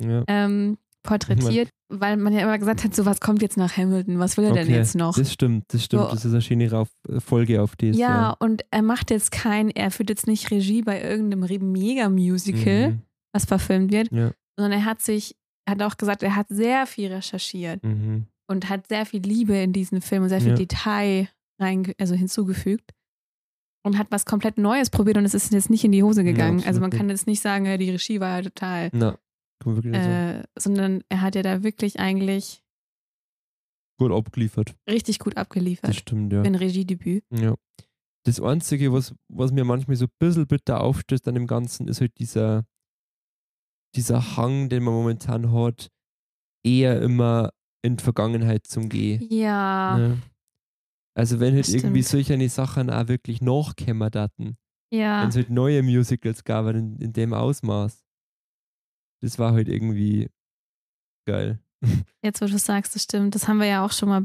Ja. 0.00 0.22
ähm, 0.28 0.78
porträtiert, 1.02 1.68
weil 1.90 2.16
man 2.18 2.32
ja 2.32 2.40
immer 2.40 2.58
gesagt 2.58 2.84
hat, 2.84 2.94
so 2.94 3.06
was 3.06 3.20
kommt 3.20 3.40
jetzt 3.42 3.56
nach 3.56 3.76
Hamilton, 3.76 4.18
was 4.18 4.36
will 4.36 4.44
er 4.44 4.52
denn 4.52 4.64
Okay, 4.68 4.76
jetzt 4.76 4.94
noch? 4.94 5.16
Das 5.16 5.32
stimmt, 5.32 5.64
das 5.68 5.84
stimmt. 5.84 6.02
So. 6.04 6.10
Das 6.10 6.24
ist 6.24 6.32
eine 6.32 6.42
schöne 6.42 6.70
Rauf 6.70 6.88
äh, 7.08 7.20
Folge 7.20 7.62
auf 7.62 7.76
das. 7.76 7.96
ja, 7.96 8.30
und 8.38 8.62
er 8.70 8.82
macht 8.82 9.10
jetzt 9.10 9.30
kein, 9.30 9.70
er 9.70 9.90
führt 9.90 10.10
jetzt 10.10 10.26
nicht 10.26 10.50
Regie 10.50 10.82
bei 10.82 11.00
irgendeinem 11.02 11.72
Mega-Musical, 11.72 12.90
Mhm. 12.90 13.02
was 13.32 13.44
verfilmt 13.44 13.92
wird, 13.92 14.10
Ja. 14.12 14.32
sondern 14.58 14.80
er 14.80 14.84
hat 14.84 15.00
sich, 15.02 15.36
hat 15.68 15.82
auch 15.82 15.96
gesagt, 15.96 16.22
er 16.22 16.36
hat 16.36 16.46
sehr 16.48 16.86
viel 16.86 17.12
recherchiert 17.12 17.82
Mhm. 17.84 18.26
und 18.48 18.68
hat 18.68 18.86
sehr 18.88 19.06
viel 19.06 19.22
Liebe 19.22 19.54
in 19.56 19.72
diesen 19.72 20.00
Film 20.00 20.22
und 20.24 20.28
sehr 20.28 20.40
viel 20.40 20.50
Ja. 20.50 20.56
Detail 20.56 21.28
rein, 21.60 21.92
also 21.98 22.14
hinzugefügt 22.14 22.92
und 23.84 23.98
hat 23.98 24.08
was 24.10 24.24
komplett 24.26 24.58
Neues 24.58 24.90
probiert 24.90 25.16
und 25.16 25.24
es 25.24 25.34
ist 25.34 25.52
jetzt 25.52 25.70
nicht 25.70 25.84
in 25.84 25.92
die 25.92 26.02
Hose 26.02 26.20
Ja, 26.22 26.30
gegangen. 26.32 26.56
absolut 26.58 26.66
also 26.68 26.80
man 26.80 26.90
kann 26.90 27.08
jetzt 27.08 27.26
nicht 27.26 27.40
sagen, 27.40 27.66
ja, 27.66 27.76
die 27.76 27.90
Regie 27.90 28.20
war 28.20 28.36
ja 28.38 28.42
total, 28.42 28.90
Na, 28.92 29.18
äh, 29.66 30.42
sondern 30.58 31.02
er 31.08 31.20
hat 31.20 31.34
ja 31.34 31.42
da 31.42 31.62
wirklich 31.62 31.98
eigentlich 31.98 32.62
Gut 34.00 34.12
abgeliefert. 34.12 34.76
richtig 34.88 35.18
gut 35.18 35.36
Das 35.36 35.42
abgeliefert 35.42 35.94
stimmt, 35.96 36.32
ja. 36.32 36.42
für 36.42 36.46
ein 36.46 36.54
Regiedebüt. 36.54 37.24
ja. 37.32 37.54
Das 38.24 38.40
Einzige, 38.40 38.92
was, 38.92 39.14
was 39.28 39.52
mir 39.52 39.64
manchmal 39.64 39.96
so 39.96 40.04
ein 40.04 40.10
bisschen 40.18 40.46
bitter 40.46 40.82
aufstößt 40.82 41.26
an 41.28 41.34
dem 41.34 41.46
Ganzen, 41.46 41.88
ist 41.88 42.00
halt 42.00 42.18
dieser, 42.18 42.66
dieser 43.96 44.36
Hang, 44.36 44.68
den 44.68 44.82
man 44.82 44.92
momentan 44.92 45.50
hat, 45.52 45.88
eher 46.64 47.00
immer 47.00 47.50
in 47.82 47.96
die 47.96 48.04
Vergangenheit 48.04 48.66
zum 48.66 48.88
Gehen. 48.88 49.26
Ja, 49.30 49.96
Ne? 49.98 50.18
Also 51.16 51.40
wenn 51.40 51.54
halt 51.54 51.66
Das 51.66 51.74
irgendwie 51.74 52.02
solche 52.02 52.48
Sachen 52.48 52.90
auch 52.90 53.08
wirklich 53.08 53.40
nachkämmer 53.40 54.08
daten, 54.10 54.56
ja, 54.92 55.22
wenn 55.22 55.30
es 55.30 55.36
halt 55.36 55.50
neue 55.50 55.82
Musicals 55.82 56.44
gab 56.44 56.66
in, 56.66 56.96
in 56.98 57.12
dem 57.12 57.34
Ausmaß, 57.34 58.04
das 59.20 59.38
war 59.38 59.52
halt 59.52 59.68
irgendwie 59.68 60.30
geil. 61.26 61.58
jetzt 62.24 62.40
wo 62.40 62.46
du 62.46 62.58
sagst, 62.58 62.94
das 62.94 63.02
stimmt. 63.04 63.34
Das 63.34 63.46
haben 63.48 63.58
wir 63.58 63.66
ja 63.66 63.84
auch 63.84 63.92
schon 63.92 64.08
mal 64.08 64.22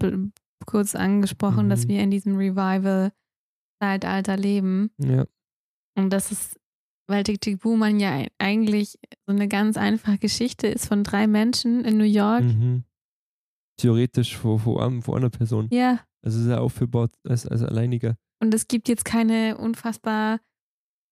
kurz 0.65 0.95
angesprochen, 0.95 1.69
dass 1.69 1.85
Mhm. 1.85 1.89
wir 1.89 1.99
in 2.01 2.11
diesem 2.11 2.35
Revival-Zeitalter 2.37 4.37
leben. 4.37 4.91
Ja. 4.97 5.25
Und 5.95 6.09
das 6.11 6.31
ist, 6.31 6.59
weil 7.07 7.23
Tick 7.23 7.41
Tick 7.41 7.59
Boom 7.59 7.79
man 7.79 7.99
ja 7.99 8.25
eigentlich 8.39 8.97
so 9.27 9.33
eine 9.33 9.47
ganz 9.47 9.77
einfache 9.77 10.17
Geschichte 10.17 10.67
ist 10.67 10.87
von 10.87 11.03
drei 11.03 11.27
Menschen 11.27 11.85
in 11.85 11.97
New 11.97 12.03
York. 12.05 12.43
Mhm. 12.43 12.83
Theoretisch 13.79 14.35
vor, 14.37 14.59
vor, 14.59 15.01
vor 15.01 15.17
einer 15.17 15.29
Person. 15.29 15.67
Ja, 15.71 15.99
Also 16.23 16.49
ja 16.49 16.59
aufgebaut 16.59 17.11
als, 17.27 17.45
als 17.47 17.61
alleiniger. 17.61 18.17
und 18.41 18.53
es 18.53 18.67
gibt 18.67 18.87
jetzt 18.89 19.05
keine 19.05 19.57
unfassbar 19.57 20.39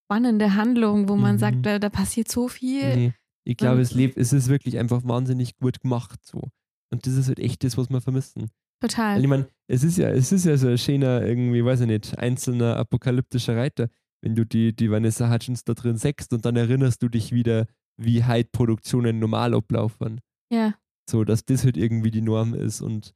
spannende 0.05 0.55
Handlung, 0.55 1.07
wo 1.09 1.15
man 1.15 1.36
Mhm. 1.36 1.39
sagt, 1.39 1.65
da, 1.65 1.79
da 1.79 1.89
passiert 1.89 2.29
so 2.29 2.47
viel. 2.47 2.95
Nee. 2.95 3.13
Ich 3.44 3.58
glaube, 3.58 3.78
Und- 3.78 3.82
es 3.82 3.94
lebt, 3.94 4.18
es 4.18 4.34
ist 4.34 4.48
wirklich 4.50 4.78
einfach 4.78 5.04
wahnsinnig 5.04 5.58
gut 5.58 5.80
gemacht 5.82 6.20
so. 6.24 6.50
Und 6.94 7.06
das 7.08 7.14
ist 7.16 7.28
halt 7.28 7.39
echt 7.39 7.64
das, 7.64 7.78
was 7.78 7.89
wir 7.89 8.02
vermissen. 8.02 8.50
Total. 8.82 9.16
Weil 9.16 9.22
ich 9.22 9.28
meine, 9.30 9.48
es 9.68 9.84
ist 9.84 9.98
ja, 9.98 10.10
es 10.10 10.32
ist 10.32 10.46
ja 10.46 10.58
so 10.58 10.68
ein 10.68 10.78
schöner, 10.78 11.22
irgendwie, 11.26 11.64
weiß 11.64 11.82
ich 11.82 11.88
nicht, 11.88 12.18
einzelner 12.18 12.76
apokalyptischer 12.78 13.56
Reiter, 13.56 13.88
wenn 14.22 14.36
du 14.36 14.46
die, 14.46 14.76
die 14.76 14.92
Vanessa 14.92 15.32
Hutchins 15.32 15.64
da 15.64 15.74
drin 15.74 15.98
sechst 15.98 16.34
und 16.34 16.46
dann 16.46 16.56
erinnerst 16.56 17.02
du 17.02 17.08
dich 17.10 17.32
wieder, 17.32 17.68
wie 17.98 18.24
halt 18.24 18.52
Produktionen 18.52 19.20
normal 19.20 19.54
ablaufen. 19.54 20.20
Ja, 20.52 20.76
So, 21.10 21.24
dass 21.24 21.46
das 21.46 21.64
halt 21.64 21.78
irgendwie 21.78 22.12
die 22.12 22.22
Norm 22.22 22.54
ist 22.54 22.82
und 22.82 23.14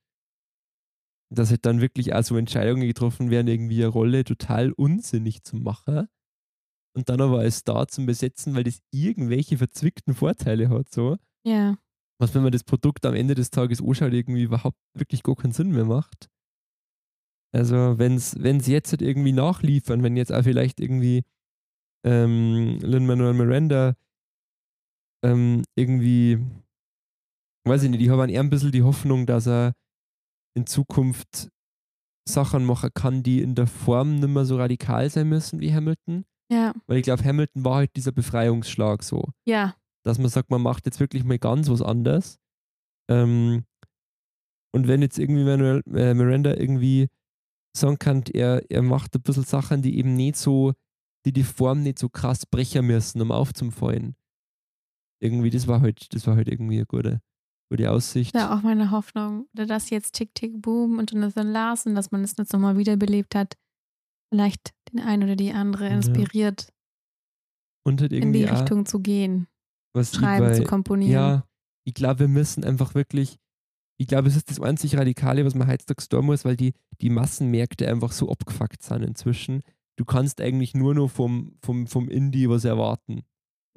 dass 1.34 1.50
halt 1.50 1.66
dann 1.66 1.82
wirklich 1.82 2.14
auch 2.14 2.24
so 2.24 2.38
Entscheidungen 2.38 2.88
getroffen 2.88 3.30
werden, 3.32 3.48
irgendwie 3.48 3.84
eine 3.84 3.88
Rolle 3.92 4.24
total 4.24 4.72
unsinnig 4.72 5.44
zu 5.44 5.58
machen 5.58 6.08
und 6.96 7.10
dann 7.10 7.22
aber 7.22 7.40
als 7.40 7.58
Star 7.58 7.88
zum 7.88 8.06
Besetzen, 8.06 8.56
weil 8.56 8.64
das 8.64 8.80
irgendwelche 8.92 9.58
verzwickten 9.58 10.16
Vorteile 10.16 10.70
hat, 10.70 10.92
so. 10.92 11.18
ja, 11.44 11.78
Was, 12.20 12.34
wenn 12.34 12.44
man 12.44 12.54
das 12.54 12.64
Produkt 12.64 13.06
am 13.06 13.14
Ende 13.14 13.36
des 13.36 13.52
Tages 13.52 13.82
anschaut, 13.82 14.14
irgendwie 14.14 14.44
überhaupt 14.44 14.80
wirklich 14.94 15.22
gar 15.22 15.36
keinen 15.36 15.52
Sinn 15.52 15.72
mehr 15.72 15.86
macht. 15.86 16.30
Also, 17.54 17.98
wenn 17.98 18.16
es 18.16 18.68
jetzt 18.68 18.92
halt 18.92 19.02
irgendwie 19.02 19.32
nachliefern, 19.32 20.04
wenn 20.04 20.18
jetzt 20.18 20.32
auch 20.32 20.44
vielleicht 20.44 20.80
irgendwie 20.80 21.24
ähm, 22.06 22.80
Lin-Manuel 22.82 23.34
Miranda 23.34 23.96
ähm, 25.24 25.64
irgendwie, 25.76 26.40
weiß 27.66 27.84
ich 27.84 27.90
nicht, 27.90 28.02
ich 28.02 28.10
habe 28.10 28.24
an 28.24 28.30
eher 28.30 28.42
ein 28.42 28.50
bisschen 28.50 28.72
die 28.72 28.84
Hoffnung, 28.84 29.26
dass 29.26 29.48
er 29.48 29.74
in 30.56 30.68
Zukunft 30.68 31.50
Sachen 32.28 32.66
machen 32.66 32.92
kann, 32.94 33.24
die 33.24 33.42
in 33.42 33.56
der 33.56 33.68
Form 33.68 34.16
nicht 34.16 34.30
mehr 34.30 34.46
so 34.46 34.58
radikal 34.58 35.10
sein 35.10 35.30
müssen 35.30 35.60
wie 35.60 35.74
Hamilton. 35.74 36.26
Ja, 36.50 36.74
Weil 36.88 36.98
ich 36.98 37.04
glaube, 37.04 37.24
Hamilton 37.24 37.66
war 37.66 37.76
halt 37.78 37.96
dieser 37.96 38.12
Befreiungsschlag 38.12 39.04
so 39.04 39.30
ja, 39.46 39.76
dass 40.04 40.20
man 40.20 40.30
sagt, 40.30 40.52
man 40.52 40.62
macht 40.62 40.86
jetzt 40.86 41.00
wirklich 41.00 41.24
mal 41.24 41.40
ganz 41.40 41.70
was 41.70 41.82
anderes. 41.82 42.40
Ähm, 43.10 43.66
und 44.74 44.88
wenn 44.88 45.02
jetzt 45.02 45.18
irgendwie 45.18 45.44
Manuel, 45.44 45.82
äh, 45.94 46.14
Miranda 46.14 46.54
irgendwie 46.56 47.08
sagen 47.76 47.98
kann, 47.98 48.24
er, 48.34 48.64
er 48.70 48.82
macht 48.82 49.16
ein 49.16 49.22
bisschen 49.22 49.44
Sachen, 49.44 49.82
die 49.82 49.98
eben 49.98 50.16
nicht 50.16 50.38
so, 50.38 50.74
die 51.26 51.34
die 51.34 51.44
Form 51.44 51.82
nicht 51.82 52.00
so 52.00 52.10
krass 52.10 52.46
brechen 52.46 52.86
müssen, 52.86 53.22
um 53.22 53.32
aufzufallen. 53.32 54.16
Irgendwie, 55.22 55.50
das 55.50 55.68
war 55.68 55.82
halt, 55.82 56.14
das 56.14 56.28
war 56.28 56.36
halt 56.36 56.48
irgendwie 56.48 56.76
eine 56.78 56.86
gute, 56.86 57.22
gute 57.72 57.90
Aussicht. 57.90 58.36
Ja, 58.36 58.56
auch 58.56 58.62
meine 58.62 58.92
Hoffnung, 58.92 59.48
dass 59.54 59.90
jetzt 59.90 60.14
Tick 60.14 60.36
Tick 60.36 60.62
Boom 60.62 61.00
und 61.00 61.12
Jonathan 61.12 61.48
Larson, 61.48 61.96
dass 61.96 62.12
man 62.12 62.24
es 62.24 62.36
jetzt 62.38 62.54
nochmal 62.54 62.78
wiederbelebt 62.78 63.34
hat, 63.34 63.56
vielleicht 64.30 64.74
den 64.92 65.00
einen 65.00 65.24
oder 65.24 65.36
die 65.36 65.52
andere 65.54 65.86
Ja. 65.90 65.96
inspiriert, 65.96 66.72
Und 67.86 68.02
halt 68.02 68.14
in 68.14 68.34
die 68.34 68.44
Richtung 68.46 68.86
zu 68.86 69.00
gehen, 69.00 69.48
schreiben, 70.02 70.46
bei, 70.48 70.54
zu 70.56 70.64
komponieren. 70.64 71.14
Ja, 71.14 71.48
ich 71.86 71.94
glaube, 71.94 72.22
wir 72.22 72.28
müssen 72.28 72.64
einfach 72.64 72.96
wirklich, 72.96 73.38
ich 73.98 74.08
glaube, 74.08 74.28
es 74.28 74.36
ist 74.36 74.50
das 74.50 74.60
einzig 74.60 74.98
Radikale, 74.98 75.46
was 75.46 75.56
man 75.56 75.68
heutzutage 75.68 76.08
tun 76.08 76.26
muss, 76.26 76.44
weil 76.46 76.58
die, 76.58 76.74
die 77.02 77.10
Massenmärkte 77.10 77.88
einfach 77.88 78.12
so 78.12 78.30
abgefuckt 78.30 78.82
sind 78.84 79.04
inzwischen. 79.04 79.62
Du 79.98 80.04
kannst 80.04 80.42
eigentlich 80.42 80.74
nur 80.74 80.94
noch 80.96 81.10
vom, 81.10 81.56
vom, 81.62 81.88
vom 81.88 82.10
Indie 82.10 82.50
was 82.50 82.66
erwarten. 82.66 83.22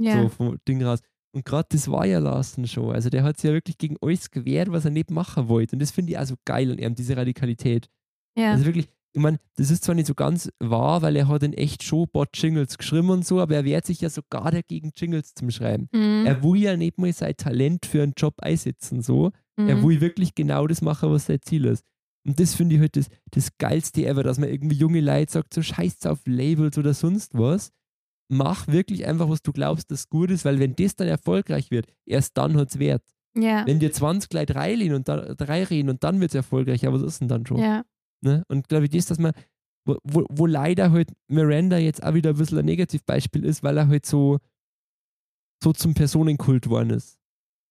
ja. 0.00 0.22
So 0.22 0.28
vom 0.28 0.56
Ding 0.66 0.82
raus. 0.82 1.00
Und 1.32 1.44
gerade 1.44 1.68
das 1.70 1.88
war 1.88 2.06
ja 2.06 2.18
Larsen 2.18 2.66
schon. 2.66 2.92
Also 2.94 3.10
der 3.10 3.22
hat 3.22 3.36
sich 3.36 3.48
ja 3.48 3.54
wirklich 3.54 3.76
gegen 3.78 3.96
alles 4.00 4.30
gewehrt, 4.30 4.72
was 4.72 4.86
er 4.86 4.90
nicht 4.90 5.10
machen 5.10 5.48
wollte. 5.48 5.76
Und 5.76 5.80
das 5.80 5.90
finde 5.90 6.12
ich 6.12 6.18
auch 6.18 6.24
so 6.24 6.34
geil 6.46 6.72
an 6.72 6.78
ihm, 6.78 6.94
diese 6.94 7.16
Radikalität. 7.16 7.88
ja. 8.36 8.52
Also 8.52 8.64
wirklich, 8.64 8.88
ich 9.18 9.22
meine, 9.22 9.38
das 9.56 9.70
ist 9.70 9.84
zwar 9.84 9.94
nicht 9.94 10.06
so 10.06 10.14
ganz 10.14 10.50
wahr, 10.60 11.02
weil 11.02 11.16
er 11.16 11.28
hat 11.28 11.42
in 11.42 11.52
echt 11.52 11.82
schon 11.82 12.02
ein 12.04 12.08
paar 12.10 12.26
Jingles 12.34 12.78
geschrieben 12.78 13.10
und 13.10 13.26
so, 13.26 13.40
aber 13.40 13.54
er 13.56 13.64
wehrt 13.64 13.86
sich 13.86 14.00
ja 14.00 14.10
sogar 14.10 14.50
dagegen, 14.50 14.92
Jingles 14.96 15.34
zum 15.34 15.50
Schreiben. 15.50 15.88
Mhm. 15.92 16.24
Er 16.26 16.42
will 16.42 16.60
ja 16.60 16.76
nicht 16.76 16.98
mal 16.98 17.12
sein 17.12 17.36
Talent 17.36 17.86
für 17.86 18.02
einen 18.02 18.14
Job 18.16 18.34
einsetzen, 18.40 19.02
so. 19.02 19.30
Er 19.56 19.76
Mhm. 19.76 19.86
will 19.88 20.00
wirklich 20.00 20.34
genau 20.34 20.66
das 20.66 20.82
machen, 20.82 21.10
was 21.10 21.26
sein 21.26 21.40
Ziel 21.42 21.64
ist. 21.66 21.84
Und 22.26 22.38
das 22.40 22.54
finde 22.54 22.74
ich 22.76 22.80
halt 22.80 22.96
das, 22.96 23.06
das 23.30 23.50
Geilste 23.58 24.06
ever, 24.06 24.22
dass 24.22 24.38
man 24.38 24.48
irgendwie 24.48 24.76
junge 24.76 25.00
Leute 25.00 25.32
sagt, 25.32 25.54
so 25.54 25.62
scheiß 25.62 26.04
auf 26.06 26.20
Labels 26.26 26.76
oder 26.78 26.94
sonst 26.94 27.32
was. 27.34 27.72
Mach 28.30 28.68
wirklich 28.68 29.06
einfach, 29.06 29.28
was 29.30 29.40
du 29.42 29.52
glaubst, 29.52 29.90
das 29.90 30.08
gut 30.08 30.30
ist, 30.30 30.44
weil 30.44 30.58
wenn 30.58 30.76
das 30.76 30.94
dann 30.96 31.08
erfolgreich 31.08 31.70
wird, 31.70 31.86
erst 32.04 32.36
dann 32.36 32.56
hat 32.56 32.68
es 32.70 32.78
Wert. 32.78 33.02
ja. 33.34 33.66
Wenn 33.66 33.78
dir 33.80 33.90
20 33.90 34.32
Leute 34.34 34.54
reinreden 34.54 34.94
und 34.96 35.08
dann, 35.08 35.34
drei 35.36 35.64
reden 35.64 35.88
und 35.88 36.04
dann 36.04 36.20
wird 36.20 36.32
es 36.32 36.34
erfolgreich, 36.34 36.82
ja, 36.82 36.92
was 36.92 37.02
ist 37.02 37.20
denn 37.20 37.28
dann 37.28 37.46
schon? 37.46 37.58
ja. 37.58 37.84
Ne? 38.24 38.44
Und 38.48 38.68
glaube 38.68 38.84
ich, 38.84 38.90
das, 38.90 39.06
dass 39.06 39.18
man, 39.18 39.32
wo, 39.86 39.96
wo, 40.04 40.26
wo 40.30 40.46
leider 40.46 40.90
halt 40.92 41.12
Miranda 41.28 41.78
jetzt 41.78 42.02
auch 42.02 42.14
wieder 42.14 42.30
ein 42.30 42.36
bisschen 42.36 42.58
ein 42.58 42.64
Negativbeispiel 42.64 43.44
ist, 43.44 43.62
weil 43.62 43.76
er 43.76 43.88
halt 43.88 44.06
so, 44.06 44.38
so 45.62 45.72
zum 45.72 45.94
Personenkult 45.94 46.64
geworden 46.64 46.90
ist. 46.90 47.18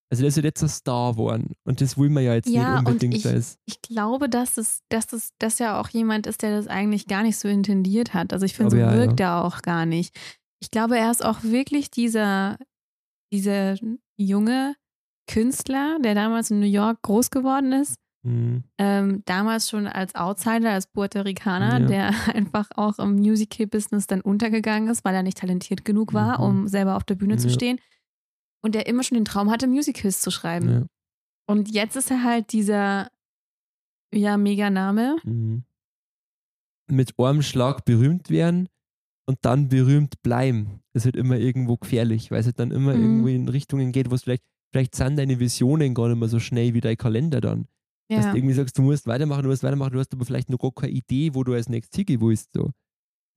Also 0.10 0.22
der 0.22 0.30
ist 0.30 0.36
halt 0.38 0.46
jetzt 0.46 0.64
ein 0.64 0.70
Star 0.70 1.12
geworden. 1.14 1.54
Und 1.66 1.82
das 1.82 1.98
will 1.98 2.10
man 2.10 2.24
ja 2.24 2.34
jetzt 2.34 2.48
Ja, 2.50 2.70
nicht 2.72 2.80
und 2.80 2.88
unbedingt 2.88 3.16
ich- 3.16 3.26
als. 3.28 3.58
Ich 3.66 3.82
glaube, 3.82 4.30
dass 4.30 4.58
es, 4.58 4.80
dass 4.90 5.12
es, 5.12 5.32
dass 5.38 5.60
ja 5.60 5.80
auch 5.82 5.90
jemand 5.90 6.28
ist, 6.28 6.42
der 6.42 6.52
das 6.52 6.68
eigentlich 6.68 7.08
gar 7.08 7.24
nicht 7.24 7.38
so 7.38 7.48
intendiert 7.50 8.14
hat. 8.14 8.32
Also 8.32 8.46
ich 8.46 8.54
finde, 8.56 8.72
so 8.72 8.78
ja, 8.78 8.94
wirkt 8.94 9.20
er 9.20 9.44
auch 9.44 9.62
gar 9.62 9.86
nicht. 9.86 10.16
Ich 10.62 10.72
glaube, 10.72 10.98
er 10.98 11.12
ist 11.12 11.24
auch 11.24 11.44
wirklich 11.44 11.92
dieser, 11.92 12.58
dieser 13.34 13.76
junge 14.18 14.76
Künstler, 15.30 15.98
der 16.02 16.16
damals 16.16 16.52
in 16.52 16.62
New 16.62 16.66
York 16.66 17.02
groß 17.02 17.30
geworden 17.30 17.74
ist. 17.74 17.96
Hm, 18.28 18.64
Ähm, 18.80 19.24
damals 19.26 19.70
schon 19.70 19.88
als 19.88 20.14
Outsider, 20.16 20.72
als 20.72 20.86
Puerto 20.88 21.22
Ricaner, 21.22 21.80
Ja. 21.80 21.86
der 21.88 22.10
einfach 22.36 22.70
auch 22.76 23.00
im 23.00 23.16
Musical-Business 23.16 24.06
dann 24.06 24.22
untergegangen 24.22 24.90
ist, 24.90 25.04
weil 25.06 25.16
er 25.16 25.24
nicht 25.24 25.38
talentiert 25.40 25.84
genug 25.86 26.14
war, 26.14 26.40
Mhm. 26.40 26.46
um 26.46 26.68
selber 26.68 26.96
auf 26.96 27.04
der 27.04 27.16
Bühne 27.16 27.38
zu 27.38 27.48
Ja. 27.48 27.54
stehen. 27.54 27.80
Und 28.62 28.76
der 28.76 28.86
immer 28.88 29.04
schon 29.04 29.16
den 29.16 29.26
Traum 29.26 29.50
hatte, 29.50 29.68
Musicals 29.68 30.22
zu 30.22 30.30
schreiben. 30.30 30.70
ja, 30.70 30.86
Und 31.48 31.72
jetzt 31.72 31.96
ist 31.96 32.12
er 32.12 32.24
halt 32.24 32.52
dieser, 32.52 33.10
ja, 34.14 34.38
Meganame. 34.38 35.16
hm. 35.24 35.64
Mit 36.90 37.20
einem 37.20 37.42
Schlag 37.42 37.84
berühmt 37.86 38.30
werden 38.30 38.70
und 39.28 39.40
dann 39.42 39.68
berühmt 39.70 40.22
bleiben. 40.22 40.82
Ist 40.94 41.06
halt 41.06 41.16
immer 41.18 41.38
irgendwo 41.38 41.78
gefährlich, 41.78 42.32
weil 42.32 42.40
es 42.40 42.46
halt 42.46 42.60
dann 42.60 42.72
immer 42.72 42.94
Mhm. 42.94 43.02
irgendwie 43.02 43.36
in 43.36 43.50
Richtungen 43.50 43.92
geht, 43.92 44.10
wo 44.10 44.16
es 44.16 44.24
vielleicht, 44.24 44.44
vielleicht 44.72 44.96
sind 44.96 45.18
deine 45.18 45.40
Visionen 45.40 45.94
gar 45.94 46.08
nicht 46.08 46.18
mehr 46.20 46.30
so 46.30 46.40
schnell 46.40 46.74
wie 46.74 46.82
dein 46.82 46.96
Kalender 46.98 47.42
dann. 47.42 47.68
Dass 48.10 48.26
Ja. 48.26 48.32
du 48.32 48.38
irgendwie 48.38 48.54
sagst, 48.56 48.78
du 48.78 48.82
musst 48.82 49.06
weitermachen, 49.08 49.44
du 49.44 49.50
musst 49.50 49.64
weitermachen, 49.64 49.92
du 49.94 50.00
hast 50.00 50.14
aber 50.14 50.26
vielleicht 50.26 50.50
noch 50.50 50.60
gar 50.60 50.72
keine 50.72 50.94
Idee, 50.94 51.34
wo 51.34 51.44
du 51.44 51.54
als 51.54 51.68
nächstes 51.70 51.96
hingehen 51.98 52.22
willst. 52.22 52.54
So. 52.54 52.72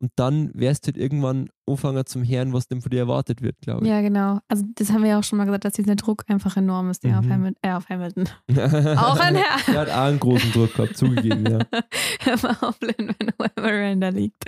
Und 0.02 0.12
dann 0.16 0.50
wirst 0.54 0.84
du 0.86 0.92
halt 0.92 0.96
irgendwann 0.96 1.50
anfangen 1.68 2.06
zum 2.06 2.26
Hören, 2.26 2.52
was 2.54 2.68
denn 2.68 2.80
von 2.80 2.88
dir 2.90 3.00
erwartet 3.00 3.42
wird, 3.42 3.58
glaube 3.60 3.84
ich. 3.84 3.90
Ja, 3.90 4.00
genau. 4.00 4.38
Also 4.48 4.64
das 4.76 4.90
haben 4.92 5.02
wir 5.02 5.10
ja 5.10 5.18
auch 5.18 5.24
schon 5.24 5.36
mal 5.36 5.44
gesagt, 5.44 5.64
dass 5.66 5.74
dieser 5.74 5.94
Druck 5.96 6.24
einfach 6.28 6.56
enorm 6.56 6.88
ist, 6.88 7.04
der 7.04 7.18
auf, 7.18 7.26
Mhm. 7.26 7.32
Hamilton, 7.32 7.56
äh, 7.62 7.72
auf 7.72 7.88
Hamilton. 7.90 8.24
Auch 8.96 9.20
an 9.20 9.34
Er 9.34 9.42
Herr. 9.66 9.80
hat 9.80 9.90
auch 9.90 9.96
einen 10.08 10.18
großen 10.20 10.52
Druck 10.52 10.72
gehabt, 10.74 10.96
zugegeben, 10.96 11.44
ja. 11.50 11.58
Immer 12.26 12.62
auf 12.62 12.78
Lin 12.80 13.14
Manuel 13.38 13.52
Miranda 13.60 14.08
liegt. 14.08 14.42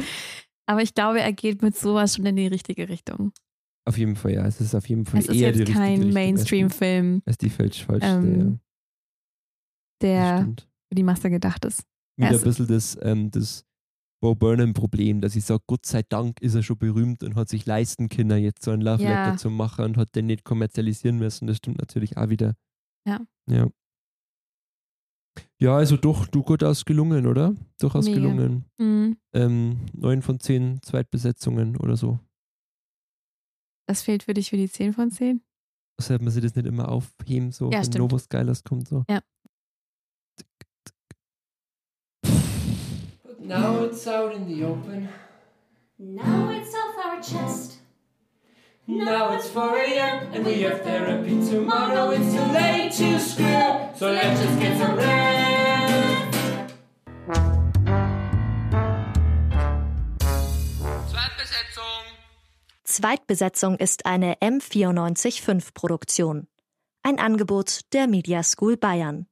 Aber 0.67 0.81
ich 0.83 0.95
glaube, 0.95 1.21
er 1.21 1.33
geht 1.35 1.61
mit 1.61 1.77
sowas 1.77 2.15
schon 2.17 2.25
in 2.25 2.37
die 2.37 2.47
richtige 2.47 2.89
Richtung. 2.89 3.33
Auf 3.85 3.99
jeden 3.99 4.15
Fall, 4.17 4.33
ja. 4.35 4.47
Es 4.47 4.61
ist 4.61 4.75
auf 4.75 4.89
jeden 4.89 5.05
Fall 5.05 5.21
Es 5.21 5.27
ist 5.27 5.35
eher 5.37 5.53
die 5.53 5.59
jetzt 5.59 5.69
richtige 5.69 5.79
kein 5.79 6.11
Mainstream-Film, 6.15 7.17
die, 7.21 7.27
als 7.27 7.37
die 7.37 7.51
falsch 7.51 7.85
falsch 7.85 8.05
Ähm, 8.07 8.41
ja. 8.41 8.57
Der 10.03 10.55
für 10.89 10.95
die 10.95 11.03
Masse 11.03 11.31
gedacht 11.31 11.65
ist. 11.65 11.85
Wieder 12.17 12.31
es- 12.33 12.39
ein 12.43 12.45
bisschen 12.45 12.67
das, 12.69 12.99
ähm, 13.03 13.31
das 13.31 13.65
Bo 14.21 14.35
Burnham-Problem, 14.37 15.21
dass 15.21 15.35
ich 15.35 15.45
sage, 15.45 15.63
Gott 15.67 15.85
sei 15.87 16.03
Dank 16.09 16.41
ist 16.41 16.55
er 16.55 16.63
schon 16.63 16.79
berühmt 16.79 17.25
und 17.25 17.35
hat 17.35 17.49
sich 17.49 17.67
leisten 17.67 18.09
können, 18.09 18.41
jetzt 18.43 18.63
so 18.65 18.71
ein 18.71 18.81
Love 18.81 19.03
Letter 19.03 19.13
Ja. 19.33 19.37
zu 19.37 19.51
machen 19.51 19.85
und 19.85 19.97
hat 19.97 20.15
den 20.15 20.27
nicht 20.27 20.45
kommerzialisieren 20.45 21.19
müssen. 21.19 21.47
Das 21.49 21.57
stimmt 21.57 21.79
natürlich 21.79 22.17
auch 22.17 22.29
wieder. 22.29 22.55
Ja. 23.07 23.21
Ja. 23.49 23.69
Ja, 25.59 25.77
also 25.77 25.97
doch, 25.97 26.27
durchaus 26.27 26.85
gelungen, 26.85 27.27
oder? 27.27 27.55
Durchaus 27.79 28.05
Mega. 28.07 28.17
gelungen. 28.21 28.65
Mhm. 28.79 29.17
Ähm, 29.33 29.87
neun 29.93 30.21
von 30.23 30.39
zehn 30.41 30.81
Zweitbesetzungen 30.83 31.77
oder 31.77 31.97
so. 31.97 32.19
Das 33.89 34.03
fehlt 34.03 34.25
für 34.25 34.35
dich 34.35 34.51
für 34.51 34.57
die 34.57 34.69
10 34.69 34.93
von 34.93 35.11
10? 35.11 35.43
Sollte 36.01 36.23
man 36.25 36.33
sich 36.33 36.43
das 36.43 36.55
nicht 36.55 36.67
immer 36.67 36.89
aufheben, 36.89 37.53
so 37.53 37.67
Ja, 37.71 37.79
wenn 37.79 37.85
stimmt. 37.85 38.13
was 38.13 38.29
Geiles 38.29 38.63
kommt. 38.65 38.89
So. 38.89 39.05
But 39.09 39.23
now 43.43 43.85
it's 43.85 44.07
out 44.07 44.35
in 44.35 44.47
the 44.47 44.65
open. 44.65 45.09
Now 45.99 46.51
it's 46.51 46.75
off 46.75 47.05
our 47.05 47.21
chest. 47.21 47.79
Now 48.87 49.35
it's 49.35 49.49
4 49.49 49.77
a.m. 49.77 50.33
and 50.33 50.45
we 50.45 50.63
have 50.63 50.83
therapy 50.83 51.41
tomorrow. 51.49 52.11
It's 52.11 52.33
too 52.33 52.41
late 52.53 52.93
to 52.93 53.19
screw, 53.21 53.47
so 53.95 54.11
let's 54.13 54.41
just 54.41 54.61
get 54.61 54.79
some 54.79 54.97
rest. 54.97 56.73
Zweitbesetzung. 61.11 62.05
Zweitbesetzung 62.85 63.77
ist 63.77 64.07
eine 64.07 64.35
M945 64.41 65.75
Produktion. 65.75 66.47
Ein 67.03 67.19
Angebot 67.19 67.81
der 67.93 68.07
Media 68.07 68.43
School 68.43 68.77
Bayern. 68.77 69.27